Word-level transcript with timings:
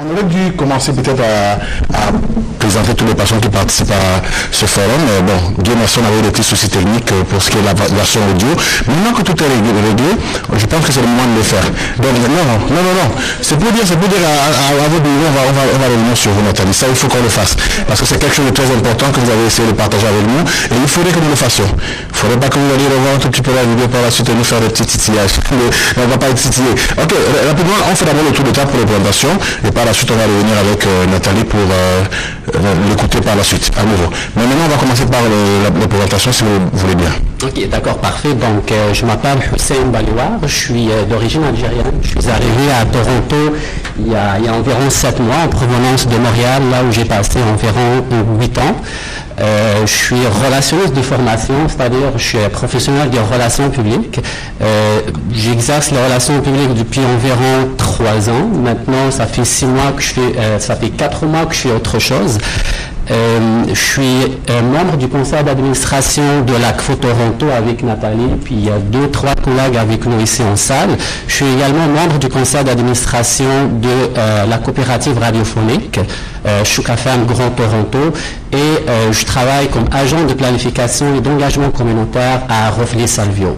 On 0.00 0.09
aurait 0.20 0.28
dû 0.28 0.52
commencer 0.52 0.92
peut-être 0.92 1.22
à, 1.22 1.58
présenter 2.58 2.94
tous 2.94 3.06
les 3.06 3.14
patients 3.14 3.40
qui 3.40 3.48
participent 3.48 3.90
à 3.90 4.20
ce 4.52 4.66
forum. 4.66 5.00
bon, 5.26 5.62
Dieu 5.62 5.72
merci, 5.78 5.98
on 5.98 6.06
avait 6.06 6.22
des 6.22 6.28
petits 6.28 6.44
soucis 6.44 6.68
techniques 6.68 7.10
pour 7.30 7.40
ce 7.40 7.50
qui 7.50 7.56
est 7.56 7.64
la 7.64 7.72
version 7.72 8.20
audio. 8.30 8.48
Maintenant 8.86 9.16
que 9.16 9.22
tout 9.22 9.34
est 9.42 9.48
réglé, 9.48 10.12
je 10.56 10.66
pense 10.66 10.84
que 10.84 10.92
c'est 10.92 11.00
le 11.00 11.08
moment 11.08 11.24
de 11.24 11.38
le 11.38 11.42
faire. 11.42 11.64
Donc, 11.98 12.12
non, 12.20 12.44
non, 12.44 12.82
non, 12.82 12.94
non. 13.00 13.08
C'est 13.40 13.58
pour 13.58 13.72
dire, 13.72 13.82
c'est 13.84 13.96
pour 13.96 14.08
dire 14.08 14.20
à, 14.20 14.88
votre 14.88 15.02
niveau, 15.02 15.24
on 15.26 15.32
va, 15.32 15.40
on, 15.48 15.52
va, 15.56 15.62
on 15.72 15.90
revenir 15.90 16.16
sur 16.16 16.30
vous, 16.32 16.42
Nathalie. 16.42 16.74
Ça, 16.74 16.86
il 16.88 16.94
faut 16.94 17.08
qu'on 17.08 17.22
le 17.22 17.32
fasse. 17.32 17.56
Parce 17.88 18.00
que 18.00 18.06
c'est 18.06 18.18
quelque 18.20 18.36
chose 18.36 18.46
de 18.46 18.54
très 18.54 18.68
important 18.70 19.06
que 19.10 19.20
vous 19.20 19.30
avez 19.30 19.46
essayé 19.46 19.66
de 19.66 19.72
partager 19.72 20.06
avec 20.06 20.22
nous. 20.28 20.44
Et 20.44 20.78
il 20.80 20.88
faudrait 20.88 21.12
que 21.12 21.20
nous 21.20 21.30
le 21.30 21.40
fassions. 21.40 21.66
Il 21.66 22.12
ne 22.12 22.18
faudrait 22.18 22.40
pas 22.40 22.48
que 22.48 22.58
vous 22.60 22.70
alliez 22.74 22.86
revoir 22.92 23.16
un 23.16 23.18
tout 23.18 23.30
petit 23.30 23.42
peu 23.42 23.52
la 23.56 23.64
vidéo 23.64 23.88
par 23.88 24.02
la 24.02 24.10
suite 24.12 24.28
et 24.28 24.34
nous 24.34 24.44
faire 24.44 24.60
des 24.60 24.68
petits 24.68 24.86
titillages. 24.86 25.40
on 25.96 26.00
ne 26.04 26.06
va 26.12 26.18
pas 26.18 26.28
être 26.28 26.38
titillé. 26.38 26.70
Ok, 27.00 27.12
rapidement, 27.48 27.80
on 27.90 27.94
fait 27.96 28.04
d'abord 28.04 28.24
le 28.28 28.32
tour 28.36 28.44
de 28.44 28.52
table 28.52 28.68
pour 28.68 28.78
les 28.78 28.86
présentations. 28.86 29.34
Et 29.66 29.72
par 29.72 29.88
Ensuite, 29.90 30.09
on 30.12 30.16
va 30.16 30.24
revenir 30.24 30.58
avec 30.58 30.86
euh, 30.86 31.06
Nathalie 31.06 31.44
pour 31.44 31.60
euh, 31.60 32.02
euh, 32.54 32.74
l'écouter 32.88 33.20
par 33.20 33.36
la 33.36 33.44
suite, 33.44 33.70
à 33.78 33.84
nouveau. 33.84 34.10
Mais 34.36 34.42
maintenant, 34.42 34.64
on 34.66 34.70
va 34.70 34.76
commencer 34.76 35.06
par 35.06 35.20
la, 35.22 35.86
présentation, 35.86 36.32
si 36.32 36.44
vous 36.44 36.78
voulez 36.78 36.94
bien. 36.94 37.12
Ok, 37.42 37.68
d'accord, 37.70 37.98
parfait. 37.98 38.34
Donc, 38.34 38.72
je 38.92 39.06
m'appelle 39.06 39.38
Hussein 39.54 39.86
Baliwar, 39.92 40.38
je 40.42 40.54
suis 40.54 40.88
d'origine 41.08 41.42
algérienne. 41.44 42.00
Je 42.02 42.20
suis 42.20 42.30
arrivé 42.30 42.70
à 42.78 42.84
Toronto 42.84 43.56
il 43.98 44.12
y, 44.12 44.16
a, 44.16 44.52
environ 44.52 44.88
sept 44.88 45.18
mois 45.20 45.36
en 45.44 45.48
provenance 45.48 46.06
de 46.06 46.16
Montréal, 46.16 46.62
là 46.70 46.82
où 46.86 46.92
j'ai 46.92 47.04
passé 47.04 47.38
environ 47.42 48.04
huit 48.38 48.56
ans. 48.58 48.76
Euh, 49.40 49.86
je 49.86 49.92
suis 49.92 50.26
relationniste 50.44 50.94
de 50.94 51.00
formation, 51.02 51.54
c'est-à-dire 51.68 52.12
je 52.16 52.22
suis 52.22 52.38
professionnel 52.52 53.10
de 53.10 53.18
relations 53.18 53.70
publiques. 53.70 54.20
Euh, 54.60 55.00
j'exerce 55.32 55.90
les 55.90 56.02
relations 56.02 56.40
publiques 56.40 56.74
depuis 56.74 57.00
environ 57.00 57.70
trois 57.76 58.28
ans. 58.28 58.48
Maintenant, 58.62 59.10
ça 59.10 59.26
fait 59.26 59.44
six 59.44 59.66
mois 59.66 59.92
que 59.96 60.02
je 60.02 60.08
fais, 60.08 60.38
euh, 60.38 60.58
ça 60.58 60.76
fait 60.76 60.90
quatre 60.90 61.24
mois 61.24 61.46
que 61.46 61.54
je 61.54 61.60
fais 61.60 61.72
autre 61.72 61.98
chose. 61.98 62.38
Euh, 63.10 63.64
je 63.68 63.74
suis 63.74 64.02
euh, 64.50 64.62
membre 64.62 64.96
du 64.96 65.08
conseil 65.08 65.42
d'administration 65.42 66.42
de 66.46 66.52
l'ACFO 66.52 66.94
Toronto 66.94 67.46
avec 67.56 67.82
Nathalie, 67.82 68.36
puis 68.44 68.54
il 68.54 68.64
y 68.66 68.70
a 68.70 68.78
deux, 68.78 69.10
trois 69.10 69.34
collègues 69.34 69.76
avec 69.76 70.06
nous 70.06 70.20
ici 70.20 70.42
en 70.42 70.54
salle. 70.54 70.90
Je 71.26 71.34
suis 71.34 71.46
également 71.46 71.88
membre 71.88 72.18
du 72.18 72.28
conseil 72.28 72.62
d'administration 72.62 73.68
de 73.80 73.88
euh, 74.16 74.46
la 74.46 74.58
coopérative 74.58 75.18
radiophonique 75.18 75.98
euh, 76.46 76.64
Choukafam 76.64 77.26
Grand 77.26 77.50
Toronto 77.50 78.12
et 78.52 79.12
je 79.12 79.24
travaille 79.24 79.68
comme 79.68 79.84
agent 79.92 80.24
de 80.24 80.34
planification 80.34 81.14
et 81.16 81.20
d'engagement 81.20 81.70
communautaire 81.70 82.42
à 82.48 82.70
Rofley 82.70 83.06
Salvio. 83.06 83.56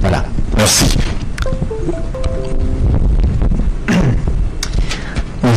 Voilà. 0.00 0.24
Merci. 0.56 0.96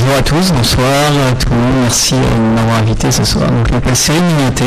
Bonjour 0.09 0.21
à 0.21 0.23
tous, 0.23 0.51
bonsoir 0.53 0.87
à 1.29 1.35
tout 1.35 1.49
le 1.51 1.55
monde, 1.55 1.83
merci 1.83 2.15
de 2.15 2.55
m'avoir 2.55 2.77
invité 2.79 3.11
ce 3.11 3.23
soir. 3.23 3.45
Donc, 3.45 3.67
je 3.67 3.73
m'appelle 3.73 3.95
Cyril 3.95 4.23
Mignoté, 4.23 4.65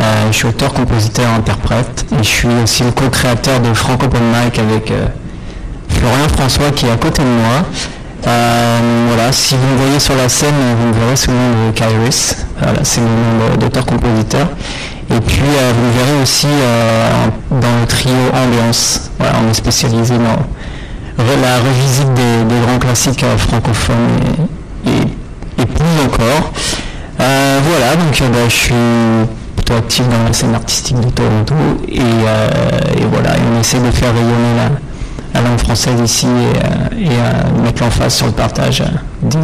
euh, 0.00 0.26
je 0.32 0.36
suis 0.36 0.48
auteur, 0.48 0.72
compositeur, 0.72 1.30
interprète 1.30 2.04
et 2.10 2.18
je 2.18 2.28
suis 2.28 2.48
aussi 2.60 2.82
le 2.82 2.90
co-créateur 2.90 3.60
de 3.60 3.72
Franco 3.72 4.06
Open 4.06 4.20
Mic 4.20 4.58
avec 4.58 4.90
euh, 4.90 5.06
Florian 5.90 6.28
François 6.28 6.72
qui 6.72 6.86
est 6.86 6.90
à 6.90 6.96
côté 6.96 7.22
de 7.22 7.28
moi. 7.28 7.64
Euh, 8.26 9.04
voilà, 9.06 9.30
si 9.30 9.54
vous 9.54 9.64
me 9.64 9.76
voyez 9.76 10.00
sur 10.00 10.16
la 10.16 10.28
scène, 10.28 10.54
vous 10.80 10.88
me 10.88 10.92
verrez 10.92 11.14
sous 11.14 11.30
le 11.30 11.36
nom 11.36 11.68
de 11.68 11.72
Kairis. 11.72 12.44
Voilà, 12.60 12.80
c'est 12.82 13.00
mon 13.00 13.06
nom 13.06 13.56
d'auteur-compositeur. 13.56 14.48
Et 15.08 15.20
puis 15.20 15.38
vous 15.38 15.86
me 15.86 15.92
verrez 15.92 16.20
aussi 16.20 16.48
dans 17.48 17.80
le 17.80 17.86
trio 17.86 18.12
Ambiance. 18.34 19.12
Voilà, 19.20 19.34
on 19.40 19.48
est 19.48 19.54
spécialisé 19.54 20.14
dans 20.18 20.44
la 21.18 21.58
revisite 21.58 22.12
des, 22.14 22.60
grands 22.66 22.78
classiques 22.78 23.22
euh, 23.24 23.36
francophones 23.36 23.96
plus 24.84 26.04
encore. 26.04 26.52
Euh, 27.20 27.60
voilà, 27.68 27.96
donc 27.96 28.20
euh, 28.20 28.28
bah, 28.28 28.38
je 28.48 28.54
suis 28.54 28.74
plutôt 29.56 29.74
actif 29.74 30.04
dans 30.08 30.24
la 30.26 30.32
scène 30.32 30.54
artistique 30.54 31.00
de 31.00 31.10
Toronto 31.10 31.54
et, 31.88 31.98
et 31.98 33.04
voilà, 33.10 33.36
et 33.36 33.40
on 33.56 33.60
essaie 33.60 33.78
de 33.78 33.90
faire 33.90 34.12
rayonner 34.12 34.54
la, 34.56 35.40
la 35.40 35.48
langue 35.48 35.58
française 35.58 36.00
ici 36.04 36.26
et, 36.26 37.04
et 37.04 37.62
mettre 37.62 37.82
l'emphase 37.82 38.14
sur 38.14 38.26
le 38.26 38.32
partage 38.32 38.82
des 39.22 39.38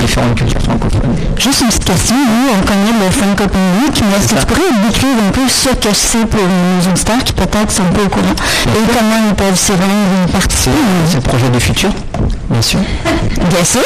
différentes 0.00 0.36
cultures 0.36 0.60
francophones. 0.62 1.00
Juste 1.38 1.62
une 1.62 1.68
petite 1.68 1.84
question, 1.84 2.14
nous 2.14 2.52
on 2.54 2.64
connaît 2.64 3.04
le 3.04 3.10
francophonie, 3.10 3.90
mais 4.10 4.16
est-ce 4.18 4.34
que 4.34 4.40
tu 4.40 4.46
pourrais 4.46 4.86
décrire 4.86 5.16
un 5.26 5.30
peu 5.32 5.48
ce 5.48 5.70
que 5.70 5.94
c'est 5.94 6.26
pour 6.26 6.40
nos 6.40 6.90
auditeurs 6.90 7.24
qui 7.24 7.32
peut-être 7.32 7.70
sont 7.70 7.82
pas 7.84 8.02
au 8.02 8.08
courant. 8.08 8.34
Et 8.66 8.86
comment 8.86 9.28
ils 9.28 9.34
peuvent 9.34 9.56
s'y 9.56 9.72
rendre 9.72 9.82
et 10.28 10.32
participer 10.32 10.76
C'est 11.08 11.16
le 11.16 11.22
projet 11.22 11.48
du 11.48 11.58
futur, 11.58 11.90
bien 12.50 12.62
sûr. 12.62 12.80
Bien 13.50 13.64
sûr 13.64 13.82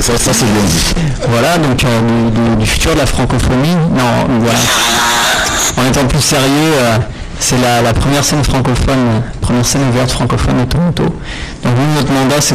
Ça, 0.00 0.18
ça, 0.18 0.32
c'est 0.32 0.44
bien 0.44 0.62
dit. 0.66 0.94
Voilà, 1.28 1.58
donc 1.58 1.84
euh, 1.84 2.56
du, 2.58 2.66
futur 2.66 2.94
de 2.94 2.98
la 2.98 3.06
francophonie, 3.06 3.74
non, 3.94 4.40
voilà. 4.40 4.58
En 5.78 5.88
étant 5.88 6.06
plus 6.06 6.20
sérieux, 6.20 6.72
euh, 6.74 6.98
c'est 7.38 7.56
la, 7.58 7.92
première 7.92 8.24
scène 8.24 8.42
francophone, 8.42 9.22
première 9.40 9.64
scène 9.64 9.82
ouverte 9.90 10.10
francophone 10.10 10.60
à 10.60 10.66
Toronto. 10.66 11.04
Donc 11.04 11.74
nous, 11.76 11.94
notre 11.94 12.12
mandat, 12.12 12.40
c'est 12.40 12.54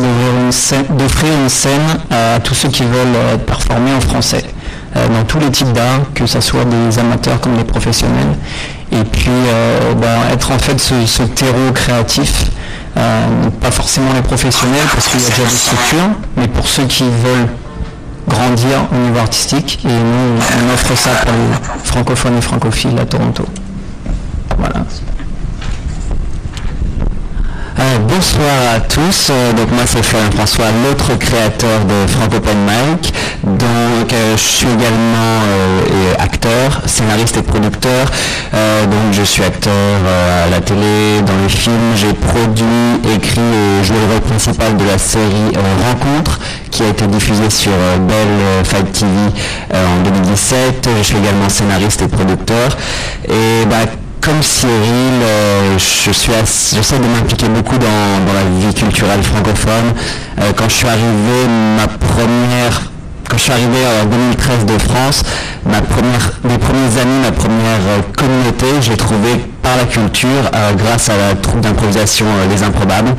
d'offrir 0.95 1.31
une, 1.33 1.49
scène 1.49 1.87
à 2.09 2.39
tous 2.39 2.55
ceux 2.55 2.69
qui 2.69 2.83
veulent 2.83 3.15
euh, 3.15 3.37
performer 3.37 3.93
en 3.93 4.01
français, 4.01 4.43
euh, 4.95 5.07
dans 5.07 5.23
tous 5.23 5.39
les 5.39 5.51
types 5.51 5.71
d'art, 5.71 6.01
que 6.13 6.25
ce 6.25 6.41
soit 6.41 6.65
des 6.65 6.99
amateurs 6.99 7.39
comme 7.39 7.57
des 7.57 7.63
professionnels. 7.63 8.35
Et 8.91 9.03
puis 9.03 9.29
euh, 9.29 9.93
bah, 9.93 10.33
être 10.33 10.51
en 10.51 10.59
fait 10.59 10.79
ce, 10.79 11.23
terreau 11.23 11.71
créatif, 11.73 12.45
pas 12.93 13.71
forcément 13.71 14.13
les 14.13 14.21
professionnels 14.21 14.87
parce 14.93 15.07
qu'il 15.07 15.21
y 15.21 15.25
a 15.25 15.29
déjà 15.29 15.43
des 15.43 15.49
structures, 15.49 16.09
mais 16.37 16.47
pour 16.47 16.67
ceux 16.67 16.85
qui 16.85 17.03
veulent 17.03 17.47
grandir 18.27 18.85
au 18.91 18.95
niveau 18.95 19.19
artistique. 19.19 19.79
Et 19.85 19.87
nous, 19.87 20.39
on 20.39 20.73
offre 20.73 20.95
ça 20.95 21.11
pour 21.11 21.31
les 21.31 21.85
francophones 21.85 22.37
et 22.37 22.41
francophiles 22.41 22.97
à 22.99 23.05
Toronto. 23.05 23.45
Voilà. 24.57 24.85
Euh, 27.81 27.97
bonsoir 27.97 28.75
à 28.75 28.79
tous, 28.79 29.29
euh, 29.31 29.53
donc 29.53 29.71
moi 29.71 29.81
c'est 29.87 30.03
Florian 30.03 30.29
François, 30.29 30.65
l'autre 30.85 31.17
créateur 31.17 31.79
de 31.85 32.05
Franco 32.11 32.35
Open 32.35 32.57
Mic. 32.59 33.11
Donc 33.43 34.13
euh, 34.13 34.37
je 34.37 34.41
suis 34.41 34.67
également 34.67 35.41
acteur, 36.19 36.83
scénariste 36.85 37.37
et 37.37 37.41
producteur. 37.41 38.05
donc 38.51 39.13
je 39.13 39.23
suis 39.23 39.43
acteur 39.43 39.73
à 39.73 40.49
la 40.49 40.61
télé, 40.61 41.21
dans 41.25 41.33
les 41.41 41.49
films, 41.49 41.95
j'ai 41.95 42.13
produit, 42.13 43.15
écrit 43.15 43.41
et 43.41 43.83
joué 43.83 43.97
le 43.97 44.13
rôle 44.13 44.21
principal 44.21 44.77
de 44.77 44.85
la 44.85 44.99
série 44.99 45.51
Rencontre 45.83 46.39
qui 46.69 46.83
a 46.83 46.89
été 46.89 47.07
diffusée 47.07 47.49
sur 47.49 47.71
Bell 48.07 48.63
Fight 48.63 48.91
TV 48.91 49.11
en 49.73 50.03
2017. 50.03 50.87
Je 50.99 51.03
suis 51.03 51.17
également 51.17 51.49
scénariste 51.49 52.03
et 52.03 52.07
producteur. 52.07 52.77
Bah, 53.69 53.85
comme 54.21 54.43
Cyril, 54.43 54.71
euh, 55.23 55.77
je 55.77 56.11
suis 56.11 56.31
j'essaie 56.73 56.99
de 56.99 57.05
m'impliquer 57.05 57.47
beaucoup 57.49 57.77
dans, 57.77 58.33
la 58.33 58.67
vie 58.67 58.73
culturelle 58.73 59.23
francophone. 59.23 59.93
Euh, 60.39 60.51
quand 60.55 60.69
je 60.69 60.75
suis 60.75 60.87
arrivé, 60.87 61.47
ma 61.75 61.87
première 61.87 62.83
quand 63.27 63.37
je 63.37 63.43
suis 63.43 63.51
arrivé 63.53 63.77
en 64.03 64.05
2013 64.07 64.65
de 64.65 64.77
France, 64.77 65.23
ma 65.65 65.79
première, 65.79 66.31
mes 66.43 66.57
premiers 66.57 67.01
amis, 67.01 67.21
ma 67.23 67.31
première 67.31 67.79
euh, 67.87 68.01
communauté, 68.17 68.65
j'ai 68.81 68.97
trouvé 68.97 69.37
par 69.61 69.77
la 69.77 69.85
culture 69.85 70.51
grâce 70.75 71.07
à 71.07 71.15
la 71.15 71.35
troupe 71.35 71.61
d'improvisation 71.61 72.25
Les 72.49 72.61
Improbables. 72.61 73.15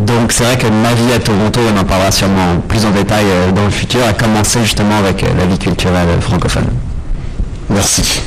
Donc 0.00 0.32
c'est 0.32 0.42
vrai 0.42 0.58
que 0.58 0.66
ma 0.66 0.92
vie 0.94 1.12
à 1.14 1.20
Toronto, 1.20 1.60
on 1.72 1.78
en 1.78 1.84
parlera 1.84 2.10
sûrement 2.10 2.56
plus 2.66 2.84
en 2.84 2.90
détail 2.90 3.26
dans 3.54 3.64
le 3.64 3.70
futur, 3.70 4.00
a 4.04 4.14
commencé 4.14 4.60
justement 4.62 4.98
avec 4.98 5.22
la 5.22 5.46
vie 5.46 5.58
culturelle 5.58 6.08
francophone. 6.20 6.66
Merci. 7.70 8.22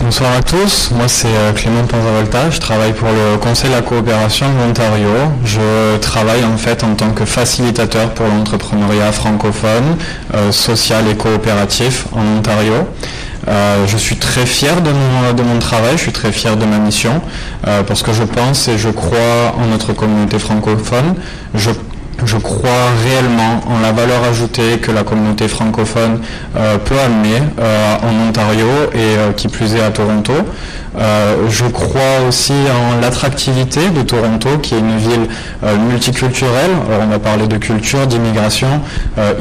Bonsoir 0.00 0.32
à 0.32 0.42
tous, 0.42 0.92
moi 0.92 1.08
c'est 1.08 1.26
euh, 1.26 1.52
Clément 1.52 1.82
Panzavolta, 1.82 2.50
je 2.50 2.60
travaille 2.60 2.92
pour 2.92 3.08
le 3.08 3.36
Conseil 3.36 3.70
de 3.70 3.74
la 3.74 3.82
coopération 3.82 4.46
de 4.48 4.64
l'Ontario. 4.64 5.08
Je 5.44 5.96
travaille 5.96 6.44
en 6.44 6.56
fait 6.56 6.84
en 6.84 6.94
tant 6.94 7.10
que 7.10 7.24
facilitateur 7.24 8.10
pour 8.10 8.26
l'entrepreneuriat 8.28 9.10
francophone, 9.10 9.96
euh, 10.34 10.52
social 10.52 11.08
et 11.08 11.16
coopératif 11.16 12.06
en 12.12 12.38
Ontario. 12.38 12.74
Euh, 13.48 13.86
je 13.88 13.96
suis 13.96 14.16
très 14.16 14.46
fier 14.46 14.80
de 14.82 14.90
mon, 14.90 15.32
de 15.32 15.42
mon, 15.42 15.58
travail, 15.58 15.94
je 15.96 16.02
suis 16.02 16.12
très 16.12 16.30
fier 16.30 16.56
de 16.56 16.64
ma 16.64 16.78
mission, 16.78 17.20
parce 17.86 18.02
que 18.02 18.12
je 18.12 18.22
pense 18.22 18.68
et 18.68 18.78
je 18.78 18.90
crois 18.90 19.56
en 19.58 19.66
notre 19.66 19.92
communauté 19.94 20.38
francophone. 20.38 21.14
Je 22.24 22.36
crois 22.36 22.90
réellement 23.04 23.60
en 23.66 23.80
la 23.80 23.92
valeur 23.92 24.24
ajoutée 24.24 24.78
que 24.78 24.90
la 24.90 25.04
communauté 25.04 25.48
francophone 25.48 26.20
euh, 26.56 26.76
peut 26.78 26.98
amener 26.98 27.38
euh, 27.58 27.94
en 28.02 28.28
Ontario 28.28 28.66
et 28.92 28.98
euh, 28.98 29.32
qui 29.32 29.48
plus 29.48 29.74
est 29.74 29.82
à 29.82 29.90
Toronto. 29.90 30.32
Je 30.98 31.64
crois 31.66 32.26
aussi 32.26 32.52
en 32.52 33.00
l'attractivité 33.00 33.90
de 33.90 34.02
Toronto, 34.02 34.58
qui 34.62 34.74
est 34.74 34.78
une 34.78 34.98
ville 34.98 35.28
multiculturelle. 35.88 36.70
Alors 36.88 37.06
on 37.08 37.12
a 37.12 37.18
parlé 37.18 37.46
de 37.46 37.56
culture, 37.56 38.06
d'immigration. 38.06 38.80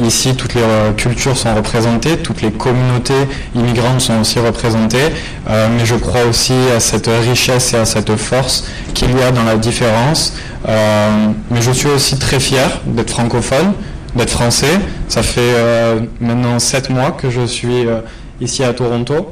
ici, 0.04 0.36
toutes 0.36 0.54
les 0.54 0.62
cultures 0.98 1.36
sont 1.38 1.54
représentées, 1.56 2.18
toutes 2.18 2.42
les 2.42 2.52
communautés 2.52 3.28
immigrantes 3.56 4.02
sont 4.02 4.20
aussi 4.20 4.40
représentées. 4.40 5.10
mais 5.48 5.86
je 5.86 5.96
crois 5.96 6.26
aussi 6.30 6.54
à 6.76 6.80
cette 6.80 7.10
richesse 7.28 7.74
et 7.74 7.78
à 7.78 7.86
cette 7.86 8.16
force 8.16 8.66
qu'il 8.94 9.18
y 9.18 9.22
a 9.24 9.32
dans 9.32 9.44
la 9.44 9.58
différence. 9.58 10.34
mais 10.68 11.62
je 11.62 11.72
suis 11.72 11.90
aussi 11.90 12.20
très 12.20 12.40
fier 12.40 12.82
d'être 12.86 13.10
francophone 13.10 13.74
d'être 14.18 14.32
français. 14.32 14.80
Ça 15.08 15.24
fait 15.24 15.40
euh, 15.42 16.00
maintenant 16.20 16.60
sept 16.60 16.90
mois 16.90 17.12
que 17.12 17.30
je 17.30 17.46
suis 17.46 17.88
euh, 17.88 18.00
ici 18.42 18.64
à 18.64 18.74
Toronto. 18.74 19.32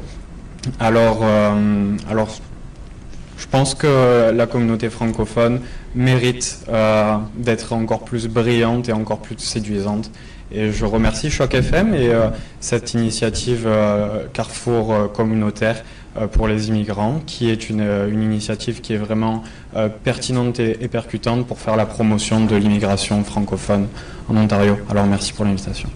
Alors, 0.80 1.20
euh, 1.22 1.96
alors, 2.10 2.28
je 3.38 3.46
pense 3.46 3.74
que 3.74 4.30
la 4.30 4.46
communauté 4.46 4.88
francophone 4.88 5.60
mérite 5.94 6.64
d'être 7.36 7.72
encore 7.74 8.04
plus 8.04 8.28
brillante 8.28 8.88
et 8.88 8.92
encore 8.92 9.20
plus 9.20 9.38
séduisante. 9.38 10.10
Et 10.52 10.72
je 10.72 10.84
remercie 10.84 11.30
Choc 11.30 11.54
FM 11.54 11.94
et 11.94 12.10
cette 12.60 12.94
initiative 12.94 13.68
Carrefour 14.32 15.12
communautaire 15.12 15.84
pour 16.32 16.48
les 16.48 16.68
immigrants, 16.68 17.20
qui 17.26 17.50
est 17.50 17.68
une, 17.68 17.84
initiative 18.10 18.80
qui 18.80 18.94
est 18.94 18.98
vraiment 18.98 19.42
pertinente 20.02 20.58
et, 20.58 20.88
percutante 20.88 21.46
pour 21.46 21.58
faire 21.58 21.76
la 21.76 21.84
promotion 21.84 22.44
de 22.46 22.56
l'immigration 22.56 23.22
francophone 23.22 23.86
en 24.30 24.36
Ontario. 24.36 24.78
Alors 24.88 25.04
merci 25.04 25.34
pour 25.34 25.44
l'invitation. 25.44 25.90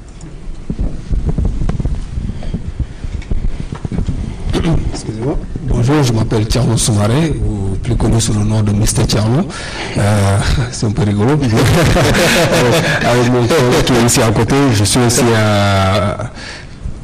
Excusez-moi. 4.93 5.39
Bonjour, 5.62 6.03
je 6.03 6.12
m'appelle 6.12 6.47
Thierno 6.47 6.77
Soumaré, 6.77 7.31
ou 7.31 7.77
plus 7.77 7.97
connu 7.97 8.21
sous 8.21 8.35
le 8.35 8.45
nom 8.45 8.62
de 8.62 8.73
Mr. 8.73 9.07
Thierno. 9.07 9.49
Euh, 9.97 10.39
c'est 10.73 10.87
un 10.87 10.91
peu 10.91 11.03
rigolo. 11.03 11.31
Avec 11.33 13.33
mon 13.33 13.47
collègue 13.47 13.85
qui 13.87 13.93
est 13.93 14.05
ici 14.05 14.21
à 14.21 14.31
côté, 14.31 14.57
je 14.75 14.85
suis 14.85 15.01
aussi 15.01 15.25
à 15.37 16.31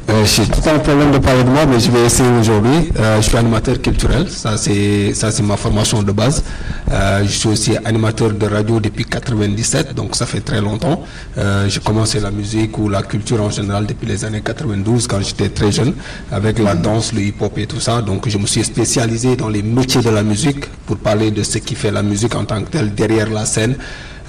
euh, 0.09 0.23
j'ai 0.25 0.45
tout 0.45 0.61
un 0.69 0.79
problème 0.79 1.11
de 1.11 1.17
parler 1.17 1.43
de 1.43 1.49
moi, 1.49 1.65
mais 1.65 1.79
je 1.81 1.91
vais 1.91 2.05
essayer 2.05 2.29
aujourd'hui. 2.39 2.89
Euh, 2.97 3.17
je 3.17 3.27
suis 3.27 3.37
animateur 3.37 3.81
culturel, 3.81 4.29
ça 4.29 4.55
c'est 4.55 5.13
ça 5.13 5.31
c'est 5.31 5.43
ma 5.43 5.57
formation 5.57 6.01
de 6.01 6.11
base. 6.13 6.43
Euh, 6.91 7.23
je 7.25 7.31
suis 7.31 7.49
aussi 7.49 7.75
animateur 7.83 8.31
de 8.31 8.45
radio 8.45 8.79
depuis 8.79 9.03
97, 9.03 9.93
donc 9.93 10.15
ça 10.15 10.25
fait 10.25 10.39
très 10.39 10.61
longtemps. 10.61 11.03
j'ai 11.67 11.81
commencé 11.81 12.19
la 12.21 12.31
musique 12.31 12.77
ou 12.79 12.87
la 12.89 13.01
culture 13.03 13.41
en 13.41 13.49
général 13.49 13.85
depuis 13.85 14.07
les 14.07 14.23
années 14.23 14.41
92 14.41 15.07
quand 15.07 15.21
j'étais 15.21 15.49
très 15.49 15.71
jeune, 15.73 15.93
avec 16.31 16.59
la 16.59 16.75
danse, 16.75 17.11
le 17.13 17.21
hip-hop 17.21 17.57
et 17.57 17.67
tout 17.67 17.81
ça. 17.81 18.01
Donc 18.01 18.29
je 18.29 18.37
me 18.37 18.47
suis 18.47 18.63
spécialisé 18.63 19.35
dans 19.35 19.49
les 19.49 19.61
métiers 19.61 20.01
de 20.01 20.09
la 20.09 20.23
musique 20.23 20.65
pour 20.85 20.97
parler 20.97 21.31
de 21.31 21.43
ce 21.43 21.57
qui 21.57 21.75
fait 21.75 21.91
la 21.91 22.01
musique 22.03 22.33
en 22.35 22.45
tant 22.45 22.61
que 22.63 22.69
telle 22.69 22.93
derrière 22.95 23.29
la 23.29 23.45
scène. 23.45 23.75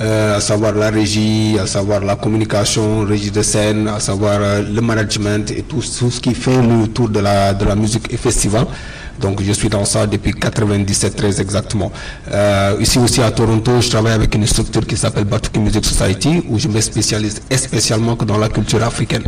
Euh, 0.01 0.37
à 0.37 0.41
savoir 0.41 0.75
la 0.75 0.91
régie, 0.91 1.57
à 1.61 1.67
savoir 1.67 2.01
la 2.01 2.15
communication, 2.15 3.05
régie 3.05 3.33
de 3.33 3.43
scène, 3.43 3.89
à 3.89 3.99
savoir 3.99 4.39
euh, 4.41 4.63
le 4.63 4.81
management 4.81 5.51
et 5.51 5.63
tout, 5.63 5.83
ce 5.83 6.21
qui 6.21 6.35
fait 6.35 6.63
le 6.63 6.87
tour 6.87 7.09
de 7.09 7.19
la, 7.19 7.53
de 7.53 7.65
la 7.65 7.75
musique 7.75 8.13
et 8.13 8.17
festival. 8.17 8.67
Donc 9.21 9.43
je 9.43 9.53
suis 9.53 9.69
dans 9.69 9.85
ça 9.85 10.07
depuis 10.07 10.33
97 10.33 11.17
très 11.17 11.41
exactement. 11.41 11.91
Euh, 12.31 12.77
ici 12.79 13.01
aussi 13.01 13.21
à 13.21 13.33
Toronto, 13.33 13.81
je 13.81 13.91
travaille 13.91 14.13
avec 14.13 14.33
une 14.37 14.47
structure 14.47 14.87
qui 14.87 14.97
s'appelle 14.97 15.25
Batuki 15.25 15.59
Music 15.59 15.85
Society 15.85 16.45
où 16.49 16.61
je 16.61 16.69
me 16.69 16.81
spécialise 16.81 17.41
spécialement 17.57 18.15
dans 18.15 18.39
la 18.39 18.49
culture 18.49 18.85
africaine. 18.85 19.25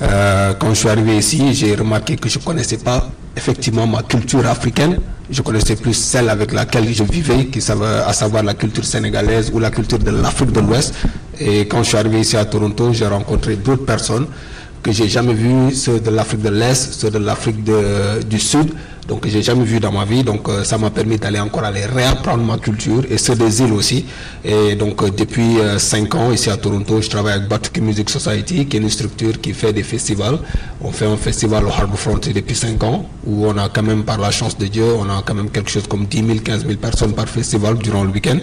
Quand 0.00 0.70
je 0.70 0.74
suis 0.74 0.88
arrivé 0.88 1.18
ici, 1.18 1.52
j'ai 1.52 1.74
remarqué 1.74 2.16
que 2.16 2.30
je 2.30 2.38
ne 2.38 2.44
connaissais 2.44 2.78
pas 2.78 3.10
effectivement 3.36 3.86
ma 3.86 4.02
culture 4.02 4.46
africaine. 4.46 4.98
Je 5.30 5.40
connaissais 5.42 5.76
plus 5.76 5.94
celle 5.94 6.28
avec 6.28 6.52
laquelle 6.52 6.92
je 6.92 7.02
vivais, 7.02 7.48
à 8.06 8.12
savoir 8.12 8.42
la 8.42 8.54
culture 8.54 8.84
sénégalaise 8.84 9.50
ou 9.54 9.58
la 9.58 9.70
culture 9.70 9.98
de 9.98 10.10
l'Afrique 10.10 10.52
de 10.52 10.60
l'Ouest. 10.60 10.94
Et 11.40 11.60
quand 11.66 11.82
je 11.82 11.88
suis 11.88 11.96
arrivé 11.96 12.20
ici 12.20 12.36
à 12.36 12.44
Toronto, 12.44 12.92
j'ai 12.92 13.06
rencontré 13.06 13.56
d'autres 13.56 13.86
personnes 13.86 14.26
que 14.82 14.92
j'ai 14.92 15.08
jamais 15.08 15.32
vues, 15.32 15.74
ceux 15.74 15.98
de 15.98 16.10
l'Afrique 16.10 16.42
de 16.42 16.50
l'Est, 16.50 16.92
ceux 16.92 17.10
de 17.10 17.18
l'Afrique 17.18 17.64
du 17.64 18.38
Sud 18.38 18.70
donc 19.08 19.26
j'ai 19.26 19.42
jamais 19.42 19.64
vu 19.64 19.80
dans 19.80 19.92
ma 19.92 20.04
vie. 20.04 20.22
Donc 20.24 20.48
euh, 20.48 20.64
ça 20.64 20.78
m'a 20.78 20.90
permis 20.90 21.18
d'aller 21.18 21.40
encore 21.40 21.64
aller 21.64 21.84
réapprendre 21.84 22.42
ma 22.42 22.58
culture 22.58 23.02
et 23.10 23.18
ceux 23.18 23.34
des 23.34 23.62
îles 23.62 23.72
aussi. 23.72 24.04
Et 24.44 24.74
donc 24.74 25.02
euh, 25.02 25.10
depuis 25.10 25.58
5 25.78 26.14
euh, 26.14 26.18
ans 26.18 26.32
ici 26.32 26.50
à 26.50 26.56
Toronto, 26.56 27.00
je 27.00 27.10
travaille 27.10 27.34
avec 27.34 27.48
Batuki 27.48 27.80
Music 27.80 28.08
Society, 28.10 28.66
qui 28.66 28.76
est 28.76 28.80
une 28.80 28.90
structure 28.90 29.40
qui 29.40 29.52
fait 29.52 29.72
des 29.72 29.82
festivals. 29.82 30.38
On 30.80 30.90
fait 30.90 31.06
un 31.06 31.16
festival 31.16 31.64
au 31.64 31.68
Harbourfront 31.68 32.18
depuis 32.18 32.54
5 32.54 32.82
ans, 32.84 33.06
où 33.26 33.46
on 33.46 33.56
a 33.58 33.68
quand 33.68 33.82
même 33.82 34.04
par 34.04 34.18
la 34.18 34.30
chance 34.30 34.56
de 34.56 34.66
Dieu, 34.66 34.86
on 34.98 35.08
a 35.10 35.22
quand 35.24 35.34
même 35.34 35.50
quelque 35.50 35.70
chose 35.70 35.86
comme 35.86 36.06
10 36.06 36.26
000, 36.26 36.38
15 36.40 36.66
000 36.66 36.74
personnes 36.76 37.12
par 37.12 37.28
festival 37.28 37.76
durant 37.78 38.04
le 38.04 38.10
week-end. 38.10 38.38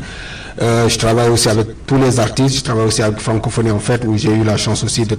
Je 0.60 0.98
travaille 0.98 1.30
aussi 1.30 1.50
avec 1.50 1.86
tous 1.88 1.98
les 1.98 2.20
artistes. 2.20 2.58
Je 2.58 2.64
travaille 2.64 2.86
aussi 2.86 3.02
avec 3.02 3.20
Francophonie 3.20 3.72
en 3.72 3.80
fait, 3.80 4.04
où 4.06 4.16
j'ai 4.18 4.30
eu 4.32 4.44
la 4.44 4.58
chance 4.58 4.84
aussi 4.84 5.06
de, 5.06 5.16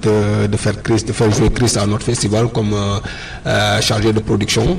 faire 0.57 1.31
jouer 1.31 1.49
Chris 1.51 1.73
à 1.75 1.85
notre 1.85 2.05
festival 2.05 2.47
comme 2.49 2.73
chargé 3.81 4.13
de 4.13 4.19
production. 4.19 4.77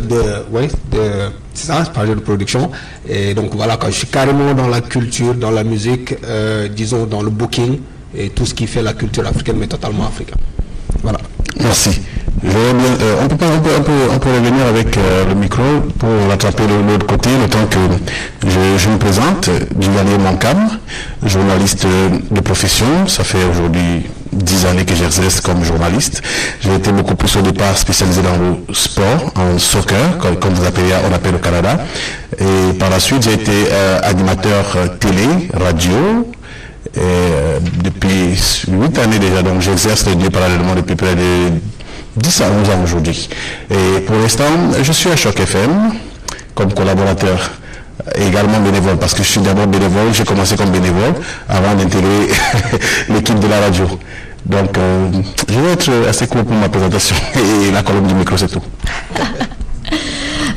De, 0.00 0.44
ouais, 0.50 0.68
de, 0.90 1.30
ça, 1.54 1.84
chargé 1.94 2.14
de 2.14 2.20
production. 2.20 2.70
Et 3.08 3.34
donc 3.34 3.54
voilà, 3.54 3.76
quand 3.76 3.88
je 3.88 3.98
suis 3.98 4.06
carrément 4.06 4.54
dans 4.54 4.68
la 4.68 4.80
culture, 4.80 5.34
dans 5.34 5.50
la 5.50 5.64
musique, 5.64 6.14
disons 6.74 7.06
dans 7.06 7.22
le 7.22 7.30
booking 7.30 7.80
et 8.14 8.30
tout 8.30 8.46
ce 8.46 8.54
qui 8.54 8.66
fait 8.66 8.82
la 8.82 8.94
culture 8.94 9.26
africaine, 9.26 9.56
mais 9.58 9.66
totalement 9.66 10.06
africain. 10.06 10.36
Voilà. 11.02 11.18
Merci. 11.60 12.00
Euh, 12.54 13.14
on, 13.22 13.28
peut 13.28 14.28
revenir 14.28 14.66
avec 14.66 14.96
euh, 14.96 15.24
le 15.28 15.34
micro 15.34 15.62
pour 15.98 16.08
l'attraper 16.28 16.64
de 16.64 16.90
l'autre 16.92 17.06
côté, 17.06 17.28
le 17.42 17.48
temps 17.48 17.66
que 17.68 18.48
je, 18.78 18.88
me 18.88 18.98
présente. 18.98 19.50
Duvalier 19.74 20.18
Mancam, 20.18 20.78
journaliste 21.24 21.86
de 22.30 22.40
profession. 22.40 23.06
Ça 23.08 23.24
fait 23.24 23.44
aujourd'hui 23.50 24.06
dix 24.32 24.66
années 24.66 24.84
que 24.84 24.94
j'exerce 24.94 25.40
comme 25.40 25.64
journaliste. 25.64 26.22
J'ai 26.60 26.74
été 26.74 26.92
beaucoup 26.92 27.14
plus 27.14 27.34
au 27.36 27.42
départ 27.42 27.76
spécialisé 27.76 28.22
dans 28.22 28.36
le 28.36 28.74
sport, 28.74 29.32
en 29.36 29.58
soccer, 29.58 30.18
comme, 30.18 30.36
appelez, 30.66 30.92
on 31.10 31.14
appelle 31.14 31.34
au 31.34 31.38
Canada. 31.38 31.78
Et 32.38 32.72
par 32.78 32.90
la 32.90 33.00
suite, 33.00 33.22
j'ai 33.22 33.34
été 33.34 33.52
euh, 33.72 33.98
animateur 34.02 34.76
télé, 35.00 35.48
radio, 35.52 36.28
depuis 37.82 38.38
huit 38.68 38.98
années 38.98 39.18
déjà, 39.18 39.42
donc 39.42 39.60
j'exerce 39.60 40.06
les 40.06 40.14
deux 40.14 40.30
parallèlement 40.30 40.74
depuis 40.74 40.94
près 40.94 41.14
de 41.14 41.50
10 42.16 42.40
à 42.40 42.44
11 42.50 42.70
ans 42.70 42.82
aujourd'hui. 42.82 43.28
Et 43.70 44.00
pour 44.00 44.16
l'instant, 44.16 44.44
je 44.82 44.92
suis 44.92 45.10
à 45.10 45.16
Choc 45.16 45.38
FM 45.38 45.92
comme 46.54 46.72
collaborateur 46.72 47.50
également 48.14 48.60
bénévole, 48.60 48.96
parce 48.96 49.14
que 49.14 49.22
je 49.22 49.28
suis 49.28 49.40
d'abord 49.40 49.66
bénévole, 49.66 50.12
j'ai 50.12 50.24
commencé 50.24 50.56
comme 50.56 50.70
bénévole 50.70 51.14
avant 51.48 51.74
d'intégrer 51.74 52.28
l'équipe 53.08 53.38
de 53.38 53.46
la 53.46 53.60
radio. 53.60 53.86
Donc, 54.46 54.78
euh, 54.78 55.08
je 55.48 55.60
vais 55.60 55.72
être 55.72 56.08
assez 56.08 56.26
court 56.26 56.44
pour 56.44 56.54
ma 56.54 56.68
présentation 56.68 57.16
et 57.34 57.72
la 57.72 57.82
colonne 57.82 58.06
du 58.06 58.14
micro, 58.14 58.36
c'est 58.36 58.48
tout. 58.48 58.62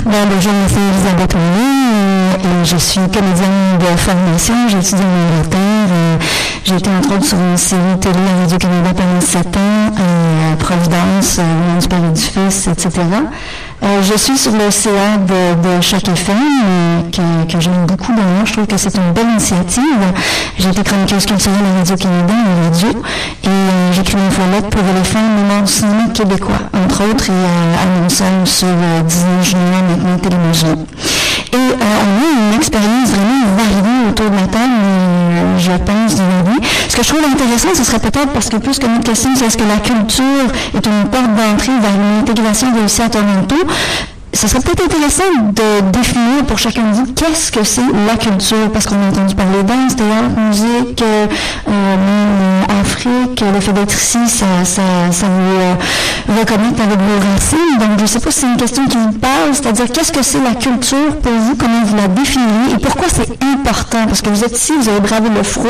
Ben, 0.06 0.26
bonjour, 0.28 0.52
suis 0.68 0.80
Elisabeth 0.94 1.36
et 1.36 2.66
je 2.66 2.78
suis 2.78 3.02
comédienne 3.02 3.78
de 3.80 3.98
formation, 3.98 4.56
j'étudie 4.70 5.02
en 5.02 5.38
Angleterre. 5.38 5.69
J'ai 6.64 6.76
été 6.76 6.90
entre 6.90 7.16
autres 7.16 7.26
sur 7.26 7.38
une 7.38 7.58
série 7.58 8.00
télé 8.00 8.20
à 8.20 8.42
Radio-Canada 8.42 8.90
pendant 8.96 9.22
7 9.22 9.48
ans, 9.58 10.52
à 10.52 10.56
Providence, 10.58 11.40
au 11.40 11.82
du 11.82 11.88
Père 11.88 12.12
du 12.12 12.22
Fils, 12.22 12.68
etc. 12.68 12.92
Euh, 13.82 14.02
je 14.04 14.18
suis 14.18 14.38
sur 14.38 14.52
le 14.52 14.70
CA 14.72 15.18
de, 15.18 15.82
chaque 15.82 16.08
FM, 16.08 16.38
euh, 16.38 17.02
que, 17.12 17.52
que 17.52 17.60
j'aime 17.62 17.86
beaucoup 17.86 18.12
d'ailleurs. 18.12 18.46
Je 18.46 18.54
trouve 18.54 18.68
que 18.68 18.78
c'est 18.78 18.96
une 18.96 19.14
belle 19.14 19.30
initiative. 19.32 19.84
J'ai 20.58 20.70
été 20.70 20.84
chroniqueuse 20.84 21.26
culturelle 21.26 21.62
à 21.74 21.78
Radio-Canada, 21.78 22.34
en 22.34 22.64
radio, 22.66 22.90
et 23.44 23.48
euh, 23.48 23.94
j'écris 23.94 24.18
une 24.18 24.32
folette 24.32 24.70
pour 24.70 24.82
éléphants 24.82 25.20
du 25.62 25.72
cinéma 25.72 26.04
québécois, 26.14 26.60
entre 26.74 27.04
autres, 27.10 27.30
et 27.30 27.32
euh, 27.32 27.98
annonceur 27.98 28.28
sur 28.44 28.68
euh, 28.68 29.02
Disney 29.04 29.44
Junior, 29.44 29.84
maintenant 29.90 30.18
Télévision. 30.18 30.86
Et 31.54 31.56
on 31.56 32.50
a 32.50 32.50
une 32.52 32.56
expérience 32.58 33.10
vraiment 33.10 33.46
variée 33.58 34.10
autour 34.10 34.30
de 34.30 34.36
la 34.36 34.48
table, 34.48 35.58
je 35.58 35.72
pense, 35.72 36.14
vie. 36.14 36.68
Ce 36.90 36.96
que 36.96 37.04
je 37.04 37.08
trouve 37.08 37.24
intéressant, 37.24 37.70
ce 37.74 37.84
serait 37.84 38.00
peut-être 38.00 38.32
parce 38.34 38.50
que 38.50 38.58
plus 38.58 38.78
que 38.78 38.86
notre 38.86 39.04
question, 39.04 39.32
c'est 39.36 39.46
est-ce 39.46 39.58
que 39.58 39.64
la 39.64 39.78
culture 39.78 40.46
est 40.76 40.86
une 40.86 41.10
porte 41.10 41.34
d'entrée 41.36 41.72
vers 41.82 41.96
une 41.96 42.22
intégration 42.22 42.68
réussie 42.76 43.02
à 43.02 43.10
Toronto, 43.10 43.56
ce 44.34 44.48
serait 44.48 44.62
peut-être 44.62 44.86
intéressant 44.86 45.24
de 45.52 45.92
définir 45.92 46.46
pour 46.48 46.58
chacun 46.58 46.84
de 46.84 46.96
vous 46.96 47.06
qu'est-ce 47.14 47.52
que 47.52 47.64
c'est 47.64 47.82
la 48.08 48.16
culture, 48.16 48.72
parce 48.72 48.86
qu'on 48.86 48.96
a 48.96 49.10
entendu 49.10 49.36
parler 49.36 49.64
danse, 49.64 49.96
théâtre, 49.96 50.40
musique, 50.48 51.02
euh, 51.02 51.28
euh, 51.68 52.62
Afrique, 52.82 53.44
le 53.54 53.60
fait 53.60 53.74
d'être 53.74 53.94
ici, 53.94 54.20
ça, 54.28 54.46
ça, 54.64 54.82
ça 55.12 55.26
vous 55.26 55.60
euh, 55.60 56.40
reconnecte 56.40 56.80
avec 56.80 57.00
vos 57.00 57.20
racines. 57.34 57.80
Donc, 57.80 57.98
je 57.98 58.04
ne 58.04 58.08
sais 58.08 58.20
pas 58.20 58.32
si 58.32 58.40
c'est 58.42 58.48
une 58.48 58.58
question 58.58 58.86
qui 58.88 58.98
vous 58.98 59.12
parle, 59.14 59.54
c'est-à-dire 59.54 59.92
qu'est-ce 59.92 60.12
que 60.12 60.24
c'est 60.24 60.42
la 60.42 60.56
culture 60.56 61.18
pour 61.22 61.34
vous, 61.34 61.56
comment 61.56 61.84
vous 61.84 61.98
la 61.98 62.08
définissez 62.08 62.76
et 62.76 62.78
pourquoi 62.78 63.08
c'est 63.10 63.30
important, 63.44 64.06
parce 64.08 64.22
que 64.22 64.30
vous 64.30 64.44
êtes 64.44 64.58
ici, 64.58 64.74
vous 64.80 64.88
avez 64.88 65.02
bravé 65.02 65.30
le 65.30 65.44
froid, 65.44 65.66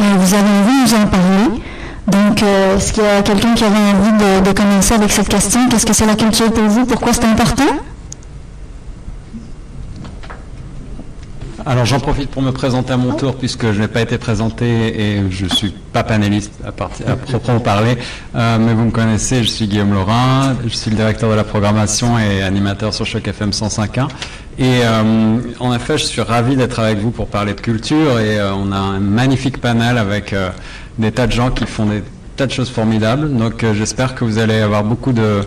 euh, 0.00 0.02
vous 0.18 0.34
avez 0.34 0.42
envie 0.42 0.90
de 0.90 0.96
nous 0.96 1.02
en 1.02 1.06
parler. 1.06 1.62
Donc, 2.08 2.42
euh, 2.42 2.76
est-ce 2.76 2.92
qu'il 2.92 3.02
y 3.02 3.06
a 3.06 3.22
quelqu'un 3.22 3.54
qui 3.54 3.64
aurait 3.64 3.74
envie 3.74 4.42
de, 4.44 4.52
commencer 4.52 4.94
avec 4.94 5.10
cette 5.10 5.28
question? 5.28 5.68
Qu'est-ce 5.68 5.86
que 5.86 5.92
c'est 5.92 6.06
la 6.06 6.14
culture 6.14 6.52
pour 6.52 6.64
vous? 6.64 6.86
Pourquoi 6.86 7.12
c'est 7.12 7.24
important? 7.24 7.64
Alors 11.68 11.84
j'en 11.84 11.98
profite 11.98 12.30
pour 12.30 12.42
me 12.42 12.52
présenter 12.52 12.92
à 12.92 12.96
mon 12.96 13.12
tour 13.14 13.34
puisque 13.34 13.72
je 13.72 13.80
n'ai 13.80 13.88
pas 13.88 14.00
été 14.00 14.18
présenté 14.18 14.66
et 15.00 15.22
je 15.30 15.46
ne 15.46 15.50
suis 15.50 15.70
pas 15.92 16.04
panéliste 16.04 16.52
à, 16.64 16.68
à 16.68 17.16
proprement 17.16 17.58
parler, 17.58 17.98
euh, 18.36 18.58
mais 18.60 18.72
vous 18.72 18.84
me 18.84 18.92
connaissez, 18.92 19.42
je 19.42 19.48
suis 19.48 19.66
Guillaume 19.66 19.92
Laurin, 19.92 20.54
je 20.64 20.68
suis 20.68 20.90
le 20.92 20.96
directeur 20.96 21.28
de 21.28 21.34
la 21.34 21.42
programmation 21.42 22.20
et 22.20 22.40
animateur 22.40 22.94
sur 22.94 23.04
Choc 23.04 23.26
FM 23.26 23.50
105.1. 23.50 24.06
Et 24.58 24.82
euh, 24.84 25.38
en 25.58 25.74
effet, 25.74 25.98
je 25.98 26.04
suis 26.04 26.22
ravi 26.22 26.54
d'être 26.54 26.78
avec 26.78 26.98
vous 26.98 27.10
pour 27.10 27.26
parler 27.26 27.52
de 27.52 27.60
culture 27.60 28.20
et 28.20 28.40
on 28.40 28.70
a 28.70 28.78
un 28.78 29.00
magnifique 29.00 29.60
panel 29.60 29.98
avec 29.98 30.32
des 30.98 31.12
tas 31.12 31.26
de 31.26 31.32
gens 31.32 31.50
qui 31.50 31.66
font 31.66 31.86
des 31.86 32.02
tas 32.36 32.46
de 32.46 32.52
choses 32.52 32.70
formidables. 32.70 33.36
Donc 33.36 33.64
j'espère 33.74 34.14
que 34.14 34.24
vous 34.24 34.38
allez 34.38 34.60
avoir 34.60 34.84
beaucoup 34.84 35.12
de 35.12 35.42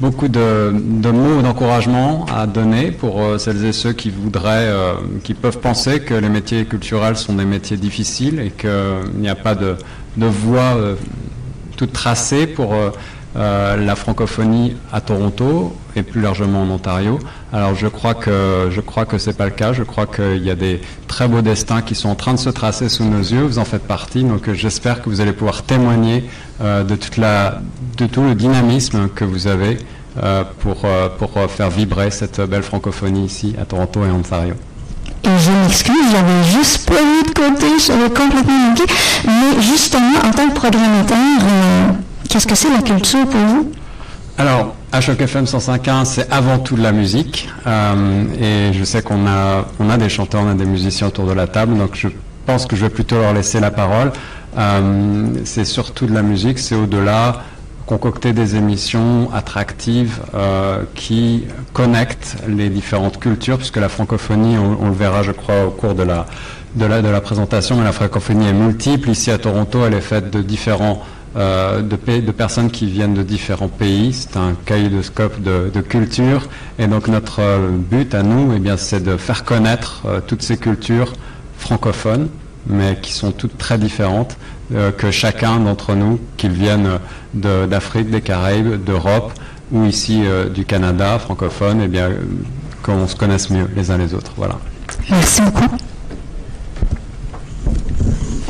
beaucoup 0.00 0.28
de, 0.28 0.70
mots 0.70 1.42
d'encouragement 1.42 2.26
à 2.26 2.46
donner 2.46 2.90
pour 2.90 3.22
euh, 3.22 3.38
celles 3.38 3.64
et 3.64 3.72
ceux 3.72 3.92
qui 3.92 4.10
voudraient, 4.10 4.68
euh, 4.68 4.94
qui 5.22 5.34
peuvent 5.34 5.60
penser 5.60 6.00
que 6.00 6.14
les 6.14 6.28
métiers 6.28 6.64
culturels 6.64 7.16
sont 7.16 7.34
des 7.34 7.44
métiers 7.44 7.76
difficiles 7.76 8.40
et 8.40 8.50
qu'il 8.50 9.20
n'y 9.20 9.28
a 9.28 9.34
pas 9.34 9.54
de, 9.54 9.76
voie 10.16 10.76
euh, 10.76 10.96
toute 11.76 11.92
tracée 11.92 12.46
pour 12.46 12.74
la 13.34 13.96
francophonie 13.96 14.76
à 14.92 15.00
Toronto 15.00 15.76
et 15.96 16.02
plus 16.02 16.20
largement 16.20 16.62
en 16.62 16.70
Ontario. 16.70 17.18
Alors 17.52 17.74
je 17.74 17.88
crois 17.88 18.14
que 18.14 18.68
je 18.70 18.80
crois 18.80 19.06
que 19.06 19.18
c'est 19.18 19.36
pas 19.36 19.46
le 19.46 19.50
cas. 19.50 19.72
Je 19.72 19.82
crois 19.82 20.06
qu'il 20.06 20.44
y 20.44 20.50
a 20.50 20.54
des 20.54 20.80
très 21.08 21.26
beaux 21.26 21.42
destins 21.42 21.82
qui 21.82 21.94
sont 21.94 22.08
en 22.08 22.14
train 22.14 22.34
de 22.34 22.38
se 22.38 22.50
tracer 22.50 22.88
sous 22.88 23.04
nos 23.04 23.18
yeux. 23.18 23.42
Vous 23.42 23.58
en 23.58 23.64
faites 23.64 23.86
partie. 23.86 24.22
Donc 24.22 24.52
j'espère 24.52 25.02
que 25.02 25.08
vous 25.10 25.20
allez 25.20 25.32
pouvoir 25.32 25.62
témoigner 25.62 26.24
la 27.18 27.60
de 27.96 28.06
tout 28.06 28.22
le 28.22 28.34
dynamisme 28.34 29.08
que 29.08 29.24
vous 29.24 29.46
avez 29.46 29.78
euh, 30.22 30.44
pour, 30.60 30.84
euh, 30.84 31.08
pour 31.08 31.30
faire 31.50 31.70
vibrer 31.70 32.10
cette 32.10 32.40
belle 32.40 32.62
francophonie 32.62 33.24
ici 33.24 33.54
à 33.60 33.64
Toronto 33.64 34.04
et 34.04 34.10
en 34.10 34.16
Ontario. 34.16 34.54
Et 35.24 35.28
je 35.38 35.50
m'excuse, 35.50 36.12
j'avais 36.12 36.44
juste 36.44 36.86
pas 36.86 36.94
de 36.94 37.32
côté, 37.32 37.66
j'avais 37.84 38.10
complètement 38.10 38.68
manqué. 38.68 38.84
Mais 39.26 39.60
justement, 39.62 40.18
en 40.22 40.30
tant 40.30 40.48
que 40.48 40.54
programmateur, 40.54 41.16
euh, 41.18 41.88
qu'est-ce 42.34 42.48
que 42.48 42.56
c'est 42.56 42.70
la 42.70 42.82
culture 42.82 43.24
pour 43.28 43.40
vous? 43.40 43.70
Alors, 44.38 44.74
à 44.90 45.00
Choc 45.00 45.20
FM 45.20 45.44
105.1, 45.44 46.04
c'est 46.04 46.28
avant 46.32 46.58
tout 46.58 46.74
de 46.74 46.82
la 46.82 46.90
musique. 46.90 47.48
et 47.64 48.72
je 48.72 48.82
sais 48.82 49.02
qu'on 49.02 49.28
a, 49.28 49.64
on 49.78 49.88
a 49.88 49.96
des 49.96 50.08
chanteurs, 50.08 50.42
on 50.44 50.50
a 50.50 50.54
des 50.54 50.64
musiciens 50.64 51.06
autour 51.06 51.28
de 51.28 51.32
la 51.32 51.46
table, 51.46 51.78
donc 51.78 51.90
je 51.94 52.08
pense 52.44 52.66
que 52.66 52.74
je 52.74 52.86
vais 52.86 52.90
plutôt 52.90 53.20
leur 53.20 53.32
laisser 53.34 53.60
la 53.60 53.70
parole. 53.70 54.10
c'est 55.44 55.64
surtout 55.64 56.06
de 56.06 56.12
la 56.12 56.22
musique, 56.22 56.58
c'est 56.58 56.74
au-delà 56.74 57.42
concocter 57.86 58.32
des 58.32 58.56
émissions 58.56 59.30
attractives 59.32 60.18
euh, 60.34 60.82
qui 60.96 61.44
connectent 61.72 62.38
les 62.48 62.68
différentes 62.68 63.20
cultures, 63.20 63.58
puisque 63.58 63.76
la 63.76 63.88
francophonie, 63.88 64.56
on, 64.58 64.88
le 64.88 64.94
verra, 64.94 65.22
je 65.22 65.32
crois, 65.32 65.66
au 65.66 65.70
cours 65.70 65.94
de 65.94 66.02
la, 66.02 66.26
de 66.74 66.86
la 66.86 67.20
présentation, 67.20 67.76
mais 67.76 67.84
la 67.84 67.92
francophonie 67.92 68.48
est 68.48 68.54
multiple. 68.54 69.10
Ici 69.10 69.30
à 69.30 69.38
Toronto, 69.38 69.84
elle 69.86 69.94
est 69.94 70.00
faite 70.00 70.30
de 70.30 70.42
différents 70.42 71.04
euh, 71.36 71.82
de, 71.82 71.96
personnes 72.32 72.70
qui 72.70 72.86
viennent 72.86 73.14
de 73.14 73.22
différents 73.22 73.68
pays. 73.68 74.12
C'est 74.12 74.36
un 74.36 74.54
kaléidoscope 74.64 75.40
de, 75.42 75.70
de 75.72 75.80
cultures. 75.80 76.48
Et 76.78 76.86
donc 76.86 77.08
notre 77.08 77.40
euh, 77.40 77.68
but 77.70 78.14
à 78.14 78.22
nous, 78.22 78.52
eh 78.54 78.58
bien, 78.58 78.76
c'est 78.76 79.02
de 79.02 79.16
faire 79.16 79.44
connaître 79.44 80.02
toutes 80.26 80.42
ces 80.42 80.56
cultures 80.56 81.12
francophones, 81.58 82.28
mais 82.66 82.98
qui 83.00 83.12
sont 83.12 83.32
toutes 83.32 83.58
très 83.58 83.78
différentes, 83.78 84.36
que 84.96 85.10
chacun 85.10 85.60
d'entre 85.60 85.94
nous, 85.94 86.18
qu'ils 86.36 86.52
viennent 86.52 86.98
d'Afrique, 87.34 88.10
des 88.10 88.22
Caraïbes, 88.22 88.82
d'Europe 88.82 89.32
ou 89.72 89.84
ici 89.84 90.22
euh, 90.24 90.48
du 90.48 90.64
Canada 90.64 91.18
francophone, 91.18 91.80
eh 91.82 91.88
bien, 91.88 92.10
qu'on 92.82 93.06
se 93.08 93.16
connaisse 93.16 93.50
mieux 93.50 93.68
les 93.74 93.90
uns 93.90 93.98
les 93.98 94.14
autres. 94.14 94.32
Voilà. 94.36 94.58
Merci 95.10 95.42
beaucoup. 95.42 95.76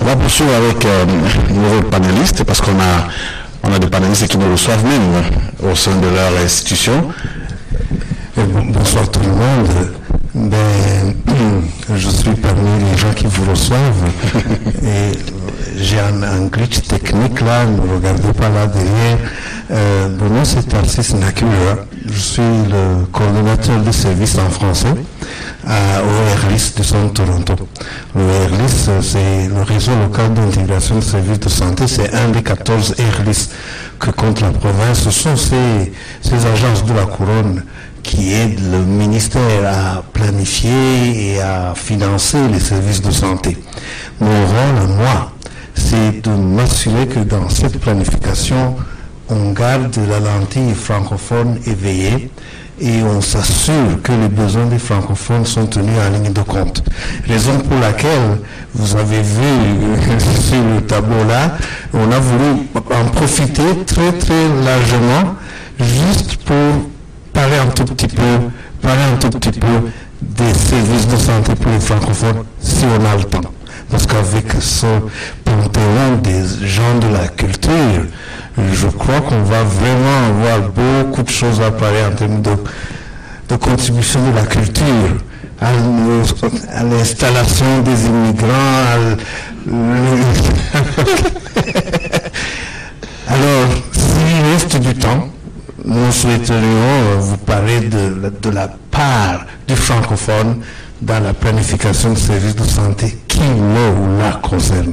On 0.04 0.06
va 0.08 0.16
poursuivre 0.16 0.52
avec 0.54 0.84
euh, 0.84 1.06
un 1.48 1.52
nouveau 1.54 1.80
panéliste 1.88 2.44
parce 2.44 2.60
qu'on 2.60 2.78
a, 2.78 3.08
on 3.62 3.72
a 3.72 3.78
des 3.78 3.86
panélistes 3.86 4.28
qui 4.28 4.36
nous 4.36 4.50
reçoivent 4.50 4.84
même 4.84 5.22
au 5.62 5.74
sein 5.74 5.96
de 5.96 6.08
leur 6.08 6.44
institution. 6.44 7.08
bonsoir 8.36 9.10
tout 9.10 9.20
le 9.20 9.28
monde. 9.28 9.92
Ben, 10.34 11.14
je 11.96 12.08
suis 12.10 12.32
parmi 12.32 12.68
les 12.92 12.98
gens 12.98 13.14
qui 13.16 13.26
vous 13.28 13.50
reçoivent 13.50 14.10
et 14.82 15.12
j'ai 15.78 15.98
un, 16.00 16.48
glitch 16.48 16.82
technique 16.82 17.40
là, 17.40 17.64
ne 17.64 17.94
regardez 17.94 18.32
pas 18.34 18.50
là 18.50 18.66
derrière. 18.66 19.18
Euh, 19.70 20.08
mon 20.18 20.28
nom 20.28 20.44
c'est 20.44 20.68
Tarsis 20.68 21.14
Nakura. 21.14 21.86
Je 22.06 22.18
suis 22.18 22.42
le 22.42 23.06
coordonnateur 23.12 23.80
de 23.80 23.90
service 23.90 24.36
en 24.36 24.50
français 24.50 24.94
à, 25.66 26.02
au 26.02 26.78
de 26.78 26.82
Centre 26.82 27.14
Toronto. 27.14 27.54
Le 28.14 28.22
RLIS, 28.22 28.90
c'est 29.00 29.48
le 29.48 29.62
réseau 29.62 29.92
local 29.96 30.34
d'intégration 30.34 30.96
de 30.96 31.00
services 31.00 31.40
de 31.40 31.48
santé, 31.48 31.86
c'est 31.86 32.12
un 32.12 32.28
des 32.28 32.42
14 32.42 32.96
RLIS 32.98 33.48
que 33.98 34.10
compte 34.10 34.42
la 34.42 34.50
province. 34.50 35.02
Ce 35.04 35.10
sont 35.10 35.34
ces, 35.34 35.92
ces 36.20 36.46
agences 36.46 36.84
de 36.84 36.92
la 36.92 37.06
couronne 37.06 37.64
qui 38.02 38.34
aident 38.34 38.70
le 38.70 38.80
ministère 38.80 39.64
à 39.64 40.02
planifier 40.02 41.36
et 41.36 41.40
à 41.40 41.72
financer 41.74 42.48
les 42.52 42.60
services 42.60 43.00
de 43.00 43.10
santé. 43.10 43.56
Mon 44.20 44.46
rôle, 44.46 44.88
moi, 44.98 45.32
c'est 45.74 46.20
de 46.22 46.30
m'assurer 46.30 47.06
que 47.06 47.20
dans 47.20 47.48
cette 47.48 47.80
planification, 47.80 48.76
on 49.28 49.52
garde 49.52 49.96
la 50.08 50.20
lentille 50.20 50.74
francophone 50.74 51.58
éveillée 51.66 52.30
et 52.80 53.02
on 53.02 53.20
s'assure 53.20 54.02
que 54.02 54.12
les 54.12 54.28
besoins 54.28 54.66
des 54.66 54.78
francophones 54.78 55.44
sont 55.44 55.66
tenus 55.66 55.94
en 55.98 56.10
ligne 56.10 56.32
de 56.32 56.42
compte. 56.42 56.82
Raison 57.26 57.58
pour 57.60 57.78
laquelle 57.78 58.40
vous 58.74 58.96
avez 58.96 59.22
vu 59.22 59.42
sur 60.40 60.62
le 60.74 60.80
tableau 60.82 61.24
là, 61.28 61.56
on 61.92 62.10
a 62.10 62.18
voulu 62.18 62.66
en 62.74 63.04
profiter 63.10 63.84
très 63.86 64.12
très 64.12 64.48
largement 64.64 65.36
juste 65.78 66.36
pour 66.44 66.90
parler 67.32 67.56
un 67.56 67.70
tout 67.70 67.84
petit 67.84 68.08
peu, 68.08 68.22
parler 68.82 69.02
un 69.12 69.16
tout 69.16 69.30
petit 69.38 69.58
peu 69.58 69.90
des 70.20 70.54
services 70.54 71.08
de 71.08 71.16
santé 71.16 71.54
pour 71.54 71.70
les 71.70 71.80
francophones 71.80 72.44
si 72.60 72.84
on 72.84 73.04
a 73.04 73.16
le 73.16 73.24
temps. 73.24 73.40
Parce 73.90 74.06
qu'avec 74.06 74.46
ce 74.60 74.86
panthéon 75.44 76.16
des 76.22 76.66
gens 76.66 76.98
de 77.00 77.12
la 77.12 77.28
culture, 77.28 78.06
je 78.56 78.86
crois 78.88 79.20
qu'on 79.20 79.42
va 79.42 79.62
vraiment 79.64 80.28
avoir 80.28 80.70
beaucoup 80.70 81.22
de 81.22 81.28
choses 81.28 81.60
à 81.60 81.70
parler 81.70 82.04
en 82.10 82.14
termes 82.14 82.40
de, 82.42 82.54
contribution 83.56 84.20
de 84.30 84.34
la 84.34 84.42
culture 84.42 85.18
à, 85.60 85.72
l'installation 86.84 87.82
des 87.84 88.06
immigrants. 88.06 89.16
Alors, 93.28 93.68
s'il 93.92 94.52
reste 94.52 94.76
du 94.80 94.94
temps, 94.94 95.28
nous 95.84 96.12
souhaiterions 96.12 97.18
vous 97.18 97.36
parler 97.38 97.80
de, 97.80 98.32
de 98.42 98.50
la 98.50 98.68
part 98.90 99.46
du 99.66 99.74
francophone 99.76 100.60
dans 101.00 101.20
la 101.20 101.32
planification 101.34 102.12
de 102.12 102.18
services 102.18 102.56
de 102.56 102.64
santé 102.64 103.18
qui 103.28 103.40
le 103.40 103.90
ou 103.90 104.18
la 104.18 104.32
concerne. 104.42 104.92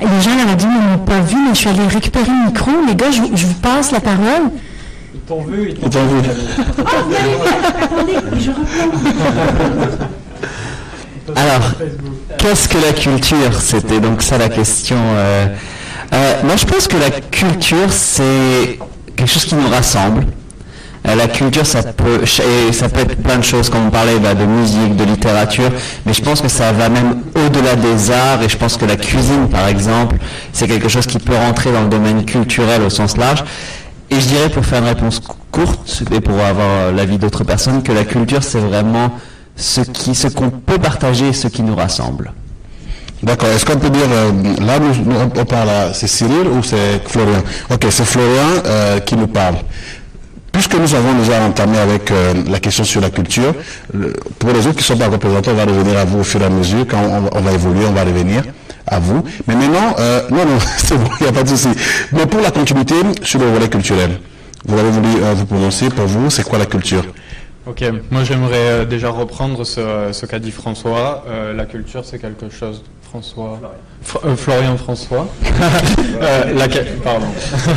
Les 0.00 0.20
gens 0.20 0.32
à 0.32 0.36
la 0.36 0.50
radio 0.50 0.68
ne 0.68 0.90
m'ont 0.90 1.04
pas 1.04 1.20
vu, 1.20 1.36
mais 1.36 1.54
je 1.54 1.58
suis 1.58 1.68
allée 1.68 1.86
récupérer 1.86 2.26
le 2.26 2.46
micro. 2.46 2.70
Les 2.86 2.94
gars, 2.94 3.10
je, 3.10 3.20
vous 3.20 3.54
passe 3.54 3.92
la 3.92 4.00
parole. 4.00 4.50
Ils 5.14 5.20
t'ont 5.20 5.42
vu, 5.42 5.70
ils 5.70 5.90
t'ont 5.90 6.06
vu. 6.06 6.18
attendez, 6.78 8.14
je 8.38 8.50
reprends. 8.50 10.08
Alors, 11.36 11.72
qu'est-ce 12.38 12.68
que 12.68 12.78
la 12.78 12.92
culture? 12.92 13.60
C'était 13.60 14.00
donc 14.00 14.22
ça 14.22 14.36
la 14.36 14.48
question. 14.48 14.96
Euh, 14.98 15.46
euh, 16.12 16.34
moi, 16.44 16.56
je 16.56 16.66
pense 16.66 16.86
que 16.86 16.96
la 16.96 17.10
culture, 17.10 17.90
c'est 17.90 18.78
quelque 19.16 19.30
chose 19.30 19.44
qui 19.44 19.54
nous 19.54 19.68
rassemble. 19.68 20.26
Euh, 21.06 21.14
la 21.14 21.28
culture, 21.28 21.66
ça 21.66 21.82
peut, 21.82 22.22
être 22.22 23.22
plein 23.22 23.36
de 23.36 23.44
choses, 23.44 23.68
comme 23.68 23.88
on 23.88 23.90
parlait 23.90 24.18
bah, 24.18 24.34
de 24.34 24.44
musique, 24.46 24.96
de 24.96 25.04
littérature, 25.04 25.70
mais 26.06 26.14
je 26.14 26.22
pense 26.22 26.40
que 26.40 26.48
ça 26.48 26.72
va 26.72 26.88
même 26.88 27.20
au-delà 27.34 27.76
des 27.76 28.10
arts, 28.10 28.42
et 28.42 28.48
je 28.48 28.56
pense 28.56 28.76
que 28.76 28.86
la 28.86 28.96
cuisine, 28.96 29.48
par 29.50 29.68
exemple, 29.68 30.16
c'est 30.52 30.66
quelque 30.66 30.88
chose 30.88 31.06
qui 31.06 31.18
peut 31.18 31.36
rentrer 31.36 31.72
dans 31.72 31.82
le 31.82 31.88
domaine 31.88 32.24
culturel 32.24 32.82
au 32.82 32.90
sens 32.90 33.16
large. 33.18 33.44
Et 34.10 34.18
je 34.20 34.26
dirais, 34.26 34.48
pour 34.48 34.64
faire 34.64 34.80
une 34.80 34.88
réponse 34.88 35.20
courte, 35.50 36.02
et 36.10 36.20
pour 36.20 36.40
avoir 36.40 36.92
l'avis 36.92 37.18
d'autres 37.18 37.44
personnes, 37.44 37.82
que 37.82 37.92
la 37.92 38.04
culture, 38.04 38.42
c'est 38.42 38.60
vraiment 38.60 39.10
ce 39.56 40.28
qu'on 40.28 40.50
peut 40.50 40.78
partager, 40.78 41.32
ce 41.34 41.48
qui 41.48 41.62
nous 41.62 41.76
rassemble. 41.76 42.32
D'accord. 43.24 43.48
Est-ce 43.48 43.64
qu'on 43.64 43.78
peut 43.78 43.88
dire, 43.88 44.06
euh, 44.10 44.32
là, 44.60 44.78
on 45.34 45.44
parle, 45.46 45.70
c'est 45.94 46.06
Cyril 46.06 46.46
ou 46.46 46.62
c'est 46.62 47.00
Florian? 47.06 47.42
Ok, 47.70 47.86
c'est 47.88 48.04
Florian 48.04 48.62
euh, 48.66 49.00
qui 49.00 49.16
nous 49.16 49.28
parle. 49.28 49.54
Puisque 50.54 50.76
nous 50.76 50.94
avons 50.94 51.18
déjà 51.18 51.42
entamé 51.42 51.78
avec 51.78 52.12
euh, 52.12 52.32
la 52.48 52.60
question 52.60 52.84
sur 52.84 53.00
la 53.00 53.10
culture, 53.10 53.52
pour 54.38 54.50
les 54.50 54.60
autres 54.60 54.76
qui 54.76 54.92
ne 54.92 54.96
sont 54.96 54.96
pas 54.96 55.08
représentés, 55.08 55.50
on 55.50 55.54
va 55.54 55.64
revenir 55.64 55.98
à 55.98 56.04
vous 56.04 56.20
au 56.20 56.22
fur 56.22 56.40
et 56.40 56.44
à 56.44 56.48
mesure. 56.48 56.86
Quand 56.88 57.02
on, 57.32 57.40
va 57.40 57.52
évoluer, 57.52 57.84
on 57.84 57.92
va 57.92 58.04
revenir 58.04 58.44
à 58.86 59.00
vous. 59.00 59.24
Mais 59.48 59.56
maintenant, 59.56 59.96
euh, 59.98 60.22
non, 60.30 60.46
non, 60.46 60.58
c'est 60.78 60.96
bon, 60.96 61.10
il 61.18 61.24
n'y 61.24 61.28
a 61.28 61.32
pas 61.32 61.42
de 61.42 61.48
souci. 61.48 61.70
Mais 62.12 62.24
pour 62.26 62.40
la 62.40 62.52
continuité 62.52 62.94
sur 63.22 63.40
le 63.40 63.46
volet 63.46 63.68
culturel, 63.68 64.20
vous 64.64 64.78
avez 64.78 64.90
voulu 64.90 65.08
euh, 65.24 65.34
vous 65.34 65.44
prononcer 65.44 65.88
pour 65.88 66.06
vous, 66.06 66.30
c'est 66.30 66.44
quoi 66.44 66.58
la 66.58 66.66
culture? 66.66 67.04
Ok, 67.66 67.82
moi 68.12 68.22
j'aimerais 68.22 68.86
déjà 68.86 69.08
reprendre 69.10 69.64
ce, 69.64 70.24
qu'a 70.26 70.38
dit 70.38 70.52
François. 70.52 71.24
la 71.56 71.64
culture, 71.64 72.04
c'est 72.04 72.20
quelque 72.20 72.48
chose. 72.48 72.84
François. 73.14 73.60
Florian 74.36 74.76
François. 74.76 75.28
la, 76.20 76.68
pardon. 77.02 77.26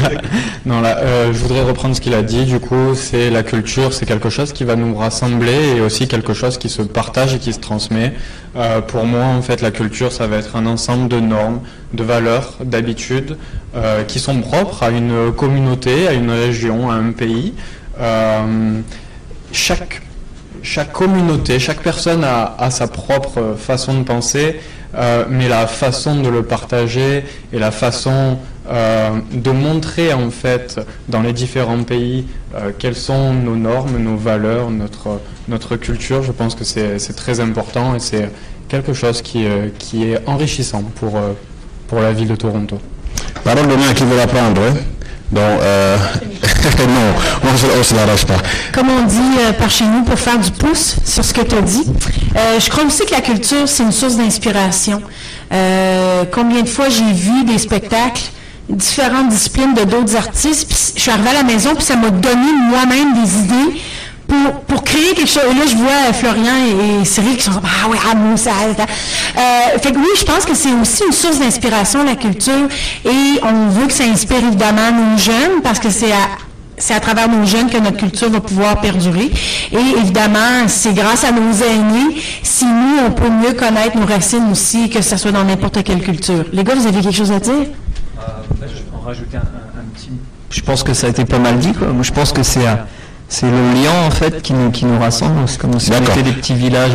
non, 0.66 0.82
là, 0.82 1.32
je 1.32 1.38
voudrais 1.38 1.62
reprendre 1.62 1.96
ce 1.96 2.02
qu'il 2.02 2.16
a 2.16 2.24
dit. 2.24 2.46
Du 2.46 2.60
coup, 2.60 2.96
c'est 2.96 3.30
la 3.30 3.44
culture, 3.44 3.94
c'est 3.94 4.08
quelque 4.08 4.32
chose 4.32 4.52
qui 4.52 4.64
va 4.64 4.76
nous 4.76 4.96
rassembler 4.96 5.76
et 5.76 5.82
aussi 5.82 6.08
quelque 6.08 6.34
chose 6.34 6.58
qui 6.58 6.70
se 6.70 6.82
partage 6.82 7.36
et 7.36 7.38
qui 7.38 7.54
se 7.54 7.60
transmet. 7.60 8.14
pour 8.88 9.06
moi, 9.06 9.26
en 9.26 9.44
fait, 9.44 9.62
la 9.62 9.70
culture, 9.70 10.12
ça 10.12 10.26
va 10.26 10.38
être 10.38 10.56
un 10.56 10.66
ensemble 10.66 11.08
de 11.08 11.20
normes, 11.20 11.60
de 11.94 12.04
valeurs, 12.04 12.56
d'habitudes 12.64 13.38
qui 14.08 14.20
sont 14.20 14.42
propres 14.42 14.82
à 14.82 14.90
une 14.90 15.32
communauté, 15.32 16.08
à 16.08 16.14
une 16.14 16.32
région, 16.32 16.90
à 16.90 16.96
un 16.96 17.12
pays. 17.12 17.54
Euh, 18.00 18.82
chaque, 19.52 20.02
chaque 20.62 20.92
communauté, 20.92 21.60
chaque 21.60 21.82
personne 21.82 22.24
a, 22.24 22.70
sa 22.70 22.88
propre 22.88 23.56
façon 23.58 24.00
de 24.00 24.04
penser, 24.04 24.60
euh, 24.98 25.26
mais 25.30 25.48
la 25.48 25.68
façon 25.68 26.22
de 26.22 26.30
le 26.30 26.44
partager 26.44 27.24
et 27.54 27.60
la 27.60 27.72
façon 27.72 28.38
euh, 28.70 29.12
de 29.32 29.52
montrer 29.52 30.14
en 30.14 30.30
fait 30.30 30.80
dans 31.08 31.22
les 31.22 31.34
différents 31.34 31.84
pays 31.84 32.26
quelles 32.80 32.96
sont 32.96 33.34
nos 33.34 33.56
normes, 33.56 33.98
nos 33.98 34.18
valeurs, 34.18 34.72
notre, 34.72 35.20
notre 35.48 35.76
culture, 35.76 36.24
je 36.24 36.32
pense 36.32 36.56
que 36.56 36.64
c'est 36.64 37.16
très 37.16 37.40
important 37.40 37.96
et 37.96 38.00
c'est 38.00 38.32
quelque 38.68 38.94
chose 38.94 39.22
qui, 39.22 39.46
qui 39.78 40.06
est 40.06 40.20
enrichissant 40.28 40.82
pour, 40.96 41.20
pour 41.88 42.00
la 42.00 42.14
ville 42.14 42.28
de 42.28 42.36
Toronto. 42.36 42.80
Parole 43.44 43.68
de 43.68 43.94
qui 43.94 44.04
veut 44.04 44.18
la 44.18 44.28
prendre. 44.28 44.62
Hein. 44.62 44.74
Donc, 45.32 45.44
euh, 45.62 45.98
non, 46.80 47.50
on 47.50 47.78
ne 47.78 47.84
se 47.84 47.96
l'arrache 47.96 48.26
pas. 48.26 48.38
Comme 48.74 48.90
on 48.90 49.04
dit 49.04 49.40
euh, 49.40 49.52
par 49.54 49.70
chez 49.70 49.86
nous, 49.86 50.04
pour 50.04 50.18
faire 50.18 50.40
du 50.40 50.52
pouce 50.52 50.96
sur 51.04 51.24
ce 51.26 51.34
que 51.34 51.42
tu 51.42 51.56
as 51.56 51.62
dit, 51.62 51.84
euh, 52.36 52.60
je 52.60 52.70
crois 52.70 52.86
aussi 52.86 53.06
que 53.06 53.12
la 53.12 53.22
culture, 53.22 53.68
c'est 53.68 53.84
une 53.84 53.92
source 53.92 54.16
d'inspiration. 54.16 55.02
combien 56.32 56.62
de 56.62 56.70
fois 56.70 56.88
j'ai 56.90 57.12
vu 57.12 57.44
des 57.44 57.58
spectacles, 57.58 58.24
différentes 58.70 59.30
disciplines 59.30 59.74
de 59.74 59.84
d'autres 59.84 60.16
artistes, 60.16 60.68
puis 60.68 60.78
je 60.96 61.02
suis 61.02 61.12
arrivée 61.12 61.30
à 61.30 61.34
la 61.34 61.44
maison, 61.44 61.74
puis 61.76 61.84
ça 61.84 61.96
m'a 61.96 62.10
donné 62.10 62.52
moi-même 62.70 63.14
des 63.22 63.40
idées 63.40 63.82
pour, 64.28 64.62
pour 64.62 64.84
créer 64.84 65.14
quelque 65.14 65.30
chose. 65.30 65.44
Et 65.50 65.54
là, 65.58 65.66
je 65.68 65.76
vois 65.76 66.14
Florian 66.14 66.54
et, 67.02 67.06
Cyril 67.06 67.38
qui 67.38 67.44
sont 67.44 67.52
ah 67.54 67.88
oui, 67.90 67.98
ah, 68.06 68.38
ça. 68.38 68.52
Euh, 68.52 69.80
fait 69.80 69.92
que 69.92 69.98
oui, 69.98 70.08
je 70.18 70.26
pense 70.26 70.46
que 70.46 70.54
c'est 70.54 70.74
aussi 70.74 71.04
une 71.06 71.14
source 71.14 71.40
d'inspiration, 71.40 72.04
la 72.04 72.16
culture, 72.16 72.68
et 73.06 73.40
on 73.44 73.70
veut 73.70 73.88
que 73.88 73.94
ça 73.94 74.04
inspire 74.04 74.44
évidemment 74.46 74.92
nos 74.92 75.18
jeunes, 75.18 75.62
parce 75.64 75.80
que 75.80 75.90
c'est 75.90 76.12
à, 76.12 76.28
c'est 76.78 76.94
à 76.94 77.00
travers 77.00 77.30
nos 77.30 77.46
jeunes 77.46 77.70
que 77.70 77.78
notre 77.78 77.98
culture 77.98 78.30
va 78.30 78.40
pouvoir 78.40 78.80
perdurer. 78.82 79.32
Et 79.72 80.00
évidemment, 80.00 80.68
c'est 80.68 80.94
grâce 80.94 81.24
à 81.24 81.32
nos 81.32 81.52
aînés 81.52 82.22
si 82.44 82.66
nous, 82.66 83.00
on 83.06 83.12
peut 83.12 83.30
mieux 83.30 83.54
connaître 83.54 83.98
nos 83.98 84.06
racines 84.06 84.52
aussi, 84.52 84.90
que 84.90 85.02
ce 85.02 85.18
soit 85.18 85.32
dans 85.32 85.44
n'importe 85.44 85.84
quelle 85.84 86.02
culture. 86.02 86.46
Les 86.52 86.64
gars, 86.64 86.76
vous 86.76 86.88
avez 86.88 87.02
quelque 87.02 87.16
chose 87.16 87.32
à 87.32 87.40
dire? 87.40 87.54
Euh, 87.54 88.24
ben, 88.60 88.68
je 88.68 88.76
vais 88.76 88.84
en 88.96 89.06
rajouter 89.06 89.38
un, 89.38 89.42
petit... 89.96 90.12
Je 90.50 90.62
pense 90.62 90.84
que 90.84 90.94
ça 90.94 91.08
a 91.08 91.10
été 91.10 91.26
pas 91.26 91.40
mal 91.40 91.58
dit. 91.60 91.74
Quoi. 91.74 91.88
Moi, 91.88 92.04
je 92.04 92.12
pense 92.12 92.32
que 92.32 92.44
c'est 92.44 92.66
c'est 93.30 93.48
le 93.50 93.74
lien 93.74 94.08
en 94.08 94.12
fait 94.12 94.42
qui 94.42 94.54
nous, 94.54 94.72
qui 94.72 94.86
nous 94.86 95.00
rassemble. 95.00 95.48
C'est 95.48 95.60
comme 95.60 95.80
si 95.80 95.92
on 95.92 96.02
était 96.02 96.24
des 96.24 96.32
petits 96.32 96.56
villages. 96.56 96.92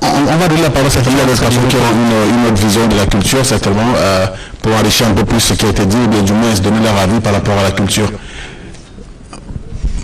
On, 0.00 0.36
va 0.36 0.48
donner 0.48 0.62
la 0.62 0.70
parole 0.70 0.90
certainement 0.90 1.22
à 1.22 1.26
d'autres 1.26 1.40
personnes 1.40 1.68
qui 1.68 1.76
ont 1.76 1.78
une, 1.78 2.38
une, 2.40 2.46
autre 2.46 2.62
vision 2.62 2.86
de 2.86 2.96
la 2.96 3.06
culture, 3.06 3.44
certainement, 3.44 3.92
euh, 3.96 4.26
pour 4.62 4.74
enrichir 4.74 5.06
un 5.08 5.12
peu 5.12 5.24
plus 5.24 5.40
ce 5.40 5.54
qui 5.54 5.66
a 5.66 5.68
été 5.70 5.86
dit, 5.86 5.96
ou 5.96 6.08
bien 6.08 6.22
du 6.22 6.32
moins 6.32 6.54
se 6.54 6.60
donner 6.60 6.80
leur 6.82 6.96
avis 6.96 7.20
par 7.20 7.32
rapport 7.32 7.58
à 7.58 7.62
la 7.62 7.70
culture. 7.70 8.10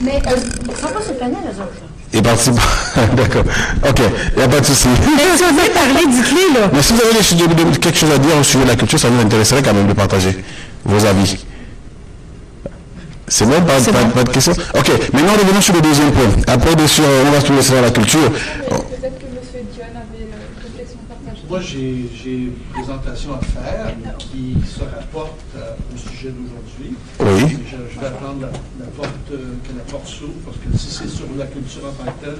Mais 0.03 0.21
euh, 0.27 0.37
les 0.37 1.61
autres. 1.61 1.85
Et 2.13 2.23
participe. 2.23 2.55
D'accord. 3.17 3.45
Ok, 3.89 4.01
il 4.33 4.39
n'y 4.39 4.43
a 4.45 4.49
pas 4.49 4.61
de 4.61 4.67
souci. 4.67 4.89
Mais 4.89 5.23
si 5.37 5.43
vous 5.43 5.61
avez 5.61 5.71
parlé, 5.71 6.07
dites-le 6.09 6.61
là? 6.61 6.71
Mais 6.73 6.83
si 6.83 6.93
vous 6.93 7.01
avez 7.03 7.79
quelque 7.79 7.99
chose 7.99 8.11
à 8.13 8.19
dire 8.19 8.37
au 8.39 8.43
sujet 8.43 8.65
de 8.65 8.69
la 8.69 8.77
culture, 8.77 8.99
ça 8.99 9.11
nous 9.11 9.21
intéresserait 9.21 9.63
quand 9.63 9.75
même 9.75 9.89
de 9.89 9.93
partager 9.93 10.45
vos 10.85 11.05
avis. 11.05 11.45
C'est 13.29 13.47
bon, 13.47 13.61
pas, 13.63 13.81
pas, 14.15 14.25
de 14.25 14.29
questions 14.31 14.53
Ok, 14.53 14.91
maintenant 15.13 15.33
revenons 15.33 15.61
sur 15.61 15.75
le 15.75 15.81
deuxième 15.81 16.13
point. 16.13 16.29
Après, 16.47 16.77
bien 16.77 16.87
sûr, 16.87 17.05
on 17.27 17.31
va 17.31 17.41
se 17.41 17.53
laisser 17.53 17.75
dans 17.75 17.81
la 17.83 17.91
culture. 17.91 18.31
Peut-être 18.31 19.19
que 19.19 19.25
M. 19.25 19.65
Dion 19.73 19.85
avait 19.97 20.25
une 20.25 20.63
réflexion 20.63 20.99
partagée. 21.09 21.43
Moi, 21.49 21.61
j'ai 21.61 22.31
une 22.31 22.53
présentation 22.73 23.31
à 23.35 23.41
faire 23.41 23.95
qui 24.19 24.57
se 24.69 24.81
rapporte 24.81 25.41
euh, 25.57 25.73
au 25.95 25.97
sujet 25.97 26.33
d'aujourd'hui. 26.33 26.97
Oui. 27.21 27.57
Je, 27.71 28.01
vais 28.01 28.07
attendre 28.07 28.49
la, 28.79 28.87
porte, 28.89 29.09
euh, 29.33 29.55
que 29.65 29.77
la 29.77 29.85
porte 29.91 30.07
s'ouvre, 30.07 30.35
parce 30.45 30.59
que 30.59 30.77
si 30.77 30.91
c'est 30.91 31.09
sur 31.09 31.27
la 31.39 31.47
culture 31.47 31.83
en 31.87 32.05
tant 32.05 32.11
que 32.13 32.25
telle, 32.25 32.39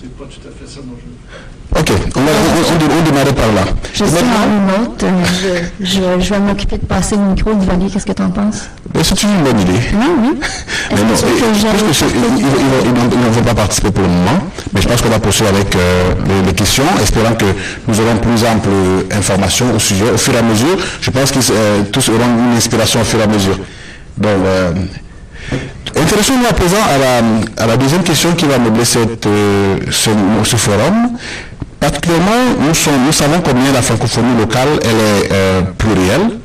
c'est 0.00 0.16
pas 0.16 0.24
tout 0.24 0.48
à 0.48 0.50
fait 0.50 0.66
ça 0.66 0.80
dont 0.80 0.96
je 0.96 1.78
Ok, 1.78 1.92
on 2.16 2.20
va 2.20 2.32
on, 2.32 3.02
démarrer 3.04 3.32
par 3.32 3.52
là. 3.52 3.62
Je 3.92 4.04
suis 4.04 4.14
en 4.16 4.78
remote. 4.78 5.04
Je, 5.04 5.84
je, 5.84 6.00
je 6.20 6.30
vais 6.30 6.40
m'occuper 6.40 6.78
de 6.78 6.86
passer 6.86 7.16
le 7.16 7.22
micro. 7.22 7.52
Valier, 7.54 7.88
qu'est-ce 7.90 8.06
que 8.06 8.12
tu 8.12 8.22
en 8.22 8.30
penses? 8.30 8.70
Ben, 8.92 9.04
c'est 9.04 9.22
une 9.22 9.42
bonne 9.44 9.60
idée. 9.60 9.78
Non, 9.92 10.16
oui. 10.22 10.40
Mais 10.90 11.02
non, 11.02 11.14
il 13.12 13.18
ne 13.20 13.30
veut 13.30 13.42
pas 13.42 13.54
participer 13.54 13.90
pour 13.90 14.02
le 14.02 14.08
moment, 14.08 14.38
mais 14.72 14.80
je 14.80 14.88
pense 14.88 15.02
qu'on 15.02 15.10
va 15.10 15.20
poursuivre 15.20 15.50
avec 15.50 15.76
euh, 15.76 16.14
les, 16.46 16.54
questions, 16.54 16.84
espérant 17.00 17.34
que 17.34 17.46
nous 17.86 18.00
aurons 18.00 18.16
plus 18.16 18.44
ample 18.44 18.70
information 19.12 19.66
au 19.74 19.78
sujet 19.78 20.10
au 20.10 20.18
fur 20.18 20.34
et 20.34 20.38
à 20.38 20.42
mesure. 20.42 20.76
Je 21.00 21.10
pense 21.10 21.30
qu'ils 21.30 21.42
euh, 21.52 21.82
tous 21.92 22.08
auront 22.08 22.50
une 22.50 22.56
inspiration 22.56 23.02
au 23.02 23.04
fur 23.04 23.20
et 23.20 23.24
à 23.24 23.26
mesure. 23.28 23.58
Donc, 24.18 24.30
euh, 24.44 24.72
Intéressons-nous 25.96 26.46
à 26.46 26.52
présent 26.52 26.76
à 27.58 27.66
la, 27.66 27.76
deuxième 27.76 28.02
question 28.02 28.32
qui 28.34 28.46
va 28.46 28.58
meubler 28.58 28.84
cette, 28.84 29.26
euh, 29.26 29.76
ce, 29.90 30.56
forum. 30.56 31.16
Particulièrement, 31.78 32.56
nous, 32.60 33.12
savons 33.12 33.40
combien 33.44 33.72
la 33.72 33.82
francophonie 33.82 34.36
locale 34.38 34.68
est 34.82 35.32
euh, 35.32 35.62
plurielle. 35.78 36.38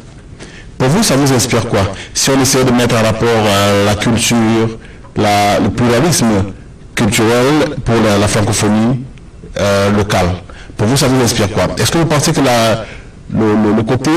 Pour 0.77 0.89
vous, 0.89 1.03
ça 1.03 1.15
vous 1.15 1.31
inspire 1.33 1.67
quoi? 1.67 1.81
Si 2.13 2.29
on 2.29 2.41
essaie 2.41 2.63
de 2.63 2.71
mettre 2.71 2.95
en 2.95 3.03
rapport 3.03 3.27
euh, 3.29 3.85
la 3.85 3.95
culture, 3.95 4.77
le 5.17 5.67
pluralisme 5.69 6.53
culturel 6.95 7.75
pour 7.83 7.95
la, 8.19 8.27
francophonie 8.27 9.01
locale, 9.95 10.27
pour 10.75 10.87
vous, 10.87 10.97
ça 10.97 11.07
vous 11.07 11.23
inspire 11.23 11.49
quoi? 11.51 11.67
Est-ce 11.77 11.91
que 11.91 11.97
vous 11.99 12.05
pensez 12.05 12.33
que 12.33 12.41
le, 12.41 13.83
côté 13.83 14.11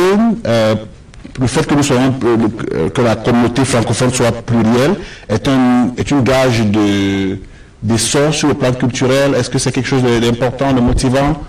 le 1.41 1.47
fait 1.47 1.67
que 1.67 1.75
nous 1.75 1.83
soyons, 1.83 2.15
euh, 2.25 2.37
euh, 2.75 2.91
que 2.91 3.01
la 3.01 3.17
communauté 3.17 3.65
francophone 3.65 4.13
soit 4.13 4.33
plurielle 4.33 4.97
est 5.29 5.47
un, 5.49 5.91
est 5.97 6.11
une 6.11 6.23
gage 6.23 6.61
de, 6.67 7.39
d'essor 7.83 8.35
sur 8.35 8.49
le 8.49 8.55
plan 8.55 8.73
culturel. 8.73 9.35
Est-ce 9.35 9.51
que 9.51 9.59
c'est 9.59 9.73
quelque 9.73 9.89
chose 9.89 10.03
d'important, 10.03 10.73
de 10.73 10.81
motivant? 10.81 11.41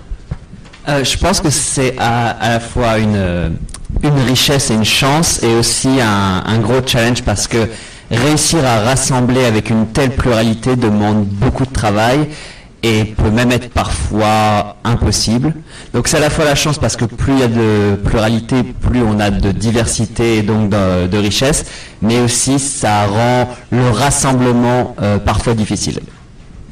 Euh, 0.88 1.04
je 1.04 1.17
pense 1.17 1.41
que 1.41 1.49
c'est 1.49 1.95
à, 1.97 2.38
la 2.41 2.60
fois 2.60 2.99
une, 2.99 3.58
une 4.04 4.19
richesse 4.28 4.69
et 4.69 4.75
une 4.75 4.86
chance 4.86 5.41
et 5.43 5.56
aussi 5.56 5.89
un 6.02 6.58
gros 6.60 6.86
challenge 6.86 7.23
parce 7.23 7.47
que 7.47 7.67
réussir 8.12 8.65
à 8.65 8.82
rassembler 8.82 9.45
avec 9.45 9.69
une 9.69 9.88
telle 9.88 10.12
pluralité 10.12 10.75
demande 10.75 11.25
beaucoup 11.25 11.65
de 11.65 11.73
travail 11.73 12.28
et 12.83 13.05
peut 13.05 13.29
même 13.29 13.51
être 13.51 13.69
parfois 13.69 14.77
impossible. 14.83 15.53
Donc 15.93 16.07
c'est 16.07 16.17
à 16.17 16.21
la 16.21 16.29
fois 16.29 16.45
la 16.45 16.55
chance 16.55 16.77
parce 16.77 16.95
que 16.95 17.05
plus 17.05 17.33
il 17.33 17.39
y 17.39 17.43
a 17.43 17.47
de 17.47 17.95
pluralité, 17.95 18.63
plus 18.63 19.01
on 19.01 19.19
a 19.19 19.29
de 19.29 19.51
diversité 19.51 20.37
et 20.37 20.41
donc 20.43 20.69
de, 20.69 21.17
richesse, 21.17 21.65
mais 22.01 22.19
aussi 22.19 22.59
ça 22.59 23.05
rend 23.05 23.49
le 23.71 23.89
rassemblement 23.89 24.95
euh, 25.01 25.17
parfois 25.17 25.53
difficile. 25.53 25.99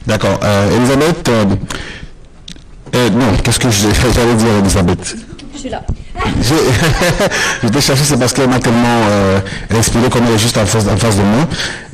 D'accord. 0.06 0.40
Euh, 0.44 0.78
Elisabeth, 0.78 1.30
euh, 2.96 3.10
non, 3.10 3.36
qu'est-ce 3.44 3.60
que 3.60 3.70
j'allais 4.16 4.36
dire 4.36 4.54
Elisabeth? 4.60 5.18
Je 5.54 5.60
suis 5.60 5.70
là. 5.70 5.84
je 7.64 7.68
vais 7.68 7.82
chercher, 7.82 8.04
c'est 8.04 8.20
parce 8.20 8.34
qu'elle 8.34 8.50
m'a 8.50 8.60
tellement 8.60 9.02
euh, 9.10 9.40
inspiré 9.72 10.10
comme 10.10 10.24
elle 10.28 10.36
est 10.36 10.40
juste 10.40 10.58
en 10.58 10.66
face, 10.66 10.86
de 10.86 11.22
moi. 11.22 11.48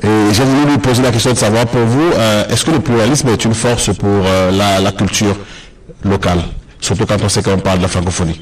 Et 0.04 0.34
j'ai 0.34 0.44
voulu 0.44 0.72
lui 0.72 0.78
poser 0.78 1.02
la 1.02 1.12
question 1.12 1.32
de 1.32 1.38
savoir 1.38 1.66
pour 1.66 1.82
vous, 1.82 2.12
euh, 2.14 2.48
est-ce 2.50 2.66
que 2.66 2.72
le 2.72 2.80
pluralisme 2.80 3.30
est 3.30 3.46
une 3.46 3.54
force 3.54 3.94
pour 3.96 4.10
euh, 4.26 4.52
la, 4.52 4.92
culture 4.92 5.36
locale, 6.04 6.40
surtout 6.80 7.06
quand 7.06 7.22
on 7.24 7.30
sait 7.30 7.42
qu'on 7.42 7.58
parle 7.58 7.78
de 7.78 7.84
la 7.84 7.90
francophonie 7.90 8.40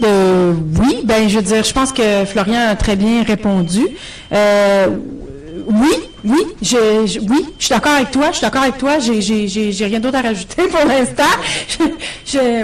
oui, 0.00 1.02
ben 1.04 1.28
je 1.28 1.36
veux 1.36 1.42
dire, 1.42 1.62
je 1.62 1.72
pense 1.72 1.92
que 1.92 2.24
Florian 2.24 2.70
a 2.70 2.74
très 2.74 2.96
bien 2.96 3.22
répondu. 3.22 3.80
oui, 4.32 5.94
oui, 6.24 6.42
je, 6.60 7.20
oui, 7.20 7.46
je 7.58 7.64
suis 7.64 7.74
d'accord 7.74 7.92
avec 7.92 8.10
toi, 8.10 8.26
je 8.30 8.38
suis 8.38 8.42
d'accord 8.42 8.62
avec 8.62 8.76
toi, 8.76 8.98
j'ai 8.98 9.86
rien 9.86 10.00
d'autre 10.00 10.18
à 10.18 10.22
rajouter 10.22 10.62
pour 10.68 10.84
l'instant. 10.86 11.22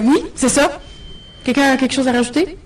oui, 0.03 0.23
c'est 0.35 0.49
ça. 0.49 0.71
Quelqu'un 1.45 1.73
a 1.73 1.77
quelque 1.77 1.95
chose 1.95 2.09
à 2.09 2.13
rajouter? 2.13 2.59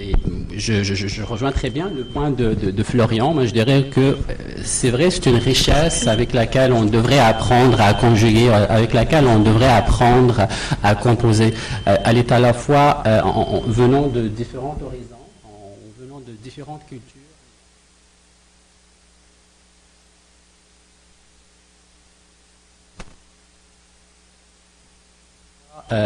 Euh, 0.00 0.12
je, 0.56 0.82
je, 0.82 1.22
rejoins 1.22 1.52
très 1.52 1.70
bien 1.70 1.90
le 1.94 2.04
point 2.04 2.30
de, 2.30 2.82
Florian. 2.82 3.32
Moi, 3.32 3.46
je 3.46 3.52
dirais 3.52 3.84
que 3.90 4.00
euh, 4.00 4.16
c'est 4.64 4.90
vrai, 4.90 5.10
c'est 5.10 5.26
une 5.26 5.36
richesse 5.36 6.06
avec 6.06 6.32
laquelle 6.32 6.72
on 6.72 6.84
devrait 6.84 7.18
apprendre 7.18 7.80
à 7.80 7.94
conjuguer, 7.94 8.48
euh, 8.48 8.66
avec 8.68 8.92
laquelle 8.92 9.26
on 9.26 9.38
devrait 9.38 9.68
apprendre 9.70 10.48
à 10.82 10.94
composer. 10.94 11.54
Elle 11.86 12.18
est 12.18 12.32
à 12.32 12.38
la 12.40 12.52
fois 12.52 13.02
en, 13.24 13.60
venant 13.66 14.08
de 14.08 14.28
différents 14.28 14.76
horizons, 14.84 15.14
en 15.44 15.74
venant 16.00 16.20
de 16.20 16.32
différentes 16.32 16.82
cultures. 16.88 17.14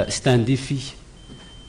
C'est 0.09 0.29
un 0.29 0.39
défi 0.39 0.95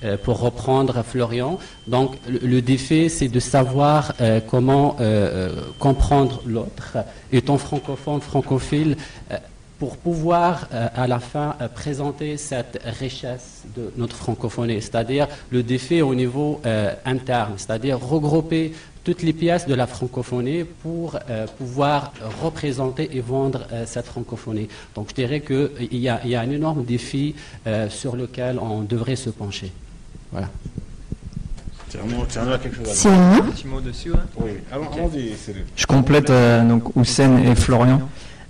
euh, 0.03 0.17
pour 0.17 0.39
reprendre 0.39 1.01
Florian. 1.03 1.59
Donc 1.87 2.15
le, 2.27 2.61
défi, 2.61 3.09
c'est 3.09 3.29
de 3.29 3.39
savoir 3.39 4.13
euh, 4.19 4.41
comment 4.45 4.97
euh, 4.99 5.49
comprendre 5.79 6.41
l'autre, 6.45 6.97
étant 7.31 7.57
francophone, 7.57 8.19
francophile, 8.19 8.97
pour 9.79 9.97
pouvoir 9.97 10.69
à 10.71 11.07
la 11.07 11.19
fin 11.19 11.55
présenter 11.75 12.37
cette 12.37 12.79
richesse 12.99 13.63
de 13.75 13.91
notre 13.97 14.15
francophonie, 14.15 14.81
c'est-à-dire 14.81 15.27
le 15.49 15.61
défi 15.61 16.01
au 16.01 16.15
niveau 16.15 16.61
interne, 17.03 17.53
c'est-à-dire 17.57 17.99
regrouper 17.99 18.73
toutes 19.03 19.23
les 19.23 19.33
pièces 19.33 19.67
de 19.67 19.73
la 19.73 19.85
francophonie 19.85 20.63
pour 20.63 21.19
pouvoir 21.57 22.13
représenter 22.41 23.17
et 23.17 23.19
vendre 23.19 23.67
cette 23.85 24.05
francophonie. 24.05 24.69
Donc 24.95 25.09
je 25.09 25.15
dirais 25.15 25.41
qu'il 25.41 25.69
y, 25.91 26.03
y, 26.03 26.35
a 26.35 26.39
un 26.39 26.49
énorme 26.49 26.85
défi 26.85 27.35
sur 27.89 28.15
lequel 28.15 28.59
on 28.59 28.83
devrait 28.83 29.17
se 29.17 29.31
pencher. 29.31 29.73
Voilà. 30.33 30.49
C'est 31.89 31.99
un 33.09 33.41
petit 33.41 33.67
mot 33.67 33.79
dessus. 33.79 34.11
Oui, 34.37 34.51
Je 35.75 35.85
complète 35.85 36.31
euh, 36.31 36.67
donc 36.67 36.95
Houssen 36.95 37.37
et 37.45 37.53
Florian. 37.53 38.01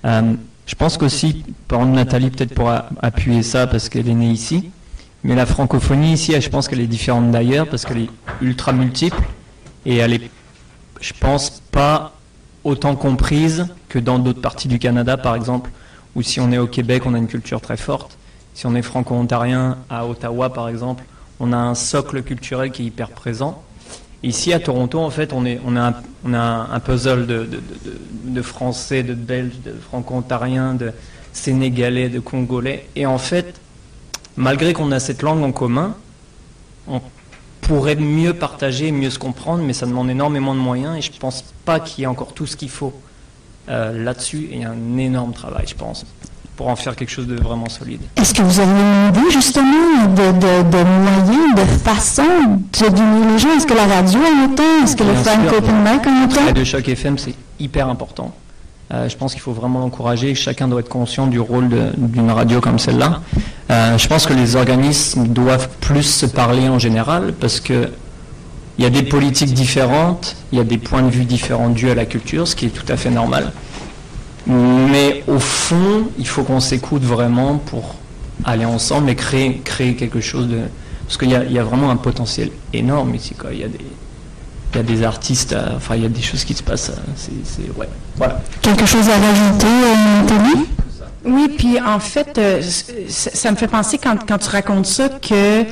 Euh, 0.06 0.34
je 0.65 0.76
pense 0.76 0.98
qu'aussi, 0.98 1.43
par 1.67 1.80
exemple, 1.80 1.98
Nathalie, 1.98 2.30
peut-être 2.30 2.56
pour 2.56 2.72
appuyer 3.02 3.43
ça 3.43 3.67
parce 3.67 3.89
qu'elle 3.89 4.08
est 4.08 4.13
née 4.13 4.32
ici, 4.32 4.72
mais 5.26 5.36
la 5.36 5.46
francophonie 5.46 6.13
ici, 6.13 6.39
je 6.39 6.50
pense 6.50 6.69
qu'elle 6.69 6.80
est 6.80 6.88
différente 6.88 7.32
d'ailleurs 7.32 7.67
parce 7.67 7.84
qu'elle 7.84 7.98
est 7.98 8.10
ultra 8.41 8.72
multiple 8.72 9.22
et 9.86 9.98
elle 9.98 10.13
est, 10.13 10.30
je 11.02 11.13
pense, 11.19 11.62
pas 11.72 12.13
autant 12.63 12.96
comprise 12.96 13.67
que 13.89 14.00
dans 14.00 14.19
d'autres 14.19 14.41
parties 14.41 14.69
du 14.69 14.80
Canada, 14.80 15.17
par 15.17 15.36
exemple, 15.36 15.69
ou 16.15 16.22
si 16.22 16.39
on 16.39 16.50
est 16.54 16.58
au 16.58 16.67
Québec, 16.67 17.04
on 17.06 17.13
a 17.13 17.17
une 17.17 17.28
culture 17.28 17.60
très 17.60 17.76
forte. 17.76 18.17
Si 18.54 18.65
on 18.67 18.76
est 18.76 18.82
franco-ontarien 18.82 19.80
à 19.89 20.08
Ottawa, 20.08 20.54
par 20.54 20.69
exemple, 20.69 21.04
on 21.39 21.52
a 21.54 21.58
un 21.58 21.76
socle 21.76 22.24
culturel 22.24 22.72
qui 22.72 22.84
est 22.84 22.86
hyper 22.86 23.10
présent. 23.10 23.63
Ici 24.24 24.54
à 24.54 24.60
Toronto, 24.60 25.00
en 25.00 25.10
fait, 25.10 25.34
on, 25.34 25.46
est, 25.46 25.60
on, 25.65 25.76
a, 25.76 25.89
un, 25.89 25.93
on 26.24 26.34
a 26.34 26.69
un 26.72 26.80
puzzle 26.80 27.28
de, 27.28 28.41
Français, 28.41 29.04
de 29.04 29.13
Belges, 29.13 29.60
de 29.65 29.74
Franco-Ontariens, 29.74 30.76
de 30.76 30.93
Sénégalais, 31.34 32.08
de 32.08 32.19
Congolais. 32.19 32.88
Et 32.96 33.06
en 33.06 33.17
fait, 33.17 33.60
malgré 34.38 34.74
qu'on 34.74 34.91
a 34.93 35.00
cette 35.00 35.22
langue 35.22 35.43
en 35.43 35.52
commun, 35.52 35.96
on 36.88 37.02
pourrait 37.62 37.96
mieux 37.96 38.34
partager, 38.34 38.91
mieux 38.91 39.10
se 39.10 39.19
comprendre, 39.19 39.63
mais 39.63 39.74
ça 39.74 39.86
demande 39.86 40.10
énormément 40.10 40.54
de 40.54 40.60
moyens 40.60 40.98
et 40.98 41.02
je 41.02 41.12
ne 41.12 41.17
pense 41.17 41.43
pas 41.65 41.80
qu'il 41.80 42.02
y 42.02 42.04
ait 42.04 42.08
encore 42.08 42.34
tout 42.34 42.46
ce 42.46 42.56
qu'il 42.56 42.69
faut 42.69 42.93
euh, 43.69 44.04
là-dessus. 44.04 44.48
Et 44.52 44.56
il 44.56 44.62
y 44.62 44.65
a 44.65 44.72
un 44.72 44.98
énorme 44.98 45.34
travail, 45.34 45.65
je 45.67 45.76
pense 45.76 46.06
pour 46.56 46.68
en 46.68 46.76
faire 46.76 46.96
quelque 46.96 47.10
chose 47.10 47.28
de 47.28 47.36
vraiment 47.36 47.70
solide. 47.70 48.02
Est-ce 48.16 48.34
que 48.34 48.42
vous 48.42 48.60
avez 48.60 48.72
une 48.72 49.10
idée 49.10 49.32
justement 49.32 50.06
de, 50.08 50.32
de, 50.34 50.70
de 50.70 50.84
moyens, 50.84 51.56
de 51.56 51.66
façon 51.84 52.24
de 52.24 52.89
donner 52.89 53.32
les 53.34 53.39
gens? 53.39 53.50
Est-ce 53.58 53.66
que 53.66 53.74
la 53.74 53.88
radio 53.88 54.20
en 54.20 54.46
autant 54.52 54.84
Est-ce 54.84 54.96
que 54.96 55.04
le 55.04 55.13
fan 55.16 55.48
open 55.48 55.76
mic 55.84 56.06
en 56.08 56.26
autant 56.26 56.46
Radio 56.46 56.66
Choc 56.66 56.88
FM, 56.88 57.18
c'est 57.18 57.34
hyper 57.60 57.88
important. 57.89 58.34
Euh, 58.94 59.10
je 59.10 59.18
pense 59.18 59.34
qu'il 59.34 59.42
faut 59.42 59.54
vraiment 59.54 59.80
l'encourager. 59.80 60.36
Chacun 60.36 60.68
doit 60.68 60.82
être 60.82 60.89
conscient 60.89 61.28
du 61.28 61.39
rôle 61.39 61.70
d'une 61.98 62.30
radio 62.32 62.60
comme 62.62 62.78
celle-là. 62.78 63.22
Euh, 63.72 63.98
je 63.98 64.08
pense 64.08 64.26
que 64.28 64.34
les 64.34 64.56
organismes 64.56 65.28
doivent 65.28 65.70
plus 65.80 66.04
se 66.04 66.26
parler 66.26 66.70
en 66.70 66.78
général 66.80 67.34
parce 67.39 67.60
que 67.60 67.89
il 68.78 68.84
y 68.84 68.88
a 68.88 68.89
des 68.89 69.04
politiques 69.04 69.54
différentes, 69.54 70.36
il 70.52 70.58
y 70.58 70.62
a 70.62 70.63
des 70.63 70.80
points 70.80 71.04
de 71.04 71.10
vue 71.10 71.26
différents 71.26 71.70
dus 71.70 71.92
à 71.92 71.96
la 71.96 72.06
culture, 72.06 72.48
ce 72.48 72.56
qui 72.56 72.66
est 72.66 72.70
tout 72.70 72.92
à 72.92 72.98
fait 72.98 73.12
normal. 73.12 73.52
Mais 74.47 75.23
au 75.27 75.39
fond, 75.39 76.08
il 76.17 76.27
faut 76.27 76.43
qu'on 76.43 76.60
s'écoute 76.60 77.03
vraiment 77.03 77.58
pour 77.58 77.95
aller 78.43 78.65
ensemble 78.65 79.10
et 79.10 79.15
créer, 79.15 79.62
créer 79.63 79.95
quelque 79.95 80.21
chose 80.21 80.47
de... 80.47 80.60
Parce 81.06 81.17
qu'il 81.17 81.29
y, 81.29 81.53
y 81.53 81.60
a, 81.60 81.63
vraiment 81.63 81.89
un 81.89 81.95
potentiel 81.95 82.49
énorme 82.73 83.15
ici. 83.15 83.36
Quoi. 83.36 83.51
Il, 83.53 83.60
y 83.60 83.63
a 83.63 83.67
des, 83.67 83.79
il 84.73 84.77
y 84.77 84.79
a 84.79 84.84
des 84.84 85.03
artistes, 85.03 85.53
euh, 85.53 85.75
enfin 85.75 85.95
il 85.95 86.03
y 86.03 86.06
a 86.06 86.10
des 86.10 86.21
choses 86.21 86.43
qui 86.43 86.53
se 86.53 86.63
passent. 86.63 86.89
Euh, 86.89 87.12
c'est, 87.15 87.69
ouais. 87.77 87.88
voilà. 88.15 88.41
Quelque 88.62 88.86
chose 88.86 89.08
à 89.08 89.17
rajouter, 89.17 89.67
Anthony? 90.21 90.65
Oui, 91.25 91.53
puis 91.58 91.79
en 91.79 91.99
fait, 91.99 92.38
euh, 92.38 92.62
ça, 93.08 93.51
me 93.51 93.56
fait 93.56 93.67
penser 93.67 93.97
quand, 93.97 94.17
quand 94.27 94.38
tu 94.39 94.49
racontes 94.49 94.88
ça 94.88 95.10
que 95.10 95.63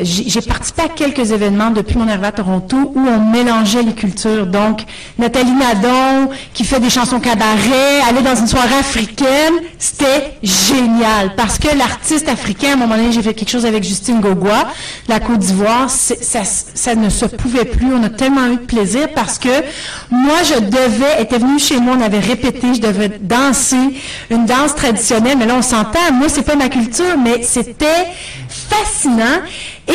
j'ai 0.00 0.40
participé 0.42 0.82
à 0.82 0.88
quelques 0.88 1.32
événements 1.32 1.70
depuis 1.70 1.98
mon 1.98 2.08
arrivée 2.08 2.26
à 2.26 2.32
Toronto 2.32 2.92
où 2.94 3.00
on 3.00 3.30
mélangeait 3.30 3.82
les 3.82 3.92
cultures. 3.92 4.46
Donc, 4.46 4.82
Nathalie 5.18 5.52
Nadon, 5.52 6.30
qui 6.54 6.64
fait 6.64 6.80
des 6.80 6.90
chansons 6.90 7.20
cabaret, 7.20 8.00
aller 8.08 8.22
dans 8.22 8.36
une 8.36 8.46
soirée 8.46 8.78
africaine, 8.78 9.54
c'était 9.78 10.34
génial. 10.42 11.34
Parce 11.36 11.58
que 11.58 11.76
l'artiste 11.76 12.28
africain, 12.28 12.70
à 12.70 12.72
un 12.74 12.76
moment 12.76 12.96
donné, 12.96 13.12
j'ai 13.12 13.22
fait 13.22 13.34
quelque 13.34 13.50
chose 13.50 13.66
avec 13.66 13.82
Justine 13.82 14.20
Gogua, 14.20 14.68
la 15.08 15.20
Côte 15.20 15.38
d'Ivoire, 15.38 15.90
ça, 15.90 16.94
ne 16.94 17.08
se 17.08 17.26
pouvait 17.26 17.64
plus. 17.64 17.92
On 17.92 18.02
a 18.02 18.10
tellement 18.10 18.46
eu 18.46 18.56
de 18.56 18.66
plaisir 18.66 19.08
parce 19.14 19.38
que 19.38 19.48
moi, 20.10 20.42
je 20.44 20.60
devais, 20.60 21.22
était 21.22 21.38
venue 21.38 21.58
chez 21.58 21.78
moi, 21.78 21.96
on 21.98 22.02
avait 22.02 22.20
répété, 22.20 22.74
je 22.74 22.80
devais 22.80 23.08
danser 23.20 23.76
une 24.30 24.46
danse 24.46 24.74
traditionnelle, 24.74 25.38
mais 25.38 25.46
là, 25.46 25.54
on 25.58 25.62
s'entend, 25.62 26.12
moi, 26.12 26.28
c'est 26.28 26.42
pas 26.42 26.56
ma 26.56 26.68
culture, 26.68 27.16
mais 27.22 27.42
c'était 27.42 28.06
fascinant. 28.48 29.42
Et, 29.88 29.94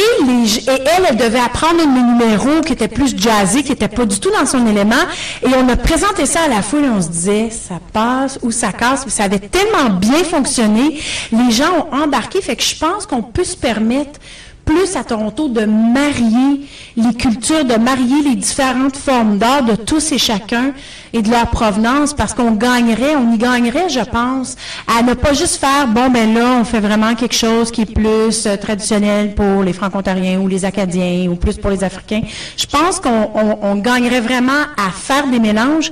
elle, 0.67 1.05
elle 1.09 1.17
devait 1.17 1.39
apprendre 1.39 1.81
un 1.81 1.85
numéro 1.85 2.61
qui 2.61 2.73
était 2.73 2.87
plus 2.87 3.15
jazzy, 3.15 3.63
qui 3.63 3.69
n'était 3.69 3.87
pas 3.87 4.05
du 4.05 4.19
tout 4.19 4.31
dans 4.31 4.45
son 4.45 4.65
élément. 4.65 4.95
Et 5.43 5.49
on 5.55 5.69
a 5.69 5.75
présenté 5.75 6.25
ça 6.25 6.41
à 6.45 6.47
la 6.47 6.61
foule 6.61 6.85
et 6.85 6.89
on 6.89 7.01
se 7.01 7.09
disait, 7.09 7.49
ça 7.51 7.79
passe 7.91 8.39
ou 8.41 8.51
ça 8.51 8.71
casse. 8.71 9.07
Ça 9.07 9.25
avait 9.25 9.39
tellement 9.39 9.91
bien 9.91 10.23
fonctionné. 10.23 10.99
Les 11.31 11.51
gens 11.51 11.87
ont 11.91 12.03
embarqué. 12.03 12.41
Fait 12.41 12.55
que 12.55 12.63
je 12.63 12.75
pense 12.75 13.05
qu'on 13.05 13.21
peut 13.21 13.43
se 13.43 13.55
permettre 13.55 14.19
plus 14.65 14.95
à 14.95 15.03
Toronto 15.03 15.47
de 15.47 15.65
marier 15.65 16.61
les 16.95 17.13
cultures, 17.13 17.65
de 17.65 17.75
marier 17.75 18.21
les 18.23 18.35
différentes 18.35 18.95
formes 18.95 19.37
d'art 19.37 19.63
de 19.63 19.75
tous 19.75 20.11
et 20.11 20.17
chacun 20.17 20.73
et 21.13 21.21
de 21.21 21.29
leur 21.29 21.47
provenance, 21.47 22.13
parce 22.13 22.33
qu'on 22.33 22.51
gagnerait, 22.51 23.15
on 23.15 23.33
y 23.33 23.37
gagnerait, 23.37 23.87
je 23.87 23.99
pense, 23.99 24.55
à 24.87 25.03
ne 25.03 25.13
pas 25.13 25.33
juste 25.33 25.57
faire, 25.57 25.87
bon, 25.87 26.09
ben 26.09 26.33
là, 26.33 26.57
on 26.59 26.63
fait 26.63 26.79
vraiment 26.79 27.13
quelque 27.13 27.35
chose 27.35 27.69
qui 27.69 27.81
est 27.81 27.93
plus 27.93 28.47
euh, 28.47 28.57
traditionnel 28.57 29.35
pour 29.35 29.61
les 29.61 29.73
Franco-Ontariens 29.73 30.39
ou 30.39 30.47
les 30.47 30.65
Acadiens 30.65 31.29
ou 31.29 31.35
plus 31.35 31.57
pour 31.57 31.69
les 31.69 31.83
Africains. 31.83 32.21
Je 32.57 32.65
pense 32.65 32.99
qu'on 32.99 33.75
gagnerait 33.75 34.21
vraiment 34.21 34.63
à 34.75 34.89
faire 34.91 35.27
des 35.27 35.39
mélanges 35.39 35.91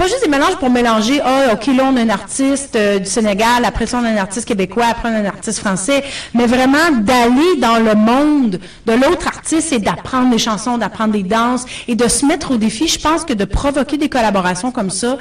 pas 0.00 0.06
juste 0.06 0.24
des 0.24 0.30
mélanges 0.30 0.56
pour 0.56 0.70
mélanger, 0.70 1.20
ah, 1.22 1.52
OK, 1.52 1.66
là, 1.66 1.90
on 1.92 1.94
a 1.94 2.00
un 2.00 2.08
artiste 2.08 2.74
euh, 2.74 2.98
du 3.00 3.04
Sénégal, 3.04 3.66
après 3.66 3.84
ça, 3.84 3.98
on 4.00 4.04
a 4.06 4.08
un 4.08 4.16
artiste 4.16 4.48
québécois, 4.48 4.86
après, 4.90 5.10
on 5.10 5.14
a 5.14 5.18
un 5.18 5.26
artiste 5.26 5.58
français, 5.58 6.02
mais 6.32 6.46
vraiment 6.46 6.90
d'aller 7.00 7.56
dans 7.58 7.76
le 7.76 7.94
monde 7.94 8.58
de 8.86 8.92
l'autre 8.94 9.26
artiste 9.26 9.74
et 9.74 9.78
d'apprendre 9.78 10.30
des 10.30 10.38
chansons, 10.38 10.78
d'apprendre 10.78 11.12
des 11.12 11.22
danses 11.22 11.66
et 11.86 11.96
de 11.96 12.08
se 12.08 12.24
mettre 12.24 12.52
au 12.52 12.56
défi. 12.56 12.88
Je 12.88 12.98
pense 12.98 13.26
que 13.26 13.34
de 13.34 13.44
provoquer 13.44 13.98
des 13.98 14.08
collaborations 14.08 14.70
comme 14.70 14.88
ça, 14.88 15.18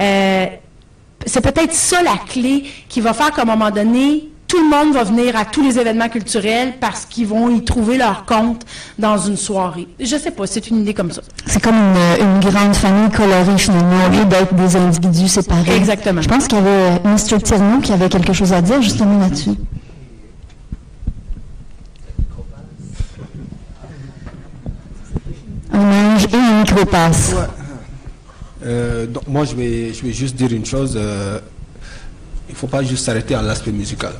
euh, 0.00 0.46
c'est 1.26 1.42
peut-être 1.42 1.74
ça 1.74 2.02
la 2.02 2.16
clé 2.16 2.64
qui 2.88 3.02
va 3.02 3.12
faire 3.12 3.30
qu'à 3.30 3.42
un 3.42 3.44
moment 3.44 3.70
donné, 3.70 4.30
tout 4.46 4.58
le 4.58 4.68
monde 4.68 4.94
va 4.94 5.04
venir 5.04 5.36
à 5.36 5.44
tous 5.44 5.62
les 5.62 5.78
événements 5.78 6.08
culturels 6.08 6.74
parce 6.80 7.04
qu'ils 7.06 7.26
vont 7.26 7.50
y 7.50 7.64
trouver 7.64 7.96
leur 7.96 8.24
compte 8.24 8.64
dans 8.98 9.16
une 9.18 9.36
soirée. 9.36 9.88
Je 9.98 10.16
sais 10.16 10.30
pas, 10.30 10.46
c'est 10.46 10.68
une 10.68 10.80
idée 10.80 10.94
comme 10.94 11.10
ça. 11.10 11.22
C'est 11.46 11.62
comme 11.62 11.74
une, 11.74 12.40
grande 12.40 12.74
famille 12.74 13.10
colorée 13.10 13.58
finalement, 13.58 14.06
au 14.06 14.10
lieu 14.10 14.24
d'être 14.26 14.54
des 14.54 14.76
individus 14.76 15.28
séparés. 15.28 15.76
Exactement. 15.76 16.20
Je 16.20 16.28
pense 16.28 16.46
qu'il 16.46 16.58
y 16.58 16.60
avait 16.60 17.00
Mr. 17.04 17.40
Tierno 17.42 17.80
qui 17.80 17.92
avait 17.92 18.08
quelque 18.08 18.32
chose 18.32 18.52
à 18.52 18.60
dire 18.60 18.82
justement 18.82 19.18
là-dessus. 19.18 19.54
Un 25.72 26.14
ange 26.14 26.26
et 26.32 26.36
un 26.36 26.60
micro-passe. 26.60 27.34
Euh, 28.64 29.06
donc 29.06 29.26
moi, 29.26 29.44
je 29.44 29.54
vais, 29.56 29.92
je 29.92 30.02
vais 30.04 30.12
juste 30.12 30.36
dire 30.36 30.52
une 30.52 30.64
chose. 30.64 30.94
Euh, 30.96 31.40
il 32.48 32.52
ne 32.52 32.56
faut 32.56 32.66
pas 32.66 32.82
juste 32.82 33.04
s'arrêter 33.04 33.34
à 33.34 33.42
l'aspect 33.42 33.72
musical. 33.72 34.12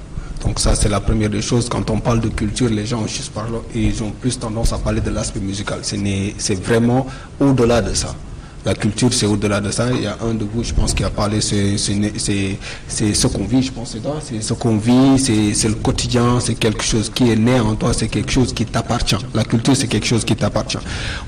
Donc 0.45 0.61
ça, 0.61 0.75
c'est 0.75 0.89
la 0.89 1.01
première 1.01 1.31
des 1.31 1.43
choses. 1.43 1.69
Quand 1.69 1.89
on 1.91 2.01
parle 2.01 2.21
de 2.21 2.29
culture, 2.29 2.69
les 2.69 2.85
gens 2.87 3.07
juste 3.07 3.33
parlent, 3.33 3.61
ils 3.75 4.03
ont 4.03 4.11
plus 4.11 4.39
tendance 4.39 4.73
à 4.73 4.79
parler 4.79 5.01
de 5.01 5.11
l'aspect 5.11 5.41
musical. 5.41 5.81
C'est 5.83 6.63
vraiment 6.63 7.07
au-delà 7.41 7.81
de 7.81 7.95
ça. 7.95 8.15
La 8.65 8.75
culture, 8.75 9.13
c'est 9.13 9.27
au-delà 9.27 9.61
de 9.61 9.71
ça. 9.71 9.89
Il 9.95 10.01
y 10.03 10.07
a 10.07 10.17
un 10.23 10.33
de 10.33 10.45
vous, 10.45 10.65
je 10.65 10.73
pense, 10.73 10.95
qui 10.95 11.05
a 11.05 11.11
parlé, 11.11 11.43
c'est 11.43 11.77
ce 11.77 13.27
qu'on 13.27 13.45
vit, 13.45 13.63
je 13.63 13.71
pense, 13.71 13.95
c'est 14.23 14.43
ce 14.43 14.55
qu'on 14.55 14.79
vit, 14.79 15.19
c'est 15.19 15.69
le 15.69 15.75
quotidien, 15.75 16.41
c'est 16.41 16.55
quelque 16.55 16.83
chose 16.83 17.11
qui 17.15 17.31
est 17.31 17.37
né 17.37 17.61
en 17.61 17.75
toi, 17.75 17.93
c'est 17.93 18.09
quelque 18.09 18.33
chose 18.33 18.55
qui 18.55 18.65
t'appartient. 18.65 19.19
La 19.35 19.45
culture, 19.45 19.77
c'est 19.77 19.87
quelque 19.87 20.07
chose 20.07 20.25
qui 20.25 20.35
t'appartient. 20.35 20.79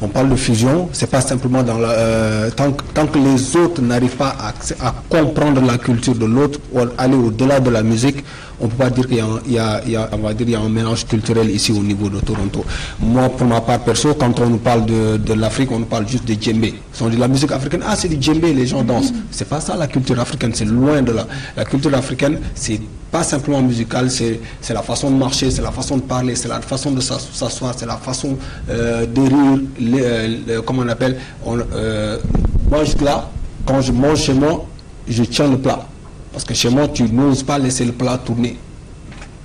On 0.00 0.08
parle 0.08 0.30
de 0.30 0.36
fusion, 0.36 0.88
c'est 0.92 1.10
pas 1.10 1.20
simplement 1.20 1.62
dans 1.62 1.76
la, 1.78 1.90
euh, 1.90 2.50
tant, 2.50 2.72
tant, 2.94 3.06
que 3.06 3.18
les 3.18 3.54
autres 3.56 3.82
n'arrivent 3.82 4.16
pas 4.16 4.34
à, 4.40 4.54
à, 4.86 4.94
comprendre 5.10 5.60
la 5.60 5.76
culture 5.76 6.14
de 6.14 6.24
l'autre 6.24 6.58
aller 6.96 7.16
au-delà 7.16 7.60
de 7.60 7.68
la 7.68 7.82
musique, 7.82 8.24
on 8.60 8.68
peut 8.68 8.76
pas 8.76 8.90
dire 8.90 9.06
qu'il 9.06 9.16
y, 9.16 9.58
a, 9.58 9.82
il 9.86 9.92
y 9.92 9.96
a 9.96 10.60
un 10.60 10.68
mélange 10.68 11.06
culturel 11.06 11.50
ici 11.50 11.72
au 11.72 11.82
niveau 11.82 12.08
de 12.08 12.20
Toronto. 12.20 12.64
Moi, 13.00 13.28
pour 13.28 13.46
ma 13.46 13.60
part 13.60 13.80
perso, 13.80 14.14
quand 14.14 14.38
on 14.40 14.48
nous 14.48 14.58
parle 14.58 14.86
de, 14.86 15.32
l'Afrique, 15.34 15.70
on 15.72 15.80
nous 15.80 15.86
parle 15.86 16.08
juste 16.08 16.26
de 16.26 16.40
djembé. 16.40 16.74
Si 16.92 17.02
on 17.02 17.08
dit 17.08 17.16
la 17.16 17.28
musique 17.28 17.52
africaine, 17.52 17.82
ah 17.86 17.94
c'est 17.96 18.08
du 18.08 18.16
djembé, 18.20 18.52
les 18.54 18.66
gens 18.66 18.82
dansent. 18.82 19.12
C'est 19.30 19.48
pas 19.48 19.60
ça 19.60 19.76
la 19.76 19.86
culture 19.86 20.18
africaine, 20.18 20.52
c'est 20.54 20.64
loin 20.64 21.02
de 21.02 21.12
là. 21.12 21.26
La 21.56 21.64
culture 21.64 21.94
africaine, 21.94 22.38
c'est 22.54 22.80
pas 23.10 23.22
simplement 23.22 23.62
musical, 23.62 24.10
c'est 24.10 24.40
la 24.70 24.82
façon 24.82 25.10
de 25.10 25.16
marcher, 25.16 25.50
c'est 25.50 25.62
la 25.62 25.70
façon 25.70 25.96
de 25.96 26.02
parler, 26.02 26.34
c'est 26.34 26.48
la 26.48 26.60
façon 26.60 26.90
de 26.90 27.00
s'asseoir, 27.00 27.74
c'est 27.76 27.86
la 27.86 27.96
façon 27.96 28.36
euh, 28.70 29.06
de 29.06 29.20
rire, 29.20 29.60
euh, 30.48 30.62
comment 30.64 30.82
on 30.82 30.88
appelle. 30.88 31.18
On, 31.44 31.58
euh, 31.58 32.18
moi, 32.70 32.82
là, 33.02 33.30
quand 33.66 33.80
je 33.80 33.92
mange 33.92 34.18
chez 34.22 34.34
moi, 34.34 34.66
je 35.08 35.22
tiens 35.24 35.48
le 35.48 35.58
plat. 35.58 35.86
Parce 36.36 36.44
que 36.44 36.52
chez 36.52 36.68
moi, 36.68 36.86
tu 36.86 37.04
n'oses 37.04 37.42
pas 37.42 37.58
laisser 37.58 37.86
le 37.86 37.92
plat 37.92 38.18
tourner. 38.18 38.58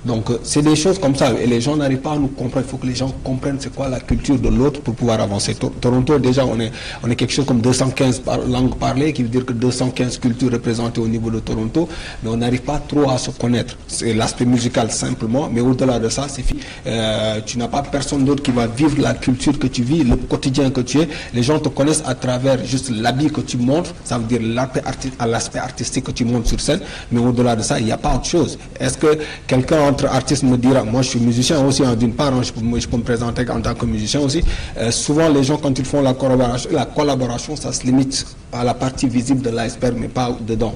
Donc, 0.04 0.30
euh, 0.30 0.38
c'est 0.42 0.62
des 0.62 0.74
choses 0.76 0.98
comme 0.98 1.14
ça. 1.14 1.32
Et 1.40 1.46
les 1.46 1.60
gens 1.60 1.76
n'arrivent 1.76 1.98
pas 2.00 2.12
à 2.12 2.16
nous 2.16 2.28
comprendre. 2.28 2.66
Il 2.66 2.70
faut 2.70 2.76
que 2.76 2.86
les 2.86 2.94
gens 2.94 3.12
comprennent 3.22 3.58
c'est 3.60 3.74
quoi 3.74 3.88
la 3.88 4.00
culture 4.00 4.38
de 4.38 4.48
l'autre 4.48 4.80
pour 4.80 4.94
pouvoir 4.94 5.20
avancer. 5.20 5.54
Toronto, 5.54 6.18
déjà, 6.18 6.44
on 6.44 6.58
est, 6.58 6.72
on 7.02 7.10
est 7.10 7.16
quelque 7.16 7.32
chose 7.32 7.46
comme 7.46 7.60
215 7.60 8.22
langues 8.48 8.76
parlées, 8.76 9.12
qui 9.12 9.22
veut 9.22 9.28
dire 9.28 9.44
que 9.44 9.52
215 9.52 10.18
cultures 10.18 10.50
représentées 10.50 11.00
au 11.00 11.08
niveau 11.08 11.30
de 11.30 11.38
Toronto. 11.38 11.88
Mais 12.22 12.30
on 12.30 12.36
n'arrive 12.36 12.62
pas 12.62 12.80
trop 12.86 13.08
à 13.10 13.18
se 13.18 13.30
connaître. 13.30 13.76
C'est 13.86 14.14
l'aspect 14.14 14.44
musical 14.44 14.90
simplement. 14.90 15.48
Mais 15.52 15.60
au-delà 15.60 15.98
de 15.98 16.08
ça, 16.08 16.26
c'est 16.28 16.42
euh, 16.86 17.40
tu 17.46 17.58
n'as 17.58 17.68
pas 17.68 17.82
personne 17.82 18.24
d'autre 18.24 18.42
qui 18.42 18.50
va 18.50 18.66
vivre 18.66 19.00
la 19.00 19.14
culture 19.14 19.58
que 19.58 19.66
tu 19.68 19.82
vis, 19.82 20.02
le 20.02 20.16
quotidien 20.16 20.70
que 20.70 20.80
tu 20.80 21.00
es. 21.00 21.08
Les 21.32 21.42
gens 21.42 21.58
te 21.58 21.68
connaissent 21.68 22.02
à 22.06 22.14
travers 22.14 22.64
juste 22.64 22.90
l'habit 22.90 23.30
que 23.30 23.40
tu 23.40 23.56
montres. 23.56 23.94
Ça 24.04 24.18
veut 24.18 24.24
dire 24.24 24.40
l'aspect 24.42 25.58
artistique 25.58 26.04
que 26.04 26.10
tu 26.10 26.24
montres 26.24 26.48
sur 26.48 26.60
scène. 26.60 26.80
Mais 27.12 27.20
au-delà 27.20 27.54
de 27.56 27.62
ça, 27.62 27.78
il 27.78 27.86
n'y 27.86 27.92
a 27.92 27.98
pas 27.98 28.16
autre 28.16 28.26
chose. 28.26 28.58
Est-ce 28.80 28.98
que 28.98 29.18
quelqu'un 29.46 29.91
entre 29.92 30.06
artistes 30.06 30.42
me 30.42 30.56
dira, 30.56 30.82
moi 30.84 31.02
je 31.02 31.10
suis 31.10 31.20
musicien 31.20 31.64
aussi, 31.64 31.84
hein, 31.84 31.94
d'une 31.94 32.14
part, 32.14 32.32
hein, 32.34 32.42
je, 32.42 32.52
peux, 32.52 32.62
me 32.62 33.02
présenter 33.02 33.48
en 33.50 33.60
tant 33.60 33.74
que 33.74 33.84
musicien 33.84 34.20
aussi. 34.20 34.42
Euh, 34.78 34.90
souvent 34.90 35.28
les 35.28 35.44
gens 35.44 35.58
quand 35.58 35.78
ils 35.78 35.84
font 35.84 36.00
la 36.00 36.14
collaboration, 36.14 36.70
la 36.72 36.86
collaboration, 36.86 37.56
ça 37.56 37.72
se 37.72 37.84
limite 37.84 38.26
à 38.52 38.64
la 38.64 38.72
partie 38.74 39.06
visible 39.06 39.42
de 39.42 39.50
l'iceberg, 39.50 39.94
mais 39.98 40.08
pas 40.08 40.34
dedans. 40.40 40.74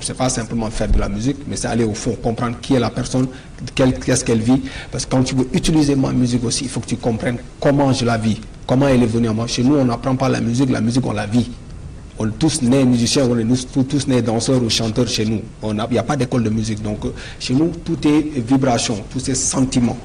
C'est 0.00 0.16
pas 0.16 0.30
simplement 0.30 0.70
faire 0.70 0.88
de 0.88 0.98
la 0.98 1.08
musique, 1.08 1.38
mais 1.46 1.56
c'est 1.56 1.68
aller 1.68 1.84
au 1.84 1.92
fond, 1.92 2.16
comprendre 2.22 2.56
qui 2.62 2.74
est 2.74 2.80
la 2.80 2.88
personne, 2.88 3.26
qu'est-ce 3.74 4.24
qu'elle 4.24 4.40
vit. 4.40 4.62
Parce 4.90 5.04
que 5.04 5.10
quand 5.10 5.22
tu 5.22 5.34
veux 5.34 5.48
utiliser 5.52 5.96
ma 5.96 6.12
musique 6.12 6.44
aussi, 6.44 6.64
il 6.64 6.70
faut 6.70 6.80
que 6.80 6.86
tu 6.86 6.96
comprennes 6.96 7.36
comment 7.60 7.92
je 7.92 8.06
la 8.06 8.16
vis, 8.16 8.40
comment 8.66 8.88
elle 8.88 9.02
est 9.02 9.06
venue 9.06 9.28
à 9.28 9.32
moi. 9.34 9.46
Chez 9.46 9.62
nous, 9.62 9.76
on 9.76 9.84
n'apprend 9.84 10.16
pas 10.16 10.30
la 10.30 10.40
musique, 10.40 10.70
la 10.70 10.80
musique, 10.80 11.04
on 11.04 11.12
la 11.12 11.26
vit 11.26 11.50
on 12.18 12.28
est 12.28 12.38
tous 12.38 12.62
nés 12.62 12.84
musiciens, 12.84 13.26
on 13.28 13.38
est 13.38 13.88
tous, 13.88 14.06
nés 14.06 14.22
danseurs 14.22 14.62
ou 14.62 14.68
chanteurs 14.70 15.08
chez 15.08 15.24
nous. 15.24 15.40
Il 15.64 15.74
n'y 15.90 15.98
a, 15.98 16.02
pas 16.02 16.16
d'école 16.16 16.42
de 16.44 16.50
musique. 16.50 16.82
Donc 16.82 17.04
euh, 17.04 17.10
chez 17.38 17.54
nous, 17.54 17.72
tout 17.84 17.98
est 18.06 18.38
vibration, 18.40 19.02
tout 19.10 19.30
est 19.30 19.34
sentiment. 19.34 19.96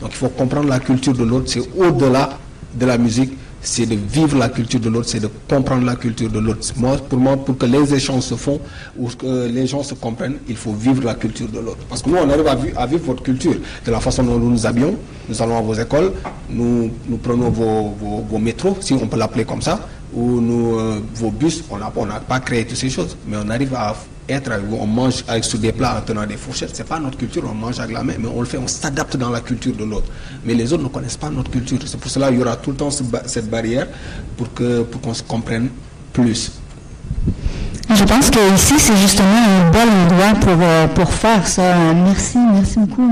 Donc 0.00 0.10
il 0.10 0.16
faut 0.16 0.28
comprendre 0.30 0.68
la 0.68 0.80
culture 0.80 1.12
de 1.12 1.24
l'autre. 1.24 1.50
C'est 1.50 1.62
au-delà 1.78 2.38
de 2.74 2.86
la 2.86 2.98
musique. 2.98 3.32
C'est 3.62 3.84
de 3.84 3.94
vivre 3.94 4.38
la 4.38 4.48
culture 4.48 4.80
de 4.80 4.88
l'autre, 4.88 5.10
c'est 5.10 5.20
de 5.20 5.28
comprendre 5.46 5.84
la 5.84 5.94
culture 5.94 6.30
de 6.30 6.38
l'autre. 6.38 6.66
Moi, 6.78 6.96
pour 6.96 7.18
moi, 7.18 7.36
pour 7.36 7.58
que 7.58 7.66
les 7.66 7.92
échanges 7.92 8.22
se 8.22 8.34
font 8.34 8.58
ou 8.98 9.08
que 9.08 9.48
les 9.48 9.66
gens 9.66 9.82
se 9.82 9.92
comprennent, 9.92 10.38
il 10.48 10.56
faut 10.56 10.72
vivre 10.72 11.04
la 11.04 11.12
culture 11.12 11.46
de 11.46 11.58
l'autre. 11.58 11.84
Parce 11.86 12.00
que 12.00 12.08
nous, 12.08 12.16
on 12.16 12.30
arrive 12.30 12.46
à, 12.78 12.86
vivre, 12.86 13.04
votre 13.04 13.22
culture 13.22 13.56
de 13.84 13.90
la 13.90 14.00
façon 14.00 14.22
dont 14.22 14.38
nous 14.38 14.48
nous 14.48 14.64
habillons. 14.66 14.94
Nous 15.28 15.42
allons 15.42 15.58
à 15.58 15.60
vos 15.60 15.74
écoles, 15.74 16.12
nous, 16.48 16.90
prenons 17.22 17.50
vos, 17.50 17.94
vos 18.26 18.38
métros, 18.38 18.78
si 18.80 18.94
on 18.94 19.06
peut 19.06 19.18
l'appeler 19.18 19.44
comme 19.44 19.60
ça 19.60 19.86
ou 20.14 20.40
nous, 20.40 20.78
euh, 20.78 21.00
vos 21.14 21.30
bus, 21.30 21.62
on 21.70 21.78
n'a 21.78 21.90
pas 22.20 22.40
créé 22.40 22.66
toutes 22.66 22.76
ces 22.76 22.90
choses, 22.90 23.16
mais 23.26 23.36
on 23.36 23.48
arrive 23.48 23.74
à 23.74 23.94
être, 24.28 24.50
on 24.72 24.86
mange 24.86 25.24
avec 25.28 25.44
sur 25.44 25.58
des 25.58 25.72
plats 25.72 25.98
en 25.98 26.02
tenant 26.02 26.26
des 26.26 26.36
fourchettes. 26.36 26.70
C'est 26.74 26.86
pas 26.86 26.98
notre 26.98 27.18
culture, 27.18 27.42
on 27.50 27.54
mange 27.54 27.78
avec 27.80 27.94
la 27.94 28.02
main, 28.02 28.14
mais 28.18 28.28
on 28.34 28.40
le 28.40 28.46
fait, 28.46 28.58
on 28.58 28.66
s'adapte 28.66 29.16
dans 29.16 29.30
la 29.30 29.40
culture 29.40 29.74
de 29.74 29.84
l'autre. 29.84 30.08
Mais 30.44 30.54
les 30.54 30.72
autres 30.72 30.82
ne 30.84 30.88
connaissent 30.88 31.16
pas 31.16 31.30
notre 31.30 31.50
culture. 31.50 31.78
C'est 31.86 31.98
pour 32.00 32.10
cela 32.10 32.28
qu'il 32.28 32.38
y 32.38 32.42
aura 32.42 32.56
tout 32.56 32.70
le 32.70 32.76
temps 32.76 32.90
cette 32.90 33.50
barrière 33.50 33.86
pour 34.36 34.52
que 34.54 34.82
pour 34.82 35.00
qu'on 35.00 35.14
se 35.14 35.22
comprenne 35.22 35.68
plus. 36.12 36.52
Je 37.92 38.04
pense 38.04 38.30
que 38.30 38.54
ici 38.54 38.74
c'est 38.78 38.96
justement 38.96 39.36
un 39.36 39.70
bon 39.70 39.80
endroit 39.80 40.40
pour, 40.40 40.62
euh, 40.62 40.86
pour 40.88 41.12
faire 41.12 41.46
ça. 41.46 41.74
Merci, 41.94 42.38
merci 42.38 42.78
beaucoup, 42.78 43.10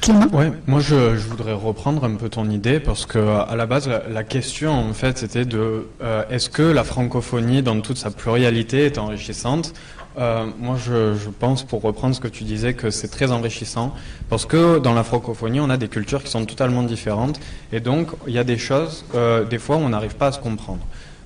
Thierry. 0.00 0.26
Ouais, 0.32 0.52
moi 0.66 0.80
je, 0.80 1.16
voudrais 1.16 1.52
reprendre 1.52 2.04
un 2.04 2.14
peu 2.14 2.28
ton 2.28 2.48
idée 2.50 2.80
parce 2.80 3.06
que 3.06 3.18
à 3.18 3.56
la 3.56 3.66
base 3.66 3.88
la, 3.88 4.24
question 4.24 4.72
en 4.72 4.92
fait 4.92 5.18
c'était 5.18 5.44
de 5.44 5.86
euh, 6.02 6.24
est-ce 6.30 6.50
que 6.50 6.62
la 6.62 6.84
francophonie 6.84 7.62
dans 7.62 7.80
toute 7.80 7.96
sa 7.96 8.10
pluralité 8.10 8.86
est 8.86 8.98
enrichissante? 8.98 9.72
Euh, 10.18 10.46
moi, 10.58 10.76
je, 10.82 11.28
pense, 11.28 11.62
pour 11.62 11.82
reprendre 11.82 12.14
ce 12.14 12.20
que 12.20 12.28
tu 12.28 12.44
disais, 12.44 12.72
que 12.72 12.90
c'est 12.90 13.08
très 13.08 13.32
enrichissant, 13.32 13.94
parce 14.30 14.46
que 14.46 14.78
dans 14.78 14.94
la 14.94 15.04
francophonie, 15.04 15.60
on 15.60 15.68
a 15.68 15.76
des 15.76 15.88
cultures 15.88 16.22
qui 16.22 16.30
sont 16.30 16.44
totalement 16.46 16.82
différentes, 16.82 17.38
et 17.72 17.80
donc 17.80 18.08
il 18.26 18.32
y 18.32 18.38
a 18.38 18.44
des 18.44 18.56
choses, 18.56 19.04
euh, 19.14 19.44
des 19.44 19.58
fois, 19.58 19.76
on 19.76 19.90
n'arrive 19.90 20.16
pas 20.16 20.28
à 20.28 20.32
se 20.32 20.38
comprendre. 20.38 20.80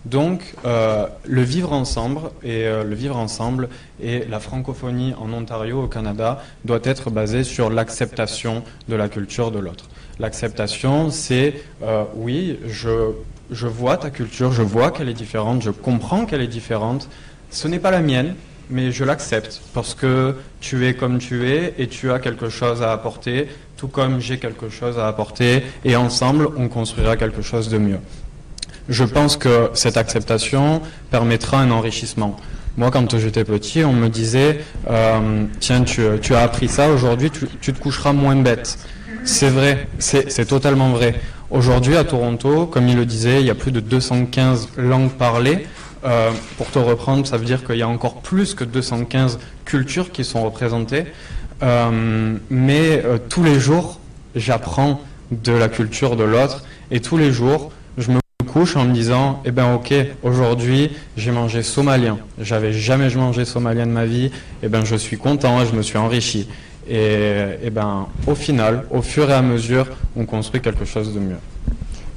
Donc, 0.06 0.54
euh, 0.64 1.06
le 1.26 1.42
vivre 1.42 1.72
ensemble 1.72 2.30
et 2.42 2.66
euh, 2.66 3.12
ensemble 3.12 3.68
et 4.02 4.24
la 4.30 4.40
francophonie 4.40 5.14
en 5.20 5.32
Ontario, 5.32 5.82
au 5.82 5.88
Canada, 5.88 6.42
doit 6.64 6.80
être 6.84 7.10
basé 7.10 7.44
sur 7.44 7.68
l'acceptation 7.68 8.62
de 8.88 8.96
la 8.96 9.08
culture 9.08 9.50
de 9.50 9.58
l'autre. 9.58 9.88
L'acceptation, 10.18 11.10
c'est 11.10 11.62
euh, 11.82 12.04
oui, 12.14 12.58
je, 12.66 13.10
je 13.50 13.66
vois 13.66 13.98
ta 13.98 14.10
culture, 14.10 14.52
je 14.52 14.62
vois 14.62 14.90
qu'elle 14.90 15.08
est 15.08 15.14
différente, 15.14 15.62
je 15.62 15.70
comprends 15.70 16.24
qu'elle 16.24 16.42
est 16.42 16.46
différente. 16.46 17.08
Ce 17.50 17.68
n'est 17.68 17.78
pas 17.78 17.90
la 17.90 18.00
mienne, 18.00 18.34
mais 18.70 18.92
je 18.92 19.04
l'accepte 19.04 19.60
parce 19.74 19.94
que 19.94 20.36
tu 20.60 20.86
es 20.86 20.94
comme 20.94 21.18
tu 21.18 21.46
es 21.48 21.74
et 21.76 21.88
tu 21.88 22.10
as 22.10 22.20
quelque 22.20 22.48
chose 22.48 22.82
à 22.82 22.92
apporter, 22.92 23.48
tout 23.76 23.88
comme 23.88 24.20
j'ai 24.20 24.38
quelque 24.38 24.70
chose 24.70 24.98
à 24.98 25.08
apporter, 25.08 25.62
et 25.84 25.96
ensemble, 25.96 26.48
on 26.56 26.68
construira 26.68 27.16
quelque 27.16 27.42
chose 27.42 27.68
de 27.68 27.78
mieux 27.78 27.98
je 28.90 29.04
pense 29.04 29.36
que 29.36 29.70
cette 29.72 29.96
acceptation 29.96 30.82
permettra 31.10 31.60
un 31.60 31.70
enrichissement. 31.70 32.36
Moi, 32.76 32.90
quand 32.90 33.16
j'étais 33.18 33.44
petit, 33.44 33.84
on 33.84 33.92
me 33.92 34.08
disait, 34.08 34.60
euh, 34.90 35.44
tiens, 35.60 35.84
tu, 35.84 36.34
as 36.34 36.40
appris 36.40 36.68
ça, 36.68 36.90
aujourd'hui, 36.90 37.30
tu, 37.30 37.72
te 37.72 37.78
coucheras 37.78 38.12
moins 38.12 38.36
bête. 38.36 38.78
C'est 39.24 39.48
vrai, 39.48 39.86
c'est 39.98 40.46
totalement 40.46 40.90
vrai. 40.90 41.14
Aujourd'hui, 41.50 41.96
à 41.96 42.04
Toronto, 42.04 42.66
comme 42.66 42.88
il 42.88 42.96
le 42.96 43.06
disait, 43.06 43.40
il 43.40 43.46
y 43.46 43.50
a 43.50 43.54
plus 43.54 43.72
de 43.72 43.80
215 43.80 44.70
langues 44.76 45.10
parlées. 45.10 45.66
Euh, 46.04 46.30
pour 46.56 46.70
te 46.70 46.78
reprendre, 46.78 47.26
ça 47.26 47.36
veut 47.36 47.44
dire 47.44 47.64
qu'il 47.64 47.76
y 47.76 47.82
a 47.82 47.88
encore 47.88 48.22
plus 48.22 48.54
que 48.54 48.64
215 48.64 49.38
cultures 49.64 50.10
qui 50.10 50.24
sont 50.24 50.42
représentées. 50.42 51.04
Euh, 51.62 52.36
mais 52.48 53.04
tous 53.28 53.42
les 53.42 53.60
jours, 53.60 54.00
j'apprends 54.34 55.00
de 55.30 55.52
la 55.52 55.68
culture 55.68 56.16
de 56.16 56.24
l'autre 56.24 56.64
et 56.90 57.00
tous 57.00 57.18
les 57.18 57.30
jours, 57.30 57.70
je 57.98 58.10
me 58.10 58.20
couche 58.52 58.76
en 58.76 58.84
me 58.84 58.92
disant 58.92 59.40
eh 59.44 59.50
ben 59.50 59.74
ok 59.74 59.94
aujourd'hui 60.22 60.90
j'ai 61.16 61.30
mangé 61.30 61.62
somalien. 61.62 62.18
J'avais 62.40 62.72
jamais 62.72 63.08
mangé 63.14 63.44
somalien 63.44 63.86
de 63.86 63.92
ma 63.92 64.06
vie. 64.06 64.30
Eh 64.62 64.68
ben 64.68 64.84
je 64.84 64.96
suis 64.96 65.18
content 65.18 65.64
je 65.64 65.76
me 65.76 65.82
suis 65.82 65.98
enrichi. 65.98 66.48
Et 66.88 67.58
eh 67.62 67.70
ben 67.70 68.06
au 68.26 68.34
final 68.34 68.84
au 68.90 69.02
fur 69.02 69.30
et 69.30 69.34
à 69.34 69.42
mesure 69.42 69.86
on 70.16 70.24
construit 70.24 70.60
quelque 70.60 70.84
chose 70.84 71.14
de 71.14 71.20
mieux. 71.20 71.38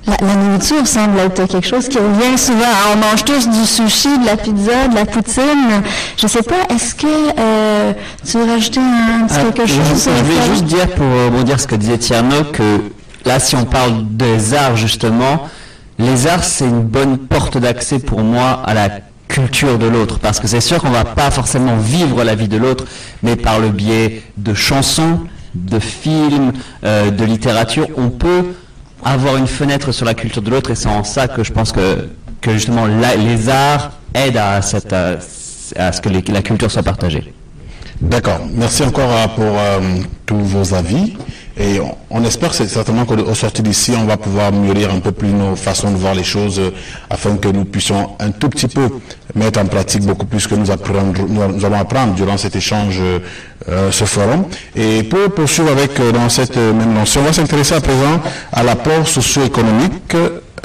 La, 0.05 0.35
nourriture 0.35 0.85
semble 0.85 1.17
être 1.19 1.47
quelque 1.47 1.65
chose 1.65 1.87
qui 1.87 1.97
revient 1.97 2.37
souvent. 2.37 2.65
On 2.93 2.97
mange 2.97 3.23
tous 3.23 3.47
du 3.47 3.65
sushi, 3.65 4.19
de 4.19 4.25
la 4.25 4.35
pizza, 4.35 4.89
de 4.89 4.95
la 4.95 5.05
poutine. 5.05 5.81
Je 6.17 6.27
sais 6.27 6.43
pas, 6.43 6.73
est-ce 6.75 6.93
que 6.93 7.07
euh, 7.07 7.93
tu 8.25 8.37
veux 8.37 8.43
rajouter 8.43 8.81
un 8.81 9.25
petit 9.25 9.35
ah, 9.39 9.51
quelque 9.53 9.69
chose 9.69 10.05
Je, 10.05 10.09
je 10.09 10.23
vais 10.23 10.45
juste 10.51 10.65
dire 10.65 10.89
pour 10.89 11.43
dire 11.45 11.57
ce 11.57 11.67
que 11.67 11.75
disait 11.75 11.97
Tierno 11.97 12.43
que 12.51 12.81
là, 13.25 13.39
si 13.39 13.55
on 13.55 13.63
parle 13.63 14.05
des 14.09 14.53
arts 14.53 14.75
justement, 14.75 15.47
les 16.03 16.27
arts, 16.27 16.43
c'est 16.43 16.65
une 16.65 16.83
bonne 16.83 17.17
porte 17.17 17.57
d'accès 17.57 17.99
pour 17.99 18.21
moi 18.21 18.61
à 18.65 18.73
la 18.73 18.89
culture 19.27 19.79
de 19.79 19.87
l'autre, 19.87 20.19
parce 20.19 20.39
que 20.39 20.47
c'est 20.47 20.61
sûr 20.61 20.79
qu'on 20.79 20.91
va 20.91 21.05
pas 21.05 21.31
forcément 21.31 21.77
vivre 21.77 22.23
la 22.23 22.35
vie 22.35 22.47
de 22.47 22.57
l'autre, 22.57 22.85
mais 23.23 23.35
par 23.35 23.59
le 23.59 23.69
biais 23.69 24.21
de 24.37 24.53
chansons, 24.53 25.21
de 25.55 25.79
films, 25.79 26.51
euh, 26.83 27.09
de 27.09 27.25
littérature, 27.25 27.87
on 27.97 28.09
peut 28.09 28.53
avoir 29.03 29.37
une 29.37 29.47
fenêtre 29.47 29.91
sur 29.91 30.05
la 30.05 30.13
culture 30.13 30.41
de 30.41 30.49
l'autre, 30.51 30.71
et 30.71 30.75
c'est 30.75 30.89
en 30.89 31.03
ça 31.03 31.27
que 31.27 31.43
je 31.43 31.51
pense 31.51 31.71
que, 31.71 32.09
justement 32.47 32.85
les 32.85 33.47
arts 33.47 33.91
aident 34.13 34.37
à, 34.37 34.61
ce 34.61 36.01
que 36.01 36.31
la 36.31 36.41
culture 36.41 36.69
soit 36.69 36.83
partagée. 36.83 37.33
D'accord. 38.01 38.39
Merci 38.51 38.83
encore 38.83 39.11
euh, 39.11 39.27
pour 39.27 39.57
euh, 39.57 39.79
tous 40.25 40.37
vos 40.37 40.73
avis. 40.73 41.15
Et 41.57 41.79
on, 42.09 42.23
espère 42.23 42.53
certainement 42.53 43.05
qu'au 43.05 43.33
sorti 43.35 43.61
d'ici, 43.61 43.93
on 43.95 44.05
va 44.05 44.17
pouvoir 44.17 44.47
améliorer 44.47 44.91
un 44.91 44.99
peu 44.99 45.11
plus 45.11 45.29
nos 45.29 45.55
façons 45.55 45.91
de 45.91 45.97
voir 45.97 46.15
les 46.15 46.23
choses 46.23 46.59
euh, 46.59 46.71
afin 47.11 47.37
que 47.37 47.47
nous 47.47 47.65
puissions 47.65 48.11
un 48.19 48.31
tout 48.31 48.49
petit 48.49 48.67
peu 48.67 48.89
mettre 49.35 49.59
en 49.59 49.65
pratique 49.65 50.03
beaucoup 50.03 50.25
plus 50.25 50.47
que 50.47 50.55
nous, 50.55 50.65
nous, 51.29 51.65
allons 51.65 51.79
apprendre 51.79 52.15
durant 52.15 52.37
cet 52.37 52.55
échange, 52.55 52.99
euh, 53.69 53.91
ce 53.91 54.03
forum. 54.03 54.43
Et 54.75 55.03
pour 55.03 55.33
poursuivre 55.33 55.71
avec 55.71 55.97
euh, 55.99 56.11
dans 56.11 56.27
cette 56.27 56.57
même 56.57 56.95
lancée, 56.95 57.19
on 57.19 57.23
va 57.23 57.31
s'intéresser 57.31 57.75
à 57.75 57.79
présent 57.81 58.19
à 58.51 58.61
l'apport 58.61 59.07
socio-économique 59.07 60.15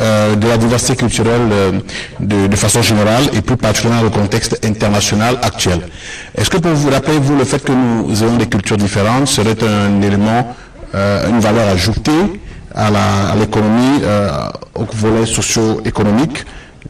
euh, 0.00 0.34
de 0.34 0.48
la 0.48 0.56
diversité 0.56 0.96
culturelle 0.96 1.82
de, 2.18 2.56
façon 2.56 2.82
générale 2.82 3.24
et 3.34 3.40
plus 3.40 3.56
particulièrement 3.56 4.02
le 4.02 4.10
contexte 4.10 4.64
international 4.64 5.38
actuel. 5.42 5.80
Est-ce 6.36 6.50
que 6.50 6.56
pour 6.56 6.72
vous, 6.72 6.90
rappelez-vous, 6.90 7.36
le 7.36 7.44
fait 7.44 7.62
que 7.62 7.72
nous 7.72 8.22
ayons 8.22 8.36
des 8.36 8.46
cultures 8.46 8.76
différentes 8.76 9.28
serait 9.28 9.56
un 9.62 10.02
élément, 10.02 10.56
une 10.94 11.40
valeur 11.40 11.68
ajoutée 11.68 12.40
à 12.74 13.34
l'économie, 13.38 14.00
au 14.74 14.84
volet 14.84 15.26
socio-économique 15.26 16.44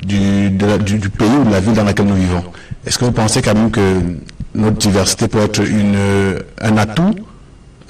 du, 0.05 0.51
du, 0.51 1.09
pays 1.09 1.29
ou 1.29 1.45
de 1.45 1.51
la 1.51 1.61
ville 1.61 1.73
dans 1.75 1.85
laquelle 1.85 2.07
nous 2.07 2.15
vivons 2.15 2.45
Est-ce 2.87 2.99
que 2.99 3.05
vous 3.05 3.13
pensez 3.13 3.43
quand 3.43 3.55
même 3.55 3.71
que 3.71 4.01
notre 4.55 4.77
diversité 4.77 5.29
peut 5.29 5.41
être 5.41 5.61
une, 5.67 6.39
un 6.61 6.77
atout, 6.77 7.15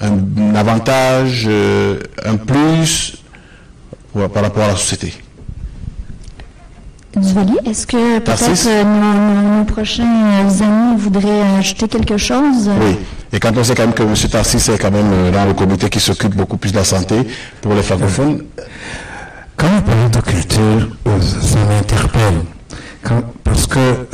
un, 0.01 0.55
avantage, 0.55 1.45
euh, 1.47 1.99
un 2.25 2.35
plus 2.35 3.17
par 4.13 4.43
rapport 4.43 4.63
à 4.63 4.67
la 4.69 4.75
société? 4.75 5.13
Est-ce 7.65 7.87
que 7.87 8.19
peut-être 8.19 8.67
euh, 8.67 9.59
nos, 9.59 9.65
prochains 9.65 10.47
amis 10.61 10.97
voudraient 10.97 11.57
ajouter 11.57 11.87
quelque 11.87 12.17
chose? 12.17 12.69
Oui, 12.79 12.97
et 13.33 13.39
quand 13.39 13.57
on 13.57 13.63
sait 13.63 13.75
quand 13.75 13.83
même 13.83 13.93
que 13.93 14.03
M. 14.03 14.13
Tarsis 14.31 14.69
est 14.69 14.77
quand 14.77 14.91
même 14.91 15.11
euh, 15.11 15.31
dans 15.31 15.45
le 15.45 15.53
comité 15.53 15.89
qui 15.89 15.99
s'occupe 15.99 16.35
beaucoup 16.35 16.57
plus 16.57 16.71
de 16.71 16.77
la 16.77 16.83
santé 16.83 17.15
pour 17.61 17.73
les 17.73 17.81
francophones. 17.83 18.43
Quand 19.57 19.67
on 19.77 19.81
parle 19.81 20.11
de 20.11 20.21
culture, 20.21 20.89
ça 21.21 21.59
m'interpelle. 21.67 22.43
Parce 23.43 23.67
que 23.67 24.05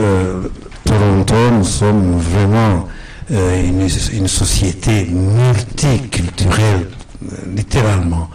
Toronto, 0.85 1.35
nous 1.51 1.65
sommes 1.65 2.17
vraiment 2.17 2.87
euh, 3.31 3.67
une, 4.13 4.27
société 4.27 5.05
multiculturelle, 5.05 6.87
euh, 7.23 7.35
littéralement. 7.55 8.29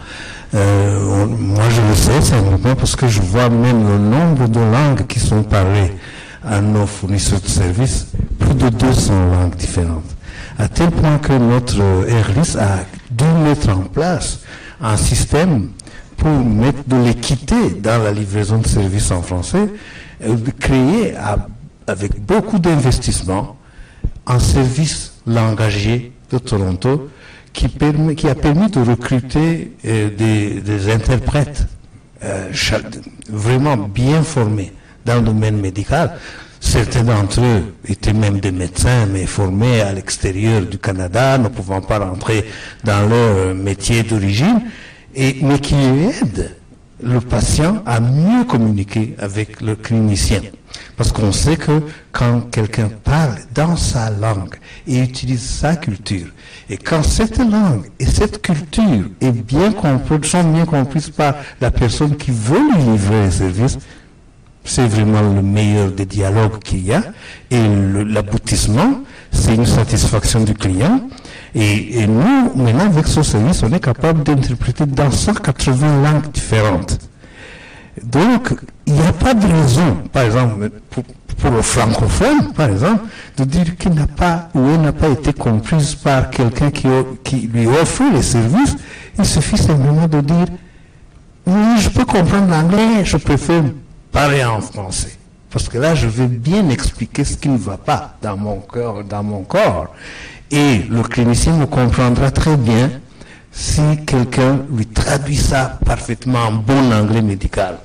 Euh, 0.53 1.25
moi, 1.27 1.63
je 1.69 1.81
le 1.81 1.95
sais 1.95 2.21
simplement 2.21 2.75
parce 2.75 2.95
que 2.95 3.07
je 3.07 3.21
vois 3.21 3.49
même 3.49 3.87
le 3.87 3.97
nombre 3.97 4.47
de 4.47 4.59
langues 4.59 5.07
qui 5.07 5.19
sont 5.19 5.43
parlées 5.43 5.91
à 6.45 6.59
nos 6.59 6.85
fournisseurs 6.85 7.39
de 7.39 7.47
services, 7.47 8.07
plus 8.39 8.55
de 8.55 8.69
200 8.69 9.13
langues 9.31 9.55
différentes. 9.55 10.15
À 10.57 10.67
tel 10.67 10.91
point 10.91 11.17
que 11.19 11.33
notre 11.33 11.81
Airlist 12.07 12.57
a 12.57 12.79
dû 13.09 13.25
mettre 13.43 13.69
en 13.69 13.83
place 13.83 14.39
un 14.81 14.97
système 14.97 15.69
pour 16.17 16.31
mettre 16.31 16.83
de 16.87 16.97
l'équité 16.97 17.69
dans 17.81 18.03
la 18.03 18.11
livraison 18.11 18.57
de 18.57 18.67
services 18.67 19.11
en 19.11 19.21
français, 19.21 19.69
de 20.21 20.51
créer 20.59 21.15
avec 21.87 22.23
beaucoup 22.25 22.59
d'investissements 22.59 23.55
un 24.27 24.39
service 24.39 25.13
langagier 25.25 26.13
de 26.31 26.37
Toronto 26.37 27.09
qui, 27.53 27.67
qui 28.15 28.27
a 28.27 28.35
permis 28.35 28.69
de 28.69 28.79
recruter 28.79 29.73
euh, 29.85 30.09
des, 30.09 30.91
interprètes 30.91 31.67
euh, 32.23 32.51
vraiment 33.29 33.77
bien 33.77 34.23
formés 34.23 34.71
dans 35.05 35.15
le 35.15 35.21
domaine 35.21 35.59
médical. 35.59 36.13
Certains 36.59 37.03
d'entre 37.03 37.41
eux 37.41 37.73
étaient 37.87 38.13
même 38.13 38.39
des 38.39 38.51
médecins, 38.51 39.07
mais 39.11 39.25
formés 39.25 39.81
à 39.81 39.91
l'extérieur 39.93 40.61
du 40.61 40.77
Canada, 40.77 41.39
ne 41.39 41.47
pouvant 41.47 41.81
pas 41.81 41.97
rentrer 41.97 42.45
dans 42.83 43.09
leur 43.09 43.55
métier 43.55 44.03
d'origine, 44.03 44.61
et, 45.15 45.37
mais 45.41 45.59
qui 45.59 45.75
aident 45.75 46.55
le 47.03 47.19
patient 47.19 47.81
à 47.85 47.99
mieux 47.99 48.43
communiquer 48.43 49.15
avec 49.17 49.59
le 49.61 49.75
clinicien. 49.75 50.41
Parce 50.97 51.11
qu'on 51.11 51.31
sait 51.31 51.57
que 51.57 51.81
quand 52.11 52.41
quelqu'un 52.51 52.89
parle 53.03 53.35
dans 53.53 53.75
sa 53.75 54.09
langue 54.09 54.55
et 54.87 54.99
utilise 54.99 55.41
sa 55.41 55.75
culture, 55.75 56.27
et 56.69 56.77
quand 56.77 57.03
cette 57.03 57.39
langue 57.39 57.89
et 57.99 58.05
cette 58.05 58.41
culture 58.41 59.09
est 59.19 59.31
bien 59.31 59.71
comprise, 59.71 60.29
sont 60.29 60.43
bien 60.43 60.65
comprises 60.65 61.09
par 61.09 61.35
la 61.59 61.71
personne 61.71 62.15
qui 62.15 62.31
veut 62.31 62.59
lui 62.73 62.83
livrer 62.83 63.23
un 63.25 63.31
service, 63.31 63.77
c'est 64.63 64.87
vraiment 64.87 65.21
le 65.21 65.41
meilleur 65.41 65.91
des 65.91 66.05
dialogues 66.05 66.59
qu'il 66.59 66.85
y 66.85 66.93
a. 66.93 67.03
Et 67.49 67.61
l'aboutissement, 68.05 69.01
c'est 69.31 69.55
une 69.55 69.65
satisfaction 69.65 70.43
du 70.43 70.53
client. 70.53 71.01
Et, 71.55 71.99
et, 71.99 72.07
nous, 72.07 72.53
maintenant, 72.55 72.85
avec 72.85 73.07
ce 73.07 73.23
service, 73.23 73.63
on 73.63 73.71
est 73.73 73.83
capable 73.83 74.23
d'interpréter 74.23 74.85
dans 74.85 75.11
180 75.11 76.03
langues 76.03 76.31
différentes. 76.31 77.10
Donc, 78.03 78.53
il 78.85 78.93
n'y 78.93 79.01
a 79.01 79.13
pas 79.13 79.33
de 79.33 79.45
raison, 79.45 79.97
par 80.11 80.23
exemple, 80.23 80.69
pour, 80.89 81.03
le 81.51 81.61
francophone, 81.61 82.53
par 82.55 82.69
exemple, 82.69 83.03
de 83.37 83.43
dire 83.43 83.75
qu'il 83.75 83.93
n'a 83.93 84.05
pas 84.05 84.49
ou 84.53 84.59
elle 84.69 84.81
n'a 84.81 84.93
pas 84.93 85.09
été 85.09 85.33
comprise 85.33 85.95
par 85.95 86.29
quelqu'un 86.29 86.69
qui, 86.69 86.87
qui, 87.23 87.47
lui 87.47 87.67
offre 87.67 88.03
les 88.13 88.21
services. 88.21 88.75
Il 89.17 89.25
suffit 89.25 89.57
simplement 89.57 90.07
de 90.07 90.21
dire, 90.21 90.45
oui, 91.47 91.79
je 91.79 91.89
peux 91.89 92.05
comprendre 92.05 92.47
l'anglais, 92.49 93.03
je 93.03 93.17
préfère 93.17 93.63
parler 94.11 94.43
en 94.43 94.61
français. 94.61 95.17
Parce 95.49 95.67
que 95.67 95.79
là, 95.79 95.95
je 95.95 96.07
vais 96.07 96.27
bien 96.27 96.69
expliquer 96.69 97.23
ce 97.23 97.35
qui 97.35 97.49
ne 97.49 97.57
va 97.57 97.77
pas 97.77 98.15
dans 98.21 98.37
mon 98.37 98.59
cœur, 98.59 99.03
dans 99.03 99.23
mon 99.23 99.43
corps. 99.43 99.87
Et 100.51 100.83
le 100.89 101.01
clinicien 101.01 101.53
me 101.53 101.65
comprendra 101.65 102.29
très 102.29 102.55
bien 102.55 102.89
si 103.51 103.81
quelqu'un 104.05 104.59
lui 104.73 104.87
traduit 104.87 105.37
ça 105.37 105.79
parfaitement 105.85 106.47
en 106.47 106.51
bon 106.53 106.91
anglais 106.91 107.21
médical. 107.21 107.77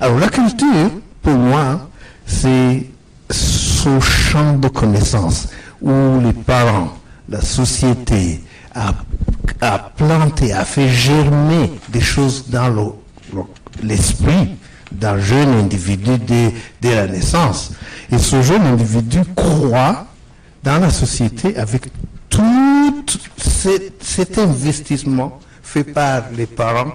Alors 0.00 0.18
la 0.18 0.28
culture, 0.28 0.90
pour 1.22 1.34
moi, 1.34 1.88
c'est 2.26 2.86
ce 3.30 4.00
champ 4.00 4.54
de 4.54 4.68
connaissances 4.68 5.48
où 5.80 6.20
les 6.22 6.32
parents, 6.32 6.92
la 7.28 7.40
société 7.40 8.40
a, 8.74 8.94
planté, 9.96 10.52
a 10.52 10.64
fait 10.64 10.88
germer 10.88 11.70
des 11.88 12.00
choses 12.00 12.48
dans 12.48 12.94
l'esprit 13.82 14.56
d'un 14.92 15.18
jeune 15.18 15.50
individu 15.50 16.12
dès, 16.80 16.94
la 16.94 17.06
naissance. 17.06 17.72
Et 18.10 18.18
ce 18.18 18.42
jeune 18.42 18.62
individu 18.62 19.20
croit 19.36 20.06
dans 20.64 20.78
la 20.78 20.90
société 20.90 21.56
avec 21.56 21.88
tout 22.30 23.20
cet 24.00 24.38
investissement 24.38 25.40
fait 25.62 25.84
par 25.84 26.30
les 26.32 26.46
parents, 26.46 26.94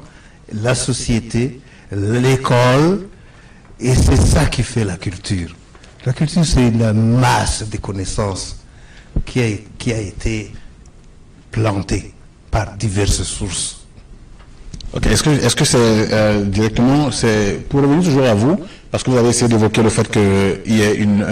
la 0.52 0.74
société, 0.76 1.62
l'école, 1.92 3.08
et 3.80 3.94
c'est 3.94 4.16
ça 4.16 4.46
qui 4.46 4.64
fait 4.64 4.84
la 4.84 4.98
culture. 4.98 5.56
La 6.06 6.14
culture, 6.14 6.46
c'est 6.46 6.72
la 6.72 6.94
masse 6.94 7.68
de 7.70 7.78
connaissances 7.78 8.58
qui 9.26 9.42
a 9.42 10.00
été 10.00 10.52
plantée 11.52 12.14
par 12.52 12.76
diverses 12.76 13.24
sources. 13.24 13.85
Est-ce 15.04 15.24
que 15.24 15.30
est-ce 15.30 15.56
que 15.56 15.66
c'est 15.66 15.78
euh, 15.78 16.44
directement 16.46 17.12
c'est 17.12 17.60
pour 17.70 17.82
revenir 17.82 18.04
toujours 18.04 18.26
à 18.26 18.34
vous 18.34 18.58
parce 18.92 19.04
que 19.04 19.12
vous 19.12 19.18
avez 19.18 19.30
essayé 19.30 19.50
d'évoquer 19.50 19.84
le 19.84 19.90
fait 19.90 20.10
qu'il 20.10 20.74
y 20.74 20.82
ait 20.82 20.96
une, 20.96 21.26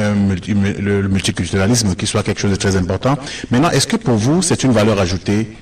le, 0.79 1.07
multiculturalisme 1.07 1.95
qui 1.95 2.05
soit 2.05 2.21
quelque 2.21 2.41
chose 2.41 2.51
de 2.51 2.57
très 2.57 2.75
important. 2.75 3.17
Maintenant, 3.51 3.69
est-ce 3.69 3.87
que 3.87 3.95
pour 3.95 4.15
vous 4.15 4.41
c'est 4.41 4.65
une 4.65 4.73
valeur 4.73 4.99
ajoutée 4.99 5.55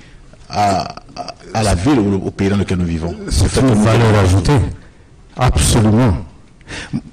à, 0.50 0.96
à, 1.54 1.62
la 1.62 1.76
ville 1.76 2.00
ou 2.00 2.26
au 2.26 2.30
pays 2.32 2.48
dans 2.48 2.56
lequel 2.56 2.78
nous 2.78 2.86
vivons? 2.86 3.14
C'est 3.30 3.60
une 3.60 3.74
valeur 3.74 4.18
ajoutée. 4.18 4.58
Absolument. 5.36 6.16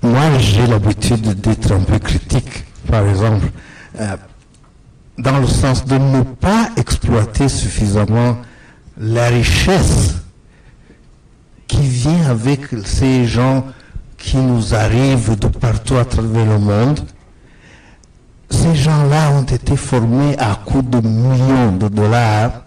Moi, 0.02 0.40
j'ai 0.40 0.66
l'habitude 0.66 1.40
d'être 1.40 1.72
un 1.72 1.82
peu 1.82 2.00
critique, 2.00 2.66
par 2.90 3.08
exemple, 3.08 3.46
euh, 4.00 4.16
dans 5.18 5.38
le 5.38 5.48
sens 5.48 5.86
de 5.86 5.98
ne 5.98 6.22
pas 6.24 6.70
exploiter 6.78 7.50
suffisamment 7.50 8.38
la 8.98 9.28
richesse 9.28 10.16
avec 12.28 12.62
ces 12.86 13.26
gens 13.26 13.66
qui 14.18 14.38
nous 14.38 14.74
arrivent 14.74 15.38
de 15.38 15.48
partout 15.48 15.96
à 15.96 16.06
travers 16.06 16.46
le 16.46 16.60
monde? 16.60 17.00
Ces 18.50 18.76
gens-là 18.76 19.32
ont 19.32 19.44
été 19.44 19.76
formés 19.76 20.38
à 20.38 20.60
coût 20.66 20.82
de 20.82 21.00
millions 21.00 21.76
de 21.78 21.88
dollars. 21.88 22.64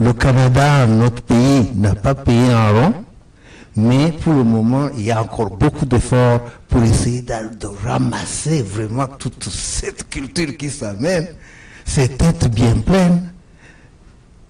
Le 0.00 0.12
Canada, 0.12 0.86
notre 0.86 1.22
pays, 1.22 1.70
n'a 1.74 1.94
pas 1.94 2.14
payé 2.14 2.52
un 2.52 2.70
rond. 2.70 2.94
Mais 3.76 4.10
pour 4.12 4.32
le 4.32 4.42
moment, 4.42 4.88
il 4.96 5.04
y 5.04 5.10
a 5.10 5.20
encore 5.20 5.50
beaucoup 5.50 5.84
d'efforts 5.84 6.40
pour 6.66 6.82
essayer 6.82 7.20
de, 7.22 7.66
ramasser 7.84 8.62
vraiment 8.62 9.06
toute 9.06 9.44
cette 9.44 10.08
culture 10.08 10.56
qui 10.56 10.70
s'amène, 10.70 11.28
cette 11.84 12.16
tête 12.16 12.48
bien 12.50 12.78
pleine, 12.78 13.30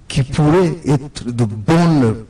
qui 0.06 0.22
pourrait 0.22 0.76
être 0.86 1.26
de 1.26 1.44
bonnes 1.44 2.24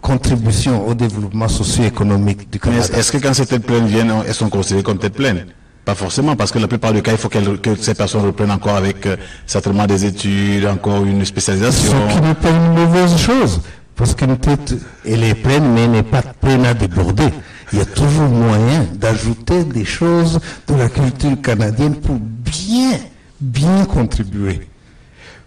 contributions 0.00 0.86
au 0.86 0.94
développement 0.94 1.48
socio-économique 1.48 2.50
du 2.50 2.58
Canada. 2.58 2.86
Est-ce 2.96 3.12
que 3.12 3.18
quand 3.18 3.34
ces 3.34 3.46
têtes 3.46 3.64
pleines 3.64 3.86
viennent, 3.86 4.12
elles 4.26 4.34
sont 4.34 4.48
considérées 4.48 4.82
comme 4.82 4.98
têtes 4.98 5.14
pleines 5.14 5.46
pas 5.84 5.94
forcément, 5.94 6.36
parce 6.36 6.52
que 6.52 6.58
la 6.58 6.68
plupart 6.68 6.92
du 6.92 7.02
cas, 7.02 7.12
il 7.12 7.18
faut 7.18 7.28
que 7.30 7.74
ces 7.76 7.94
personnes 7.94 8.24
reprennent 8.24 8.50
encore 8.50 8.76
avec 8.76 9.06
euh, 9.06 9.16
certainement 9.46 9.86
des 9.86 10.04
études, 10.04 10.66
encore 10.66 11.04
une 11.04 11.24
spécialisation. 11.24 11.92
Ce 12.08 12.14
qui 12.14 12.20
n'est 12.20 12.34
pas 12.34 12.50
une 12.50 12.74
mauvaise 12.74 13.16
chose. 13.16 13.60
Parce 13.96 14.14
qu'une 14.14 14.36
tête, 14.36 14.74
elle 15.06 15.24
est 15.24 15.34
pleine, 15.34 15.72
mais 15.74 15.84
elle 15.84 15.90
n'est 15.90 16.02
pas 16.02 16.22
pleine 16.22 16.64
à 16.64 16.74
déborder. 16.74 17.28
Il 17.72 17.78
y 17.78 17.82
a 17.82 17.84
toujours 17.84 18.28
moyen 18.28 18.86
d'ajouter 18.94 19.64
des 19.64 19.84
choses 19.84 20.40
de 20.68 20.74
la 20.74 20.88
culture 20.88 21.40
canadienne 21.42 21.96
pour 21.96 22.16
bien, 22.18 22.98
bien 23.40 23.84
contribuer. 23.84 24.60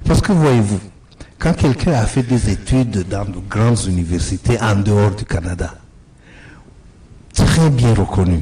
Parce 0.06 0.22
que 0.22 0.32
voyez-vous, 0.32 0.80
quand 1.44 1.54
quelqu'un 1.54 1.92
a 1.92 2.06
fait 2.06 2.24
des 2.24 2.50
études 2.50 3.06
dans 3.10 3.26
de 3.26 3.40
grandes 3.50 3.84
universités 3.86 4.58
en 4.62 4.78
dehors 4.78 5.12
du 5.12 5.26
Canada, 5.26 5.76
très 7.34 7.70
bien 7.70 7.94
reconnu 7.94 8.40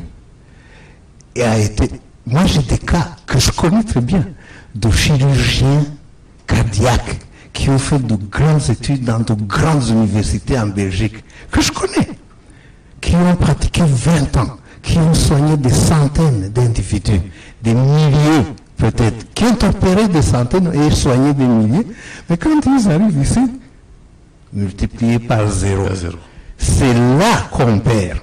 et 1.34 1.42
a 1.42 1.58
été. 1.58 1.90
Moi, 2.28 2.46
j'ai 2.46 2.62
des 2.62 2.78
cas 2.78 3.16
que 3.26 3.40
je 3.40 3.50
connais 3.52 3.84
très 3.84 4.02
bien 4.02 4.24
de 4.76 4.92
chirurgiens 4.92 5.84
cardiaques 6.46 7.20
qui 7.52 7.72
ont 7.72 7.80
fait 7.80 7.98
de 7.98 8.16
grandes 8.16 8.70
études 8.70 9.04
dans 9.04 9.20
de 9.20 9.34
grandes 9.34 9.88
universités 9.88 10.60
en 10.60 10.68
Belgique, 10.68 11.16
que 11.50 11.60
je 11.60 11.72
connais, 11.72 12.08
qui 13.02 13.16
ont 13.16 13.36
pratiqué 13.36 13.82
20 13.84 14.38
ans, 14.38 14.58
qui 14.84 15.00
ont 15.00 15.16
soigné 15.16 15.58
des 15.58 15.74
centaines 15.74 16.50
d'individus, 16.50 17.22
des 17.64 17.74
milliers 17.74 18.46
peut-être, 18.82 19.32
qui 19.36 19.44
ont 19.44 19.70
opéré 19.70 20.08
des 20.08 20.24
centaines 20.24 20.72
et 20.74 20.90
soigné 20.90 21.36
des 21.36 21.46
milliers, 21.46 21.86
mais 22.28 22.36
quand 22.36 22.60
ils 22.66 22.90
arrivent 22.90 23.22
ici, 23.22 23.40
multipliés 24.52 25.20
par 25.20 25.48
zéro. 25.48 25.86
C'est 26.58 26.94
là 26.94 27.48
qu'on 27.52 27.78
perd. 27.80 28.20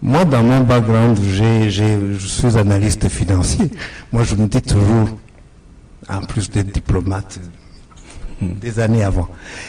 Moi, 0.00 0.24
dans 0.24 0.44
mon 0.44 0.60
background, 0.60 1.18
je 1.20 2.16
suis 2.18 2.56
analyste 2.56 3.08
financier. 3.08 3.68
Moi, 4.12 4.22
je 4.22 4.36
me 4.36 4.46
dis 4.46 4.62
toujours, 4.62 5.08
en 6.08 6.20
plus 6.20 6.48
d'être 6.48 6.72
diplomate, 6.72 7.40
des 8.40 8.78
années 8.78 9.02
avant. 9.02 9.28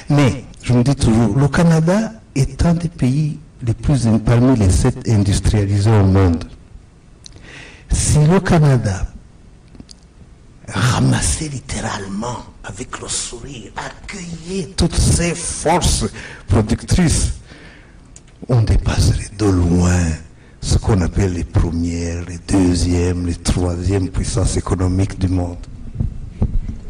Mais, 0.10 0.46
je 0.62 0.74
me 0.74 0.84
dis 0.84 0.96
toujours, 0.96 1.36
le 1.36 1.48
Canada 1.48 2.14
est 2.36 2.64
un 2.64 2.76
des 2.76 2.90
pays 2.90 3.40
les 3.66 3.74
plus, 3.74 4.08
parmi 4.24 4.56
les 4.58 4.70
sept 4.70 5.10
industrialisés 5.10 5.92
au 5.92 6.06
monde. 6.06 6.44
Si 7.92 8.20
le 8.20 8.40
Canada 8.40 9.08
ramassait 10.74 11.50
littéralement 11.50 12.44
avec 12.64 13.00
le 13.02 13.08
sourire, 13.08 13.72
accueillait 13.76 14.70
toutes 14.76 14.96
ces 14.96 15.36
forces 15.36 16.06
productrices, 16.48 17.34
on 18.48 18.62
dépasserait 18.62 19.30
de 19.38 19.46
loin 19.46 20.00
ce 20.62 20.78
qu'on 20.78 21.02
appelle 21.02 21.34
les 21.34 21.44
premières, 21.44 22.24
les 22.26 22.38
deuxièmes, 22.48 23.26
les 23.26 23.36
troisièmes 23.36 24.10
puissances 24.10 24.58
économiques 24.58 25.18
du 25.18 25.28
monde. 25.28 25.58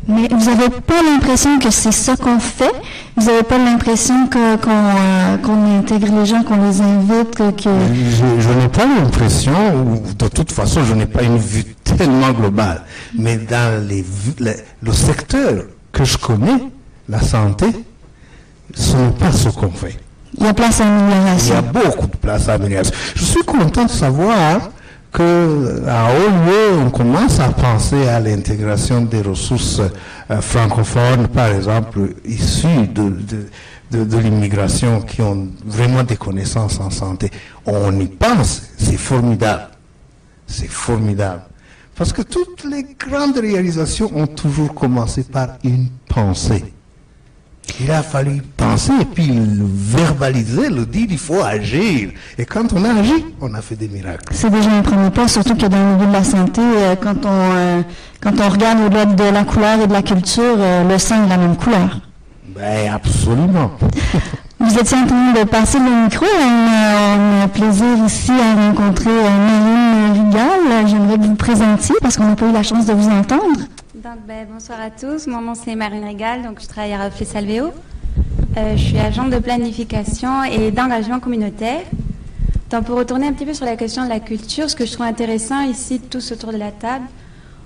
Mais 0.07 0.27
vous 0.31 0.49
n'avez 0.49 0.69
pas 0.69 1.01
l'impression 1.03 1.59
que 1.59 1.69
c'est 1.69 1.91
ça 1.91 2.15
qu'on 2.15 2.39
fait? 2.39 2.71
Vous 3.15 3.27
n'avez 3.27 3.43
pas 3.43 3.57
l'impression 3.57 4.27
euh, 4.35 5.37
qu'on 5.37 5.77
intègre 5.77 6.19
les 6.19 6.25
gens, 6.25 6.43
qu'on 6.43 6.57
les 6.67 6.81
invite 6.81 7.35
que, 7.55 7.69
Je, 8.39 8.49
n'ai 8.49 8.67
pas 8.67 8.85
l'impression, 8.85 9.53
de 10.17 10.27
toute 10.27 10.51
façon, 10.51 10.83
je 10.83 10.93
n'ai 10.93 11.05
pas 11.05 11.21
une 11.23 11.37
vue 11.37 11.65
tellement 11.83 12.31
globale. 12.31 12.83
Mais 13.17 13.37
dans 13.37 13.87
les, 13.87 14.03
le 14.39 14.91
secteur 14.91 15.65
que 15.91 16.03
je 16.03 16.17
connais, 16.17 16.63
la 17.07 17.21
santé, 17.21 17.67
ce 18.73 18.95
n'est 18.95 19.11
pas 19.11 19.31
ce 19.31 19.49
qu'on 19.49 19.71
fait. 19.71 19.97
Il 20.37 20.45
y 20.45 20.47
a 20.47 20.53
place 20.53 20.81
à 20.81 20.85
amélioration. 20.85 21.53
Il 21.53 21.55
y 21.55 21.57
a 21.57 21.61
beaucoup 21.61 22.07
de 22.07 22.15
place 22.15 22.47
à 22.47 22.53
amélioration. 22.53 22.93
Je 23.15 23.23
suis 23.23 23.43
content 23.43 23.85
de 23.85 23.89
savoir 23.91 24.69
qu'à 25.11 25.21
haut 25.23 26.45
lieu, 26.45 26.79
on 26.85 26.89
commence 26.89 27.39
à 27.39 27.49
penser 27.49 28.07
à 28.07 28.19
l'intégration 28.19 29.01
des 29.01 29.21
ressources 29.21 29.81
euh, 30.29 30.41
francophones, 30.41 31.27
par 31.27 31.47
exemple, 31.47 32.15
issues 32.25 32.87
de, 32.87 33.13
de, 33.91 34.05
de, 34.05 34.17
l'immigration, 34.17 35.01
qui 35.01 35.21
ont 35.21 35.49
vraiment 35.65 36.03
des 36.03 36.17
connaissances 36.17 36.79
en 36.79 36.89
santé. 36.89 37.29
On 37.65 37.97
y 37.99 38.07
pense, 38.07 38.63
c'est 38.77 38.97
formidable. 38.97 39.69
C'est 40.47 40.69
formidable. 40.69 41.43
Parce 41.95 42.13
que 42.13 42.21
toutes 42.21 42.63
les 42.63 42.83
grandes 42.97 43.37
réalisations 43.37 44.09
ont 44.15 44.27
toujours 44.27 44.73
commencé 44.73 45.23
par 45.23 45.57
une 45.63 45.89
pensée. 46.07 46.73
Il 47.79 47.89
a 47.89 48.03
fallu 48.03 48.41
penser 48.57 48.91
et 49.01 49.05
puis 49.05 49.31
verbaliser, 49.33 50.69
le 50.69 50.85
dire, 50.85 51.07
il 51.09 51.17
faut 51.17 51.41
agir. 51.41 52.09
Et 52.37 52.45
quand 52.45 52.73
on 52.73 52.83
a 52.85 52.93
agi, 52.99 53.25
on 53.39 53.53
a 53.53 53.61
fait 53.61 53.75
des 53.75 53.87
miracles. 53.87 54.33
C'est 54.33 54.49
déjà 54.49 54.71
un 54.71 54.81
premier 54.81 55.09
pas, 55.09 55.27
surtout 55.27 55.55
que 55.55 55.65
dans 55.65 55.77
le 55.77 55.95
milieu 55.95 56.07
de 56.07 56.13
la 56.13 56.23
santé, 56.23 56.61
euh, 56.61 56.95
quand 57.01 57.25
on, 57.25 57.29
euh, 57.29 57.81
quand 58.21 58.39
on 58.39 58.49
regarde 58.49 58.79
au-delà 58.85 59.05
de 59.05 59.23
la 59.23 59.43
couleur 59.43 59.79
et 59.81 59.87
de 59.87 59.93
la 59.93 60.01
culture, 60.01 60.43
euh, 60.57 60.87
le 60.87 60.97
sang 60.99 61.25
est 61.25 61.29
la 61.29 61.37
même 61.37 61.55
couleur. 61.55 62.01
Ben, 62.55 62.91
absolument. 62.93 63.71
Vous 64.59 64.77
étiez 64.77 64.97
en 64.97 65.07
train 65.07 65.33
de 65.33 65.43
passer 65.43 65.79
le 65.79 66.03
micro. 66.03 66.25
On 66.25 67.43
a, 67.43 67.47
plaisir 67.47 68.05
ici 68.05 68.31
à 68.31 68.67
rencontrer 68.67 69.09
Marine 69.09 70.13
Rigal. 70.13 70.87
J'aimerais 70.87 71.15
que 71.15 71.21
vous 71.21 71.29
vous 71.29 71.35
présentiez 71.35 71.95
parce 71.99 72.15
qu'on 72.15 72.27
n'a 72.27 72.35
pas 72.35 72.47
eu 72.47 72.53
la 72.53 72.61
chance 72.61 72.85
de 72.85 72.93
vous 72.93 73.09
entendre. 73.09 73.59
Ben, 74.03 74.47
bonsoir 74.51 74.79
à 74.79 74.89
tous. 74.89 75.27
Mon 75.27 75.41
nom 75.41 75.53
c'est 75.53 75.75
Marine 75.75 76.03
Régal, 76.03 76.41
donc 76.41 76.59
je 76.59 76.65
travaille 76.65 76.93
à 76.93 77.05
Reflet 77.05 77.23
Salvéo. 77.23 77.67
Euh, 78.57 78.75
je 78.75 78.83
suis 78.83 78.97
agente 78.97 79.29
de 79.29 79.37
planification 79.37 80.43
et 80.43 80.71
d'engagement 80.71 81.19
communautaire. 81.19 81.83
Donc 82.71 82.85
pour 82.85 82.97
retourner 82.97 83.27
un 83.27 83.33
petit 83.33 83.45
peu 83.45 83.53
sur 83.53 83.65
la 83.65 83.75
question 83.75 84.03
de 84.03 84.09
la 84.09 84.19
culture, 84.19 84.67
ce 84.71 84.75
que 84.75 84.87
je 84.87 84.93
trouve 84.93 85.05
intéressant 85.05 85.61
ici, 85.61 85.99
tous 85.99 86.31
autour 86.31 86.51
de 86.51 86.57
la 86.57 86.71
table, 86.71 87.05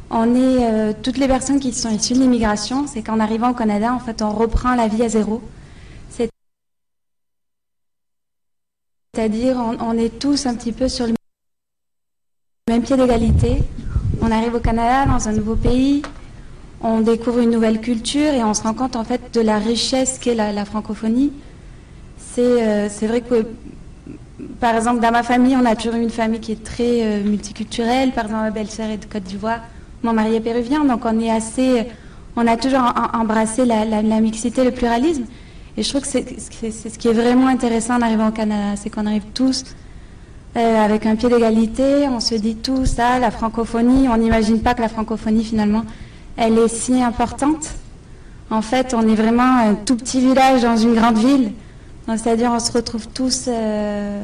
on 0.09 0.35
est 0.35 0.65
euh, 0.65 0.91
toutes 1.01 1.17
les 1.17 1.27
personnes 1.29 1.61
qui 1.61 1.71
sont 1.71 1.89
issues 1.89 2.15
de 2.15 2.19
l'immigration, 2.19 2.85
c'est 2.85 3.01
qu'en 3.01 3.21
arrivant 3.21 3.51
au 3.51 3.53
Canada, 3.53 3.93
en 3.93 3.99
fait, 3.99 4.21
on 4.21 4.31
reprend 4.31 4.75
la 4.75 4.89
vie 4.89 5.03
à 5.03 5.09
zéro. 5.09 5.41
C'est-à-dire, 9.13 9.55
on 9.57 9.97
est 9.97 10.19
tous 10.19 10.45
un 10.47 10.55
petit 10.55 10.73
peu 10.73 10.89
sur 10.89 11.07
le 11.07 11.13
même 12.69 12.81
pied 12.81 12.97
d'égalité. 12.97 13.63
On 14.21 14.29
arrive 14.31 14.55
au 14.55 14.59
Canada, 14.59 15.05
dans 15.05 15.29
un 15.29 15.31
nouveau 15.31 15.55
pays, 15.55 16.01
on 16.85 16.99
découvre 17.01 17.39
une 17.39 17.49
nouvelle 17.49 17.81
culture 17.81 18.31
et 18.31 18.43
on 18.43 18.53
se 18.53 18.61
rend 18.61 18.75
compte 18.75 18.95
en 18.95 19.03
fait 19.03 19.33
de 19.33 19.41
la 19.41 19.57
richesse 19.57 20.19
qu'est 20.19 20.35
la, 20.35 20.65
francophonie. 20.65 21.33
Euh, 22.37 22.87
c'est 22.91 23.07
vrai 23.07 23.21
que, 23.21 23.47
par 24.59 24.75
exemple, 24.75 25.01
dans 25.01 25.11
ma 25.11 25.23
famille, 25.23 25.55
on 25.59 25.65
a 25.65 25.75
toujours 25.75 25.95
eu 25.95 26.03
une 26.03 26.11
famille 26.11 26.39
qui 26.39 26.51
est 26.51 26.63
très 26.63 27.01
euh, 27.01 27.23
multiculturelle. 27.23 28.11
Par 28.11 28.25
exemple, 28.25 28.43
ma 28.43 28.51
belle-sœur 28.51 28.89
est 28.89 28.97
de 28.97 29.05
Côte 29.05 29.23
d'Ivoire, 29.23 29.61
mon 30.03 30.13
mari 30.13 30.35
est 30.35 30.41
péruvien, 30.41 30.85
donc 30.85 31.05
on 31.05 31.19
est 31.19 31.31
assez, 31.31 31.87
on 32.35 32.45
a 32.45 32.55
toujours 32.55 32.83
embrassé 33.13 33.65
la, 33.65 34.21
mixité, 34.21 34.63
le 34.63 34.71
pluralisme. 34.71 35.25
Et 35.77 35.83
je 35.83 35.89
trouve 35.89 36.01
que 36.01 36.07
c'est 36.07 36.39
ce 36.39 36.99
qui 36.99 37.07
est 37.07 37.13
vraiment 37.13 37.47
intéressant 37.47 37.95
en 37.95 38.01
arrivant 38.01 38.27
au 38.27 38.31
Canada, 38.31 38.75
c'est 38.75 38.91
qu'on 38.91 39.07
arrive 39.07 39.25
tous 39.33 39.63
euh, 40.55 40.85
avec 40.85 41.05
un 41.05 41.15
pied 41.15 41.29
d'égalité, 41.29 42.07
on 42.07 42.19
se 42.19 42.35
dit 42.35 42.55
tous, 42.55 42.85
ça, 42.85 43.17
la 43.19 43.31
francophonie, 43.31 44.07
on 44.07 44.17
n'imagine 44.17 44.61
pas 44.61 44.73
que 44.73 44.81
la 44.81 44.87
francophonie 44.87 45.43
finalement 45.43 45.83
elle 46.37 46.57
est 46.57 46.67
si 46.67 47.01
importante. 47.01 47.71
En 48.49 48.61
fait, 48.61 48.93
on 48.93 49.07
est 49.07 49.15
vraiment 49.15 49.57
un 49.57 49.73
tout 49.73 49.95
petit 49.95 50.19
village 50.19 50.61
dans 50.61 50.77
une 50.77 50.93
grande 50.95 51.17
ville. 51.17 51.51
C'est-à-dire, 52.07 52.51
on 52.53 52.59
se 52.59 52.71
retrouve 52.71 53.07
tous 53.07 53.45
euh, 53.47 54.19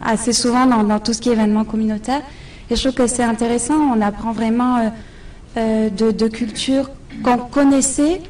assez 0.00 0.32
souvent 0.32 0.66
dans, 0.66 1.00
tout 1.00 1.12
ce 1.12 1.20
qui 1.20 1.30
est 1.30 1.32
événement 1.32 1.64
communautaire. 1.64 2.20
Et 2.70 2.76
je 2.76 2.80
trouve 2.80 2.94
que 2.94 3.06
c'est 3.08 3.24
intéressant. 3.24 3.74
On 3.74 4.00
apprend 4.00 4.32
vraiment 4.32 4.76
euh, 4.76 4.88
euh, 5.56 5.90
de, 5.90 6.28
cultures 6.28 6.90
qu'on 7.24 7.38
connaissait, 7.38 8.20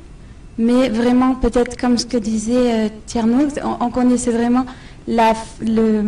mais 0.56 0.88
vraiment, 0.88 1.34
peut-être 1.34 1.78
comme 1.78 1.98
ce 1.98 2.06
que 2.06 2.16
disait 2.16 2.90
Tierno, 3.06 3.48
on, 3.80 3.90
connaissait 3.90 4.30
vraiment 4.30 4.64
le, 5.06 6.02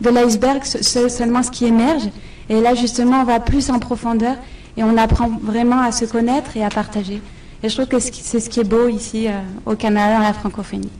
de 0.00 0.10
l'iceberg 0.10 0.62
seulement 0.64 1.42
ce 1.42 1.50
qui 1.50 1.64
émerge. 1.64 2.10
Et 2.50 2.60
là, 2.60 2.74
justement, 2.74 3.22
on 3.22 3.24
va 3.24 3.40
plus 3.40 3.70
en 3.70 3.78
profondeur 3.78 4.36
et 4.76 4.82
on 4.82 4.96
apprend 4.96 5.30
vraiment 5.42 5.80
à 5.80 5.92
se 5.92 6.04
connaître 6.04 6.56
et 6.56 6.64
à 6.64 6.68
partager. 6.68 7.20
Et 7.62 7.68
je 7.68 7.74
trouve 7.74 7.86
que 7.86 7.98
c'est 7.98 8.40
ce 8.40 8.50
qui 8.50 8.60
est 8.60 8.64
beau 8.64 8.88
ici 8.88 9.28
euh, 9.28 9.40
au 9.64 9.74
Canada, 9.74 10.18
dans 10.18 10.22
la 10.22 10.34
francophonie. 10.34 10.90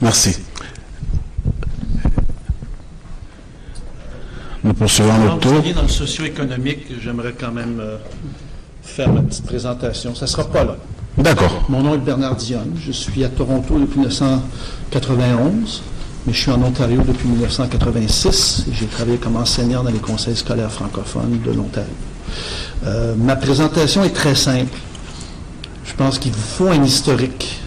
Merci. 0.00 0.36
Nous 4.64 4.74
poursuivons 4.74 5.34
le 5.34 5.38
tour. 5.40 5.62
Dans 5.74 5.82
le 5.82 5.88
socio-économique, 5.88 6.86
j'aimerais 7.00 7.34
quand 7.38 7.50
même 7.50 7.78
euh, 7.80 7.98
faire 8.82 9.12
ma 9.12 9.20
petite 9.22 9.44
présentation. 9.44 10.14
Ça 10.14 10.26
ne 10.26 10.30
sera 10.30 10.44
pas 10.44 10.64
là. 10.64 10.76
D'accord. 11.18 11.66
Mon 11.68 11.82
nom 11.82 11.94
est 11.94 11.98
Bernard 11.98 12.36
Dionne. 12.36 12.72
Je 12.80 12.92
suis 12.92 13.24
à 13.24 13.28
Toronto 13.28 13.78
depuis 13.78 13.98
1991, 13.98 15.82
mais 16.26 16.32
je 16.32 16.40
suis 16.40 16.50
en 16.50 16.62
Ontario 16.62 17.02
depuis 17.06 17.28
1986. 17.28 18.66
J'ai 18.72 18.86
travaillé 18.86 19.18
comme 19.18 19.36
enseignant 19.36 19.82
dans 19.82 19.90
les 19.90 19.98
conseils 19.98 20.36
scolaires 20.36 20.72
francophones 20.72 21.40
de 21.44 21.52
l'Ontario. 21.52 21.90
Euh, 22.84 23.14
ma 23.16 23.36
présentation 23.36 24.02
est 24.02 24.14
très 24.14 24.34
simple. 24.34 24.76
Je 25.84 25.94
pense 25.94 26.18
qu'il 26.18 26.32
vous 26.32 26.40
faut 26.40 26.68
un 26.68 26.82
historique 26.82 27.60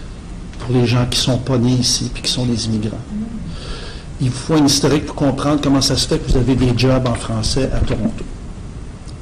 pour 0.58 0.74
les 0.74 0.86
gens 0.86 1.06
qui 1.06 1.18
sont 1.18 1.38
pas 1.38 1.58
nés 1.58 1.72
ici 1.72 2.10
et 2.14 2.20
qui 2.20 2.30
sont 2.30 2.44
des 2.44 2.66
immigrants. 2.66 2.98
Il 4.20 4.30
vous 4.30 4.36
faut 4.36 4.54
un 4.54 4.64
historique 4.64 5.06
pour 5.06 5.14
comprendre 5.14 5.60
comment 5.62 5.80
ça 5.80 5.96
se 5.96 6.08
fait 6.08 6.18
que 6.18 6.30
vous 6.30 6.36
avez 6.36 6.54
des 6.54 6.76
jobs 6.76 7.06
en 7.06 7.14
français 7.14 7.70
à 7.74 7.78
Toronto. 7.78 8.24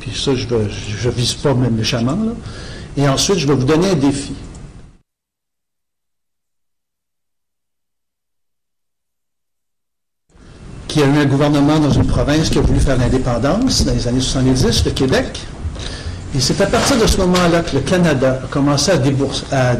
Puis 0.00 0.12
ça, 0.14 0.34
je 0.34 0.46
ne 0.54 1.10
vise 1.12 1.34
pas 1.34 1.54
même 1.54 1.74
méchamment. 1.74 2.18
Et 2.96 3.08
ensuite, 3.08 3.38
je 3.38 3.46
vais 3.46 3.54
vous 3.54 3.64
donner 3.64 3.90
un 3.90 3.94
défi. 3.94 4.34
Qu'il 10.86 11.02
y 11.02 11.04
a 11.04 11.08
eu 11.08 11.18
un 11.18 11.26
gouvernement 11.26 11.80
dans 11.80 11.90
une 11.90 12.06
province 12.06 12.50
qui 12.50 12.58
a 12.58 12.60
voulu 12.60 12.78
faire 12.78 12.96
l'indépendance 12.96 13.84
dans 13.84 13.92
les 13.92 14.06
années 14.06 14.20
70, 14.20 14.84
le 14.84 14.90
Québec, 14.92 15.40
et 16.34 16.40
c'est 16.40 16.60
à 16.60 16.66
partir 16.66 16.98
de 16.98 17.06
ce 17.06 17.18
moment-là 17.18 17.60
que 17.60 17.76
le 17.76 17.82
Canada 17.82 18.40
a 18.42 18.46
commencé 18.48 18.90
à, 18.90 19.74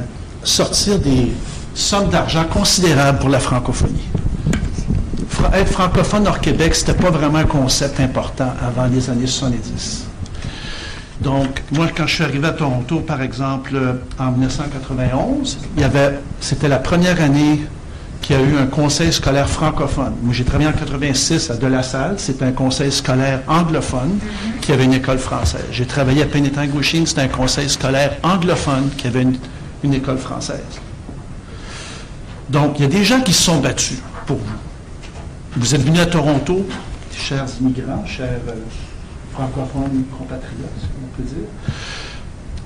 sortir 0.44 0.98
des 0.98 1.32
sommes 1.74 2.10
d'argent 2.10 2.44
considérables 2.44 3.18
pour 3.18 3.30
la 3.30 3.40
francophonie. 3.40 4.04
être 5.54 5.72
francophone 5.72 6.26
hors 6.26 6.40
Québec, 6.40 6.74
c'était 6.74 6.94
pas 6.94 7.10
vraiment 7.10 7.38
un 7.38 7.44
concept 7.44 7.98
important 7.98 8.52
avant 8.62 8.86
les 8.86 9.08
années 9.08 9.26
70. 9.26 10.04
Donc, 11.22 11.62
moi, 11.72 11.86
quand 11.96 12.06
je 12.06 12.16
suis 12.16 12.24
arrivé 12.24 12.46
à 12.46 12.52
Toronto, 12.52 13.00
par 13.00 13.22
exemple, 13.22 13.74
en 14.18 14.30
1991, 14.32 15.58
il 15.76 15.80
y 15.80 15.84
avait, 15.84 16.20
c'était 16.40 16.68
la 16.68 16.78
première 16.78 17.22
année 17.22 17.60
qu'il 18.24 18.36
y 18.36 18.38
a 18.38 18.42
eu 18.42 18.56
un 18.56 18.66
conseil 18.66 19.12
scolaire 19.12 19.46
francophone. 19.46 20.14
Moi, 20.22 20.32
j'ai 20.32 20.44
travaillé 20.44 20.70
en 20.70 20.72
86 20.72 21.50
à 21.50 21.56
De 21.56 21.66
La 21.66 21.82
Salle, 21.82 22.14
c'était 22.18 22.46
un 22.46 22.52
conseil 22.52 22.90
scolaire 22.90 23.42
anglophone 23.46 24.18
qui 24.62 24.72
avait 24.72 24.84
une 24.84 24.94
école 24.94 25.18
française. 25.18 25.66
J'ai 25.70 25.84
travaillé 25.84 26.22
à 26.22 26.26
Penetangushin, 26.26 27.04
c'était 27.04 27.20
un 27.20 27.28
conseil 27.28 27.68
scolaire 27.68 28.16
anglophone 28.22 28.88
qui 28.96 29.08
avait 29.08 29.26
une, 29.82 29.92
école 29.92 30.16
française. 30.16 30.80
Donc, 32.48 32.78
il 32.78 32.82
y 32.82 32.84
a 32.86 32.88
des 32.88 33.04
gens 33.04 33.20
qui 33.20 33.34
se 33.34 33.42
sont 33.42 33.60
battus 33.60 33.98
pour 34.24 34.38
vous. 34.38 34.56
Vous 35.58 35.74
êtes 35.74 35.82
venus 35.82 36.00
à 36.00 36.06
Toronto, 36.06 36.66
chers 37.14 37.44
immigrants, 37.60 38.06
chers 38.06 38.40
euh, 38.48 38.54
francophones 39.34 40.04
compatriotes, 40.18 40.88
on 41.04 41.14
peut 41.14 41.28
dire. 41.28 41.48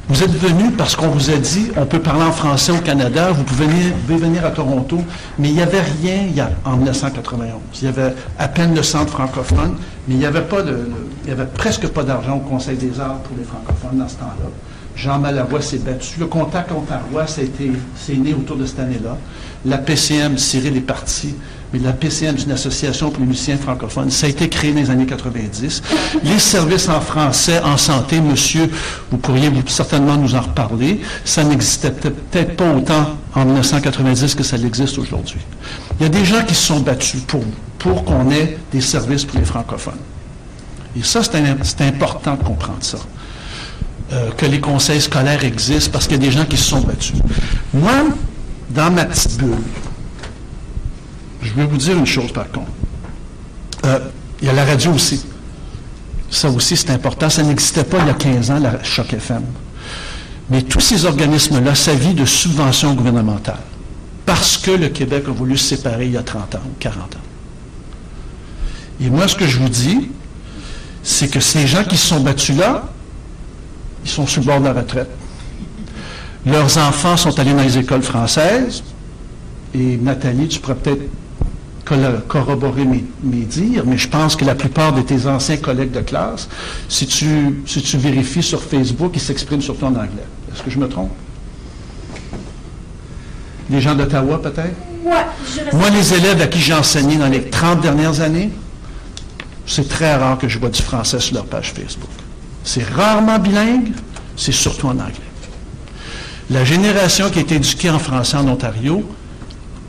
Vous 0.08 0.22
êtes 0.22 0.30
venus 0.30 0.72
parce 0.76 0.96
qu'on 0.96 1.08
vous 1.08 1.28
a 1.28 1.36
dit, 1.36 1.70
on 1.76 1.84
peut 1.84 2.00
parler 2.00 2.24
en 2.24 2.32
français 2.32 2.72
au 2.72 2.78
Canada, 2.78 3.30
vous 3.30 3.44
pouvez 3.44 3.66
venir, 3.66 4.46
à 4.46 4.50
Toronto, 4.50 4.98
mais 5.38 5.48
il 5.48 5.54
n'y 5.54 5.60
avait 5.60 5.82
rien 5.82 6.28
il 6.34 6.48
en 6.64 6.76
1991. 6.76 7.60
Il 7.74 7.84
y 7.84 7.88
avait 7.88 8.14
à 8.38 8.48
peine 8.48 8.74
le 8.74 8.82
centre 8.82 9.12
francophone, 9.12 9.76
mais 10.06 10.14
il 10.14 10.18
n'y 10.18 10.24
avait, 10.24 10.40
presque 11.54 11.88
pas 11.88 12.04
d'argent 12.04 12.36
au 12.36 12.40
Conseil 12.40 12.78
des 12.78 12.98
arts 12.98 13.18
pour 13.18 13.36
les 13.36 13.44
francophones 13.44 13.98
dans 13.98 14.08
ce 14.08 14.16
temps-là. 14.16 14.48
Jean 14.96 15.18
Malavoie 15.18 15.60
s'est 15.60 15.78
battu. 15.78 16.18
Le 16.18 16.26
contact 16.26 16.72
ontarois, 16.72 17.26
c'est 17.26 18.16
né 18.16 18.32
autour 18.32 18.56
de 18.56 18.64
cette 18.64 18.80
année-là. 18.80 19.18
La 19.66 19.76
PCM, 19.76 20.38
Cyril 20.38 20.74
est 20.76 20.80
parti, 20.80 21.34
mais 21.72 21.78
la 21.80 21.92
PCM, 21.92 22.36
c'est 22.38 22.44
une 22.44 22.52
association 22.52 23.10
pour 23.10 23.20
les 23.20 23.26
musiciens 23.26 23.58
francophones. 23.58 24.10
Ça 24.10 24.26
a 24.26 24.28
été 24.30 24.48
créé 24.48 24.72
dans 24.72 24.80
les 24.80 24.90
années 24.90 25.04
90. 25.06 25.82
Les 26.24 26.38
services 26.38 26.88
en 26.88 27.00
français, 27.00 27.60
en 27.62 27.76
santé, 27.76 28.20
monsieur, 28.20 28.70
vous 29.10 29.18
pourriez 29.18 29.50
certainement 29.66 30.16
nous 30.16 30.34
en 30.34 30.40
reparler. 30.40 31.00
Ça 31.24 31.44
n'existait 31.44 31.90
peut- 31.90 32.10
peut-être 32.10 32.56
pas 32.56 32.72
autant 32.72 33.16
en 33.34 33.44
1990 33.44 34.34
que 34.34 34.42
ça 34.42 34.56
l'existe 34.56 34.96
aujourd'hui. 34.98 35.40
Il 36.00 36.04
y 36.04 36.06
a 36.06 36.08
des 36.08 36.24
gens 36.24 36.42
qui 36.44 36.54
se 36.54 36.66
sont 36.66 36.80
battus 36.80 37.20
pour, 37.26 37.44
pour 37.78 38.04
qu'on 38.04 38.30
ait 38.30 38.56
des 38.72 38.80
services 38.80 39.24
pour 39.24 39.38
les 39.38 39.44
francophones. 39.44 39.98
Et 40.98 41.02
ça, 41.02 41.20
c'est 41.22 41.82
important 41.82 42.34
de 42.34 42.42
comprendre 42.44 42.78
ça. 42.80 42.98
Euh, 44.10 44.30
que 44.38 44.46
les 44.46 44.58
conseils 44.58 45.02
scolaires 45.02 45.44
existent 45.44 45.90
parce 45.92 46.06
qu'il 46.06 46.16
y 46.16 46.26
a 46.26 46.30
des 46.30 46.32
gens 46.34 46.46
qui 46.46 46.56
se 46.56 46.64
sont 46.64 46.80
battus. 46.80 47.16
Moi, 47.74 47.92
dans 48.70 48.90
ma 48.90 49.04
petite 49.04 49.36
bulle, 49.36 49.58
je 51.48 51.54
vais 51.54 51.66
vous 51.66 51.76
dire 51.76 51.96
une 51.96 52.06
chose 52.06 52.32
par 52.32 52.50
contre. 52.50 52.70
Euh, 53.84 53.98
il 54.40 54.46
y 54.46 54.50
a 54.50 54.52
la 54.52 54.64
radio 54.64 54.92
aussi. 54.92 55.24
Ça 56.30 56.50
aussi, 56.50 56.76
c'est 56.76 56.90
important. 56.90 57.30
Ça 57.30 57.42
n'existait 57.42 57.84
pas 57.84 57.98
il 58.00 58.06
y 58.06 58.10
a 58.10 58.14
15 58.14 58.50
ans, 58.50 58.58
la 58.58 58.82
Choc 58.82 59.12
FM. 59.12 59.42
Mais 60.50 60.62
tous 60.62 60.80
ces 60.80 61.04
organismes-là 61.04 61.74
s'avient 61.74 62.14
de 62.14 62.24
subventions 62.24 62.94
gouvernementales 62.94 63.56
parce 64.24 64.58
que 64.58 64.70
le 64.70 64.88
Québec 64.88 65.24
a 65.26 65.30
voulu 65.30 65.56
se 65.56 65.76
séparer 65.76 66.06
il 66.06 66.12
y 66.12 66.16
a 66.16 66.22
30 66.22 66.56
ans 66.56 66.60
ou 66.64 66.74
40 66.78 67.16
ans. 67.16 67.18
Et 69.00 69.08
moi, 69.08 69.26
ce 69.28 69.34
que 69.34 69.46
je 69.46 69.58
vous 69.58 69.68
dis, 69.68 70.10
c'est 71.02 71.28
que 71.28 71.40
ces 71.40 71.66
gens 71.66 71.84
qui 71.84 71.96
se 71.96 72.08
sont 72.08 72.20
battus 72.20 72.56
là, 72.56 72.84
ils 74.04 74.10
sont 74.10 74.26
sur 74.26 74.42
le 74.42 74.46
bord 74.46 74.60
de 74.60 74.66
la 74.66 74.74
retraite. 74.74 75.08
Leurs 76.44 76.76
enfants 76.78 77.16
sont 77.16 77.38
allés 77.38 77.52
dans 77.52 77.62
les 77.62 77.78
écoles 77.78 78.02
françaises. 78.02 78.82
Et 79.74 79.96
Nathalie, 79.96 80.48
tu 80.48 80.60
pourrais 80.60 80.76
peut-être 80.76 81.02
corroborer 82.28 82.84
mes, 82.84 83.04
mes 83.22 83.44
dires, 83.44 83.84
mais 83.86 83.96
je 83.96 84.08
pense 84.08 84.36
que 84.36 84.44
la 84.44 84.54
plupart 84.54 84.92
de 84.92 85.02
tes 85.02 85.26
anciens 85.26 85.56
collègues 85.56 85.92
de 85.92 86.00
classe, 86.00 86.48
si 86.88 87.06
tu, 87.06 87.62
si 87.66 87.82
tu 87.82 87.96
vérifies 87.96 88.42
sur 88.42 88.62
Facebook, 88.62 89.12
ils 89.14 89.20
s'expriment 89.20 89.62
surtout 89.62 89.86
en 89.86 89.94
anglais. 89.94 90.26
Est-ce 90.52 90.62
que 90.62 90.70
je 90.70 90.78
me 90.78 90.88
trompe? 90.88 91.10
Les 93.70 93.80
gens 93.80 93.94
d'Ottawa, 93.94 94.40
peut-être? 94.40 94.76
Moi, 95.72 95.90
les 95.90 96.14
élèves 96.14 96.40
à 96.40 96.46
qui 96.46 96.60
j'ai 96.60 96.74
enseigné 96.74 97.16
dans 97.16 97.28
les 97.28 97.42
30 97.48 97.80
dernières 97.80 98.20
années, 98.20 98.50
c'est 99.66 99.88
très 99.88 100.14
rare 100.16 100.38
que 100.38 100.48
je 100.48 100.58
vois 100.58 100.70
du 100.70 100.82
français 100.82 101.20
sur 101.20 101.34
leur 101.34 101.44
page 101.44 101.72
Facebook. 101.72 102.10
C'est 102.64 102.84
rarement 102.84 103.38
bilingue, 103.38 103.92
c'est 104.36 104.52
surtout 104.52 104.86
en 104.86 104.98
anglais. 104.98 105.12
La 106.50 106.64
génération 106.64 107.28
qui 107.30 107.40
est 107.40 107.52
éduquée 107.52 107.90
en 107.90 107.98
français 107.98 108.38
en 108.38 108.48
Ontario 108.48 109.04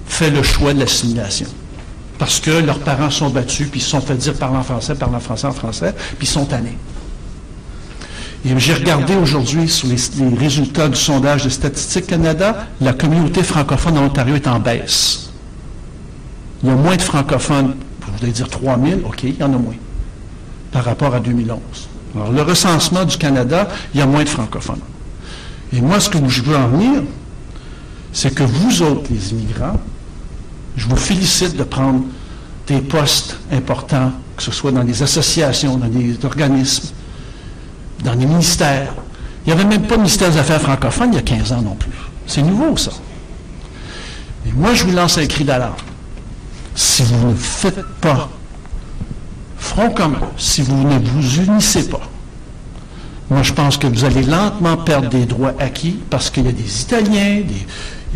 fait 0.08 0.30
le 0.30 0.44
choix 0.44 0.74
de 0.74 0.80
l'assimilation. 0.80 1.48
Parce 2.20 2.42
que 2.42 2.52
leurs 2.52 2.80
parents 2.80 3.10
sont 3.10 3.30
battus, 3.30 3.70
puis 3.70 3.80
ils 3.80 3.84
se 3.84 3.90
sont 3.90 4.02
fait 4.02 4.16
dire 4.16 4.34
parle 4.34 4.58
en 4.58 4.64
français, 4.64 4.94
parle 4.94 5.16
en 5.16 5.22
français, 5.22 5.48
en 5.48 5.54
français, 5.54 5.96
puis 6.18 6.28
ils 6.28 6.30
sont 6.30 6.46
tannés. 6.46 6.78
Et 8.46 8.58
j'ai 8.60 8.74
regardé 8.74 9.16
aujourd'hui 9.16 9.68
sur 9.68 9.88
les, 9.88 9.96
les 10.30 10.38
résultats 10.38 10.90
du 10.90 10.98
sondage 10.98 11.46
de 11.46 11.50
Statistique 11.50 12.08
Canada, 12.08 12.68
la 12.82 12.94
communauté 12.94 13.42
francophone 13.42 13.98
en 13.98 14.04
Ontario 14.04 14.36
est 14.36 14.48
en 14.48 14.60
baisse. 14.60 15.30
Il 16.62 16.70
y 16.70 16.72
a 16.72 16.76
moins 16.76 16.98
de 16.98 17.02
francophones, 17.02 17.76
vous 18.02 18.18
voulez 18.20 18.32
dire 18.34 18.50
3 18.50 18.78
000, 18.78 19.00
OK, 19.06 19.24
il 19.24 19.38
y 19.38 19.44
en 19.44 19.54
a 19.54 19.58
moins, 19.58 19.76
par 20.72 20.84
rapport 20.84 21.16
à 21.16 21.22
2011. 21.22 21.60
Alors, 22.16 22.32
le 22.32 22.42
recensement 22.42 23.06
du 23.06 23.18
Canada, 23.18 23.70
il 23.94 24.00
y 24.00 24.04
a 24.04 24.06
moins 24.06 24.24
de 24.24 24.30
francophones. 24.30 24.82
Et 25.72 25.80
moi, 25.80 26.02
ce 26.02 26.10
que 26.10 26.18
je 26.28 26.42
veux 26.42 26.56
en 26.56 26.68
venir, 26.68 27.04
c'est 28.12 28.34
que 28.34 28.44
vous 28.44 28.82
autres, 28.82 29.10
les 29.10 29.32
immigrants, 29.32 29.80
je 30.78 30.88
vous 30.88 30.96
félicite 30.96 31.56
de 31.56 31.64
prendre 31.64 32.04
des 32.68 32.82
postes 32.82 33.38
importants, 33.52 34.12
que 34.38 34.44
ce 34.44 34.52
soit 34.52 34.72
dans 34.72 34.84
des 34.84 35.02
associations, 35.04 35.78
dans 35.78 35.88
des 35.88 36.18
organismes, 36.24 36.90
dans 38.04 38.16
des 38.16 38.26
ministères. 38.26 38.94
Il 39.46 39.54
n'y 39.54 39.60
avait 39.60 39.68
même 39.68 39.88
pas 39.88 39.96
de 39.96 40.02
ministère 40.02 40.30
des 40.32 40.38
Affaires 40.38 40.62
francophones 40.62 41.10
il 41.14 41.16
y 41.16 41.20
a 41.20 41.24
15 41.24 41.52
ans 41.54 41.62
non 41.62 41.76
plus. 41.76 41.92
C'est 42.28 42.44
nouveau, 42.44 42.78
ça. 42.78 42.92
Et 44.48 44.52
moi, 44.52 44.74
je 44.74 44.84
vous 44.86 44.92
lance 44.92 45.18
un 45.18 45.26
cri 45.26 45.44
d'alarme. 45.44 45.74
Si 46.76 47.04
vous 47.04 47.30
ne 47.30 47.36
faites 47.36 47.84
pas 48.00 48.30
front 49.58 49.90
commun, 49.90 50.22
si 50.38 50.62
vous 50.62 50.84
ne 50.88 51.00
vous 51.00 51.42
unissez 51.42 51.90
pas, 51.90 52.02
moi, 53.30 53.44
je 53.44 53.54
pense 53.54 53.78
que 53.78 53.88
vous 53.88 54.06
allez 54.06 54.24
lentement 54.24 54.78
perdre 54.78 55.10
des 55.10 55.26
droits 55.26 55.54
acquis 55.60 56.00
parce 56.10 56.30
qu'il 56.30 56.46
y 56.46 56.50
a 56.50 56.52
des 56.52 56.82
Italiens, 56.82 57.42
des, 57.42 57.68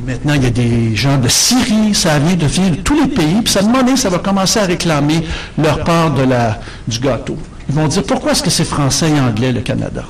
maintenant, 0.05 0.33
il 0.33 0.43
y 0.43 0.47
a 0.47 0.49
des 0.49 0.95
gens 0.95 1.17
de 1.17 1.27
Syrie, 1.27 1.93
ça 1.93 2.19
vient 2.19 2.35
de 2.35 2.45
venir 2.45 2.71
de 2.71 2.75
tous 2.77 2.99
les 2.99 3.07
pays, 3.07 3.41
puis 3.43 3.51
ça 3.51 3.61
donné, 3.61 3.95
ça 3.95 4.09
va 4.09 4.19
commencer 4.19 4.59
à 4.59 4.65
réclamer 4.65 5.23
leur 5.57 5.83
part 5.83 6.11
de 6.13 6.23
la, 6.23 6.59
du 6.87 6.99
gâteau. 6.99 7.37
Ils 7.69 7.75
vont 7.75 7.87
dire, 7.87 8.03
pourquoi 8.03 8.31
est-ce 8.31 8.43
que 8.43 8.49
c'est 8.49 8.65
français 8.65 9.09
et 9.09 9.19
anglais, 9.19 9.51
le 9.51 9.61
Canada? 9.61 10.03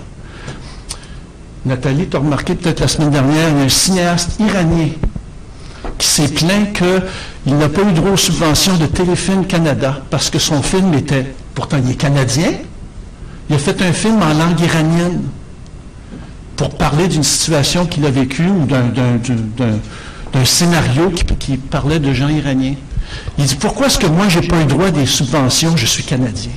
Nathalie, 1.65 2.07
tu 2.07 2.17
as 2.17 2.19
remarqué 2.19 2.55
peut-être 2.55 2.81
la 2.81 2.87
semaine 2.87 3.11
dernière, 3.11 3.49
il 3.49 3.57
y 3.57 3.61
a 3.61 3.63
un 3.65 3.69
cinéaste 3.69 4.39
iranien 4.39 4.89
qui 5.97 6.07
s'est 6.07 6.27
plaint 6.27 6.73
qu'il 6.73 7.57
n'a 7.57 7.69
pas 7.69 7.81
eu 7.81 7.91
droit 7.93 8.11
aux 8.11 8.17
subventions 8.17 8.75
de 8.77 8.85
Téléfilm 8.85 9.45
Canada 9.45 10.01
parce 10.09 10.29
que 10.29 10.39
son 10.39 10.61
film 10.61 10.93
était, 10.93 11.33
pourtant 11.55 11.77
il 11.83 11.91
est 11.91 11.95
canadien, 11.95 12.51
il 13.49 13.55
a 13.55 13.59
fait 13.59 13.81
un 13.81 13.93
film 13.93 14.21
en 14.21 14.33
langue 14.33 14.59
iranienne 14.59 15.21
pour 16.63 16.75
parler 16.75 17.09
d'une 17.09 17.23
situation 17.23 17.85
qu'il 17.85 18.05
a 18.05 18.09
vécue 18.09 18.47
ou 18.47 18.65
d'un, 18.65 20.45
scénario 20.45 21.11
qui, 21.37 21.57
parlait 21.57 21.99
de 21.99 22.13
gens 22.13 22.29
iraniens. 22.29 22.75
Il 23.37 23.43
dit, 23.43 23.55
pourquoi 23.55 23.87
est-ce 23.87 23.99
que 23.99 24.07
moi, 24.07 24.29
je 24.29 24.39
n'ai 24.39 24.47
pas 24.47 24.61
eu 24.61 24.65
droit 24.65 24.85
à 24.85 24.91
des 24.91 25.05
subventions, 25.05 25.75
je 25.75 25.85
suis 25.85 26.03
Canadien? 26.03 26.51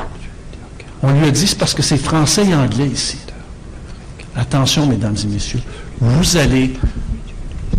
On 1.02 1.10
lui 1.10 1.26
a 1.26 1.32
dit, 1.32 1.48
c'est 1.48 1.58
parce 1.58 1.74
que 1.74 1.82
c'est 1.82 1.96
français 1.96 2.46
et 2.46 2.54
anglais 2.54 2.86
ici. 2.86 3.18
Attention, 4.36 4.86
mesdames 4.86 5.16
et 5.24 5.26
messieurs, 5.26 5.60
vous 6.00 6.36
allez, 6.36 6.74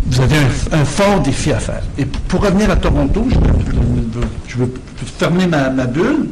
vous 0.04 0.20
avez 0.20 0.36
un, 0.72 0.84
fort 0.84 1.20
défi 1.20 1.50
à 1.52 1.60
faire. 1.60 1.82
Et 1.96 2.04
pour 2.04 2.42
revenir 2.42 2.70
à 2.70 2.76
Toronto, 2.76 3.26
je 3.30 3.38
veux, 3.38 4.28
je 4.46 4.56
veux 4.58 4.74
fermer 5.18 5.46
ma, 5.46 5.70
ma 5.70 5.86
bulle. 5.86 6.28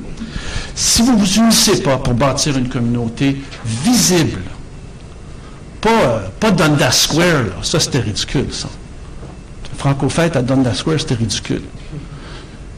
Si 0.74 1.00
vous 1.00 1.12
ne 1.12 1.18
vous 1.18 1.36
unissez 1.38 1.80
pas 1.80 1.96
pour 1.96 2.12
bâtir 2.12 2.58
une 2.58 2.68
communauté 2.68 3.40
visible, 3.82 4.40
pas, 5.80 5.90
euh, 5.90 6.28
pas 6.40 6.50
Dundas 6.50 6.92
Square, 6.92 7.42
là. 7.44 7.62
ça 7.62 7.80
c'était 7.80 8.00
ridicule, 8.00 8.52
ça. 8.52 8.68
Franco-fête 9.76 10.36
à 10.36 10.42
Dundas 10.42 10.74
Square, 10.74 11.00
c'était 11.00 11.14
ridicule. 11.14 11.62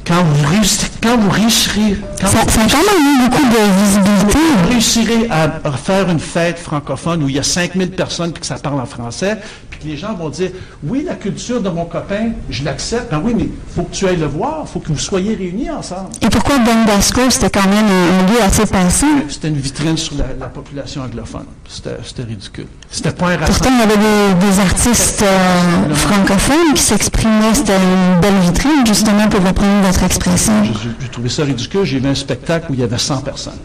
Quand 0.05 0.23
vous, 0.23 0.49
réussirez, 0.49 0.91
quand 1.03 1.19
vous 1.19 1.31
réussirez, 1.31 1.97
quand 2.19 2.29
Ça, 2.29 2.39
vous 2.43 2.51
ça 2.51 2.63
a 2.63 2.69
quand 2.69 2.79
même 2.79 3.27
eu 3.27 3.29
beaucoup 3.29 3.43
de 3.43 3.85
visibilité. 3.85 4.39
vous 4.63 4.69
réussirez 4.71 5.29
à 5.31 5.61
à 5.63 5.73
faire 5.73 6.09
une 6.09 6.19
fête 6.19 6.59
francophone 6.59 7.23
où 7.23 7.29
il 7.29 7.37
y 7.37 7.39
a 7.39 7.43
5000 7.43 7.91
personnes 7.91 8.33
puis 8.33 8.41
que 8.41 8.47
ça 8.47 8.57
parle 8.57 8.81
en 8.81 8.87
français, 8.87 9.37
puis 9.79 9.89
que 9.89 9.93
les 9.93 9.97
gens 9.97 10.15
vont 10.15 10.29
dire, 10.29 10.51
oui, 10.85 11.05
la 11.07 11.15
culture 11.15 11.61
de 11.61 11.69
mon 11.69 11.85
copain, 11.85 12.33
je 12.51 12.65
l'accepte, 12.65 13.11
ben 13.11 13.21
oui, 13.25 13.35
mais 13.37 13.45
il 13.45 13.75
faut 13.75 13.83
que 13.83 13.95
tu 13.95 14.07
ailles 14.07 14.17
le 14.17 14.27
voir, 14.27 14.63
il 14.65 14.69
faut 14.69 14.81
que 14.81 14.89
vous 14.89 14.99
soyez 14.99 15.35
réunis 15.35 15.71
ensemble. 15.71 16.11
Et 16.23 16.29
pourquoi 16.29 16.59
Don 16.59 16.85
Bosco, 16.85 17.21
c'était 17.31 17.51
quand 17.51 17.69
même 17.69 17.87
un, 17.87 18.33
lieu 18.33 18.43
assez 18.43 18.67
passant? 18.67 19.07
C'était 19.29 19.49
une 19.49 19.57
vitrine 19.57 19.97
sur 19.97 20.17
la, 20.17 20.47
population 20.47 21.03
anglophone. 21.03 21.47
C'était 21.69 22.23
ridicule. 22.23 22.67
C'était 22.91 23.13
pas 23.13 23.29
un 23.29 23.39
Pourtant, 23.39 23.71
il 23.71 23.79
y 23.79 23.83
avait 23.83 24.35
des, 24.35 24.61
artistes 24.61 25.23
euh, 25.23 25.95
francophones 25.95 26.75
qui 26.75 26.83
s'exprimaient. 26.83 27.55
C'était 27.55 27.77
une 27.77 28.21
belle 28.21 28.39
vitrine, 28.41 28.87
justement, 28.87 29.29
pour 29.29 29.45
reprendre 29.45 29.87
votre 29.87 30.03
expression. 30.03 30.53
J'ai 31.01 31.09
trouvé 31.09 31.29
ça 31.29 31.45
ridicule. 31.45 31.85
J'ai 31.85 32.01
vu 32.01 32.09
un 32.09 32.15
spectacle 32.15 32.67
où 32.71 32.75
il 32.75 32.81
y 32.81 32.83
avait 32.83 32.99
100 32.99 33.21
personnes. 33.21 33.59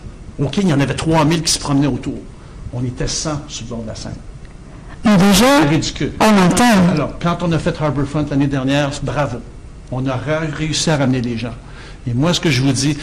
King, 0.51 0.63
il 0.65 0.69
y 0.69 0.73
en 0.73 0.79
avait 0.79 0.95
3000 0.95 1.41
qui 1.41 1.51
se 1.51 1.59
promenaient 1.59 1.87
autour. 1.87 2.17
On 2.73 2.83
était 2.83 3.07
100 3.07 3.43
sur 3.47 3.65
le 3.65 3.69
bord 3.69 3.83
de 3.83 3.87
la 3.87 3.95
scène. 3.95 4.13
Mais 5.05 5.17
déjà, 5.17 5.65
ridicule. 5.67 6.13
on 6.19 6.45
entend. 6.45 6.89
Alors, 6.93 7.19
quand 7.19 7.43
on 7.43 7.51
a 7.51 7.59
fait 7.59 7.79
Harbourfront 7.79 8.25
l'année 8.29 8.47
dernière, 8.47 8.91
bravo. 9.03 9.37
On 9.91 10.05
a 10.07 10.15
réussi 10.15 10.89
à 10.89 10.97
ramener 10.97 11.21
les 11.21 11.37
gens. 11.37 11.53
Et 12.07 12.13
moi, 12.13 12.33
ce 12.33 12.39
que 12.39 12.49
je 12.49 12.61
vous 12.61 12.71
dis, 12.71 12.97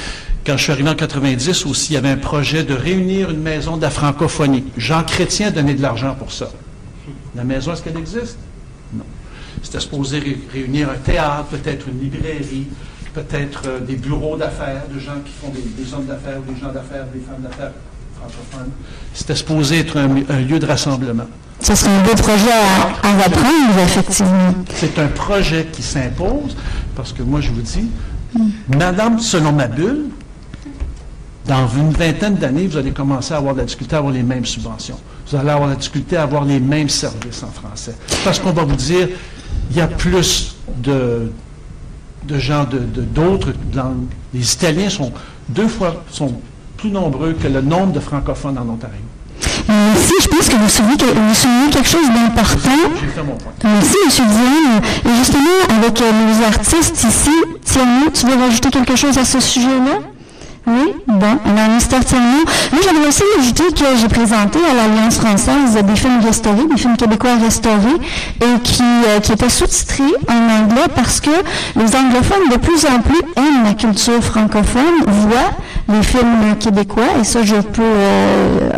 quand 0.45 0.57
je 0.57 0.63
suis 0.63 0.73
arrivé 0.73 0.89
en 0.89 0.95
90 0.95 1.67
aussi, 1.67 1.93
il 1.93 1.95
y 1.95 1.97
avait 1.97 2.11
un 2.11 2.17
projet 2.17 2.65
de 2.65 2.75
réunir 2.75 3.31
une 3.31 3.41
maison 3.41 3.77
de 3.77 3.83
la 3.83 3.91
francophonie. 3.91 4.65
Jean 4.77 5.05
Chrétien 5.05 5.49
a 5.49 5.51
donné 5.51 5.75
de 5.75 5.83
l'argent 5.83 6.15
pour 6.15 6.33
ça. 6.33 6.51
La 7.35 7.45
maison, 7.45 7.73
est-ce 7.73 7.83
qu'elle 7.83 7.97
existe? 7.97 8.39
Non. 8.93 9.05
C'était 9.63 9.81
supposé 9.81 10.39
réunir 10.53 10.91
un 10.91 10.99
théâtre, 10.99 11.47
peut-être 11.51 11.87
une 11.89 12.01
librairie, 12.01 12.67
peut-être 13.15 13.63
euh, 13.67 13.81
des 13.81 13.97
bureaux 13.97 14.37
d'affaires, 14.37 14.83
de 14.93 14.99
gens 14.99 15.21
qui 15.25 15.33
font 15.33 15.53
des, 15.53 15.95
hommes 15.95 16.07
d'affaires, 16.07 16.41
des 16.41 16.61
gens 16.61 16.73
d'affaires, 16.73 17.07
des 17.13 17.21
femmes 17.21 17.43
d'affaires 17.43 17.73
C'était 19.15 19.37
supposé 19.37 19.81
être 19.81 19.97
un, 19.97 20.41
lieu 20.41 20.59
de 20.59 20.67
rassemblement. 20.67 21.27
Ce 21.61 21.75
serait 21.75 21.91
un 21.91 22.03
beau 22.03 22.15
projet 22.15 22.51
à, 22.51 23.09
à 23.09 23.25
reprendre, 23.25 23.79
effectivement. 23.85 24.55
C'est 24.75 24.99
un 24.99 25.09
projet 25.09 25.67
qui 25.73 25.83
s'impose, 25.83 26.57
parce 26.97 27.13
que 27.13 27.23
moi, 27.23 27.41
je 27.41 27.51
vous 27.51 27.61
dis, 27.61 27.87
Madame, 28.69 29.19
selon 29.19 29.53
ma 29.53 29.67
bulle, 29.67 30.07
dans 31.47 31.67
une 31.69 31.91
vingtaine 31.91 32.37
d'années, 32.37 32.67
vous 32.67 32.77
allez 32.77 32.93
commencer 32.93 33.35
à 33.35 33.39
avoir 33.39 33.55
de 33.55 33.61
la 33.61 33.65
difficulté 33.65 33.97
à 33.97 33.99
avoir 33.99 34.13
les 34.13 34.23
mêmes 34.23 34.47
subventions. 34.47 34.99
Vous 35.27 35.37
allez 35.37 35.51
avoir 35.51 35.69
la 35.69 35.77
difficulté 35.77 36.17
à 36.17 36.23
avoir 36.23 36.45
les 36.45 36.61
mêmes 36.61 36.89
services 36.89 37.43
en 37.43 37.51
français. 37.51 37.95
Parce 38.25 38.39
qu'on 38.39 38.53
va 38.53 38.65
vous 38.65 38.77
dire, 38.77 39.09
il 39.71 39.77
y 39.77 39.81
a 39.81 39.89
plus 39.89 40.57
de, 40.77 41.33
de 42.25 42.39
gens 42.39 42.67
d'autres 43.15 43.49
de, 43.53 43.81
Les 44.33 44.53
Italiens 44.53 44.91
sont 44.91 45.13
deux 45.49 45.69
fois 45.69 46.05
sont 46.11 46.41
plus 46.81 46.91
nombreux 46.91 47.35
que 47.35 47.47
le 47.47 47.61
nombre 47.61 47.93
de 47.93 48.01
francophones 48.01 48.57
en 48.57 48.69
Ontario. 48.69 48.97
Merci, 49.69 50.15
je 50.23 50.29
pense 50.29 50.49
que 50.49 50.57
vous 50.57 50.69
soulignez, 50.69 51.71
quelque 51.71 51.89
chose 51.89 52.09
d'important. 52.09 52.71
Merci, 53.63 53.97
M. 54.05 54.27
Diane. 54.27 54.83
Et 55.05 55.19
justement, 55.19 55.79
avec 55.79 56.01
euh, 56.01 56.11
nos 56.11 56.47
artistes 56.47 57.05
ici, 57.05 57.31
Thierry, 57.65 58.11
tu 58.13 58.27
veux 58.27 58.43
rajouter 58.43 58.71
quelque 58.71 58.97
chose 58.97 59.17
à 59.19 59.25
ce 59.25 59.41
sujet-là? 59.41 59.99
Oui, 60.67 60.93
bon, 61.07 61.39
alors 61.47 61.75
Mystère 61.75 62.05
Tierno. 62.05 62.45
Moi, 62.73 62.83
j'avais 62.85 63.07
aussi 63.07 63.23
ajouté 63.39 63.65
que 63.73 63.97
j'ai 64.01 64.09
présenté 64.09 64.59
à 64.71 64.75
l'Alliance 64.75 65.17
française 65.17 65.83
des 65.83 65.97
films 65.97 66.21
restaurés, 66.23 66.67
des 66.71 66.77
films 66.77 66.97
québécois 66.97 67.37
restaurés, 67.43 67.99
et 68.41 68.61
qui, 68.63 68.83
euh, 68.83 69.21
qui 69.21 69.33
étaient 69.33 69.49
sous-titrés 69.49 70.15
en 70.29 70.63
anglais 70.63 70.87
parce 70.95 71.21
que 71.21 71.31
les 71.77 71.97
anglophones 71.97 72.49
de 72.51 72.57
plus 72.57 72.85
en 72.85 73.01
plus 73.01 73.21
aiment 73.37 73.65
la 73.65 73.75
culture 73.75 74.23
francophone, 74.23 75.05
voient 75.07 75.53
les 75.93 76.03
films 76.03 76.57
québécois, 76.59 77.05
et 77.21 77.25
ça, 77.25 77.43
je 77.43 77.57
peux 77.57 77.83
euh, 77.83 78.71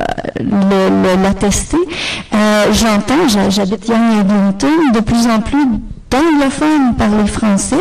l'attester. 1.23 1.77
Euh, 2.35 2.73
J'entends, 2.73 3.29
j'habite 3.49 3.89
Young 3.89 4.21
Eglinton, 4.21 4.93
de 4.95 5.01
plus 5.01 5.27
en 5.27 5.41
plus 5.41 5.67
d'anglophones 6.13 6.95
parler 6.97 7.27
français. 7.27 7.81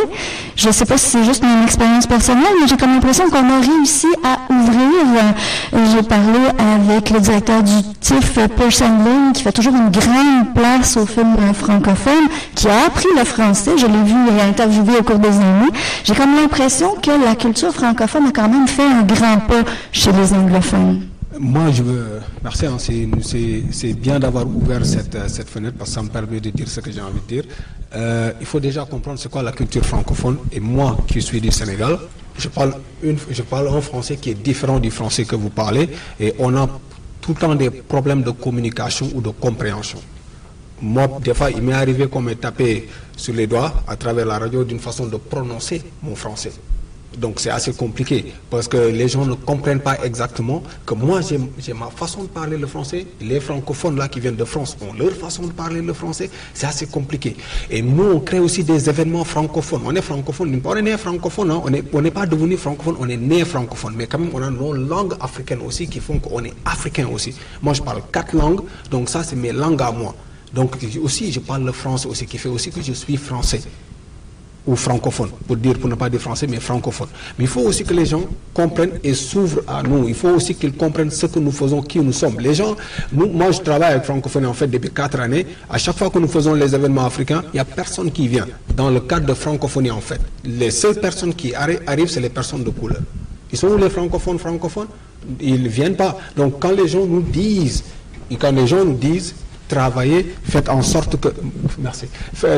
Je 0.56 0.68
ne 0.68 0.72
sais 0.72 0.86
pas 0.86 0.98
si 0.98 1.10
c'est 1.10 1.24
juste 1.24 1.44
mon 1.44 1.64
expérience 1.64 2.08
personnelle, 2.08 2.54
mais 2.62 2.68
j'ai 2.68 2.78
comme 2.78 2.94
l'impression 2.94 3.30
qu'on 3.30 3.50
a 3.50 3.60
réussi 3.60 4.08
à 4.24 4.52
ouvrir. 4.54 5.36
J'ai 5.74 6.04
parlé 6.04 6.40
avec 6.58 7.10
le 7.10 7.20
directeur 7.20 7.62
du 7.62 7.74
TIFF, 8.00 8.48
Pearson 8.56 8.86
Lynn, 9.04 9.34
qui 9.34 9.44
fait 9.44 9.52
toujours 9.52 9.76
une 9.76 9.90
grande 9.90 10.54
place 10.56 10.98
au 10.98 11.06
film 11.06 11.36
francophone, 11.54 12.28
qui 12.56 12.68
a 12.70 12.86
appris 12.88 13.10
le 13.18 13.26
français. 13.26 13.72
Je 13.78 13.86
l'ai 13.86 14.04
vu 14.04 14.16
et 14.38 14.42
interviewé 14.42 15.00
au 15.00 15.04
cours 15.04 15.20
des 15.20 15.36
années. 15.36 15.72
J'ai 16.06 16.16
comme 16.16 16.36
l'impression 16.36 16.96
que 17.02 17.12
la 17.12 17.36
culture 17.36 17.74
francophone 17.74 18.28
a 18.28 18.32
quand 18.32 18.48
même 18.48 18.68
fait 18.68 18.84
un 18.84 19.04
grand 19.04 19.40
pas 19.48 19.70
chez 19.92 20.12
les 20.14 20.34
anglophones. 20.34 21.11
Moi, 21.40 21.72
je 21.72 21.82
veux. 21.84 22.20
Merci, 22.44 22.66
hein, 22.66 22.78
c'est 22.78 23.94
bien 23.94 24.20
d'avoir 24.20 24.46
ouvert 24.46 24.86
cette, 24.86 25.18
fenêtre 25.50 25.78
parce 25.78 25.92
que 25.92 25.96
ça 25.96 26.02
me 26.04 26.10
permet 26.10 26.42
de 26.42 26.50
dire 26.50 26.68
ce 26.68 26.82
que 26.82 26.92
j'ai 26.92 27.00
envie 27.02 27.22
de 27.22 27.42
dire. 27.42 27.44
Euh, 27.96 28.34
il 28.40 28.46
faut 28.46 28.60
déjà 28.60 28.84
comprendre 28.86 29.18
ce 29.18 29.30
qu'est 29.30 29.42
la 29.42 29.54
culture 29.54 29.86
francophone. 29.86 30.38
Et 30.52 30.60
moi, 30.60 30.98
qui 31.08 31.22
suis 31.22 31.40
du 31.40 31.50
Sénégal, 31.50 31.98
je 32.38 32.50
parle, 32.50 32.74
une, 33.02 33.18
je 33.30 33.42
parle 33.44 33.70
un 33.70 33.80
français 33.82 34.18
qui 34.18 34.32
est 34.32 34.34
différent 34.34 34.80
du 34.80 34.92
français 34.92 35.24
que 35.24 35.38
vous 35.38 35.50
parlez. 35.50 35.90
Et 36.20 36.34
on 36.38 36.54
a 36.56 36.68
tout 37.22 37.34
le 37.34 37.40
temps 37.40 37.56
des 37.56 37.70
problèmes 37.70 38.24
de 38.24 38.32
communication 38.32 39.10
ou 39.14 39.22
de 39.22 39.30
compréhension. 39.30 40.00
Moi, 40.82 41.08
des 41.24 41.34
fois, 41.34 41.50
il 41.52 41.62
m'est 41.62 41.74
arrivé 41.74 42.08
qu'on 42.08 42.22
me 42.22 42.34
tapé 42.34 42.90
sur 43.16 43.34
les 43.34 43.48
doigts 43.48 43.72
à 43.88 43.96
travers 43.96 44.26
la 44.26 44.38
radio 44.38 44.64
d'une 44.66 44.80
façon 44.80 45.06
de 45.06 45.16
prononcer 45.16 45.82
mon 46.04 46.16
français. 46.16 46.52
Donc 47.18 47.42
c'est 47.42 47.50
assez 47.50 47.74
compliqué 47.74 48.34
parce 48.50 48.70
que 48.70 48.78
les 48.78 49.10
gens 49.10 49.26
ne 49.26 49.34
comprennent 49.34 49.82
pas 49.82 49.98
exactement 50.04 50.64
que 50.86 50.94
moi 50.94 51.20
j'ai 51.22 51.74
ma 51.74 51.88
façon 51.88 52.24
de 52.24 52.30
parler 52.30 52.58
le 52.58 52.68
français, 52.68 53.06
les 53.20 53.42
francophones 53.42 53.98
là 53.98 54.08
qui 54.08 54.22
viennent 54.22 54.38
de 54.38 54.46
France 54.46 54.78
ont 54.82 54.94
leur 54.94 55.12
façon 55.12 55.46
de 55.46 55.52
parler 55.52 55.82
le 55.82 55.92
français, 55.92 56.30
c'est 56.54 56.68
assez 56.68 56.88
compliqué. 56.88 57.36
Et 57.70 57.82
nous 57.82 58.04
on 58.04 58.20
crée 58.22 58.40
aussi 58.40 58.64
des 58.64 58.90
événements 58.90 59.26
francophones. 59.26 59.82
On 59.86 59.94
est 59.94 60.02
francophone, 60.02 60.62
on 60.64 60.76
est 60.76 60.82
né 60.82 60.98
francophone, 60.98 61.52
hein. 61.52 61.62
on 61.66 62.02
n'est 62.02 62.12
pas 62.12 62.26
devenu 62.26 62.56
francophone, 62.56 62.96
on 62.98 63.10
est 63.10 63.18
né 63.18 63.44
francophone, 63.44 63.94
mais 63.98 64.08
quand 64.08 64.20
même 64.20 64.30
on 64.34 64.42
a 64.42 64.50
nos 64.50 64.72
langues 64.72 65.16
africaines 65.20 65.62
aussi 65.66 65.88
qui 65.88 66.00
font 66.00 66.18
qu'on 66.18 66.46
est 66.46 66.54
africain 66.64 67.08
aussi. 67.12 67.36
Moi 67.62 67.74
je 67.74 67.82
parle 67.82 68.02
quatre 68.14 68.34
langues, 68.34 68.62
donc 68.90 69.10
ça 69.10 69.22
c'est 69.24 69.36
mes 69.36 69.52
langues 69.52 69.82
à 69.82 69.92
moi. 69.92 70.16
Donc 70.54 70.78
aussi 71.04 71.30
je 71.32 71.42
parle 71.42 71.66
le 71.66 71.74
français 71.74 72.08
aussi 72.08 72.26
qui 72.26 72.38
fait 72.38 72.50
aussi 72.50 72.72
que 72.72 72.82
je 72.82 72.94
suis 72.94 73.18
français 73.18 73.62
ou 74.66 74.76
francophone, 74.76 75.30
pour 75.48 75.56
dire, 75.56 75.78
pour 75.80 75.90
ne 75.90 75.96
pas 75.96 76.10
dire 76.10 76.20
français, 76.20 76.46
mais 76.48 76.60
francophone. 76.60 77.08
Mais 77.38 77.46
il 77.46 77.48
faut 77.48 77.62
aussi 77.62 77.84
que 77.84 77.94
les 77.94 78.06
gens 78.06 78.24
comprennent 78.54 79.00
et 79.04 79.14
s'ouvrent 79.14 79.62
à 79.68 79.82
nous. 79.82 80.08
Il 80.08 80.14
faut 80.14 80.30
aussi 80.30 80.54
qu'ils 80.54 80.74
comprennent 80.74 81.10
ce 81.10 81.26
que 81.26 81.40
nous 81.40 81.52
faisons, 81.52 81.82
qui 81.82 82.00
nous 82.00 82.14
sommes. 82.14 82.40
Les 82.40 82.54
gens, 82.54 82.76
moi 83.12 83.52
je 83.52 83.60
travaille 83.60 83.94
avec 83.94 84.04
francophonie 84.04 84.46
en 84.46 84.54
fait 84.54 84.68
depuis 84.68 84.92
quatre 84.92 85.20
années. 85.20 85.48
À 85.70 85.78
chaque 85.78 85.98
fois 85.98 86.10
que 86.10 86.20
nous 86.20 86.28
faisons 86.28 86.54
les 86.54 86.76
événements 86.76 87.06
africains, 87.06 87.44
il 87.54 87.56
n'y 87.56 87.60
a 87.60 87.66
personne 87.66 88.12
qui 88.12 88.28
vient. 88.28 88.46
Dans 88.76 88.90
le 88.92 89.00
cadre 89.00 89.26
de 89.26 89.34
francophonie 89.34 89.92
en 89.92 90.02
fait, 90.02 90.22
les 90.46 90.70
seules 90.72 91.00
personnes 91.00 91.34
qui 91.34 91.56
arrivent, 91.56 92.10
c'est 92.10 92.22
les 92.22 92.30
personnes 92.30 92.64
de 92.64 92.70
couleur. 92.70 93.02
Ils 93.52 93.58
sont 93.58 93.68
où 93.68 93.78
les 93.78 93.90
francophones 93.90 94.38
francophones? 94.38 94.88
Ils 95.40 95.64
ne 95.64 95.70
viennent 95.70 95.96
pas. 95.96 96.18
Donc 96.36 96.60
quand 96.60 96.72
les 96.72 96.88
gens 96.88 97.06
nous 97.06 97.22
disent, 97.22 97.84
quand 98.40 98.52
les 98.52 98.68
gens 98.68 98.86
nous 98.86 98.94
disent 98.94 99.34
travaillez, 99.72 100.36
faites 100.44 100.70
en 100.70 100.82
sorte 100.82 101.20
que, 101.20 101.30
merci, 101.80 102.06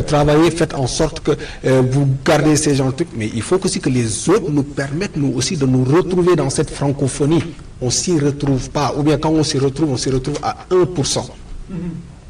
travaillez, 0.08 0.50
faites 0.52 0.74
en 0.74 0.88
sorte 0.88 1.20
que 1.20 1.32
euh, 1.66 1.82
vous 1.90 2.08
gardez 2.26 2.56
ces 2.56 2.76
gens 2.76 2.92
trucs, 2.92 3.10
mais 3.16 3.30
il 3.34 3.42
faut 3.42 3.64
aussi 3.64 3.80
que 3.80 3.90
les 3.90 4.30
autres 4.30 4.50
nous 4.50 4.64
permettent, 4.64 5.18
nous 5.18 5.34
aussi, 5.36 5.56
de 5.56 5.66
nous 5.66 5.84
retrouver 5.84 6.36
dans 6.36 6.50
cette 6.50 6.72
francophonie. 6.72 7.44
On 7.82 7.90
s'y 7.90 8.20
retrouve 8.20 8.70
pas, 8.72 8.94
ou 8.98 9.04
bien 9.04 9.18
quand 9.18 9.30
on 9.30 9.44
s'y 9.44 9.60
retrouve, 9.60 9.92
on 9.92 9.98
s'y 9.98 10.10
retrouve 10.10 10.40
à 10.42 10.58
1%. 10.72 11.26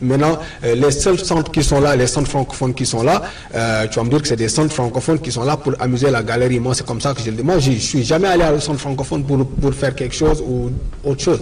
Maintenant, 0.01 0.37
euh, 0.65 0.75
les 0.75 0.91
seuls 0.91 1.19
centres 1.19 1.49
qui 1.49 1.63
sont 1.63 1.79
là, 1.79 1.95
les 1.95 2.07
centres 2.07 2.29
francophones 2.29 2.73
qui 2.73 2.85
sont 2.85 3.03
là, 3.03 3.21
euh, 3.55 3.87
tu 3.87 3.95
vas 3.99 4.03
me 4.03 4.09
dire 4.09 4.21
que 4.21 4.27
c'est 4.27 4.35
des 4.35 4.49
centres 4.49 4.73
francophones 4.73 5.19
qui 5.19 5.31
sont 5.31 5.43
là 5.43 5.55
pour 5.55 5.73
amuser 5.79 6.11
la 6.11 6.23
galerie. 6.23 6.59
Moi, 6.59 6.73
c'est 6.75 6.85
comme 6.85 6.99
ça 6.99 7.13
que 7.13 7.21
je 7.21 7.29
le 7.31 7.37
dis. 7.37 7.43
Moi, 7.43 7.59
je 7.59 7.71
suis 7.71 8.03
jamais 8.03 8.27
allé 8.27 8.43
à 8.43 8.51
un 8.51 8.59
centre 8.59 8.81
francophone 8.81 9.23
pour, 9.23 9.47
pour 9.47 9.73
faire 9.73 9.95
quelque 9.95 10.15
chose 10.15 10.43
ou 10.45 10.71
autre 11.05 11.21
chose. 11.21 11.39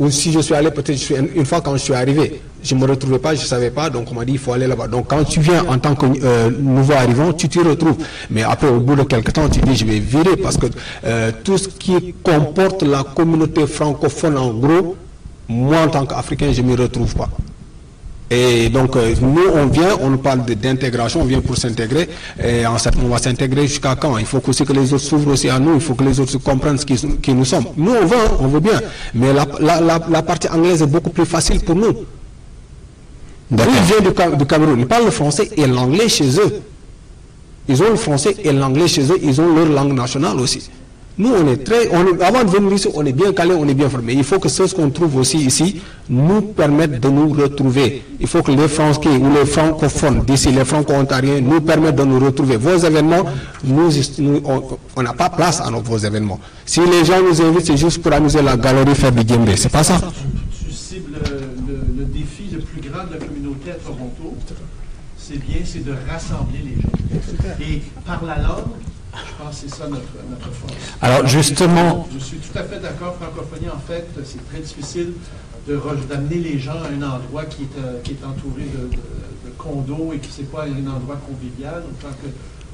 Ou 0.00 0.10
si 0.10 0.32
je 0.32 0.40
suis 0.40 0.54
allé, 0.54 0.70
peut-être 0.70 0.98
une 1.36 1.44
fois 1.44 1.60
quand 1.60 1.72
je 1.74 1.82
suis 1.82 1.92
arrivé, 1.92 2.40
je 2.62 2.74
ne 2.74 2.80
me 2.80 2.86
retrouvais 2.86 3.18
pas, 3.18 3.34
je 3.34 3.42
ne 3.42 3.46
savais 3.46 3.70
pas, 3.70 3.90
donc 3.90 4.10
on 4.10 4.14
m'a 4.14 4.24
dit 4.24 4.32
il 4.32 4.38
faut 4.38 4.54
aller 4.54 4.66
là-bas. 4.66 4.88
Donc 4.88 5.08
quand 5.08 5.22
tu 5.24 5.40
viens 5.40 5.62
en 5.66 5.78
tant 5.78 5.94
que 5.94 6.06
euh, 6.24 6.50
nouveau 6.50 6.94
arrivant, 6.94 7.34
tu 7.34 7.50
t'y 7.50 7.58
retrouves. 7.60 7.98
Mais 8.30 8.42
après, 8.42 8.68
au 8.68 8.80
bout 8.80 8.96
de 8.96 9.02
quelques 9.02 9.34
temps, 9.34 9.46
tu 9.50 9.60
dis 9.60 9.76
je 9.76 9.84
vais 9.84 9.98
virer 9.98 10.38
parce 10.38 10.56
que 10.56 10.66
euh, 11.04 11.32
tout 11.44 11.58
ce 11.58 11.68
qui 11.68 12.14
comporte 12.22 12.82
la 12.82 13.02
communauté 13.02 13.66
francophone 13.66 14.38
en 14.38 14.54
gros, 14.54 14.96
moi 15.48 15.82
en 15.82 15.88
tant 15.88 16.06
qu'Africain, 16.06 16.50
je 16.50 16.62
ne 16.62 16.68
m'y 16.68 16.76
retrouve 16.76 17.14
pas. 17.14 17.28
Et 18.32 18.68
donc, 18.68 18.94
euh, 18.94 19.12
nous, 19.20 19.42
on 19.54 19.66
vient, 19.66 19.96
on 20.00 20.10
nous 20.10 20.18
parle 20.18 20.44
d'intégration, 20.44 21.22
on 21.22 21.24
vient 21.24 21.40
pour 21.40 21.56
s'intégrer. 21.56 22.08
Et 22.42 22.64
en 22.64 22.76
on 23.04 23.08
va 23.08 23.18
s'intégrer 23.18 23.66
jusqu'à 23.66 23.96
quand? 23.96 24.16
Il 24.18 24.26
faut 24.26 24.40
aussi 24.46 24.64
que 24.64 24.72
les 24.72 24.92
autres 24.94 25.02
s'ouvrent 25.02 25.32
aussi 25.32 25.48
à 25.50 25.58
nous, 25.58 25.74
il 25.74 25.80
faut 25.80 25.94
que 25.94 26.04
les 26.04 26.20
autres 26.20 26.38
comprennent 26.38 26.78
ce 26.78 26.86
qui, 26.86 27.34
nous 27.34 27.44
sommes. 27.44 27.64
Nous, 27.76 27.90
on 27.92 28.06
veut, 28.06 28.16
on 28.38 28.46
veut 28.46 28.60
bien. 28.60 28.80
Mais 29.14 29.32
la, 29.32 30.22
partie 30.22 30.48
anglaise 30.48 30.80
est 30.80 30.86
beaucoup 30.86 31.10
plus 31.10 31.26
facile 31.26 31.60
pour 31.60 31.74
nous. 31.74 31.92
Ils 33.50 33.56
viennent 33.56 34.04
du, 34.04 34.36
du 34.36 34.46
Cameroun, 34.46 34.78
ils 34.78 34.86
parlent 34.86 35.06
le 35.06 35.10
français 35.10 35.50
et 35.56 35.66
l'anglais 35.66 36.08
chez 36.08 36.38
eux. 36.38 36.62
Ils 37.68 37.82
ont 37.82 37.90
le 37.90 37.96
français 37.96 38.36
et 38.44 38.52
l'anglais 38.52 38.86
chez 38.86 39.02
eux, 39.10 39.18
ils 39.20 39.40
ont 39.40 39.56
leur 39.56 39.66
langue 39.66 39.92
nationale 39.92 40.38
aussi. 40.38 40.70
Nous, 41.20 41.28
on 41.34 41.46
est 41.48 41.62
très, 41.62 41.86
on 41.92 42.18
avant 42.22 42.44
de 42.44 42.48
venir 42.50 42.72
ici, 42.72 42.88
on 42.94 43.04
est 43.04 43.12
bien 43.12 43.30
calé, 43.34 43.52
on 43.52 43.68
est 43.68 43.74
bien 43.74 43.90
formé. 43.90 44.14
Il 44.14 44.24
faut 44.24 44.38
que 44.38 44.48
ce 44.48 44.74
qu'on 44.74 44.88
trouve 44.88 45.16
aussi 45.16 45.36
ici 45.36 45.78
nous 46.08 46.40
permette 46.40 46.98
de 46.98 47.08
nous 47.10 47.28
retrouver. 47.34 48.02
Il 48.18 48.26
faut 48.26 48.42
que 48.42 48.50
les 48.52 48.68
Français 48.68 49.00
ou 49.06 49.30
les 49.34 49.44
francophones 49.44 50.22
d'ici, 50.24 50.50
les 50.50 50.64
franco-ontariens, 50.64 51.42
nous 51.42 51.60
permettent 51.60 51.96
de 51.96 52.04
nous 52.04 52.18
retrouver. 52.20 52.56
Vos 52.56 52.78
événements, 52.78 53.24
nous, 53.64 53.90
on 54.96 55.02
n'a 55.02 55.12
pas 55.12 55.28
place 55.28 55.60
à 55.60 55.70
nos, 55.70 55.82
vos 55.82 55.98
événements. 55.98 56.40
Si 56.64 56.80
les 56.80 57.04
gens 57.04 57.20
nous 57.22 57.42
invitent, 57.42 57.66
c'est 57.66 57.76
juste 57.76 58.00
pour 58.00 58.14
amuser 58.14 58.40
la 58.40 58.56
galerie, 58.56 58.94
faire 58.94 59.12
du 59.12 59.20
Ce 59.56 59.56
C'est 59.64 59.68
pas 59.68 59.84
ça. 59.84 60.00
Tu, 60.64 60.72
cibles 60.72 61.18
le, 61.68 61.98
le 61.98 62.04
défi 62.06 62.44
le 62.50 62.60
plus 62.60 62.80
grand 62.80 63.04
de 63.04 63.12
la 63.12 63.26
communauté 63.26 63.72
à 63.72 63.74
Toronto 63.74 64.36
c'est 65.18 65.38
bien, 65.38 65.58
c'est 65.64 65.84
de 65.84 65.92
rassembler 66.10 66.58
les 66.64 66.80
gens. 66.80 67.54
Et 67.60 67.82
par 68.04 68.24
la 68.24 68.38
langue, 68.38 68.72
je 69.26 69.42
pense 69.42 69.60
que 69.60 69.68
c'est 69.68 69.74
ça 69.74 69.88
notre, 69.88 70.52
force. 70.52 70.72
Alors 71.00 71.26
justement... 71.26 72.08
Je 72.12 72.18
suis 72.18 72.38
tout 72.38 72.58
à 72.58 72.62
fait 72.64 72.80
d'accord, 72.80 73.16
francophonie, 73.16 73.68
en 73.68 73.78
fait, 73.78 74.06
c'est 74.24 74.46
très 74.48 74.60
difficile 74.60 75.12
d'amener 75.66 76.36
les 76.36 76.58
gens 76.58 76.72
à 76.72 76.88
un 76.88 77.02
endroit 77.02 77.44
qui 77.44 77.62
est, 77.62 77.78
euh, 77.78 78.00
qui 78.02 78.12
est 78.12 78.24
entouré 78.24 78.64
de, 78.64 79.50
condos 79.56 80.12
et 80.14 80.18
qui 80.18 80.40
n'est 80.40 80.48
pas 80.48 80.64
un 80.64 80.90
endroit 80.90 81.20
convivial, 81.26 81.82
autant 81.86 82.14
que 82.22 82.28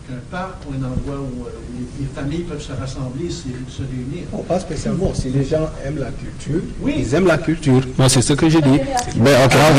qu'un 0.06 0.20
parc 0.30 0.54
ou 0.66 0.72
un 0.72 0.86
endroit 0.86 1.18
où, 1.20 1.46
euh, 1.46 1.50
les, 1.98 2.06
familles 2.14 2.42
peuvent 2.42 2.62
se 2.62 2.72
rassembler, 2.72 3.28
se, 3.28 3.48
se 3.68 3.82
réunir. 3.82 4.24
Oh, 4.32 4.38
pas 4.38 4.60
spécialement. 4.60 5.12
Si 5.14 5.30
les 5.30 5.44
gens 5.44 5.68
aiment 5.84 5.98
la 5.98 6.10
culture, 6.10 6.62
oui. 6.80 6.94
ils 6.98 7.14
aiment 7.14 7.26
la 7.26 7.38
culture. 7.38 7.80
Moi, 7.98 8.08
c'est 8.08 8.22
ce 8.22 8.32
que 8.34 8.48
j'ai 8.48 8.60
dit. 8.60 8.78
Mais, 9.16 9.32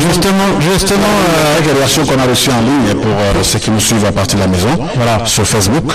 justement, 0.07 0.59
justement 0.59 0.99
euh, 1.01 1.55
avec 1.55 1.67
les 1.67 1.79
versions 1.79 2.05
qu'on 2.05 2.19
a 2.19 2.25
reçues 2.25 2.51
en 2.51 2.61
ligne 2.61 3.01
pour 3.01 3.11
euh, 3.11 3.43
ceux 3.43 3.59
qui 3.59 3.71
nous 3.71 3.79
suivent 3.79 4.05
à 4.05 4.11
partir 4.11 4.37
de 4.39 4.43
la 4.43 4.49
maison, 4.49 4.77
voilà, 4.95 5.25
sur 5.25 5.45
Facebook, 5.47 5.85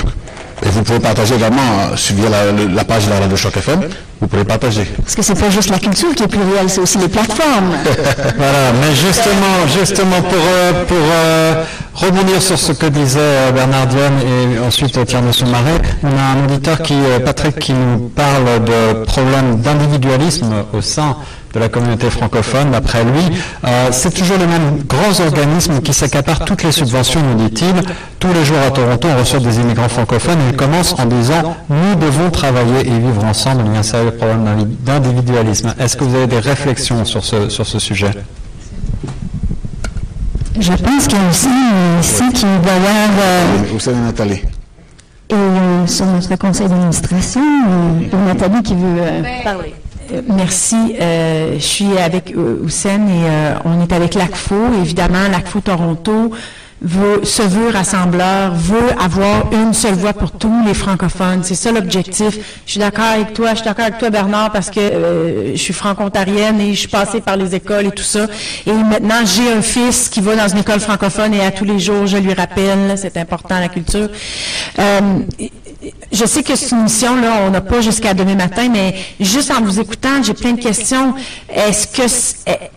et 0.64 0.68
vous 0.68 0.82
pouvez 0.82 1.00
partager 1.00 1.34
également 1.34 1.96
sur 1.96 2.14
la, 2.30 2.52
la, 2.52 2.84
page 2.84 3.06
de 3.06 3.10
la 3.10 3.20
radio 3.20 3.36
Choc 3.36 3.56
FM. 3.56 3.80
Vous 4.20 4.28
pouvez 4.28 4.44
partager. 4.44 4.84
Parce 4.98 5.16
que 5.16 5.22
c'est 5.22 5.38
pas 5.38 5.50
juste 5.50 5.70
la 5.70 5.78
culture 5.80 6.14
qui 6.14 6.22
est 6.22 6.28
plurielle, 6.28 6.68
c'est 6.68 6.80
aussi 6.80 6.98
les 6.98 7.08
plateformes. 7.08 7.74
voilà, 8.36 8.72
mais 8.80 8.94
justement, 8.94 9.66
justement 9.76 10.22
pour, 10.22 10.38
euh, 10.38 10.84
pour 10.86 10.96
euh, 10.96 11.64
rebondir 11.94 12.40
sur 12.40 12.56
ce 12.56 12.70
que 12.70 12.86
disait 12.86 13.18
euh, 13.20 13.50
Bernard 13.50 13.88
Diane 13.88 14.20
et 14.20 14.58
ensuite 14.64 15.04
Thierry 15.04 15.32
Soumaret, 15.32 15.80
on 16.04 16.16
a 16.16 16.38
un 16.38 16.44
auditeur 16.44 16.80
qui, 16.82 16.94
Patrick, 17.24 17.58
qui 17.58 17.72
nous 17.72 18.10
parle 18.14 18.64
de 18.64 19.04
problèmes 19.04 19.60
d'individualisme 19.60 20.52
au 20.72 20.80
sein 20.80 21.16
de 21.52 21.60
la 21.60 21.68
communauté 21.68 22.10
francophone, 22.10 22.70
d'après 22.70 23.04
lui. 23.04 23.22
Euh, 23.64 23.88
c'est 23.90 24.12
toujours 24.12 24.38
les 24.38 24.46
mêmes 24.46 24.82
grands 24.86 25.20
organismes 25.20 25.80
qui 25.80 25.92
s'accaparent 25.92 26.44
toutes 26.44 26.62
les 26.62 26.72
subventions, 26.72 27.20
nous 27.20 27.48
dit-il. 27.48 27.74
Tous 28.18 28.32
les 28.32 28.44
jours 28.44 28.58
à 28.66 28.70
Toronto, 28.70 29.08
on 29.10 29.18
reçoit 29.18 29.40
des 29.40 29.56
immigrants 29.58 29.88
francophones 29.88 30.38
et 30.40 30.50
il 30.50 30.56
commence 30.56 30.94
en 30.98 31.06
disant 31.06 31.56
«Nous 31.68 31.94
devons 31.96 32.30
travailler 32.30 32.80
et 32.80 32.98
vivre 32.98 33.24
ensemble». 33.24 33.64
Il 33.66 33.72
y 33.72 33.76
a 33.76 33.80
un 33.80 33.82
sérieux 33.82 34.12
problème 34.12 34.66
d'individualisme. 34.80 35.74
Est-ce 35.78 35.96
que 35.96 36.04
vous 36.04 36.14
avez 36.14 36.26
des 36.26 36.38
réflexions 36.38 37.04
sur 37.04 37.24
ce, 37.24 37.48
sur 37.48 37.66
ce 37.66 37.78
sujet? 37.78 38.10
Je 40.58 40.72
pense 40.72 41.06
qu'il 41.08 41.18
y 41.18 41.20
a 41.20 41.28
aussi 41.28 41.48
ici 42.00 42.22
qui 42.34 42.44
doit 42.44 42.72
y 42.72 42.86
avoir... 42.86 43.64
Vous 43.72 43.80
savez, 43.80 43.98
Nathalie 43.98 44.42
et 45.32 45.34
euh, 45.34 45.86
sur 45.86 46.04
notre 46.04 46.36
conseil 46.36 46.68
d'administration, 46.68 47.40
euh, 47.40 48.26
Nathalie 48.26 48.62
qui 48.62 48.74
veut 48.74 49.22
parler. 49.42 49.74
Euh, 50.10 50.22
merci. 50.28 50.96
Euh, 51.00 51.54
je 51.54 51.64
suis 51.64 51.98
avec 51.98 52.34
Houssen 52.36 53.08
et 53.08 53.24
euh, 53.26 53.54
on 53.64 53.80
est 53.82 53.92
avec 53.92 54.14
l'ACFO. 54.14 54.56
Évidemment, 54.80 55.28
l'ACFO 55.30 55.60
Toronto 55.60 56.32
se 57.22 57.42
veut 57.42 57.68
rassembleur, 57.68 58.54
veut 58.56 58.90
avoir 59.00 59.52
une 59.52 59.72
seule 59.72 59.94
voix 59.94 60.12
pour 60.12 60.32
tous 60.32 60.66
les 60.66 60.74
francophones. 60.74 61.44
C'est 61.44 61.54
ça 61.54 61.70
l'objectif. 61.70 62.62
Je 62.66 62.70
suis 62.72 62.80
d'accord 62.80 63.04
avec 63.04 63.34
toi, 63.34 63.50
je 63.50 63.58
suis 63.58 63.64
d'accord 63.64 63.84
avec 63.84 63.98
toi 63.98 64.10
Bernard 64.10 64.50
parce 64.50 64.68
que 64.68 64.80
je 65.52 65.56
suis 65.60 65.72
franco-ontarienne 65.72 66.60
et 66.60 66.74
je 66.74 66.80
suis 66.80 66.88
passée 66.88 67.20
par 67.20 67.36
les 67.36 67.54
écoles 67.54 67.86
et 67.86 67.90
tout 67.92 68.02
ça. 68.02 68.26
Et 68.66 68.72
maintenant, 68.72 69.24
j'ai 69.24 69.52
un 69.52 69.62
fils 69.62 70.08
qui 70.08 70.20
va 70.20 70.34
dans 70.34 70.48
une 70.48 70.58
école 70.58 70.80
francophone 70.80 71.32
et 71.34 71.44
à 71.44 71.52
tous 71.52 71.64
les 71.64 71.78
jours, 71.78 72.08
je 72.08 72.16
lui 72.16 72.34
rappelle, 72.34 72.98
c'est 72.98 73.16
important 73.16 73.60
la 73.60 73.68
culture 73.68 74.08
je 76.12 76.26
sais 76.26 76.42
que 76.42 76.54
c'est 76.54 76.70
une 76.70 76.84
mission, 76.84 77.16
là, 77.16 77.42
on 77.46 77.50
n'a 77.50 77.60
pas 77.60 77.80
jusqu'à 77.80 78.14
demain 78.14 78.34
matin, 78.34 78.68
mais 78.70 78.94
juste 79.20 79.50
en 79.50 79.60
vous 79.60 79.80
écoutant, 79.80 80.22
j'ai 80.22 80.34
plein 80.34 80.52
de 80.52 80.60
questions. 80.60 81.14
Est-ce 81.48 81.86
que 81.86 82.02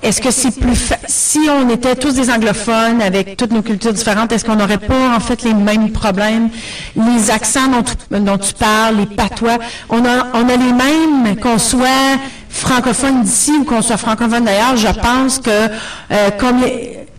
est-ce 0.01 0.21
que 0.21 0.31
c'est 0.31 0.59
plus 0.59 0.91
si 1.07 1.39
on 1.49 1.69
était 1.69 1.95
tous 1.95 2.13
des 2.13 2.29
anglophones 2.29 3.01
avec 3.01 3.37
toutes 3.37 3.51
nos 3.51 3.61
cultures 3.61 3.93
différentes, 3.93 4.31
est-ce 4.31 4.45
qu'on 4.45 4.55
n'aurait 4.55 4.77
pas 4.77 5.15
en 5.15 5.19
fait 5.19 5.43
les 5.43 5.53
mêmes 5.53 5.91
problèmes, 5.91 6.49
les 6.95 7.29
accents 7.31 7.67
dont 8.11 8.37
tu, 8.37 8.53
parles, 8.53 8.95
les 8.97 9.05
patois, 9.05 9.57
on 9.89 10.03
a 10.05 10.27
on 10.33 10.47
a 10.47 10.55
les 10.55 10.73
mêmes 10.73 11.35
qu'on 11.41 11.57
soit 11.57 12.17
francophone 12.49 13.23
d'ici 13.23 13.51
ou 13.59 13.63
qu'on 13.65 13.81
soit 13.81 13.97
francophone 13.97 14.45
d'ailleurs. 14.45 14.77
Je 14.77 14.87
pense 14.87 15.39
que 15.39 15.49
euh, 15.49 16.31
comme 16.39 16.61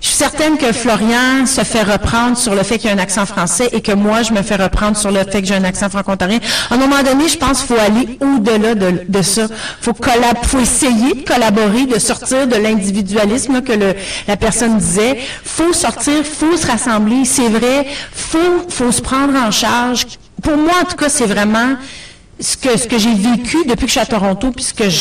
je 0.01 0.09
suis 0.09 0.17
certaine 0.17 0.59
que 0.59 0.73
Florian 0.73 1.47
se 1.47 1.63
fait 1.63 1.83
reprendre 1.83 2.37
sur 2.37 2.55
le 2.55 2.63
fait 2.63 2.79
qu'il 2.79 2.91
a 2.91 2.93
un 2.93 2.99
accent 2.99 3.25
français 3.25 3.71
et 3.73 3.81
que 3.81 3.93
moi, 3.93 4.23
je 4.23 4.33
me 4.33 4.43
fais 4.43 4.57
reprendre 4.57 4.97
sur 4.97 5.11
le 5.11 5.21
fait 5.25 5.41
que 5.41 5.49
j'ai 5.49 5.55
un 5.55 5.65
accent 5.65 5.89
franco-ontarien. 5.89 6.39
À 6.71 6.75
un 6.75 6.77
moment 6.77 7.03
donné, 7.03 7.29
je 7.29 7.39
pense 7.39 7.63
qu'il 7.63 7.75
faut 7.75 7.81
aller 7.81 8.19
au-delà 8.21 8.75
de, 8.75 9.23
ça. 9.23 9.49
faut, 9.81 9.95
faut 10.43 10.61
essayer 10.61 11.15
de 11.15 11.27
collaborer, 11.27 11.87
de 11.87 11.99
sortir 11.99 12.47
de 12.47 12.57
l'individualisme 12.57 13.63
que 13.63 13.73
la 14.29 14.37
personne 14.37 14.79
disait. 14.79 15.19
faut 15.45 15.73
sortir, 15.73 16.25
faut 16.25 16.57
se 16.57 16.67
rassembler. 16.67 17.25
C'est 17.25 17.49
vrai, 17.49 17.87
faut, 18.13 18.67
faut 18.69 18.93
se 18.93 19.01
prendre 19.01 19.35
en 19.35 19.51
charge. 19.51 20.07
Pour 20.43 20.57
moi, 20.57 20.75
en 20.83 20.85
tout 20.85 20.97
cas, 20.97 21.09
c'est 21.09 21.27
vraiment 21.27 21.77
ce 22.39 22.57
que, 22.57 22.77
ce 22.77 22.87
que 22.87 22.99
j'ai 22.99 23.15
vécu 23.15 23.65
depuis 23.67 23.87
que 23.87 23.87
je 23.87 23.93
suis 23.93 24.01
à 24.01 24.07
Toronto, 24.07 24.51
puisque 24.51 24.89
je 24.89 24.99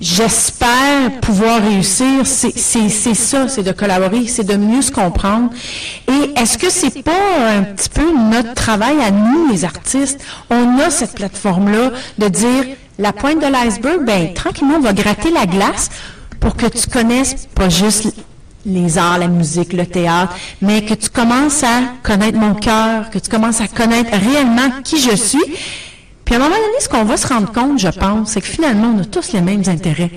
J'espère 0.00 1.20
pouvoir 1.20 1.62
réussir. 1.62 2.26
C'est 2.26 3.14
ça, 3.14 3.48
c'est 3.48 3.62
de 3.62 3.72
collaborer, 3.72 4.26
c'est 4.26 4.44
de 4.44 4.56
mieux 4.56 4.80
se 4.80 4.90
comprendre. 4.90 5.50
Et 6.08 6.40
est-ce 6.40 6.56
que 6.56 6.70
c'est 6.70 7.02
pas 7.02 7.12
un 7.48 7.62
petit 7.62 7.90
peu 7.90 8.10
notre 8.30 8.54
travail 8.54 8.96
à 9.02 9.10
nous, 9.10 9.48
les 9.50 9.64
artistes? 9.64 10.20
On 10.48 10.78
a 10.78 10.88
cette 10.88 11.12
plateforme-là 11.14 11.90
de 12.18 12.28
dire 12.28 12.64
la 12.98 13.12
pointe 13.12 13.40
de 13.40 13.46
l'iceberg, 13.46 14.04
ben 14.04 14.32
tranquillement, 14.32 14.76
on 14.76 14.80
va 14.80 14.92
gratter 14.94 15.30
la 15.30 15.46
glace 15.46 15.90
pour 16.38 16.56
que 16.56 16.66
tu 16.66 16.86
connaisses 16.86 17.48
pas 17.54 17.68
juste 17.68 18.14
les 18.66 18.98
arts, 18.98 19.18
la 19.18 19.28
musique, 19.28 19.72
le 19.72 19.86
théâtre, 19.86 20.34
mais 20.60 20.84
que 20.84 20.94
tu 20.94 21.08
commences 21.08 21.62
à 21.62 21.82
connaître 22.02 22.38
mon 22.38 22.54
cœur, 22.54 23.10
que 23.10 23.18
tu 23.18 23.30
commences 23.30 23.60
à 23.60 23.68
connaître 23.68 24.10
réellement 24.12 24.70
qui 24.84 24.98
je 24.98 25.16
suis 25.16 25.40
puis 26.30 26.40
à 26.40 26.44
un 26.44 26.48
moment 26.48 26.60
donné, 26.60 26.78
ce 26.78 26.88
qu'on 26.88 27.02
va 27.02 27.16
se 27.16 27.26
rendre 27.26 27.50
compte, 27.50 27.80
je 27.80 27.88
pense, 27.88 28.30
c'est 28.30 28.40
que 28.40 28.46
finalement, 28.46 28.94
on 28.96 29.00
a 29.00 29.04
tous 29.04 29.32
les 29.32 29.40
mêmes 29.40 29.64
intérêts. 29.66 30.12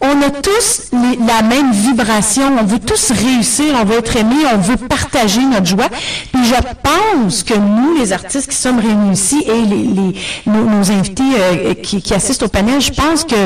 On 0.00 0.20
a 0.20 0.30
tous 0.30 0.90
la 0.92 1.42
même 1.42 1.70
vibration, 1.70 2.56
on 2.58 2.64
veut 2.64 2.80
tous 2.80 3.12
réussir, 3.12 3.66
on 3.80 3.84
veut 3.84 3.98
être 3.98 4.16
aimé, 4.16 4.34
on 4.52 4.58
veut 4.58 4.76
partager 4.76 5.44
notre 5.44 5.66
joie. 5.66 5.90
Puis 6.32 6.44
je 6.44 6.56
pense 6.82 7.44
que 7.44 7.54
nous, 7.54 7.96
les 7.96 8.12
artistes 8.12 8.50
qui 8.50 8.56
sommes 8.56 8.80
réunis 8.80 9.12
ici 9.12 9.44
et 9.46 10.50
nos, 10.50 10.90
invités 10.90 11.22
euh, 11.38 11.74
qui, 11.74 12.02
qui, 12.02 12.14
assistent 12.14 12.42
au 12.42 12.48
panel, 12.48 12.80
je 12.80 12.90
pense 12.90 13.22
que 13.22 13.36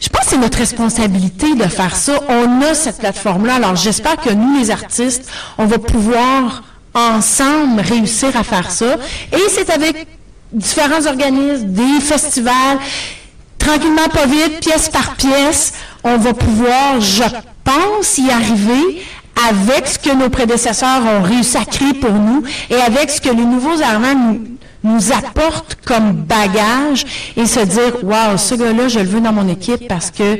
je 0.00 0.08
pense 0.08 0.22
que 0.22 0.30
c'est 0.30 0.38
notre 0.38 0.56
responsabilité 0.56 1.54
de 1.54 1.64
faire 1.64 1.96
ça. 1.96 2.14
On 2.30 2.62
a 2.62 2.72
cette 2.72 3.00
plateforme-là. 3.00 3.56
Alors 3.56 3.76
j'espère 3.76 4.16
que 4.16 4.30
nous, 4.30 4.58
les 4.58 4.70
artistes, 4.70 5.30
on 5.58 5.66
va 5.66 5.76
pouvoir 5.76 6.62
ensemble 6.94 7.82
réussir 7.82 8.34
à 8.36 8.42
faire 8.42 8.70
ça. 8.70 8.96
Et 9.32 9.50
c'est 9.50 9.68
avec 9.68 10.13
différents 10.54 11.06
organismes, 11.06 11.66
des 11.66 12.00
festivals, 12.00 12.78
tranquillement, 13.58 14.08
pas 14.12 14.26
vite, 14.26 14.60
pièce 14.60 14.88
par 14.88 15.14
pièce, 15.16 15.74
on 16.02 16.16
va 16.16 16.32
pouvoir, 16.32 17.00
je 17.00 17.24
pense, 17.64 18.18
y 18.18 18.30
arriver 18.30 19.02
avec 19.48 19.86
ce 19.88 19.98
que 19.98 20.14
nos 20.14 20.30
prédécesseurs 20.30 21.02
ont 21.04 21.22
réussi 21.22 21.56
à 21.56 21.64
créer 21.64 21.94
pour 21.94 22.12
nous 22.12 22.44
et 22.70 22.76
avec 22.76 23.10
ce 23.10 23.20
que 23.20 23.30
les 23.30 23.44
nouveaux 23.44 23.82
arrivants 23.82 24.14
nous, 24.14 24.40
nous 24.84 25.12
apportent 25.12 25.78
comme 25.84 26.12
bagage 26.12 27.32
et 27.36 27.46
se 27.46 27.60
dire, 27.60 28.04
wow, 28.04 28.36
ce 28.36 28.54
gars-là, 28.54 28.88
je 28.88 29.00
le 29.00 29.06
veux 29.06 29.20
dans 29.20 29.32
mon 29.32 29.48
équipe 29.48 29.88
parce 29.88 30.10
que 30.10 30.38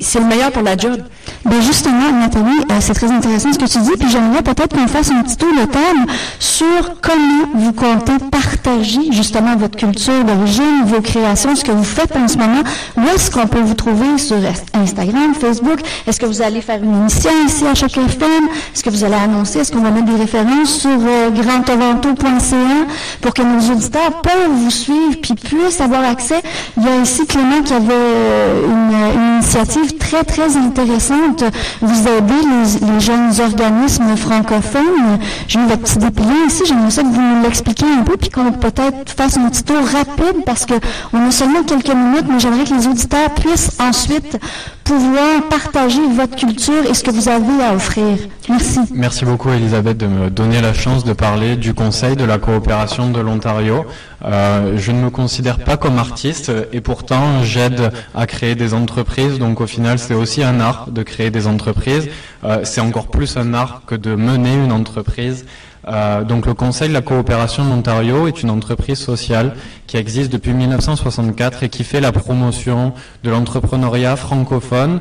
c'est 0.00 0.18
le 0.18 0.26
meilleur 0.26 0.50
pour 0.50 0.62
la 0.62 0.76
job. 0.76 0.96
Bien 1.44 1.60
justement, 1.60 2.10
Nathalie, 2.12 2.60
euh, 2.70 2.76
c'est 2.80 2.94
très 2.94 3.10
intéressant 3.10 3.52
ce 3.52 3.58
que 3.58 3.66
tu 3.66 3.78
dis, 3.78 3.96
puis 3.98 4.08
j'aimerais 4.10 4.42
peut-être 4.42 4.74
qu'on 4.74 4.86
fasse 4.88 5.10
un 5.10 5.22
petit 5.22 5.36
tour 5.36 5.50
de 5.50 5.66
thème 5.66 6.06
sur 6.38 7.00
comment 7.02 7.44
vous 7.54 7.72
comptez 7.72 8.12
partager 8.30 9.12
justement 9.12 9.56
votre 9.56 9.76
culture 9.76 10.24
d'origine, 10.24 10.84
vos 10.86 11.02
créations, 11.02 11.54
ce 11.54 11.64
que 11.64 11.70
vous 11.70 11.84
faites 11.84 12.16
en 12.16 12.28
ce 12.28 12.38
moment. 12.38 12.62
Où 12.96 13.02
est-ce 13.14 13.30
qu'on 13.30 13.46
peut 13.46 13.60
vous 13.60 13.74
trouver 13.74 14.16
sur 14.16 14.38
Instagram, 14.72 15.34
Facebook? 15.38 15.80
Est-ce 16.06 16.18
que 16.18 16.26
vous 16.26 16.40
allez 16.40 16.62
faire 16.62 16.82
une 16.82 17.00
émission 17.00 17.30
ici 17.46 17.66
à 17.66 17.74
chaque 17.74 17.96
FM? 17.96 18.48
Est-ce 18.74 18.82
que 18.82 18.90
vous 18.90 19.04
allez 19.04 19.14
annoncer? 19.14 19.60
Est-ce 19.60 19.72
qu'on 19.72 19.82
va 19.82 19.90
mettre 19.90 20.06
des 20.06 20.20
références 20.20 20.80
sur 20.80 20.90
euh, 20.90 21.30
grandtoronto.ca 21.30 22.86
pour 23.20 23.34
que 23.34 23.42
nos 23.42 23.72
auditeurs 23.72 24.22
peuvent 24.22 24.50
vous 24.54 24.70
suivre 24.70 25.16
puis 25.20 25.34
puissent 25.34 25.80
avoir 25.80 26.04
accès? 26.04 26.42
Il 26.78 26.84
y 26.84 26.88
a 26.88 27.02
ici 27.02 27.26
Clément 27.26 27.62
qui 27.62 27.74
avait 27.74 27.92
euh, 27.92 28.66
une 28.66 29.34
initiative 29.36 29.73
très, 29.98 30.24
très 30.24 30.56
intéressante. 30.56 31.44
Vous 31.80 32.08
aidez 32.08 32.34
les, 32.82 33.00
jeunes 33.00 33.40
organismes 33.40 34.16
francophones. 34.16 35.18
J'ai 35.48 35.58
eu 35.58 35.66
votre 35.66 35.82
petit 35.82 35.98
dépliant 35.98 36.46
ici. 36.46 36.62
J'aimerais 36.66 36.90
ça 36.90 37.02
que 37.02 37.08
vous 37.08 37.20
nous 37.20 37.42
l'expliquiez 37.42 37.88
un 37.88 38.02
peu, 38.02 38.16
puis 38.16 38.30
qu'on 38.30 38.52
peut-être 38.52 39.10
fasse 39.16 39.36
un 39.36 39.48
petit 39.48 39.64
tour 39.64 39.82
rapide, 39.84 40.44
parce 40.44 40.66
qu'on 40.66 41.26
a 41.26 41.30
seulement 41.30 41.62
quelques 41.62 41.94
minutes, 41.94 42.26
mais 42.28 42.38
j'aimerais 42.38 42.64
que 42.64 42.74
les 42.74 42.86
auditeurs 42.86 43.30
puissent 43.34 43.76
ensuite 43.80 44.38
pouvoir 44.84 45.42
partager 45.48 46.00
votre 46.14 46.36
culture 46.36 46.84
et 46.88 46.94
ce 46.94 47.02
que 47.02 47.10
vous 47.10 47.28
avez 47.28 47.62
à 47.62 47.74
offrir. 47.74 48.18
Merci. 48.48 48.80
Merci 48.92 49.24
beaucoup, 49.24 49.50
Elisabeth, 49.50 49.96
de 49.96 50.06
me 50.06 50.30
donner 50.30 50.60
la 50.60 50.74
chance 50.74 51.04
de 51.04 51.14
parler 51.14 51.56
du 51.56 51.72
Conseil 51.72 52.16
de 52.16 52.24
la 52.24 52.38
coopération 52.38 53.10
de 53.10 53.20
l'Ontario. 53.20 53.86
Euh, 54.24 54.78
je 54.78 54.90
ne 54.90 55.00
me 55.00 55.10
considère 55.10 55.58
pas 55.58 55.76
comme 55.76 55.98
artiste 55.98 56.50
et 56.72 56.80
pourtant 56.80 57.42
j'aide 57.42 57.92
à 58.14 58.26
créer 58.26 58.54
des 58.54 58.74
entreprises. 58.74 59.38
Donc 59.38 59.60
au 59.60 59.66
final, 59.66 59.98
c'est 59.98 60.14
aussi 60.14 60.42
un 60.42 60.60
art 60.60 60.90
de 60.90 61.02
créer 61.02 61.30
des 61.30 61.46
entreprises. 61.46 62.08
Euh, 62.44 62.60
c'est 62.64 62.80
encore 62.80 63.08
plus 63.08 63.36
un 63.36 63.54
art 63.54 63.82
que 63.86 63.94
de 63.94 64.14
mener 64.14 64.54
une 64.54 64.72
entreprise. 64.72 65.44
Euh, 65.86 66.24
donc 66.24 66.46
le 66.46 66.54
Conseil 66.54 66.88
de 66.88 66.94
la 66.94 67.02
coopération 67.02 67.62
de 67.64 67.68
l'Ontario 67.68 68.26
est 68.26 68.42
une 68.42 68.48
entreprise 68.48 68.98
sociale 68.98 69.54
qui 69.86 69.98
existe 69.98 70.32
depuis 70.32 70.54
1964 70.54 71.62
et 71.62 71.68
qui 71.68 71.84
fait 71.84 72.00
la 72.00 72.10
promotion 72.10 72.94
de 73.22 73.30
l'entrepreneuriat 73.30 74.16
francophone 74.16 75.00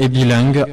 et 0.00 0.08
bilingue 0.08 0.64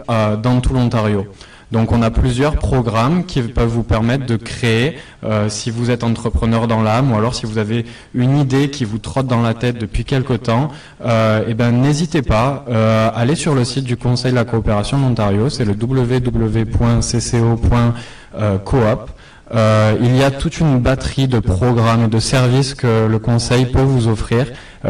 dans 0.42 0.62
tout 0.62 0.74
l'Ontario. 0.74 1.28
Donc 1.72 1.92
on 1.92 2.02
a 2.02 2.12
plusieurs 2.12 2.56
programmes 2.58 3.26
qui 3.26 3.42
peuvent 3.42 3.68
vous 3.68 3.84
permettre 3.84 4.26
de 4.26 4.36
créer, 4.36 4.98
euh, 5.24 5.50
si 5.50 5.72
vous 5.72 5.90
êtes 5.90 6.04
entrepreneur 6.04 6.68
dans 6.68 6.82
l'âme 6.82 7.12
ou 7.12 7.18
alors 7.18 7.34
si 7.34 7.46
vous 7.46 7.58
avez 7.58 7.86
une 8.14 8.38
idée 8.38 8.70
qui 8.70 8.86
vous 8.86 9.00
trotte 9.00 9.28
dans 9.28 9.42
la 9.42 9.54
tête 9.54 9.78
depuis 9.80 10.06
quelque 10.06 10.34
temps, 10.34 10.70
euh, 11.04 11.44
eh 11.48 11.54
ben 11.54 11.72
n'hésitez 11.72 12.22
pas, 12.22 12.66
euh, 12.70 13.10
allez 13.16 13.36
sur 13.36 13.56
le 13.56 13.64
site 13.64 13.86
du 13.86 13.98
Conseil 13.98 14.32
de 14.32 14.36
la 14.36 14.46
coopération 14.46 15.00
d'Ontario, 15.00 15.50
c'est 15.50 15.66
le 15.66 15.74
www.cco.coop. 15.74 16.30
Il 20.02 20.16
y 20.16 20.24
a 20.24 20.32
toute 20.32 20.60
une 20.60 20.80
batterie 20.80 21.28
de 21.28 21.40
programmes 21.40 22.06
et 22.06 22.08
de 22.08 22.20
services 22.20 22.74
que 22.74 23.08
le 23.08 23.20
conseil 23.20 23.66
peut 23.68 23.82
vous 23.82 24.08
offrir 24.08 24.48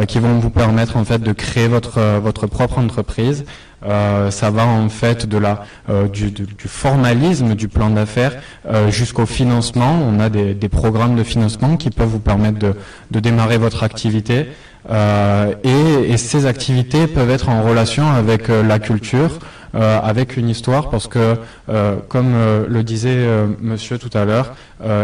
qui 0.07 0.19
vont 0.19 0.39
vous 0.39 0.49
permettre 0.49 0.97
en 0.97 1.05
fait 1.05 1.19
de 1.21 1.31
créer 1.33 1.67
votre 1.67 2.47
propre 2.47 2.79
entreprise 2.79 3.45
euh, 3.87 4.31
ça 4.31 4.49
va 4.49 4.65
en 4.65 4.89
fait 4.89 5.25
de 5.25 5.37
la, 5.37 5.63
euh, 5.89 6.07
du, 6.07 6.31
formalisme 6.65 7.55
du 7.55 7.67
plan 7.67 7.89
d'affaires 7.89 8.33
euh, 8.67 8.89
jusqu'au 8.89 9.25
financement. 9.25 9.99
On 10.07 10.19
a 10.19 10.29
des, 10.29 10.55
programmes 10.69 11.15
de 11.15 11.23
financement 11.23 11.77
qui 11.77 11.89
peuvent 11.89 12.07
vous 12.07 12.19
permettre 12.19 12.59
de, 12.59 13.19
démarrer 13.19 13.57
votre 13.57 13.83
activité. 13.83 14.47
Et, 14.91 16.11
et, 16.11 16.17
ces 16.17 16.45
activités 16.45 17.07
peuvent 17.07 17.31
être 17.31 17.49
en 17.49 17.63
relation 17.63 18.07
avec 18.11 18.49
la 18.49 18.77
culture, 18.77 19.39
euh, 19.39 19.39
avec 19.75 20.37
une 20.37 20.49
histoire 20.49 20.89
parce 20.89 21.07
que, 21.07 21.35
euh, 21.69 21.97
comme 22.07 22.33
euh, 22.33 22.65
le 22.67 22.83
disait 22.83 23.27
monsieur 23.61 23.97
tout 23.97 24.15
à 24.17 24.25
l'heure, 24.25 24.55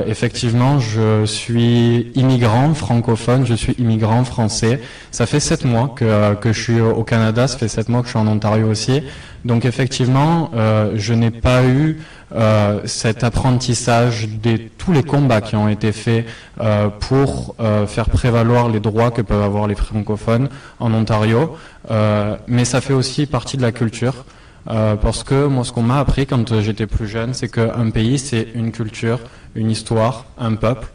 effectivement, 0.05 0.79
je 0.79 1.25
suis 1.25 2.11
immigrant 2.15 2.73
francophone, 2.73 3.45
je 3.45 3.53
suis 3.53 3.73
immigrant 3.73 4.23
français. 4.23 4.81
Ça 5.11 5.25
fait 5.25 5.39
sept 5.39 5.65
mois 5.65 5.93
que, 5.95 6.35
que 6.35 6.53
je 6.53 6.61
suis 6.61 6.81
au 6.81 7.03
Canada, 7.03 7.47
ça 7.47 7.57
fait 7.57 7.67
sept 7.67 7.89
mois 7.89 8.01
que 8.01 8.07
je 8.07 8.11
suis 8.11 8.19
en 8.19 8.27
Ontario 8.27 8.67
aussi. 8.67 9.01
Donc 9.43 9.65
effectivement, 9.65 10.51
je 10.93 11.13
n'ai 11.13 11.31
pas 11.31 11.63
eu 11.63 11.99
cet 12.85 13.23
apprentissage 13.23 14.27
de 14.27 14.57
tous 14.77 14.91
les 14.91 15.03
combats 15.03 15.41
qui 15.41 15.55
ont 15.55 15.69
été 15.69 15.93
faits 15.93 16.25
pour 16.99 17.55
faire 17.87 18.09
prévaloir 18.09 18.69
les 18.69 18.81
droits 18.81 19.09
que 19.11 19.21
peuvent 19.21 19.41
avoir 19.41 19.67
les 19.67 19.75
francophones 19.75 20.49
en 20.79 20.93
Ontario, 20.93 21.55
mais 22.47 22.65
ça 22.65 22.81
fait 22.81 22.93
aussi 22.93 23.25
partie 23.25 23.57
de 23.57 23.63
la 23.63 23.71
culture. 23.71 24.25
Euh, 24.69 24.95
parce 24.95 25.23
que 25.23 25.47
moi, 25.47 25.63
ce 25.63 25.71
qu'on 25.71 25.81
m'a 25.81 25.99
appris 25.99 26.25
quand 26.25 26.59
j'étais 26.61 26.87
plus 26.87 27.07
jeune, 27.07 27.33
c'est 27.33 27.49
qu'un 27.49 27.89
pays, 27.89 28.19
c'est 28.19 28.47
une 28.53 28.71
culture, 28.71 29.19
une 29.55 29.71
histoire, 29.71 30.25
un 30.37 30.55
peuple. 30.55 30.87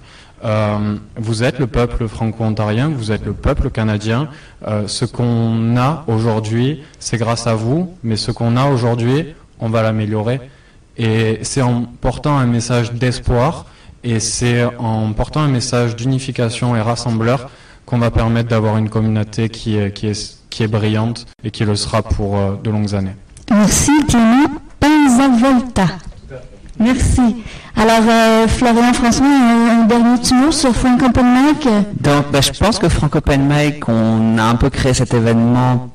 Euh, 0.45 0.97
vous 1.17 1.43
êtes 1.43 1.59
le 1.59 1.67
peuple 1.67 2.07
franco-ontarien, 2.09 2.89
vous 2.89 3.11
êtes 3.11 3.25
le 3.25 3.33
peuple 3.33 3.71
canadien. 3.71 4.29
Euh, 4.67 4.87
ce 4.87 5.05
qu'on 5.05 5.77
a 5.77 6.05
aujourd'hui, 6.07 6.83
c'est 6.99 7.17
grâce 7.17 7.47
à 7.47 7.55
vous, 7.55 7.95
mais 8.03 8.17
ce 8.17 8.31
qu'on 8.31 8.57
a 8.57 8.67
aujourd'hui, 8.67 9.35
on 9.59 9.69
va 9.69 9.83
l'améliorer. 9.83 10.41
Et 10.99 11.41
c'est 11.43 11.63
en 11.63 11.83
portant 11.83 12.39
un 12.39 12.47
message 12.47 12.93
d'espoir 12.93 13.67
et 14.05 14.21
c'est 14.21 14.65
en 14.79 15.13
portant 15.13 15.41
un 15.41 15.49
message 15.49 15.97
d'unification 15.97 16.77
et 16.77 16.81
rassembleur 16.81 17.51
qu'on 17.85 17.99
va 17.99 18.11
permettre 18.11 18.49
d'avoir 18.49 18.77
une 18.79 18.89
communauté 18.89 19.49
qui 19.49 19.77
est 19.77 20.69
brillante 20.69 21.27
et 21.45 21.51
qui 21.51 21.65
le 21.65 21.77
sera 21.77 22.03
pour 22.03 22.59
de 22.63 22.71
longues 22.71 22.95
années. 22.95 23.17
Merci, 23.51 23.93
Clément 24.09 24.49
Penzavolta. 24.81 25.87
Merci. 26.79 27.37
Alors, 27.75 28.03
euh, 28.09 28.49
Florian 28.49 28.93
François, 28.93 29.27
un, 29.27 29.85
dernier 29.85 30.19
petit 30.19 30.35
mot 30.35 30.51
sur 30.51 30.75
Frank 30.75 31.03
Open 31.03 31.27
Mic 31.27 31.69
Donc, 32.01 32.31
bah, 32.33 32.41
je 32.41 32.51
pense 32.59 32.79
que 32.79 32.89
Frank 32.89 33.15
Open 33.15 33.47
Mic, 33.47 33.89
on 33.89 34.39
a 34.39 34.43
un 34.43 34.55
peu 34.57 34.71
créé 34.71 34.95
cet 34.95 35.15
événement 35.15 35.89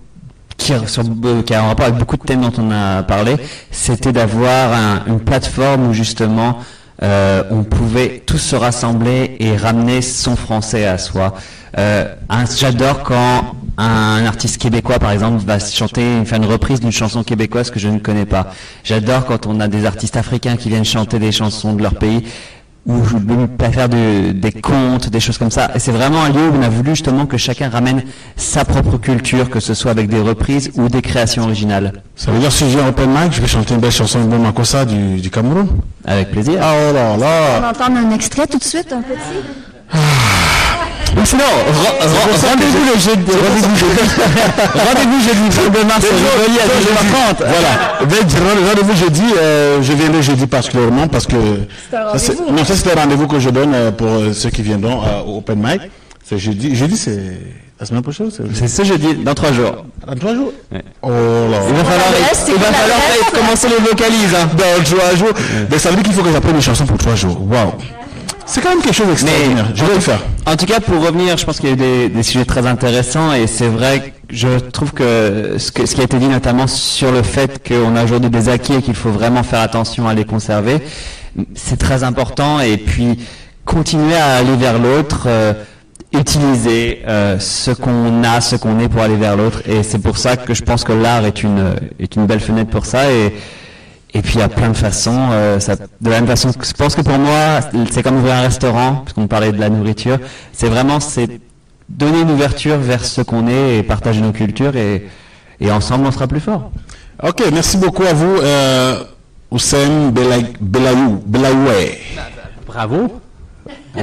qui, 0.58 0.74
sur, 0.88 1.04
euh, 1.04 1.42
a 1.52 1.60
un 1.60 1.68
rapport 1.68 1.86
avec 1.86 1.98
beaucoup 1.98 2.18
de 2.18 2.24
thèmes 2.24 2.42
dont 2.42 2.54
on 2.58 2.72
a 2.72 3.04
parlé. 3.04 3.36
C'était 3.72 4.12
d'avoir 4.12 5.06
une 5.08 5.20
plateforme 5.20 5.88
où 5.88 5.94
justement 5.94 6.60
euh, 7.04 7.44
on 7.50 7.64
pouvait 7.64 8.22
tous 8.26 8.38
se 8.38 8.56
rassembler 8.56 9.36
et 9.40 9.58
ramener 9.58 10.02
son 10.02 10.36
français 10.36 10.86
à 10.86 10.98
soi. 10.98 11.34
Euh, 11.78 12.14
J'adore 12.58 13.02
quand 13.04 13.56
un 13.78 14.26
artiste 14.26 14.62
québécois, 14.62 15.00
par 15.00 15.12
exemple, 15.12 15.44
va 15.46 15.60
chanter, 15.60 16.24
faire 16.26 16.38
une 16.38 16.46
reprise 16.46 16.80
d'une 16.80 16.92
chanson 16.92 17.24
québécoise 17.24 17.72
que 17.72 17.80
je 17.80 17.88
ne 17.88 18.00
connais 18.00 18.26
pas. 18.26 18.54
J'adore 18.84 19.26
quand 19.26 19.46
on 19.48 19.60
a 19.60 19.68
des 19.68 19.86
artistes 19.86 20.18
africains 20.18 20.58
qui 20.58 20.70
viennent 20.70 20.86
chanter 20.86 21.20
des 21.20 21.32
chansons 21.32 21.74
de 21.74 21.82
leur 21.82 21.96
pays 21.96 22.24
ou 22.86 23.00
faire 23.60 23.90
des 23.90 24.52
contes, 24.62 25.10
des 25.10 25.20
choses 25.20 25.38
comme 25.38 25.52
ça. 25.52 25.70
Et 25.76 25.80
c'est 25.80 25.92
vraiment 25.92 26.24
un 26.24 26.30
lieu 26.30 26.50
où 26.50 26.56
on 26.58 26.64
a 26.64 26.70
voulu 26.70 26.92
justement 26.92 27.26
que 27.26 27.38
chacun 27.38 27.70
ramène 27.70 28.04
sa 28.36 28.66
propre 28.66 28.98
culture, 28.98 29.50
que 29.50 29.60
ce 29.60 29.74
soit 29.74 29.92
avec 29.92 30.08
des 30.10 30.20
reprises 30.20 30.72
ou 30.76 30.90
des 30.90 31.02
créations 31.02 31.44
originales. 31.44 31.94
Ça 32.16 32.32
veut 32.32 32.40
dire 32.40 32.52
si 32.52 32.70
je 32.70 32.78
viens 32.78 32.88
open 32.88 33.10
mic, 33.10 33.34
je 33.34 33.42
vais 33.42 33.48
chanter 33.48 33.76
une 33.76 33.82
belle 33.82 33.92
chanson 33.92 34.26
de 34.26 34.36
Makossa 34.36 34.86
du, 34.86 35.22
du 35.22 35.30
Cameroun 35.30 35.68
Avec 36.06 36.32
plaisir. 36.32 36.60
Ah, 36.62 36.74
oh 36.90 36.94
là 36.94 37.18
là 37.18 37.62
On 37.62 37.70
entend 37.70 37.96
un 37.96 38.12
extrait 38.12 38.48
tout 38.48 38.58
de 38.58 38.64
suite, 38.64 38.92
un 38.92 39.02
petit 39.02 39.20
ah. 39.94 39.98
Sinon, 41.26 41.44
rendez-vous 42.50 42.86
le 42.94 43.00
jeudi. 43.00 43.32
Rendez-vous 43.32 45.22
jeudi. 45.22 45.70
Demain, 45.70 45.94
c'est 46.00 46.08
à 46.08 46.66
10h30. 46.80 47.38
Voilà. 47.38 48.70
Rendez-vous 48.70 48.96
jeudi. 48.96 49.24
Euh, 49.38 49.82
je 49.82 49.94
viendrai 49.94 50.22
jeudi 50.22 50.48
particulièrement 50.48 51.08
parce 51.08 51.28
que. 51.28 51.36
Non, 51.36 52.66
ça 52.66 52.76
c'est 52.76 52.92
un 52.92 53.02
rendez-vous 53.02 53.28
que 53.28 53.40
je 53.40 53.50
donne 53.50 53.74
euh, 53.74 53.92
pour 53.92 54.08
euh, 54.08 54.34
ceux 54.34 54.50
qui 54.50 54.62
viendront 54.62 55.02
au 55.28 55.38
Open 55.38 55.60
Mic. 55.60 55.82
C'est 56.24 56.38
jeudi. 56.38 56.76
Jeudi, 56.76 56.98
c'est 56.98 57.38
la 57.80 57.86
semaine 57.86 58.04
prochaine 58.04 58.30
C'est 58.54 58.68
ce 58.68 58.84
jeudi, 58.84 59.16
dans 59.16 59.34
trois 59.34 59.52
jours. 59.52 59.86
Dans 60.08 60.16
trois 60.16 60.34
jours? 60.34 60.54
Oh 61.02 61.10
là 61.10 61.58
Il 61.68 61.76
va 61.76 61.84
falloir, 61.84 62.08
il 62.48 62.54
va 62.54 62.72
falloir 62.72 63.32
commencer 63.34 63.68
les 63.68 63.84
vocalises. 63.84 64.36
Hein. 64.36 64.50
Dans 64.56 64.84
trois 64.84 65.16
jours. 65.16 65.34
Mais 65.70 65.78
ça 65.78 65.90
veut 65.90 65.96
dire 65.96 66.06
qu'il 66.06 66.14
faut 66.14 66.24
que 66.24 66.32
j'apprenne 66.32 66.56
une 66.56 66.62
chanson 66.62 66.86
pour 66.86 66.98
trois 66.98 67.16
jours. 67.16 67.38
Waouh 67.50 67.74
c'est 68.52 68.60
quand 68.60 68.70
même 68.70 68.82
quelque 68.82 68.94
chose 68.94 69.08
d'extraordinaire. 69.08 69.72
Je 69.74 69.86
vais 69.86 69.96
le 69.96 70.02
faire. 70.02 70.22
En 70.46 70.58
tout 70.58 70.66
cas, 70.66 70.82
pour 70.82 71.02
revenir, 71.02 71.38
je 71.38 71.46
pense 71.46 71.62
qu'il 71.62 71.70
y 71.70 71.72
a 71.72 71.76
eu 71.76 72.10
des, 72.10 72.24
sujets 72.24 72.44
très 72.44 72.68
intéressants 72.68 73.32
et 73.32 73.48
c'est 73.48 73.70
vrai 73.70 74.14
que 74.28 74.36
je 74.36 74.60
trouve 74.60 74.92
que 74.92 75.56
ce, 75.58 75.72
que 75.72 75.86
ce, 75.86 75.96
qui 75.96 76.02
a 76.02 76.04
été 76.04 76.18
dit 76.18 76.28
notamment 76.28 76.68
sur 76.68 77.14
le 77.14 77.22
fait 77.22 77.66
qu'on 77.66 77.96
a 77.96 78.04
aujourd'hui 78.04 78.30
des 78.30 78.50
acquis 78.50 78.74
et 78.74 78.82
qu'il 78.82 78.94
faut 78.94 79.12
vraiment 79.12 79.44
faire 79.44 79.62
attention 79.62 80.06
à 80.06 80.14
les 80.14 80.26
conserver, 80.26 80.82
c'est 81.56 81.78
très 81.78 82.04
important 82.04 82.60
et 82.60 82.76
puis 82.76 83.20
continuer 83.64 84.16
à 84.16 84.36
aller 84.36 84.58
vers 84.58 84.80
l'autre. 84.80 85.24
Euh, 85.28 85.54
utiliser 86.14 87.04
euh, 87.08 87.40
ce 87.40 87.72
qu'on 87.72 88.22
a, 88.26 88.42
ce 88.42 88.58
qu'on 88.58 88.80
est 88.80 88.90
pour 88.90 89.02
aller 89.02 89.16
vers 89.16 89.38
l'autre. 89.38 89.62
Et 89.66 89.82
c'est 89.82 90.00
pour 90.00 90.18
ça 90.18 90.36
que 90.36 90.54
je 90.54 90.62
pense 90.62 90.84
que 90.84 90.92
l'art 90.92 91.26
est 91.26 91.42
une, 91.42 91.74
est 92.02 92.18
une 92.18 92.26
belle 92.26 92.42
fenêtre 92.42 92.70
pour 92.70 92.86
ça. 92.86 93.10
Et, 93.10 93.34
et 94.14 94.22
puis 94.22 94.36
il 94.36 94.40
y 94.40 94.44
a 94.44 94.50
plein 94.50 94.70
de 94.70 94.78
façons. 94.78 95.30
Euh, 95.32 95.60
ça, 95.60 95.76
de 95.76 96.10
la 96.10 96.20
même 96.20 96.28
façon, 96.28 96.52
je 96.52 96.74
pense 96.74 96.96
que 96.96 97.02
pour 97.02 97.18
moi, 97.18 97.60
c'est 97.92 98.04
comme 98.04 98.18
ouvrir 98.18 98.36
un 98.36 98.42
restaurant, 98.42 99.04
puisqu'on 99.06 99.28
parlait 99.28 99.52
de 99.52 99.60
la 99.60 99.70
nourriture. 99.70 100.20
C'est 100.52 100.68
vraiment 100.68 101.00
c'est 101.00 101.30
donner 101.88 102.22
une 102.22 102.32
ouverture 102.32 102.78
vers 102.78 103.04
ce 103.06 103.22
qu'on 103.22 103.48
est 103.48 103.78
et 103.78 103.84
partager 103.84 104.22
nos 104.22 104.32
cultures 104.32 104.76
et, 104.76 105.08
et 105.60 105.72
ensemble 105.72 106.06
on 106.08 106.12
sera 106.12 106.28
plus 106.28 106.40
fort. 106.40 106.72
Ok, 107.22 107.44
merci 107.54 107.78
beaucoup 107.78 108.04
à 108.04 108.14
vous, 108.14 108.38
euh, 108.38 109.04
Oussem 109.52 110.12
Belayou, 110.12 111.22
Belayoué. 111.26 112.00
Bravo. 112.66 113.22
vous, 113.94 114.00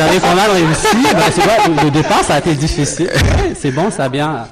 avez, 0.00 0.20
pas 0.20 0.34
mal 0.34 0.50
réussi. 0.52 0.86
Ben, 1.12 1.84
le 1.84 1.90
départ, 1.90 2.22
ça 2.24 2.34
a 2.34 2.38
été 2.38 2.54
difficile. 2.54 3.10
c'est 3.58 3.72
bon, 3.72 3.90
ça 3.90 4.04
a 4.04 4.08
bien. 4.08 4.46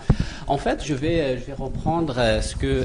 En 0.51 0.57
fait, 0.57 0.83
je 0.85 0.95
vais, 0.95 1.37
vais 1.37 1.53
reprendre 1.53 2.17
ce 2.43 2.57
que 2.57 2.85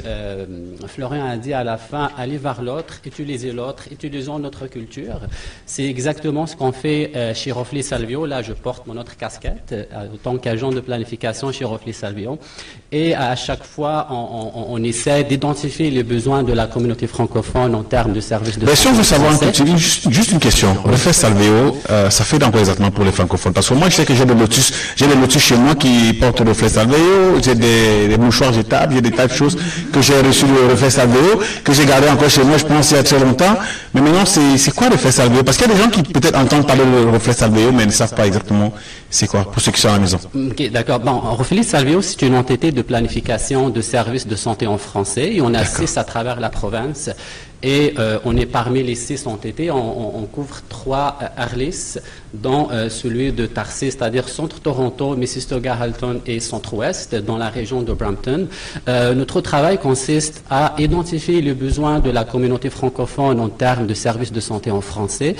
Florian 0.86 1.26
a 1.26 1.36
dit 1.36 1.51
à 1.51 1.63
la 1.63 1.78
fin, 1.78 2.11
aller 2.16 2.38
vers 2.38 2.61
l'autre, 2.61 3.01
utiliser 3.07 3.51
l'autre, 3.51 3.88
utilisons 3.91 4.38
notre 4.38 4.68
culture. 4.68 5.22
C'est 5.66 5.86
exactement 5.86 6.45
ce 6.45 6.55
qu'on 6.55 6.72
fait 6.72 7.34
chez 7.34 7.51
Rofli 7.51 7.82
Salvio. 7.82 8.28
Là, 8.28 8.43
je 8.43 8.53
porte 8.53 8.86
mon 8.86 8.97
autre 8.97 9.18
casquette 9.18 9.74
en 9.95 10.16
tant 10.18 10.38
qu'agent 10.38 10.70
de 10.70 10.80
planification 10.80 11.51
chez 11.51 11.66
Rofli 11.66 11.91
Salvio. 11.91 12.38
Et 12.98 13.14
à 13.14 13.36
chaque 13.36 13.66
fois, 13.66 14.08
on, 14.10 14.68
on, 14.70 14.82
essaie 14.82 15.26
d'identifier 15.26 15.91
les 15.91 16.04
besoins 16.04 16.43
de 16.43 16.54
la 16.54 16.66
communauté 16.66 17.08
francophone 17.08 17.76
en 17.76 17.84
termes 17.84 18.14
de 18.14 18.22
services 18.22 18.58
de 18.58 18.66
Mais 18.66 18.74
si 18.74 18.88
on 18.88 18.93
veut 18.93 19.04
savoir 19.04 19.34
un 19.34 19.38
petit, 19.38 19.68
juste, 19.76 20.10
juste 20.10 20.32
une 20.32 20.39
question. 20.39 20.74
Reflet 20.82 21.12
Salveo, 21.12 21.78
ça 22.10 22.24
fait 22.24 22.39
dans 22.39 22.52
quoi 22.52 22.62
exactement 22.62 22.91
pour 22.91 23.04
les 23.04 23.12
francophones 23.12 23.52
Parce 23.52 23.68
que 23.68 23.74
moi, 23.74 23.89
je 23.89 23.96
sais 23.96 24.06
que 24.06 24.16
j'ai 24.16 24.24
des 24.24 24.34
lotus, 24.34 24.72
j'ai 24.96 25.08
des 25.08 25.16
lotus 25.16 25.43
chez 25.43 25.58
moi 25.58 25.76
qui 25.76 26.14
portent 26.14 26.39
le 26.39 26.52
reflet 26.52 26.70
Salveo, 26.70 27.41
j'ai 27.43 27.56
des, 27.56 28.08
des, 28.08 28.18
mouchoirs 28.18 28.54
jetables, 28.54 28.96
j'ai 28.96 29.02
des 29.02 29.12
tas 29.12 29.28
de 29.28 29.34
choses 29.34 29.58
que 29.91 30.02
j'ai 30.02 30.18
reçues 30.22 30.46
du 30.46 30.72
reflet 30.72 30.89
Salveo, 30.89 31.41
que 31.66 31.74
j'ai 31.74 31.86
gardé 31.86 32.08
encore 32.08 32.30
chez 32.30 32.46
moi, 32.46 32.58
je 32.58 32.66
pense, 32.66 32.91
il 32.91 32.96
y 32.96 33.00
a 33.00 33.04
très 33.04 33.20
longtemps. 33.20 33.58
Mais 33.93 34.00
maintenant, 34.00 34.24
c'est 34.26 34.74
quoi 34.74 34.88
le 34.88 34.93
reflet 34.93 35.12
Salveo? 35.12 35.43
Parce 35.43 35.58
qu'il 35.58 35.68
y 35.68 35.72
a 35.72 35.76
des 35.76 35.82
gens 35.82 35.89
qui 35.89 36.02
peut-être 36.02 36.39
entendent 36.39 36.66
parler 36.66 36.84
de 36.86 37.10
reflet 37.10 37.34
Salveo, 37.34 37.74
mais 37.74 37.86
ne 37.86 37.91
savent 37.91 38.16
pas 38.16 38.26
exactement 38.26 38.72
c'est 39.16 39.28
quoi, 39.28 39.50
pour 39.50 39.62
ceux 39.62 39.72
qui 39.72 39.80
sont 39.80 39.88
à 39.88 39.93
la 39.93 40.00
maison. 40.00 40.20
Ok, 40.34 40.70
d'accord. 40.72 41.00
Bon, 41.00 41.20
Reflet 41.20 41.64
Salveo, 41.64 42.02
c'est 42.02 42.22
une 42.24 42.36
entité 42.36 42.72
de 42.72 42.82
planification 42.86 43.70
de 43.70 43.82
services 43.82 44.28
de 44.28 44.36
santé 44.36 44.68
en 44.68 44.78
français 44.78 45.34
et 45.34 45.42
on 45.42 45.54
assiste 45.54 45.98
à 45.98 46.04
travers 46.04 46.40
la 46.40 46.50
province 46.50 47.10
et 47.66 47.95
euh, 47.97 48.20
on 48.26 48.38
est 48.38 48.45
parmi 48.45 48.84
les 48.84 48.93
six 48.93 49.26
entités, 49.26 49.72
on, 49.72 50.28
couvre 50.32 50.61
trois 50.70 51.18
euh, 51.20 51.26
ARLIS, 51.36 51.97
dont 52.32 52.68
euh, 52.72 52.89
celui 52.89 53.32
de 53.32 53.47
Tarsis, 53.47 53.91
c'est-à-dire 53.91 54.30
Centre 54.30 54.59
Toronto, 54.59 55.16
Mississauga, 55.16 55.74
Halton 55.74 56.22
et 56.28 56.39
Centre-Ouest, 56.39 57.16
dans 57.16 57.38
la 57.38 57.49
région 57.49 57.82
de 57.82 57.91
Brampton. 57.91 58.47
notre 58.88 59.41
travail 59.41 59.80
consiste 59.80 60.43
à 60.49 60.76
identifier 60.78 61.41
les 61.41 61.53
besoins 61.53 61.99
de 61.99 62.11
la 62.11 62.24
communauté 62.24 62.70
francophone 62.70 63.39
en 63.39 63.49
termes 63.49 63.88
de 63.88 63.93
services 63.95 64.32
de 64.32 64.39
santé 64.39 64.70
en 64.70 64.82
français. 64.82 65.36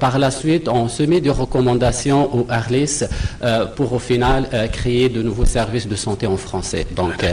par 0.00 0.18
la 0.18 0.30
suite, 0.30 0.68
on 0.68 0.88
se 0.88 1.04
met 1.04 1.20
des 1.20 1.30
recommandations 1.30 2.22
aux 2.36 2.46
ARLIS 2.50 3.04
pour 3.76 3.92
au 3.92 3.98
final 3.98 4.48
créer 4.72 5.08
de 5.08 5.22
nouveaux 5.22 5.46
services 5.46 5.88
de 5.88 5.96
santé 5.96 6.26
en 6.26 6.36
français. 6.36 6.86
Donc, 6.96 7.24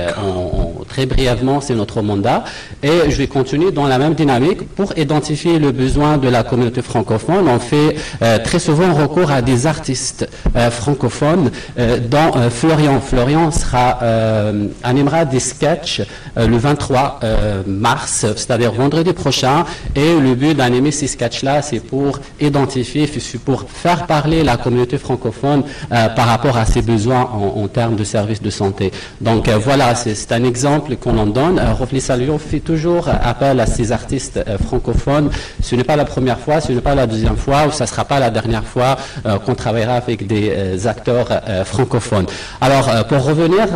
très 0.87 1.05
brièvement, 1.05 1.59
c'est 1.61 1.75
notre 1.75 2.01
mandat. 2.01 2.43
Et 2.83 3.09
je 3.09 3.17
vais 3.17 3.27
continuer 3.27 3.71
dans 3.71 3.87
la 3.87 3.97
même 3.97 4.15
pour 4.75 4.97
identifier 4.97 5.59
le 5.59 5.71
besoin 5.71 6.17
de 6.17 6.29
la 6.29 6.43
communauté 6.43 6.81
francophone. 6.81 7.47
On 7.47 7.59
fait 7.59 7.95
euh, 8.21 8.37
très 8.39 8.59
souvent 8.59 8.93
recours 8.93 9.31
à 9.31 9.41
des 9.41 9.65
artistes 9.65 10.29
euh, 10.55 10.69
francophones, 10.69 11.51
euh, 11.77 11.99
dont 11.99 12.31
Florian. 12.49 12.99
Florian 13.01 13.49
animera 14.83 15.25
des 15.25 15.39
sketchs 15.39 16.01
le 16.35 16.57
23 16.57 17.19
mars, 17.67 18.25
c'est-à-dire 18.35 18.71
vendredi 18.71 19.13
prochain. 19.13 19.65
Et 19.95 20.19
le 20.19 20.35
but 20.35 20.55
d'animer 20.55 20.91
ces 20.91 21.07
sketchs-là, 21.07 21.61
c'est 21.61 21.79
pour 21.79 22.19
identifier, 22.39 23.09
pour 23.45 23.65
faire 23.69 24.05
parler 24.05 24.43
la 24.43 24.57
communauté 24.57 24.97
francophone 24.97 25.63
par 25.89 26.27
rapport 26.27 26.57
à 26.57 26.65
ses 26.65 26.81
besoins 26.81 27.21
en, 27.21 27.67
termes 27.67 27.95
de 27.95 28.03
services 28.03 28.41
de 28.41 28.49
santé. 28.49 28.91
Donc 29.21 29.49
voilà, 29.49 29.95
c'est 29.95 30.31
un 30.31 30.43
exemple 30.43 30.95
qu'on 30.97 31.17
en 31.17 31.27
donne. 31.27 31.59
Rofli 31.77 32.01
Salio 32.01 32.37
fait 32.37 32.59
toujours 32.59 33.07
appel 33.09 33.59
à 33.59 33.65
ces 33.65 33.91
artistes 33.91 34.08
euh, 34.11 34.57
francophones. 34.57 35.29
Ce 35.61 35.75
n'est 35.75 35.83
pas 35.83 35.95
la 35.95 36.05
première 36.05 36.39
fois, 36.39 36.61
ce 36.61 36.71
n'est 36.71 36.81
pas 36.81 36.95
la 36.95 37.07
deuxième 37.07 37.37
fois, 37.37 37.67
ou 37.67 37.71
ce 37.71 37.83
ne 37.83 37.87
sera 37.87 38.05
pas 38.05 38.19
la 38.19 38.29
dernière 38.29 38.63
fois 38.63 38.97
euh, 39.25 39.37
qu'on 39.39 39.55
travaillera 39.55 39.95
avec 39.95 40.27
des 40.27 40.51
euh, 40.55 40.87
acteurs 40.87 41.27
francophones. 41.65 42.25
Alors, 42.61 43.05
pour 43.07 43.23
revenir 43.23 43.67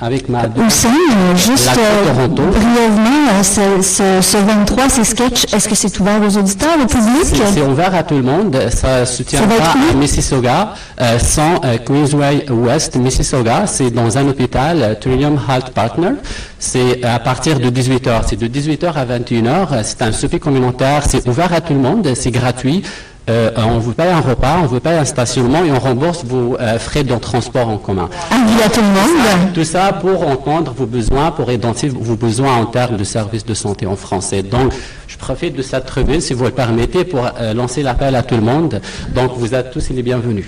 avec 0.00 0.28
ma 0.28 0.42
Hussein, 0.66 0.88
juste 1.36 1.70
euh, 1.76 2.26
brièvement, 2.28 3.42
ce, 3.42 3.82
ce, 4.20 4.36
23, 4.36 4.88
ces 4.88 5.04
sketchs, 5.04 5.52
est-ce 5.54 5.68
que 5.68 5.74
c'est 5.74 5.98
ouvert 6.00 6.20
aux 6.20 6.36
auditeurs, 6.38 6.76
au 6.82 6.86
public? 6.86 7.42
C'est 7.52 7.62
ouvert 7.62 7.94
à 7.94 8.02
tout 8.02 8.16
le 8.16 8.22
monde. 8.22 8.58
Ça 8.70 9.06
se 9.06 9.22
tient 9.22 9.42
pas 9.42 9.72
à 9.90 9.94
Mississauga, 9.94 10.74
euh, 11.00 11.18
sans 11.18 11.60
euh, 11.64 11.78
Queensway 11.78 12.46
West, 12.50 12.96
Mississauga. 12.96 13.66
C'est 13.66 13.90
dans 13.90 14.18
un 14.18 14.28
hôpital, 14.28 14.98
Trillium 15.00 15.38
Health 15.48 15.70
Partner. 15.70 16.10
C'est 16.58 17.02
à 17.04 17.18
partir 17.18 17.58
de 17.58 17.70
18h. 17.70 18.22
C'est 18.28 18.38
de 18.38 18.46
18h 18.46 18.92
à 18.92 19.04
21h. 19.04 19.82
C'est 19.82 20.02
un 20.02 20.12
souper 20.12 20.38
communautaire. 20.38 21.02
C'est 21.06 21.26
ouvert 21.28 21.52
à 21.52 21.60
tout 21.60 21.74
le 21.74 21.80
monde. 21.80 22.12
C'est 22.14 22.30
gratuit. 22.30 22.82
Euh, 23.28 23.50
on 23.56 23.78
vous 23.78 23.92
paye 23.92 24.10
un 24.10 24.20
repas, 24.20 24.58
on 24.62 24.66
vous 24.66 24.78
paye 24.78 24.96
un 24.96 25.04
stationnement 25.04 25.64
et 25.64 25.72
on 25.72 25.80
rembourse 25.80 26.24
vos 26.24 26.56
euh, 26.60 26.78
frais 26.78 27.02
de 27.02 27.14
transport 27.16 27.68
en 27.68 27.76
commun. 27.76 28.08
À 28.30 28.68
tout 28.68 28.80
le 28.80 28.86
monde 28.86 29.52
Tout 29.52 29.64
ça 29.64 29.92
pour 29.92 30.26
entendre 30.26 30.72
vos 30.76 30.86
besoins, 30.86 31.30
pour 31.30 31.50
identifier 31.50 31.88
vos 31.88 32.16
besoins 32.16 32.56
en 32.56 32.66
termes 32.66 32.96
de 32.96 33.04
services 33.04 33.44
de 33.44 33.54
santé 33.54 33.86
en 33.86 33.96
français. 33.96 34.42
Donc, 34.42 34.72
je 35.08 35.16
profite 35.16 35.56
de 35.56 35.62
cette 35.62 35.86
tribune, 35.86 36.20
si 36.20 36.34
vous 36.34 36.44
le 36.44 36.50
permettez, 36.50 37.04
pour 37.04 37.26
euh, 37.40 37.52
lancer 37.52 37.82
l'appel 37.82 38.14
à 38.14 38.22
tout 38.22 38.36
le 38.36 38.42
monde. 38.42 38.80
Donc, 39.14 39.32
vous 39.36 39.54
êtes 39.54 39.72
tous 39.72 39.90
les 39.90 40.02
bienvenus. 40.02 40.46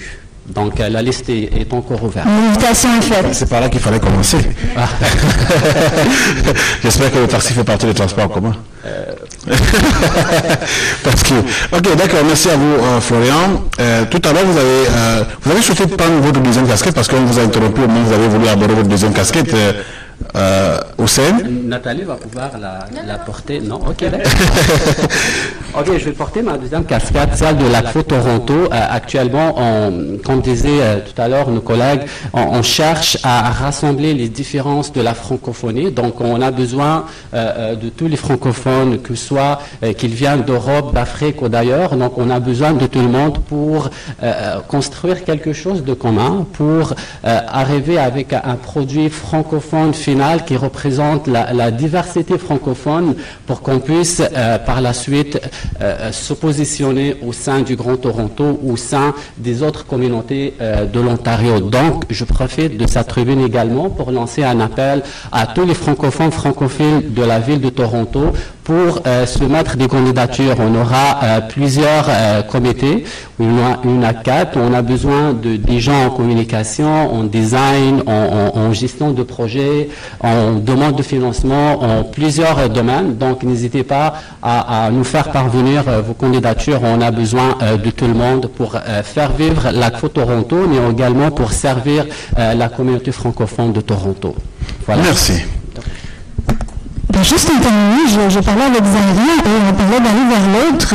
Donc 0.54 0.78
la 0.78 1.02
liste 1.02 1.28
est, 1.28 1.72
encore 1.72 2.02
ouverte. 2.02 2.26
L'invitation 2.26 2.88
est 2.98 3.02
faite. 3.02 3.26
C'est 3.32 3.48
par 3.48 3.60
là 3.60 3.68
qu'il 3.68 3.80
fallait 3.80 4.00
commencer. 4.00 4.38
Ah. 4.76 4.88
J'espère 6.82 7.12
que 7.12 7.18
le 7.18 7.26
taxi 7.26 7.52
fait 7.52 7.64
partie 7.64 7.86
des 7.86 7.94
transports 7.94 8.24
en 8.24 8.28
commun. 8.28 8.56
Parce 11.04 11.22
que, 11.22 11.34
ok, 11.72 11.96
d'accord, 11.96 12.20
merci 12.26 12.48
à 12.50 12.56
vous, 12.56 12.74
euh, 12.82 13.00
Florian. 13.00 13.62
Euh, 13.80 14.04
tout 14.10 14.20
à 14.28 14.32
l'heure, 14.32 14.44
vous 14.44 14.58
avez, 14.58 14.88
euh, 14.90 15.24
vous 15.42 15.50
avez 15.50 15.62
souhaité 15.62 15.86
prendre 15.86 16.20
votre 16.20 16.40
deuxième 16.40 16.66
casquette 16.66 16.94
parce 16.94 17.08
qu'on 17.08 17.24
vous 17.24 17.38
a 17.38 17.42
interrompu, 17.42 17.80
mais 17.80 18.00
vous 18.04 18.12
avez 18.12 18.28
voulu 18.28 18.48
aborder 18.48 18.74
votre 18.74 18.88
deuxième 18.88 19.12
casquette. 19.12 19.54
Euh, 20.34 20.78
Nathalie 21.64 22.02
va 22.02 22.14
pouvoir 22.14 22.50
la, 22.58 23.18
porter. 23.18 23.60
Non, 23.60 23.76
ok, 23.76 24.04
ok, 25.78 25.86
je 25.98 26.04
vais 26.04 26.12
porter 26.12 26.42
ma 26.42 26.58
deuxième 26.58 26.84
casquette, 26.84 27.30
celle 27.34 27.56
de 27.56 27.66
l'ACFO 27.66 28.02
Toronto. 28.02 28.52
Euh, 28.54 28.68
actuellement, 28.70 29.54
on, 29.56 30.18
comme 30.24 30.40
disaient 30.40 30.80
euh, 30.80 30.96
tout 31.00 31.20
à 31.20 31.28
l'heure 31.28 31.50
nos 31.50 31.60
collègues, 31.60 32.02
on, 32.32 32.62
cherche 32.62 33.16
à 33.22 33.50
rassembler 33.50 34.12
les 34.12 34.28
différences 34.28 34.92
de 34.92 35.00
la 35.00 35.14
francophonie. 35.14 35.90
Donc, 35.92 36.20
on 36.20 36.40
a 36.42 36.50
besoin 36.50 37.06
euh, 37.32 37.74
de 37.74 37.88
tous 37.88 38.08
les 38.08 38.16
francophones, 38.16 38.98
que 38.98 39.14
ce 39.14 39.26
soit 39.28 39.60
qu'ils 39.96 40.14
viennent 40.14 40.42
d'Europe, 40.42 40.94
d'Afrique 40.94 41.40
ou 41.42 41.48
d'ailleurs. 41.48 41.96
Donc, 41.96 42.18
on 42.18 42.28
a 42.30 42.40
besoin 42.40 42.72
de 42.72 42.86
tout 42.86 43.00
le 43.00 43.08
monde 43.08 43.38
pour 43.44 43.90
construire 44.66 45.24
quelque 45.24 45.52
chose 45.52 45.84
de 45.84 45.94
commun, 45.94 46.46
pour 46.54 46.94
arriver 47.22 47.98
avec 47.98 48.32
un 48.32 48.56
produit 48.56 49.08
francophone 49.08 49.94
qui 50.46 50.56
représente 50.56 51.26
la, 51.26 51.70
diversité 51.70 52.38
francophone 52.38 53.14
pour 53.46 53.60
qu'on 53.60 53.78
puisse 53.78 54.22
euh, 54.22 54.58
par 54.58 54.80
la 54.80 54.94
suite 54.94 55.38
euh, 55.82 56.10
se 56.12 56.32
positionner 56.32 57.16
au 57.22 57.32
sein 57.32 57.60
du 57.60 57.76
Grand 57.76 57.96
Toronto, 57.98 58.58
au 58.64 58.76
sein 58.76 59.14
des 59.36 59.62
autres 59.62 59.84
communautés 59.86 60.54
euh, 60.60 60.86
de 60.86 61.00
l'Ontario. 61.00 61.60
Donc, 61.60 62.04
je 62.08 62.24
profite 62.24 62.78
de 62.78 62.86
cette 62.86 63.08
tribune 63.08 63.40
également 63.40 63.90
pour 63.90 64.10
lancer 64.10 64.44
un 64.44 64.60
appel 64.60 65.02
à 65.30 65.46
tous 65.46 65.66
les 65.66 65.74
francophones 65.74 66.32
francophiles 66.32 67.12
de 67.12 67.22
la 67.22 67.38
ville 67.38 67.60
de 67.60 67.70
Toronto 67.70 68.32
pour 68.68 69.00
euh, 69.06 69.24
soumettre 69.24 69.78
des 69.78 69.88
candidatures. 69.88 70.56
On 70.58 70.74
aura 70.78 71.20
euh, 71.22 71.40
plusieurs 71.40 72.04
euh, 72.10 72.42
comités, 72.42 73.04
une 73.40 74.04
a 74.04 74.12
quatre. 74.12 74.58
On 74.58 74.74
a 74.74 74.82
besoin 74.82 75.32
de, 75.32 75.56
des 75.56 75.80
gens 75.80 76.04
en 76.04 76.10
communication, 76.10 77.14
en 77.14 77.24
design, 77.24 78.02
en, 78.06 78.70
gestion 78.74 79.12
de 79.12 79.22
projet, 79.22 79.88
en 80.20 80.52
demande 80.52 80.96
de 80.96 81.02
financement, 81.02 81.82
en 81.82 82.04
plusieurs 82.04 82.68
domaines. 82.68 83.16
Donc 83.16 83.42
n'hésitez 83.42 83.84
pas 83.84 84.16
à, 84.42 84.90
nous 84.92 85.04
faire 85.04 85.30
parvenir 85.30 85.84
vos 86.06 86.12
candidatures. 86.12 86.80
On 86.82 87.00
a 87.00 87.10
besoin 87.10 87.56
de 87.82 87.90
tout 87.90 88.06
le 88.06 88.14
monde 88.14 88.48
pour 88.48 88.76
faire 89.04 89.32
vivre 89.32 89.70
la 89.72 89.90
Toronto, 89.90 90.56
mais 90.68 90.90
également 90.90 91.30
pour 91.30 91.52
servir 91.52 92.04
la 92.36 92.68
communauté 92.68 93.12
francophone 93.12 93.72
de 93.72 93.80
Toronto. 93.80 94.34
Voilà. 94.84 95.02
Merci. 95.04 95.40
Juste 97.22 97.50
en 97.50 97.60
terminant, 97.60 98.28
je, 98.30 98.40
parlais 98.40 98.64
avec 98.64 98.84
Zaria 98.84 99.34
et 99.44 99.68
on 99.68 99.74
parlait 99.74 100.00
d'aller 100.00 100.26
vers 100.28 100.70
l'autre. 100.70 100.94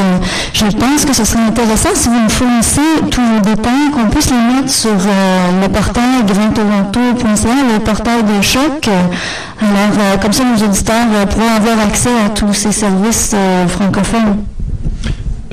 Je 0.53 0.65
pense 0.65 1.05
que 1.05 1.13
ce 1.13 1.25
serait 1.25 1.43
intéressant 1.43 1.89
si 1.93 2.07
vous 2.07 2.19
me 2.19 2.29
fournissez 2.29 2.81
tous 3.11 3.21
vos 3.21 3.39
détails, 3.41 3.91
qu'on 3.93 4.09
puisse 4.09 4.29
les 4.29 4.37
mettre 4.37 4.71
sur 4.71 4.91
euh, 4.91 5.61
le 5.61 5.67
portail 5.67 6.23
grandtoronto.ca, 6.25 7.73
le 7.73 7.79
portail 7.79 8.23
de 8.23 8.41
choc. 8.41 8.87
Alors, 8.87 9.97
euh, 9.99 10.17
comme 10.17 10.33
ça, 10.33 10.43
nos 10.43 10.65
auditeurs 10.65 10.95
euh, 11.13 11.25
pourront 11.25 11.55
avoir 11.55 11.79
accès 11.85 12.11
à 12.25 12.29
tous 12.29 12.53
ces 12.53 12.71
services 12.71 13.35
francophones. 13.67 14.43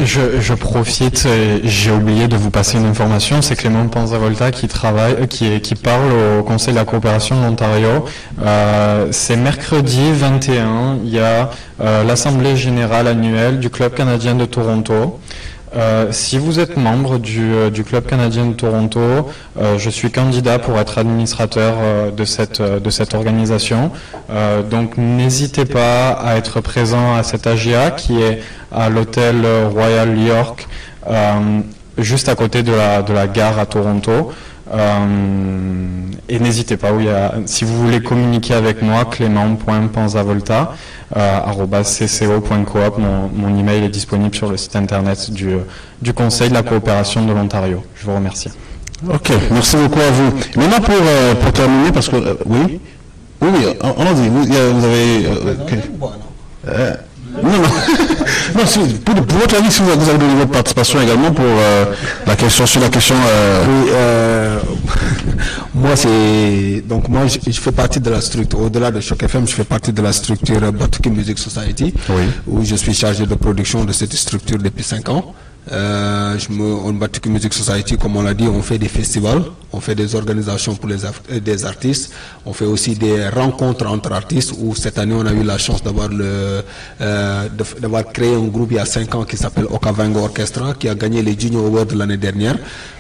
Je, 0.05 0.55
profite, 0.55 1.29
j'ai 1.65 1.91
oublié 1.91 2.27
de 2.27 2.37
vous 2.37 2.51
passer 2.51 2.79
une 2.79 2.87
information, 2.87 3.43
c'est 3.43 3.55
Clément 3.57 3.87
Panzavolta 3.87 4.51
qui 4.51 4.67
travaille, 4.67 5.29
qui, 5.29 5.61
qui 5.61 5.75
parle 5.75 6.39
au 6.39 6.43
Conseil 6.43 6.73
de 6.73 6.79
la 6.79 6.85
coopération 6.85 7.39
de 7.39 7.45
l'Ontario. 7.45 8.05
Euh, 8.43 9.09
c'est 9.11 9.37
mercredi 9.37 10.13
21, 10.13 10.99
il 11.05 11.11
y 11.11 11.19
a 11.19 11.51
euh, 11.81 12.05
l'Assemblée 12.05 12.57
générale 12.57 13.09
annuelle 13.09 13.59
du 13.59 13.69
Club 13.69 13.95
canadien 13.95 14.35
de 14.35 14.47
Toronto. 14.47 15.21
Euh, 15.77 16.09
si 16.11 16.37
vous 16.39 16.59
êtes 16.59 16.77
membre 16.77 17.19
du, 17.19 17.53
euh, 17.53 17.71
Club 17.71 18.07
canadien 18.07 18.47
de 18.47 18.55
Toronto, 18.55 19.01
euh, 19.01 19.79
je 19.79 19.89
suis 19.89 20.11
candidat 20.11 20.59
pour 20.59 20.79
être 20.79 20.99
administrateur 20.99 22.13
de, 22.13 22.25
cette, 22.25 23.15
organisation. 23.15 23.91
Donc 24.71 24.97
n'hésitez 24.97 25.65
pas 25.65 26.11
à 26.11 26.37
être 26.37 26.61
présent 26.61 27.15
à 27.15 27.23
cette 27.23 27.47
AGA 27.47 27.91
qui 27.91 28.21
est 28.21 28.43
à 28.71 28.89
l'hôtel 28.89 29.45
Royal 29.73 30.17
York, 30.19 30.69
juste 31.99 32.29
à 32.29 32.35
côté 32.35 32.63
de 32.63 32.73
la 32.73 33.27
gare 33.27 33.59
à 33.59 33.67
Toronto. 33.67 34.33
Euh, 34.73 35.87
et 36.29 36.39
n'hésitez 36.39 36.77
pas, 36.77 36.93
oui, 36.93 37.09
à- 37.09 37.35
si 37.47 37.65
vous 37.65 37.77
voulez 37.85 38.01
communiquer 38.01 38.55
avec 38.55 38.83
moi, 38.83 39.05
clément.panzavolta, 39.05 40.75
euh, 41.17 41.41
mon, 42.99 43.29
mon 43.35 43.59
email 43.59 43.85
est 43.85 43.89
disponible 43.89 44.35
sur 44.35 44.49
le 44.49 44.57
site 44.57 44.77
internet 44.77 45.31
du, 45.33 45.57
du 46.01 46.13
Conseil 46.13 46.49
de 46.51 46.55
la 46.55 46.63
coopération 46.63 47.25
de 47.27 47.33
l'Ontario. 47.33 47.83
Je 47.97 48.07
vous 48.07 48.15
remercie. 48.15 48.51
Ok, 49.13 49.33
merci 49.51 49.77
beaucoup 49.77 49.99
à 50.01 50.11
vous. 50.11 50.31
Maintenant, 50.61 50.81
pour, 50.81 50.95
euh, 50.95 51.35
pour 51.35 51.53
terminer, 51.53 51.91
parce 51.93 52.09
que... 52.09 52.17
euh, 52.17 52.35
oui? 52.47 52.79
Oui, 53.43 53.49
oui, 53.55 53.67
on, 53.83 53.89
on 53.97 54.13
dit, 54.13 54.29
vous, 54.29 54.43
avez... 54.85 55.27
euh. 56.69 56.95
Non, 57.43 57.51
non. 57.51 57.59
non 58.57 58.65
pour, 59.05 59.15
pour 59.27 59.39
votre 59.39 59.57
avis, 59.57 59.71
si 59.71 59.83
vous, 59.83 59.91
avez 59.91 60.19
donné 60.19 60.35
votre 60.35 60.51
participation 60.51 61.01
également 61.01 61.33
pour 61.33 61.45
euh, 61.47 61.85
la 62.27 62.37
question, 62.37 62.67
sur 62.67 62.81
la 62.81 62.89
question... 62.89 63.15
euh, 63.29 63.65
Oui, 63.67 63.91
euh, 63.93 64.59
moi 65.75 65.97
c'est 65.97 66.83
donc 66.87 67.09
moi 67.09 67.23
je, 67.27 67.39
je 67.51 67.61
fais 67.61 67.73
partie 67.73 68.01
de 68.01 68.11
la 68.11 68.21
structure 68.21 68.61
au-delà 68.61 68.91
de 68.91 69.01
Choc 69.01 69.23
FM, 69.23 69.47
je 69.47 69.55
fais 69.55 69.65
partie 69.65 69.93
de 69.93 70.03
la 70.03 70.13
structure 70.13 70.73
Batuki 70.73 71.11
Music 71.11 71.39
Society 71.39 71.95
où 72.47 72.65
je 72.65 72.75
suis 72.75 72.95
chargé 72.95 73.27
de 73.27 73.35
production 73.35 73.85
de 73.85 73.93
cette 73.93 74.13
structure 74.15 74.59
depuis 74.59 74.85
5 74.85 75.09
ans. 75.09 75.35
Euh, 75.71 76.39
je 76.39 76.51
me, 76.51 76.65
on 76.65 76.93
Batuki 76.95 77.29
Music 77.29 77.53
Society, 77.53 77.97
comme 77.97 78.17
on 78.17 78.23
l'a 78.23 78.35
dit, 78.35 78.49
on 78.49 78.63
fait 78.63 78.79
des 78.79 78.89
festivals, 78.89 79.43
on 79.73 79.81
fait 79.81 79.95
des 79.95 80.15
organisations 80.15 80.75
pour 80.75 80.89
les 80.89 81.05
euh, 81.05 81.41
des 81.41 81.65
artistes, 81.65 82.13
on 82.47 82.53
fait 82.53 82.65
aussi 82.65 82.95
des 82.97 83.29
rencontres 83.29 83.87
entre 83.87 84.13
artistes. 84.13 84.55
Où 84.59 84.75
cette 84.75 84.99
année 84.99 85.15
on 85.15 85.27
a 85.27 85.33
eu 85.33 85.43
la 85.43 85.59
chance 85.59 85.83
d'avoir 85.83 86.09
le 86.09 86.63
euh, 87.01 87.49
d'avoir 87.81 88.05
créé 88.13 88.35
un 88.35 88.47
groupe 88.47 88.73
il 88.73 88.77
y 88.77 88.81
a 88.81 88.85
5 88.85 89.15
ans 89.15 89.25
qui 89.25 89.37
s'appelle 89.37 89.67
Okavango 89.71 90.21
Orchestra, 90.21 90.75
qui 90.75 90.89
a 90.89 90.95
gagné 90.95 91.23
les 91.23 91.39
Junior 91.39 91.67
Awards 91.67 91.95
l'année 91.95 92.17
dernière. 92.17 92.57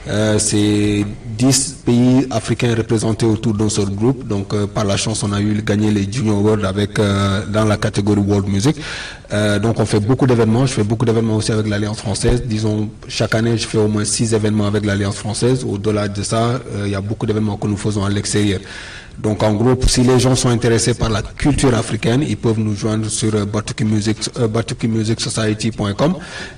Euh, 0.08 0.38
c'est 0.38 1.04
10 1.38 1.76
pays 1.84 2.26
africains 2.30 2.74
représentés 2.74 3.26
autour 3.26 3.54
d'un 3.54 3.68
seul 3.68 3.90
groupe. 3.90 4.26
Donc, 4.26 4.54
par 4.66 4.84
la 4.84 4.96
chance, 4.96 5.22
on 5.22 5.32
a 5.32 5.40
eu 5.40 5.62
gagné 5.62 5.90
les 5.90 6.11
Junior 6.11 6.38
Awards 6.38 6.64
avec, 6.64 6.98
dans 6.98 7.64
la 7.64 7.76
catégorie 7.76 8.20
World 8.20 8.48
Music. 8.48 8.76
Euh, 9.33 9.59
donc, 9.59 9.78
on 9.78 9.87
fait 9.87 10.01
beaucoup 10.01 10.26
d'événements. 10.26 10.66
Je 10.66 10.72
fais 10.72 10.83
beaucoup 10.83 11.05
d'événements 11.05 11.37
aussi 11.37 11.53
avec 11.53 11.68
l'Alliance 11.68 11.99
française. 11.99 12.43
Disons, 12.45 12.91
chaque 13.09 13.35
année, 13.35 13.57
je 13.57 13.66
fais 13.66 13.78
au 13.78 13.89
moins 13.89 14.05
6 14.05 14.35
événements 14.35 14.66
avec 14.66 14.85
l'Alliance 14.85 15.16
française. 15.16 15.64
Au-delà 15.64 16.09
de 16.09 16.22
ça, 16.22 16.61
euh, 16.74 16.85
il 16.87 16.91
y 16.91 16.95
a 16.95 17.01
beaucoup 17.01 17.26
d'événements 17.26 17.57
que 17.57 17.66
nous 17.66 17.76
faisons 17.76 18.05
à 18.05 18.11
l'extérieur. 18.11 18.61
Donc 19.18 19.43
en 19.43 19.53
gros, 19.53 19.78
si 19.87 20.03
les 20.03 20.18
gens 20.18 20.35
sont 20.35 20.49
intéressés 20.49 20.95
par 20.95 21.11
la 21.11 21.20
culture 21.22 21.74
africaine, 21.74 22.24
ils 22.26 22.37
peuvent 22.37 22.59
nous 22.59 22.74
joindre 22.74 23.09
sur 23.11 23.35
euh, 23.35 23.45
Batuki 23.45 23.85
Music, 23.85 24.16
euh, 24.39 24.49
batukimusicsociety.com 24.49 26.14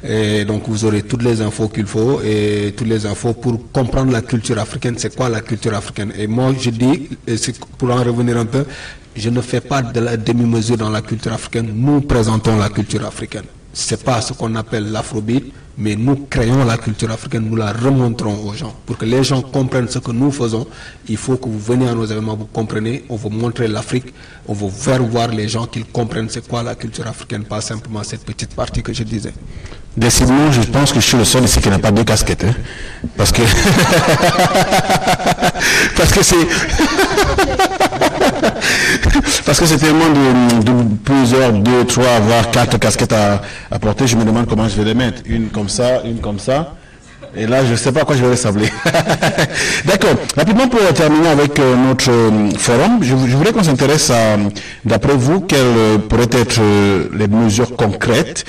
et 0.09 0.45
donc 0.45 0.64
vous 0.68 0.85
aurez 0.85 1.03
toutes 1.03 1.23
les 1.25 1.41
infos 1.41 1.68
qu'il 1.68 1.87
faut 1.87 2.20
et 2.25 2.73
toutes 2.77 2.87
les 2.87 3.05
infos 3.05 3.33
pour 3.33 3.73
comprendre 3.73 4.12
la 4.12 4.23
culture 4.23 4.59
africaine. 4.61 4.95
C'est 4.97 5.16
quoi 5.16 5.29
la 5.29 5.41
culture 5.41 5.75
africaine? 5.75 6.12
Et 6.16 6.29
moi, 6.29 6.53
je 6.59 6.70
dis, 6.70 7.09
et 7.27 7.35
pour 7.79 7.91
en 7.91 8.03
revenir 8.05 8.37
un 8.37 8.47
peu, 8.47 8.64
je 9.14 9.30
ne 9.30 9.40
fais 9.40 9.60
pas 9.60 9.82
de 9.82 10.00
la 10.00 10.16
demi-mesure 10.16 10.76
dans 10.76 10.90
la 10.90 11.02
culture 11.02 11.32
africaine. 11.32 11.72
Nous 11.74 12.00
présentons 12.00 12.56
la 12.56 12.68
culture 12.68 13.04
africaine. 13.04 13.44
C'est 13.72 14.02
pas 14.02 14.20
ce 14.20 14.32
qu'on 14.32 14.54
appelle 14.54 14.90
l'afrobeat, 14.90 15.44
mais 15.78 15.96
nous 15.96 16.26
créons 16.28 16.64
la 16.64 16.76
culture 16.76 17.10
africaine, 17.10 17.46
nous 17.48 17.56
la 17.56 17.72
remontrons 17.72 18.46
aux 18.46 18.52
gens. 18.54 18.74
Pour 18.84 18.98
que 18.98 19.06
les 19.06 19.24
gens 19.24 19.40
comprennent 19.40 19.88
ce 19.88 19.98
que 19.98 20.12
nous 20.12 20.30
faisons, 20.30 20.66
il 21.08 21.16
faut 21.16 21.36
que 21.36 21.48
vous 21.48 21.58
veniez 21.58 21.88
à 21.88 21.94
nos 21.94 22.04
événements, 22.04 22.36
vous 22.36 22.44
comprenez, 22.46 23.04
on 23.08 23.16
veut 23.16 23.30
montrer 23.30 23.68
l'Afrique, 23.68 24.12
on 24.46 24.52
veut 24.52 24.68
faire 24.68 25.02
voir 25.02 25.28
les 25.28 25.48
gens 25.48 25.66
qu'ils 25.66 25.86
comprennent 25.86 26.28
c'est 26.28 26.46
quoi 26.46 26.62
la 26.62 26.74
culture 26.74 27.06
africaine, 27.06 27.44
pas 27.44 27.60
simplement 27.62 28.02
cette 28.02 28.24
petite 28.24 28.54
partie 28.54 28.82
que 28.82 28.92
je 28.92 29.02
disais. 29.04 29.32
Décidément, 29.97 30.51
je 30.51 30.62
pense 30.62 30.93
que 30.93 31.01
je 31.01 31.07
suis 31.07 31.16
le 31.18 31.24
seul 31.24 31.45
ici 31.45 31.61
qui 31.61 31.68
n'a 31.68 31.78
pas 31.78 31.90
deux 31.90 32.05
casquettes. 32.05 32.45
hein. 32.45 32.55
Parce 33.16 33.30
que... 33.32 33.43
Parce 35.97 36.12
que 36.12 36.22
c'est... 36.22 36.36
Parce 39.45 39.59
que 39.61 39.66
c'est 39.66 39.76
tellement 39.78 40.09
de, 40.09 40.62
de 40.62 40.72
plusieurs, 41.05 41.53
deux, 41.53 41.84
trois, 41.84 42.20
voire 42.20 42.51
quatre 42.51 42.78
casquettes 42.78 43.12
à, 43.12 43.43
à 43.70 43.78
porter. 43.78 44.07
Je 44.07 44.16
me 44.16 44.24
demande 44.24 44.47
comment 44.47 44.66
je 44.68 44.76
vais 44.76 44.84
les 44.84 44.95
mettre. 44.95 45.20
Une 45.26 45.49
comme 45.49 45.68
ça, 45.68 46.01
une 46.05 46.20
comme 46.20 46.38
ça. 46.38 46.74
Et 47.35 47.47
là, 47.47 47.64
je 47.64 47.70
ne 47.72 47.76
sais 47.76 47.93
pas 47.93 48.01
à 48.03 48.05
quoi 48.05 48.14
je 48.14 48.22
vais 48.22 48.30
ressembler. 48.33 48.68
D'accord. 49.87 50.11
Rapidement, 50.37 50.68
pour 50.68 50.80
terminer 50.93 51.28
avec 51.28 51.59
euh, 51.59 51.74
notre 51.76 52.11
euh, 52.11 52.51
forum, 52.59 52.99
je, 53.01 53.14
vou- 53.14 53.26
je 53.26 53.35
voulais 53.37 53.53
qu'on 53.53 53.62
s'intéresse 53.62 54.11
à, 54.11 54.37
d'après 54.85 55.14
vous, 55.14 55.41
quelles 55.41 55.59
euh, 55.61 55.99
pourraient 55.99 56.24
être 56.30 56.61
les 57.16 57.28
mesures 57.28 57.74
concrètes, 57.74 58.45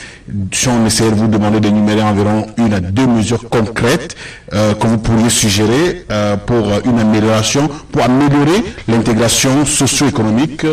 si 0.51 0.67
on 0.67 0.85
essayait 0.85 1.11
de 1.11 1.15
vous 1.15 1.27
demander 1.27 1.59
d'énumérer 1.61 2.01
environ 2.01 2.45
une 2.57 2.73
à 2.73 2.79
deux 2.81 3.07
mesures 3.07 3.47
concrètes 3.49 4.15
que 4.51 4.87
vous 4.87 4.97
pourriez 4.97 5.29
suggérer 5.29 6.05
pour 6.45 6.67
une 6.85 6.99
amélioration, 6.99 7.69
pour 7.91 8.03
améliorer 8.03 8.63
l'intégration 8.87 9.65
socio-économique 9.65 10.65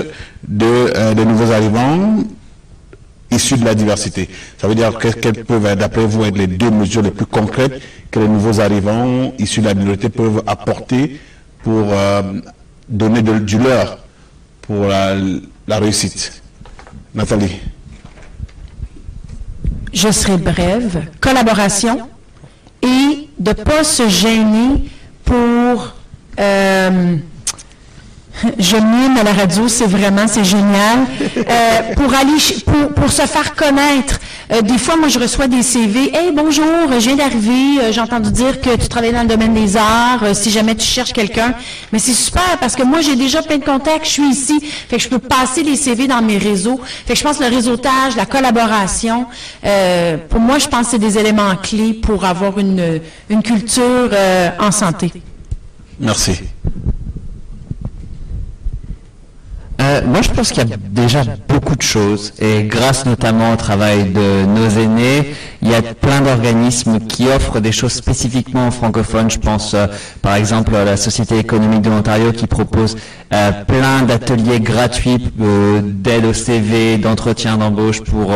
de, 0.47 1.13
des 1.15 1.25
nouveaux 1.25 1.53
arrivants 1.53 2.19
issus 3.31 3.57
de 3.59 3.65
la 3.65 3.75
diversité. 3.75 4.29
Ça 4.59 4.67
veut 4.69 4.75
dire 4.75 4.97
que- 4.99 5.09
quelles 5.09 5.45
peuvent, 5.45 5.77
d'après 5.77 6.05
vous, 6.07 6.25
être 6.25 6.37
les 6.37 6.47
deux 6.47 6.71
mesures 6.71 7.03
les 7.03 7.11
plus 7.11 7.27
concrètes 7.27 7.81
que 8.11 8.19
les 8.21 8.29
nouveaux 8.29 8.61
arrivants 8.61 9.33
issus 9.39 9.61
de 9.61 9.67
la 9.67 9.75
minorité 9.75 10.09
peuvent 10.09 10.43
apporter 10.47 11.21
pour 11.63 11.89
euh, 11.93 12.23
donner 12.89 13.23
du 13.23 13.59
leur 13.59 13.99
pour 14.63 14.87
la, 14.87 15.15
la 15.69 15.79
réussite? 15.79 16.43
Nathalie. 17.15 17.57
je 19.93 20.11
serai 20.13 20.37
brève, 20.37 21.03
collaboration 21.21 21.99
et 22.83 23.29
de 23.39 23.51
ne 23.51 23.55
pas 23.55 23.85
se 23.85 24.09
gêner 24.09 24.85
pour... 25.25 25.95
euh, 26.39 27.17
je 28.59 28.77
mime 28.77 29.17
à 29.19 29.23
la 29.23 29.33
radio, 29.33 29.69
c'est 29.69 29.87
vraiment, 29.87 30.27
c'est 30.27 30.45
génial. 30.45 31.01
Euh, 31.37 31.95
pour 32.95 33.13
se 33.13 33.23
faire 33.23 33.55
connaître. 33.55 34.21
Euh, 34.53 34.63
des 34.63 34.79
fois, 34.79 34.97
moi, 34.97 35.09
je 35.09 35.19
reçois 35.19 35.47
des 35.47 35.63
CV. 35.63 36.15
Hey, 36.15 36.33
bonjour, 36.35 36.65
je 36.93 36.99
viens 36.99 37.17
d'arriver. 37.17 37.81
euh, 37.81 37.93
J'ai 37.93 38.01
entendu 38.01 38.31
dire 38.31 38.61
que 38.61 38.77
tu 38.77 38.89
travailles 38.89 39.13
dans 39.13 39.23
le 39.23 39.29
domaine 39.29 39.55
des 39.55 39.77
arts. 39.77 40.35
si 40.35 40.51
jamais 40.51 40.75
tu 40.75 40.87
cherches 40.87 41.13
quelqu'un, 41.13 41.55
mais 41.93 41.99
c'est 41.99 42.13
super 42.13 42.59
parce 42.61 42.77
que 42.77 42.83
moi, 42.83 43.01
j'ai 43.01 43.17
déjà 43.17 43.43
plein 43.43 43.59
de 43.59 43.65
contacts. 43.65 44.07
Je 44.07 44.11
suis 44.11 44.29
ici, 44.29 44.61
fait 44.89 44.97
que 44.97 45.03
je 45.03 45.09
peux 45.09 45.19
passer 45.19 45.63
les 45.63 45.77
CV 45.77 46.07
dans 46.07 46.23
mes 46.23 46.39
réseaux. 46.39 46.81
Fait 47.07 47.13
que 47.15 47.19
je 47.19 47.25
pense 47.25 47.39
que 47.39 47.45
le 47.45 47.51
réseautage, 47.55 48.17
la 48.17 48.27
collaboration, 48.27 49.27
pour 50.29 50.41
moi, 50.41 50.59
je 50.59 50.69
pense 50.69 50.87
que 50.87 50.91
c'est 50.93 50.99
des 50.99 51.19
éléments 51.19 51.55
clés 51.57 51.95
pour 51.95 52.25
avoir 52.25 52.59
une, 52.59 53.01
culture 53.43 54.11
en 54.59 54.71
santé. 54.71 55.13
Merci. 55.99 56.41
Euh, 59.81 60.03
moi, 60.05 60.21
je 60.23 60.29
pense 60.29 60.51
qu'il 60.53 60.69
y 60.69 60.73
a 60.73 60.77
déjà 60.91 61.23
beaucoup 61.49 61.75
de 61.75 61.83
choses, 61.83 62.35
et 62.39 62.65
grâce 62.65 63.07
notamment 63.07 63.53
au 63.53 63.57
travail 63.57 64.05
de 64.11 64.45
nos 64.45 64.69
aînés, 64.69 65.35
il 65.63 65.69
y 65.69 65.75
a 65.75 65.81
plein 65.81 66.21
d'organismes 66.21 66.99
qui 67.01 67.27
offrent 67.29 67.61
des 67.61 67.73
choses 67.73 67.93
spécifiquement 67.93 68.71
francophones. 68.71 69.31
Je 69.31 69.39
pense 69.39 69.73
euh, 69.75 69.87
par 70.21 70.35
exemple 70.35 70.75
à 70.75 70.85
la 70.85 70.97
Société 70.97 71.39
économique 71.39 71.83
de 71.83 71.91
l'Ontario 71.91 72.33
qui 72.33 72.47
propose 72.47 72.97
euh, 73.33 73.53
plein 73.67 74.03
d'ateliers 74.03 74.61
gratuits 74.61 75.33
euh, 75.41 75.81
d'aide 75.83 76.27
au 76.27 76.33
CV, 76.35 76.99
d'entretien 76.99 77.57
d'embauche 77.57 78.03
pour 78.03 78.33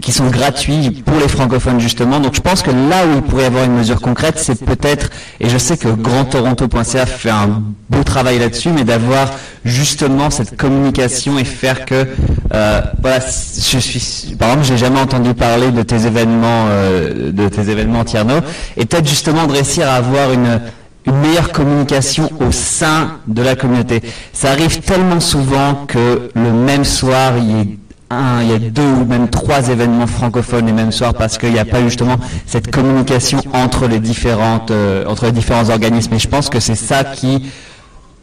qui 0.00 0.12
sont 0.12 0.28
gratuits 0.28 1.02
pour 1.04 1.18
les 1.18 1.28
francophones 1.28 1.80
justement. 1.80 2.20
Donc 2.20 2.34
je 2.34 2.40
pense 2.40 2.62
que 2.62 2.70
là 2.70 3.06
où 3.06 3.16
il 3.16 3.22
pourrait 3.22 3.44
y 3.44 3.46
avoir 3.46 3.64
une 3.64 3.76
mesure 3.76 4.00
concrète, 4.00 4.34
c'est 4.38 4.64
peut-être, 4.64 5.10
et 5.40 5.48
je 5.48 5.58
sais 5.58 5.76
que 5.76 5.88
grandtoronto.ca 5.88 7.06
fait 7.06 7.30
un 7.30 7.62
beau 7.90 8.04
travail 8.04 8.38
là-dessus, 8.38 8.70
mais 8.70 8.84
d'avoir 8.84 9.30
justement 9.64 10.30
cette 10.30 10.56
communication 10.56 11.38
et 11.38 11.44
faire 11.44 11.84
que, 11.84 12.06
euh, 12.54 12.80
voilà, 13.00 13.18
je 13.20 13.78
suis, 13.78 14.36
par 14.36 14.50
exemple, 14.50 14.66
j'ai 14.66 14.78
jamais 14.78 15.00
entendu 15.00 15.34
parler 15.34 15.70
de 15.70 15.82
tes 15.82 16.06
événements, 16.06 16.66
euh, 16.68 17.32
de 17.32 17.48
tes 17.48 17.68
événements 17.68 18.04
Tierno, 18.04 18.34
et 18.76 18.86
peut-être 18.86 19.08
justement 19.08 19.46
de 19.46 19.52
réussir 19.52 19.88
à 19.88 19.94
avoir 19.94 20.32
une 20.32 20.60
une 21.06 21.16
meilleure 21.16 21.50
communication 21.50 22.30
au 22.40 22.52
sein 22.52 23.18
de 23.26 23.42
la 23.42 23.56
communauté. 23.56 24.02
Ça 24.32 24.50
arrive 24.52 24.80
tellement 24.80 25.20
souvent 25.20 25.84
que 25.86 26.30
le 26.34 26.52
même 26.52 26.84
soir, 26.84 27.32
il 27.38 27.50
y 27.50 27.60
ait 27.60 27.78
un, 28.12 28.42
il 28.42 28.50
y 28.50 28.52
a 28.54 28.58
deux 28.58 28.82
ou 28.82 29.04
même 29.04 29.28
trois 29.28 29.68
événements 29.68 30.06
francophones 30.06 30.66
les 30.66 30.72
mêmes 30.72 30.92
soirs 30.92 31.14
parce 31.14 31.38
qu'il 31.38 31.52
n'y 31.52 31.58
a 31.58 31.64
pas 31.64 31.82
justement 31.82 32.16
cette 32.46 32.70
communication 32.70 33.40
entre 33.52 33.86
les 33.88 33.98
différentes 33.98 34.70
euh, 34.70 35.04
entre 35.06 35.26
les 35.26 35.32
différents 35.32 35.68
organismes. 35.70 36.14
Et 36.14 36.18
je 36.18 36.28
pense 36.28 36.48
que 36.48 36.60
c'est 36.60 36.74
ça 36.74 37.04
qui 37.04 37.50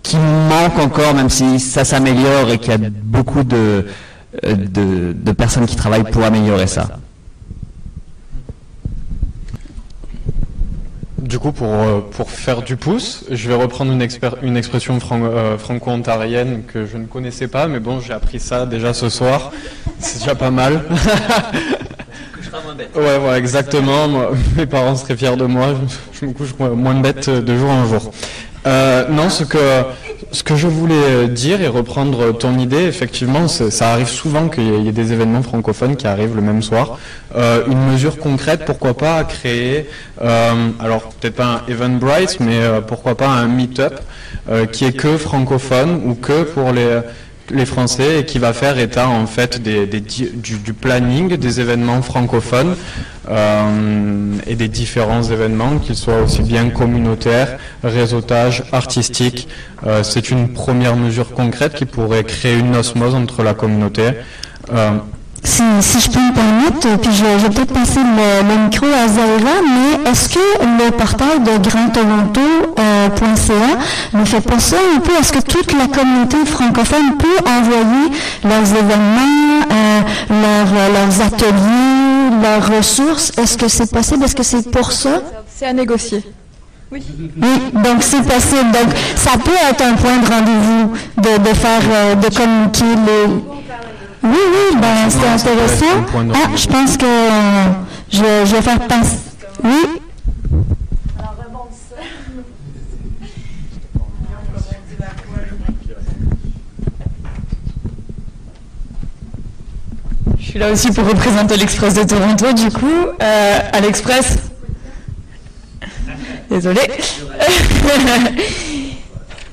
qui 0.01 0.17
manque 0.17 0.79
encore, 0.79 1.13
même 1.13 1.29
si 1.29 1.59
ça 1.59 1.83
s'améliore 1.83 2.49
et 2.51 2.57
qu'il 2.57 2.71
y 2.71 2.75
a 2.75 2.89
beaucoup 3.03 3.43
de, 3.43 3.85
euh, 4.45 5.13
de 5.13 5.31
personnes 5.33 5.65
qui 5.65 5.75
travaillent 5.75 6.09
pour 6.09 6.23
améliorer 6.23 6.67
ça. 6.67 6.87
Du 11.21 11.39
coup, 11.39 11.51
pour, 11.51 11.69
pour 12.11 12.29
faire 12.29 12.61
du 12.61 12.75
pouce, 12.75 13.25
je 13.29 13.47
vais 13.47 13.55
reprendre 13.55 13.91
une, 13.91 14.07
une 14.43 14.57
expression 14.57 14.99
franco-ontarienne 14.99 16.63
que 16.65 16.85
je 16.85 16.97
ne 16.97 17.05
connaissais 17.05 17.47
pas, 17.47 17.67
mais 17.67 17.79
bon, 17.79 17.99
j'ai 17.99 18.13
appris 18.13 18.39
ça 18.39 18.65
déjà 18.65 18.93
ce 18.93 19.09
soir. 19.09 19.51
C'est 19.99 20.19
déjà 20.19 20.35
pas 20.35 20.51
mal. 20.51 20.83
Ouais, 22.95 23.19
voilà, 23.19 23.37
exactement. 23.37 24.07
mes 24.57 24.65
parents 24.65 24.95
seraient 24.95 25.15
fiers 25.15 25.35
de 25.35 25.45
moi. 25.45 25.67
Je, 26.11 26.25
me 26.25 26.33
couche 26.33 26.55
moins 26.57 26.95
bête 26.95 27.29
de 27.29 27.57
jour 27.57 27.69
en 27.69 27.85
jour. 27.85 28.11
Euh, 28.65 29.07
non, 29.09 29.29
ce 29.29 29.43
que, 29.43 29.57
ce 30.31 30.43
que 30.43 30.55
je 30.55 30.67
voulais 30.67 31.27
dire 31.27 31.61
et 31.61 31.67
reprendre 31.67 32.37
ton 32.37 32.57
idée, 32.59 32.83
effectivement, 32.83 33.47
ça 33.47 33.91
arrive 33.91 34.07
souvent 34.07 34.49
qu'il 34.49 34.83
y 34.83 34.87
ait 34.87 34.91
des 34.91 35.13
événements 35.13 35.41
francophones 35.41 35.95
qui 35.95 36.07
arrivent 36.07 36.35
le 36.35 36.41
même 36.41 36.61
soir. 36.61 36.99
Euh, 37.35 37.63
une 37.67 37.83
mesure 37.91 38.17
concrète, 38.17 38.65
pourquoi 38.65 38.95
pas 38.95 39.17
à 39.17 39.23
créer, 39.23 39.89
euh, 40.21 40.69
alors 40.79 41.09
peut-être 41.09 41.35
pas 41.35 41.63
un 41.67 41.71
Eventbrite, 41.71 42.39
mais 42.39 42.59
pourquoi 42.87 43.15
pas 43.15 43.29
un 43.29 43.47
meet-up 43.47 43.99
qui 44.71 44.85
est 44.85 44.93
que 44.93 45.17
francophone 45.17 46.01
ou 46.05 46.15
que 46.15 46.43
pour 46.43 46.71
les 46.71 47.01
les 47.51 47.65
Français 47.65 48.19
et 48.19 48.25
qui 48.25 48.39
va 48.39 48.53
faire 48.53 48.77
état 48.77 49.07
en 49.07 49.25
fait 49.25 49.61
des, 49.61 49.85
du, 49.87 50.73
planning 50.73 51.35
des 51.35 51.59
événements 51.59 52.01
francophones 52.01 52.75
euh, 53.29 54.33
et 54.47 54.55
des 54.55 54.67
différents 54.67 55.23
événements, 55.23 55.77
qu'ils 55.79 55.95
soient 55.95 56.21
aussi 56.21 56.41
bien 56.41 56.69
communautaires, 56.69 57.59
réseautage, 57.83 58.63
artistiques. 58.71 59.47
Euh, 59.85 60.03
c'est 60.03 60.29
une 60.29 60.53
première 60.53 60.95
mesure 60.95 61.31
concrète 61.31 61.73
qui 61.75 61.85
pourrait 61.85 62.23
créer 62.23 62.57
une 62.57 62.75
osmose 62.75 63.15
entre 63.15 63.43
la 63.43 63.53
communauté. 63.53 64.11
Euh, 64.71 64.91
si, 65.43 65.99
je 65.99 66.09
peux 66.09 66.19
me 66.19 66.33
permettre, 66.33 67.01
puis 67.01 67.11
je, 67.13 67.23
vais 67.23 67.49
peut-être 67.49 67.73
passer 67.73 67.99
le, 67.99 68.65
micro 68.65 68.85
à 68.85 69.07
Zaira, 69.07 69.61
mais 69.63 70.09
est-ce 70.11 70.29
que 70.29 70.39
le 70.39 70.91
portail 70.91 71.39
de 71.39 71.57
grandtoronto.ca 71.57 72.79
euh, 72.79 73.09
ne 74.13 74.25
fait 74.25 74.41
pas 74.41 74.59
ça 74.59 74.77
un 74.95 74.99
peu? 74.99 75.11
Est-ce 75.19 75.33
que 75.33 75.39
toute 75.39 75.73
la 75.73 75.87
communauté 75.87 76.37
francophone 76.45 77.17
peut 77.17 77.27
envoyer 77.45 78.11
leurs 78.43 78.71
événements, 78.71 79.65
euh, 79.71 80.01
leurs, 80.29 81.25
ateliers, 81.25 82.41
leurs 82.41 82.77
ressources? 82.77 83.31
Est-ce 83.37 83.57
que 83.57 83.67
c'est 83.67 83.91
possible? 83.91 84.23
Est-ce 84.23 84.35
que 84.35 84.43
c'est 84.43 84.69
pour 84.69 84.91
ça? 84.91 85.21
C'est 85.47 85.65
à 85.65 85.73
négocier. 85.73 86.23
Oui. 86.91 87.03
oui. 87.39 87.47
donc 87.73 88.01
c'est 88.01 88.23
possible. 88.23 88.71
Donc 88.71 88.95
ça 89.15 89.31
peut 89.37 89.51
être 89.69 89.81
un 89.83 89.93
point 89.93 90.17
de 90.17 90.25
rendez-vous 90.25 90.93
de, 91.17 91.49
de 91.49 91.53
faire, 91.53 91.81
euh, 91.91 92.15
de 92.15 92.35
communiquer 92.35 92.95
les 93.05 93.59
oui, 94.21 94.29
oui, 94.31 94.77
ben, 94.79 95.09
c'est 95.09 95.27
intéressant. 95.27 95.85
Ah, 96.33 96.49
je 96.55 96.67
pense 96.67 96.97
que 96.97 97.05
je, 98.11 98.21
vais 98.21 98.61
faire 98.61 98.79
passer. 98.87 99.17
Oui. 99.63 99.99
Je 110.37 110.43
suis 110.43 110.59
là 110.59 110.71
aussi 110.71 110.91
pour 110.91 111.05
représenter 111.07 111.57
l'Express 111.57 111.93
de 111.93 112.03
Toronto, 112.03 112.51
du 112.53 112.71
coup. 112.71 112.87
Euh, 113.21 113.59
à 113.71 113.79
l'Express. 113.79 114.37
Désolé. 116.49 116.81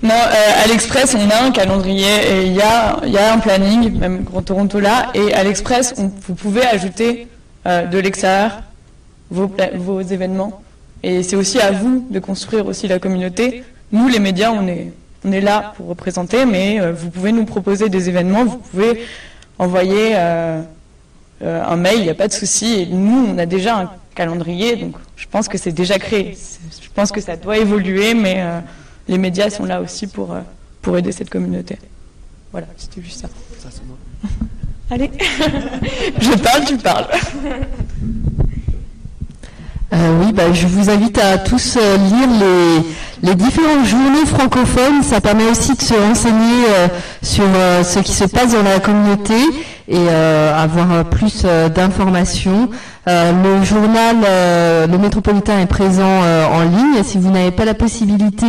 Non, 0.07 0.15
euh, 0.15 0.65
à 0.65 0.69
l'Express, 0.69 1.16
on 1.16 1.31
a 1.31 1.43
un 1.43 1.51
calendrier 1.51 2.07
et 2.31 2.47
il 2.47 2.53
y 2.53 2.61
a, 2.61 3.33
un 3.33 3.39
planning, 3.39 3.99
même 3.99 4.23
Grand 4.23 4.41
Toronto 4.41 4.78
là, 4.78 5.11
et 5.15 5.35
à 5.35 5.43
l'Express, 5.43 5.95
vous 5.97 6.35
pouvez 6.37 6.65
ajouter 6.65 7.27
euh, 7.66 7.87
de 7.87 7.99
l'extérieur 7.99 8.62
vos, 9.33 10.01
événements. 10.01 10.62
Et 11.03 11.24
c'est 11.24 11.35
aussi 11.35 11.59
à 11.59 11.73
vous 11.73 12.07
de 12.09 12.20
construire 12.20 12.69
aussi 12.69 12.87
la 12.87 13.01
communauté. 13.01 13.65
Nous, 13.91 14.07
les 14.07 14.20
médias, 14.20 14.53
on 14.53 14.69
est, 14.69 14.93
là 15.41 15.73
pour 15.77 15.89
représenter, 15.89 16.45
mais 16.45 16.81
euh, 16.81 16.93
vous 16.93 17.11
pouvez 17.11 17.33
nous 17.33 17.45
proposer 17.45 17.89
des 17.89 18.09
événements, 18.09 18.45
vous 18.45 18.59
pouvez 18.59 19.03
envoyer 19.59 20.15
un 20.15 21.77
mail, 21.77 21.99
il 21.99 22.05
n'y 22.05 22.11
a 22.11 22.15
pas 22.15 22.28
de 22.28 22.33
souci. 22.33 22.87
Nous, 22.93 23.27
on 23.35 23.39
a 23.39 23.47
déjà 23.47 23.77
un 23.77 23.91
calendrier, 24.15 24.77
donc 24.77 24.95
je 25.16 25.27
pense 25.28 25.49
que 25.49 25.59
c'est 25.59 25.73
déjà 25.73 25.99
créé. 25.99 26.39
Je 26.81 26.89
pense 26.95 27.11
que 27.11 27.20
ça 27.20 27.35
doit 27.35 27.59
évoluer, 27.59 28.15
mais 28.15 28.41
les 29.09 29.19
médias 29.19 29.51
sont 29.51 29.65
là 29.65 29.81
aussi 29.81 30.07
pour, 30.07 30.33
euh, 30.33 30.41
pour 30.83 30.97
aider 30.97 31.12
cette 31.12 31.31
communauté. 31.31 31.78
Voilà, 32.53 32.66
c'était 32.77 33.03
juste 33.03 33.20
ça. 33.20 33.28
Allez, 34.91 35.11
je 36.20 36.37
parle, 36.39 36.65
tu 36.65 36.77
parles. 36.77 37.07
Euh, 39.93 40.23
oui, 40.23 40.33
bah, 40.33 40.53
je 40.53 40.66
vous 40.66 40.91
invite 40.91 41.19
à 41.19 41.39
tous 41.39 41.77
euh, 41.77 41.97
lire 41.97 42.28
les, 42.41 42.83
les 43.27 43.35
différentes 43.35 43.85
journées 43.85 44.27
francophones. 44.27 45.03
Ça 45.03 45.20
permet 45.20 45.51
aussi 45.51 45.74
de 45.74 45.82
se 45.82 45.94
renseigner 45.94 46.65
sur 47.23 47.44
ce 47.82 47.98
qui 47.98 48.12
se 48.12 48.24
passe 48.24 48.53
dans 48.53 48.62
la 48.62 48.78
communauté 48.81 49.35
et 49.89 50.09
avoir 50.09 51.05
plus 51.05 51.44
d'informations. 51.74 52.70
Euh, 53.09 53.31
le 53.31 53.65
journal 53.65 54.16
euh, 54.27 54.89
Le 54.89 54.98
Métropolitain 54.98 55.61
est 55.61 55.66
présent 55.66 56.23
euh, 56.24 56.44
en 56.47 56.62
ligne. 56.62 57.05
Si 57.05 57.19
vous 57.19 57.31
n'avez 57.31 57.53
pas 57.53 57.65
la 57.65 57.74
possibilité 57.74 58.47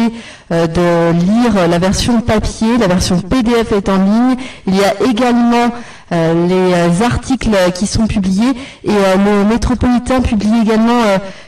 de 0.50 1.12
lire 1.12 1.68
la 1.68 1.78
version 1.78 2.22
papier, 2.22 2.78
la 2.80 2.88
version 2.88 3.20
PDF 3.20 3.72
est 3.74 3.90
en 3.90 3.98
ligne. 3.98 4.36
Il 4.66 4.76
y 4.76 4.84
a 4.84 4.94
également 5.10 5.72
les 6.10 7.04
articles 7.04 7.50
qui 7.76 7.86
sont 7.86 8.08
publiés 8.08 8.54
et 8.86 8.92
le 8.94 9.44
Métropolitain 9.44 10.22
publie 10.22 10.62
également 10.62 11.02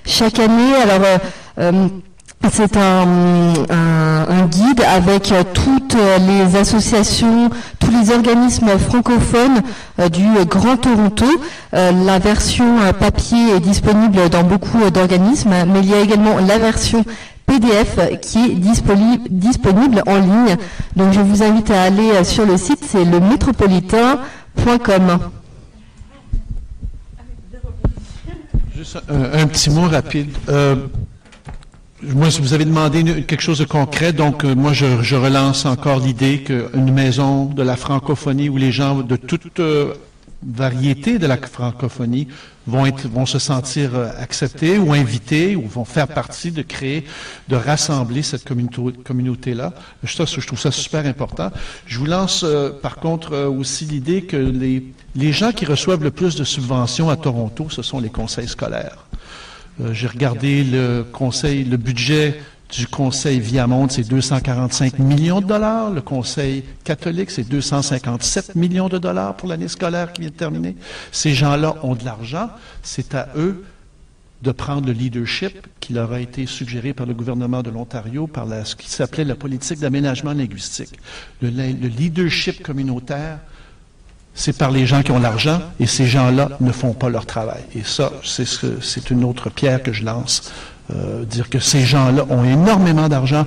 chaque 0.06 0.38
année. 0.40 0.76
Alors 0.84 1.00
c'est 2.52 2.78
un, 2.78 3.54
guide 4.48 4.82
avec 4.82 5.34
toutes 5.54 5.96
les 5.96 6.56
associations, 6.56 7.50
tous 7.80 7.92
les 7.92 8.12
organismes 8.12 8.78
francophones 8.78 9.62
euh, 10.00 10.10
du 10.10 10.26
Grand 10.46 10.78
Toronto. 10.78 11.26
Euh, 11.74 11.92
la 12.06 12.20
version 12.20 12.80
euh, 12.80 12.94
papier 12.94 13.56
est 13.56 13.60
disponible 13.60 14.30
dans 14.30 14.44
beaucoup 14.44 14.90
d'organismes, 14.90 15.54
mais 15.68 15.80
il 15.82 15.90
y 15.90 15.94
a 15.94 16.00
également 16.00 16.40
la 16.40 16.58
version 16.58 17.04
PDF 17.46 18.00
qui 18.22 18.46
est 18.46 18.56
disponible, 18.56 19.24
disponible 19.30 20.04
en 20.08 20.18
ligne. 20.18 20.56
Donc 20.96 21.14
je 21.14 21.20
vous 21.20 21.44
invite 21.44 21.72
à 21.72 21.84
aller 21.84 22.24
sur 22.24 22.46
le 22.46 22.58
site, 22.58 22.84
c'est 22.88 23.06
le 23.06 23.20
métropolitain.com. 23.20 25.20
Juste 28.76 28.98
un, 29.10 29.48
petit 29.48 29.70
mot 29.70 29.90
rapide. 29.90 30.30
Moi, 32.02 32.30
vous 32.40 32.54
avez 32.54 32.64
demandé 32.64 33.04
quelque 33.24 33.42
chose 33.42 33.60
de 33.60 33.66
concret, 33.66 34.14
donc 34.14 34.46
euh, 34.46 34.56
moi, 34.56 34.72
je, 34.72 35.16
relance 35.16 35.66
encore 35.66 36.00
l'idée 36.00 36.44
qu'une 36.44 36.94
maison 36.94 37.44
de 37.44 37.62
la 37.62 37.76
francophonie 37.76 38.48
où 38.48 38.56
les 38.56 38.72
gens 38.72 39.02
de 39.02 39.18
toute 39.18 39.60
euh, 39.60 39.94
variété 40.42 41.20
de 41.20 41.28
la 41.28 41.36
francophonie 41.36 42.30
vont, 42.68 42.86
être, 42.86 43.10
vont 43.10 43.26
se 43.26 43.38
sentir 43.38 43.96
euh, 43.96 44.12
acceptés 44.18 44.78
ou 44.78 44.94
invités 44.94 45.58
ou 45.58 45.68
vont 45.68 45.84
faire 45.84 46.08
partie 46.08 46.52
de 46.52 46.62
créer, 46.62 47.04
de 47.50 47.58
rassembler 47.58 48.22
cette 48.22 48.46
communauté-là. 48.46 49.74
Je 50.02 50.46
trouve 50.46 50.60
ça 50.60 50.72
super 50.72 51.06
important. 51.06 51.52
Je 51.86 52.00
vous 52.00 52.06
lance 52.06 52.46
par 52.82 52.96
contre 52.96 53.36
aussi 53.48 53.84
l'idée 53.84 54.22
que 54.22 54.38
les, 54.38 54.86
les 55.18 55.34
gens 55.34 55.52
qui 55.52 55.66
reçoivent 55.66 56.04
le 56.04 56.12
plus 56.12 56.38
de 56.38 56.46
subventions 56.46 57.10
à 57.10 57.18
Toronto, 57.18 57.68
ce 57.70 57.82
sont 57.82 58.00
les 58.00 58.10
conseils 58.10 58.48
scolaires. 58.48 59.09
Euh, 59.82 59.94
j'ai 59.94 60.08
regardé 60.08 60.64
le 60.64 61.04
conseil, 61.04 61.64
le 61.64 61.78
budget 61.78 62.40
du 62.72 62.86
conseil 62.86 63.40
Viamonde, 63.40 63.92
c'est 63.92 64.08
245 64.08 65.00
millions 65.00 65.42
de 65.42 65.48
dollars. 65.48 65.90
Le 65.90 66.02
conseil 66.02 66.64
catholique, 66.84 67.32
c'est 67.32 67.48
257 67.48 68.56
millions 68.56 68.90
de 68.90 68.98
dollars 68.98 69.36
pour 69.36 69.50
l'année 69.50 69.68
scolaire 69.68 70.14
qui 70.14 70.22
vient 70.22 70.30
de 70.30 70.36
terminer. 70.36 70.76
Ces 71.12 71.34
gens-là 71.34 71.76
ont 71.82 71.96
de 71.96 72.06
l'argent. 72.06 72.50
C'est 72.84 73.16
à 73.16 73.30
eux 73.36 73.64
de 74.44 74.52
prendre 74.52 74.88
le 74.88 74.94
leadership 74.94 75.68
qui 75.80 75.94
leur 75.94 76.14
a 76.14 76.22
été 76.22 76.46
suggéré 76.46 76.94
par 76.94 77.06
le 77.06 77.14
gouvernement 77.14 77.62
de 77.62 77.72
l'Ontario 77.72 78.28
par 78.28 78.48
ce 78.66 78.76
qui 78.76 78.90
s'appelait 78.90 79.26
la 79.26 79.36
politique 79.36 79.80
d'aménagement 79.80 80.34
linguistique. 80.34 80.98
le 81.42 81.50
leadership 81.50 82.64
communautaire 82.64 83.40
c'est 84.40 84.58
par 84.58 84.72
les 84.72 84.86
gens 84.86 85.04
qui 85.04 85.12
ont 85.12 85.20
l'argent 85.20 85.62
et 85.82 85.86
ces 85.86 86.08
gens-là 86.08 86.52
ne 86.62 86.72
font 86.72 86.94
pas 86.94 87.10
leur 87.10 87.26
travail. 87.26 87.62
Et 87.76 87.84
ça, 87.84 88.14
c'est 88.24 89.12
une 89.12 89.26
autre 89.26 89.50
pierre 89.50 89.84
que 89.84 89.92
je 89.92 90.06
lance. 90.06 90.54
Euh, 90.96 91.26
dire 91.26 91.50
que 91.50 91.60
ces 91.60 91.82
gens-là 91.82 92.26
ont 92.30 92.46
énormément 92.46 93.10
d'argent. 93.10 93.46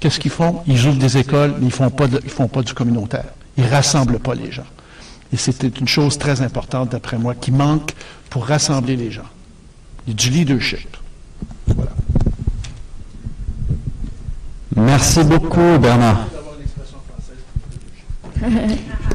Qu'est-ce 0.00 0.18
qu'ils 0.18 0.32
font? 0.32 0.62
Ils 0.66 0.84
ouvrent 0.84 0.98
des 0.98 1.16
écoles, 1.16 1.54
mais 1.60 1.66
ils 1.66 1.72
font 1.72 1.90
pas 1.90 2.08
font 2.26 2.48
pas 2.48 2.62
du 2.62 2.74
communautaire. 2.74 3.26
Ils 3.56 3.66
rassemblent 3.66 4.18
pas 4.18 4.34
les 4.34 4.50
gens. 4.50 4.66
Et 5.32 5.36
c'était 5.36 5.68
une 5.68 5.86
chose 5.86 6.18
très 6.18 6.42
importante, 6.42 6.90
d'après 6.90 7.18
moi, 7.18 7.36
qui 7.36 7.52
manque 7.52 7.92
pour 8.28 8.46
rassembler 8.46 8.96
les 8.96 9.12
gens. 9.12 9.30
Du 10.08 10.30
leadership. 10.30 10.96
Voilà. 11.68 11.92
Merci 14.74 15.22
beaucoup, 15.22 15.78
Bernard. 15.78 16.26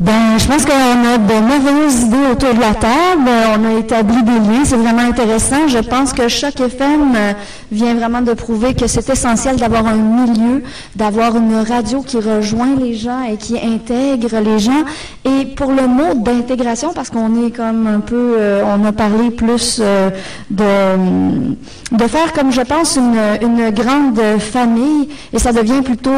Ben, 0.00 0.38
je 0.38 0.46
pense 0.46 0.64
qu'on 0.64 0.72
a 0.72 1.18
de 1.18 1.40
mauvaises 1.40 2.02
idées 2.02 2.30
autour 2.32 2.54
de 2.54 2.60
la 2.60 2.74
table. 2.74 3.30
On 3.56 3.64
a 3.64 3.78
établi 3.78 4.22
des 4.22 4.32
liens. 4.32 4.64
C'est 4.64 4.76
vraiment 4.76 5.02
intéressant. 5.02 5.68
Je 5.68 5.78
pense 5.78 6.12
que 6.12 6.28
chaque 6.28 6.60
FM 6.60 7.14
euh, 7.14 7.32
vient 7.70 7.94
vraiment 7.94 8.22
de 8.22 8.32
prouver 8.32 8.74
que 8.74 8.86
c'est 8.86 9.08
essentiel 9.10 9.56
d'avoir 9.56 9.86
un 9.86 9.96
milieu, 9.96 10.62
d'avoir 10.96 11.36
une 11.36 11.56
radio 11.56 12.02
qui 12.02 12.18
rejoint 12.18 12.74
les 12.76 12.94
gens 12.94 13.22
et 13.22 13.36
qui 13.36 13.58
intègre 13.58 14.40
les 14.40 14.58
gens. 14.58 14.84
Et 15.24 15.46
pour 15.46 15.72
le 15.72 15.86
mot 15.86 16.14
d'intégration, 16.14 16.92
parce 16.94 17.10
qu'on 17.10 17.46
est 17.46 17.50
comme 17.50 17.86
un 17.86 18.00
peu, 18.00 18.36
euh, 18.38 18.62
on 18.64 18.84
a 18.84 18.92
parlé 18.92 19.30
plus 19.30 19.80
euh, 19.82 20.10
de, 20.50 22.06
faire 22.06 22.32
comme 22.32 22.50
je 22.50 22.62
pense 22.62 22.96
une 22.96 23.70
grande 23.70 24.20
famille 24.38 25.08
et 25.32 25.38
ça 25.38 25.52
devient 25.52 25.82
plutôt 25.82 26.10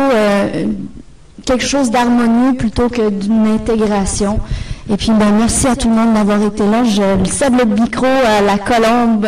quelque 1.45 1.65
chose 1.65 1.91
d'harmonieux 1.91 2.57
plutôt 2.57 2.89
que 2.89 3.11
d'une 3.11 3.47
intégration. 3.47 4.41
Et 4.91 4.97
puis, 4.97 5.11
ben, 5.19 5.33
merci 5.39 5.67
à 5.67 5.77
tout 5.77 5.89
le 5.89 5.95
monde 5.95 6.15
d'avoir 6.15 6.43
été 6.43 6.65
là. 6.67 6.85
Je 6.85 7.31
cède 7.31 7.55
le 7.59 7.65
micro 7.65 8.07
à 8.07 8.41
la 8.41 8.59
colombe. 8.59 9.27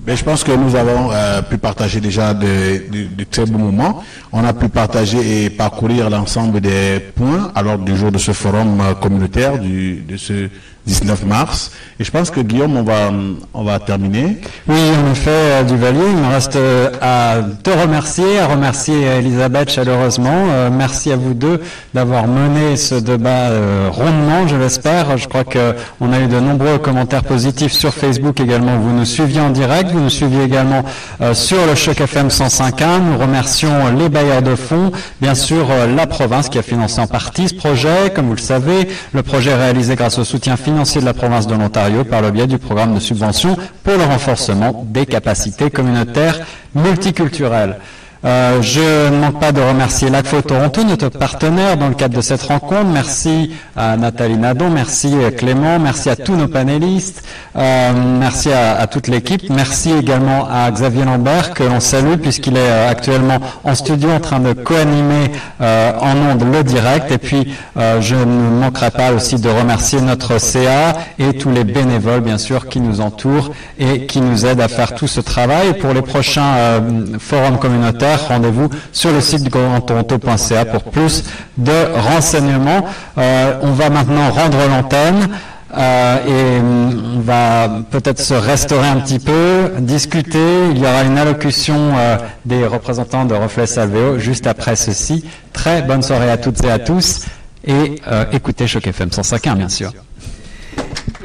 Ben, 0.00 0.16
je 0.16 0.24
pense 0.24 0.42
que 0.42 0.52
nous 0.52 0.76
avons 0.76 1.12
euh, 1.12 1.42
pu 1.42 1.58
partager 1.58 2.00
déjà 2.00 2.32
de, 2.32 3.24
très 3.30 3.44
bons 3.44 3.58
moments. 3.58 4.02
On 4.32 4.42
a 4.44 4.54
pu 4.54 4.68
partager 4.68 5.44
et 5.44 5.50
parcourir 5.50 6.08
l'ensemble 6.08 6.60
des 6.60 7.00
points 7.14 7.52
à 7.54 7.62
l'ordre 7.62 7.84
du 7.84 7.94
jour 7.94 8.10
de 8.10 8.16
ce 8.16 8.32
forum 8.32 8.80
euh, 8.80 8.94
communautaire 8.94 9.58
du, 9.58 9.96
de 9.96 10.16
ce 10.16 10.48
19 10.90 11.24
mars. 11.24 11.70
Et 12.00 12.04
je 12.04 12.10
pense 12.10 12.30
que 12.30 12.40
Guillaume, 12.40 12.76
on 12.76 12.82
va, 12.82 13.12
on 13.54 13.62
va 13.62 13.78
terminer. 13.78 14.38
Oui, 14.66 14.78
en 14.98 15.12
effet, 15.12 15.30
euh, 15.30 15.62
Duvalier, 15.62 16.00
il 16.10 16.16
me 16.16 16.32
reste 16.32 16.56
euh, 16.56 16.90
à 17.00 17.36
te 17.62 17.70
remercier, 17.70 18.40
à 18.40 18.46
remercier 18.48 19.04
Elisabeth 19.04 19.70
chaleureusement. 19.70 20.46
Euh, 20.48 20.70
merci 20.72 21.12
à 21.12 21.16
vous 21.16 21.34
deux 21.34 21.60
d'avoir 21.94 22.26
mené 22.26 22.76
ce 22.76 22.96
débat 22.96 23.50
rondement, 23.90 24.48
je 24.48 24.56
l'espère. 24.56 25.16
Je 25.16 25.28
crois 25.28 25.44
qu'on 25.44 26.12
a 26.12 26.20
eu 26.20 26.26
de 26.26 26.40
nombreux 26.40 26.78
commentaires 26.78 27.24
positifs 27.24 27.72
sur 27.72 27.92
Facebook 27.92 28.40
également. 28.40 28.78
Vous 28.78 28.92
nous 28.92 29.04
suiviez 29.04 29.40
en 29.40 29.50
direct, 29.50 29.90
vous 29.92 30.00
nous 30.00 30.10
suiviez 30.10 30.44
également 30.44 30.82
sur 31.34 31.66
le 31.66 31.74
Choc 31.74 32.00
FM 32.00 32.28
105.1. 32.28 33.00
Nous 33.02 33.18
remercions 33.18 33.92
les 33.96 34.08
bailleurs 34.08 34.42
de 34.42 34.54
fonds, 34.54 34.90
bien 35.20 35.34
sûr 35.34 35.66
la 35.96 36.06
province 36.06 36.48
qui 36.48 36.58
a 36.58 36.62
financé 36.62 37.00
en 37.00 37.06
partie 37.06 37.48
ce 37.48 37.54
projet. 37.54 38.12
Comme 38.14 38.26
vous 38.26 38.36
le 38.36 38.40
savez, 38.40 38.88
le 39.12 39.22
projet 39.22 39.54
réalisé 39.54 39.96
grâce 39.96 40.18
au 40.18 40.24
soutien 40.24 40.56
financier 40.56 40.79
de 40.80 41.04
la 41.04 41.12
province 41.12 41.46
de 41.46 41.54
l'Ontario 41.54 42.04
par 42.04 42.22
le 42.22 42.30
biais 42.30 42.46
du 42.46 42.56
programme 42.56 42.94
de 42.94 43.00
subvention 43.00 43.54
pour 43.84 43.98
le 43.98 44.04
renforcement 44.04 44.86
des 44.88 45.04
capacités 45.04 45.70
communautaires 45.70 46.40
multiculturelles. 46.74 47.76
Euh, 48.22 48.60
je 48.60 49.08
ne 49.10 49.18
manque 49.18 49.40
pas 49.40 49.50
de 49.50 49.62
remercier 49.62 50.10
l'ACFO 50.10 50.42
Toronto, 50.42 50.84
notre 50.84 51.08
partenaire 51.08 51.78
dans 51.78 51.88
le 51.88 51.94
cadre 51.94 52.16
de 52.16 52.20
cette 52.20 52.42
rencontre. 52.42 52.90
Merci 52.92 53.52
à 53.74 53.96
Nathalie 53.96 54.36
Nadon, 54.36 54.68
merci 54.68 55.14
Clément, 55.38 55.78
merci 55.78 56.10
à 56.10 56.16
tous 56.16 56.36
nos 56.36 56.46
panélistes, 56.46 57.24
euh, 57.56 57.92
merci 58.18 58.52
à, 58.52 58.86
toute 58.88 59.08
l'équipe, 59.08 59.48
merci 59.48 59.92
également 59.92 60.46
à 60.50 60.70
Xavier 60.70 61.04
Lambert 61.04 61.54
que 61.54 61.62
l'on 61.62 61.80
salue 61.80 62.16
puisqu'il 62.20 62.58
est 62.58 62.60
euh, 62.60 62.90
actuellement 62.90 63.38
en 63.64 63.74
studio 63.74 64.10
en 64.10 64.20
train 64.20 64.40
de 64.40 64.52
co-animer 64.52 65.30
en 65.60 66.16
ondes 66.16 66.44
le 66.52 66.62
direct. 66.62 67.10
Et 67.12 67.18
puis 67.18 67.54
je 67.76 68.14
ne 68.16 68.60
manquerai 68.60 68.90
pas 68.90 69.12
aussi 69.12 69.36
de 69.36 69.48
remercier 69.48 70.00
notre 70.00 70.38
CA 70.38 70.92
et 71.18 71.38
tous 71.38 71.50
les 71.50 71.64
bénévoles 71.64 72.20
bien 72.20 72.38
sûr 72.38 72.68
qui 72.68 72.80
nous 72.80 73.00
entourent 73.00 73.50
et 73.78 74.06
qui 74.06 74.20
nous 74.20 74.44
aident 74.44 74.60
à 74.60 74.68
faire 74.68 74.94
tout 74.94 75.06
ce 75.06 75.20
travail. 75.20 75.78
pour 75.78 75.94
les 75.94 76.02
prochains 76.02 76.80
forums 77.18 77.58
communautaires, 77.58 78.09
rendez-vous 78.16 78.68
sur 78.92 79.12
le 79.12 79.20
site 79.20 79.50
toronto.ca 79.50 80.64
pour 80.64 80.84
plus 80.84 81.24
de 81.58 81.72
renseignements. 81.94 82.84
Euh, 83.18 83.58
on 83.62 83.72
va 83.72 83.90
maintenant 83.90 84.30
rendre 84.30 84.58
l'antenne. 84.68 85.28
Euh, 85.72 86.16
et 86.26 86.60
on 86.60 87.20
va 87.20 87.68
peut-être 87.92 88.18
se 88.20 88.34
restaurer 88.34 88.88
un 88.88 88.96
petit 88.96 89.20
peu, 89.20 89.70
discuter. 89.78 90.68
Il 90.72 90.78
y 90.78 90.82
aura 90.82 91.04
une 91.04 91.16
allocution 91.16 91.92
euh, 91.96 92.16
des 92.44 92.66
représentants 92.66 93.24
de 93.24 93.34
Reflet 93.34 93.66
Salveo 93.66 94.18
juste 94.18 94.48
après 94.48 94.74
ceci. 94.74 95.24
Très 95.52 95.82
bonne 95.82 96.02
soirée 96.02 96.28
à 96.28 96.38
toutes 96.38 96.64
et 96.64 96.70
à 96.72 96.80
tous. 96.80 97.26
Et 97.64 98.00
écoutez 98.32 98.66
Choc 98.66 98.86
FM 98.86 99.10
105.1, 99.10 99.54
bien 99.54 99.68
sûr. 99.68 99.92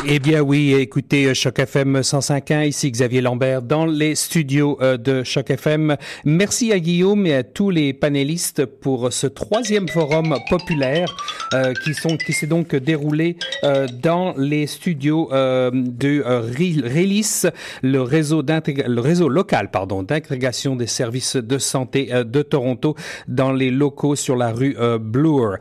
Eh 0.08 0.20
bien 0.20 0.42
oui, 0.42 0.76
écoutez 0.76 1.34
Choc 1.34 1.58
FM 1.58 2.02
105.1, 2.02 2.68
ici 2.68 2.92
Xavier 2.92 3.22
Lambert 3.22 3.64
dans 3.64 3.88
les 3.88 4.14
studios 4.14 4.78
euh, 4.80 4.98
de 4.98 5.24
Choc 5.24 5.50
FM. 5.50 5.98
Merci 6.26 6.72
à 6.72 6.80
Guillaume 6.80 7.26
et 7.26 7.34
à 7.34 7.42
tous 7.44 7.72
les 7.72 7.92
panélistes 7.92 8.66
pour 8.68 9.12
ce 9.12 9.26
troisième 9.26 9.88
forum 9.88 10.38
populaire 10.48 11.18
euh, 11.56 11.74
qui 11.84 11.96
sont 11.96 12.18
qui 12.18 12.34
s'est 12.34 12.46
donc 12.46 12.76
déroulé 12.76 13.38
euh, 13.64 13.88
dans 13.88 14.36
les 14.38 14.68
studios 14.68 15.30
de 15.32 16.22
RELIS, 16.24 17.48
le 17.82 18.02
réseau 18.02 18.44
le 18.46 19.00
réseau 19.00 19.28
local 19.28 19.72
pardon 19.72 20.04
d'agrégation 20.04 20.76
des 20.76 20.88
services 20.88 21.36
de 21.36 21.58
santé 21.58 22.12
de 22.24 22.42
Toronto 22.44 22.96
dans 23.28 23.52
les 23.52 23.72
locaux 23.72 24.16
sur 24.16 24.36
la 24.36 24.52
rue 24.52 24.78
Bloor. 25.00 25.56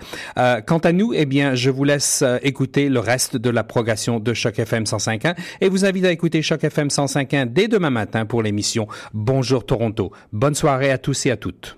quant 0.67 0.79
à 0.79 0.93
nous, 0.93 1.15
eh 1.15 1.25
bien 1.25 1.55
je 1.55 1.71
vous 1.71 1.85
laisse 1.85 2.23
écouter 2.43 2.91
le 2.91 3.01
reste 3.01 3.39
de 3.39 3.49
la 3.49 3.65
progression 3.65 4.21
Choc 4.35 4.59
FM 4.59 4.85
105.1 4.85 5.35
et 5.61 5.69
vous 5.69 5.85
invite 5.85 6.05
à 6.05 6.13
écouter 6.13 6.43
Choc 6.43 6.65
FM 6.65 6.89
105.1 6.89 7.53
dès 7.53 7.69
demain 7.69 7.91
matin 7.91 8.27
pour 8.27 8.43
l'émission 8.43 8.87
Bonjour 9.13 9.65
Toronto. 9.65 10.13
Bonne 10.33 10.55
soirée 10.55 10.91
à 10.91 10.99
tous 10.99 11.27
et 11.27 11.31
à 11.31 11.37
toutes. 11.37 11.77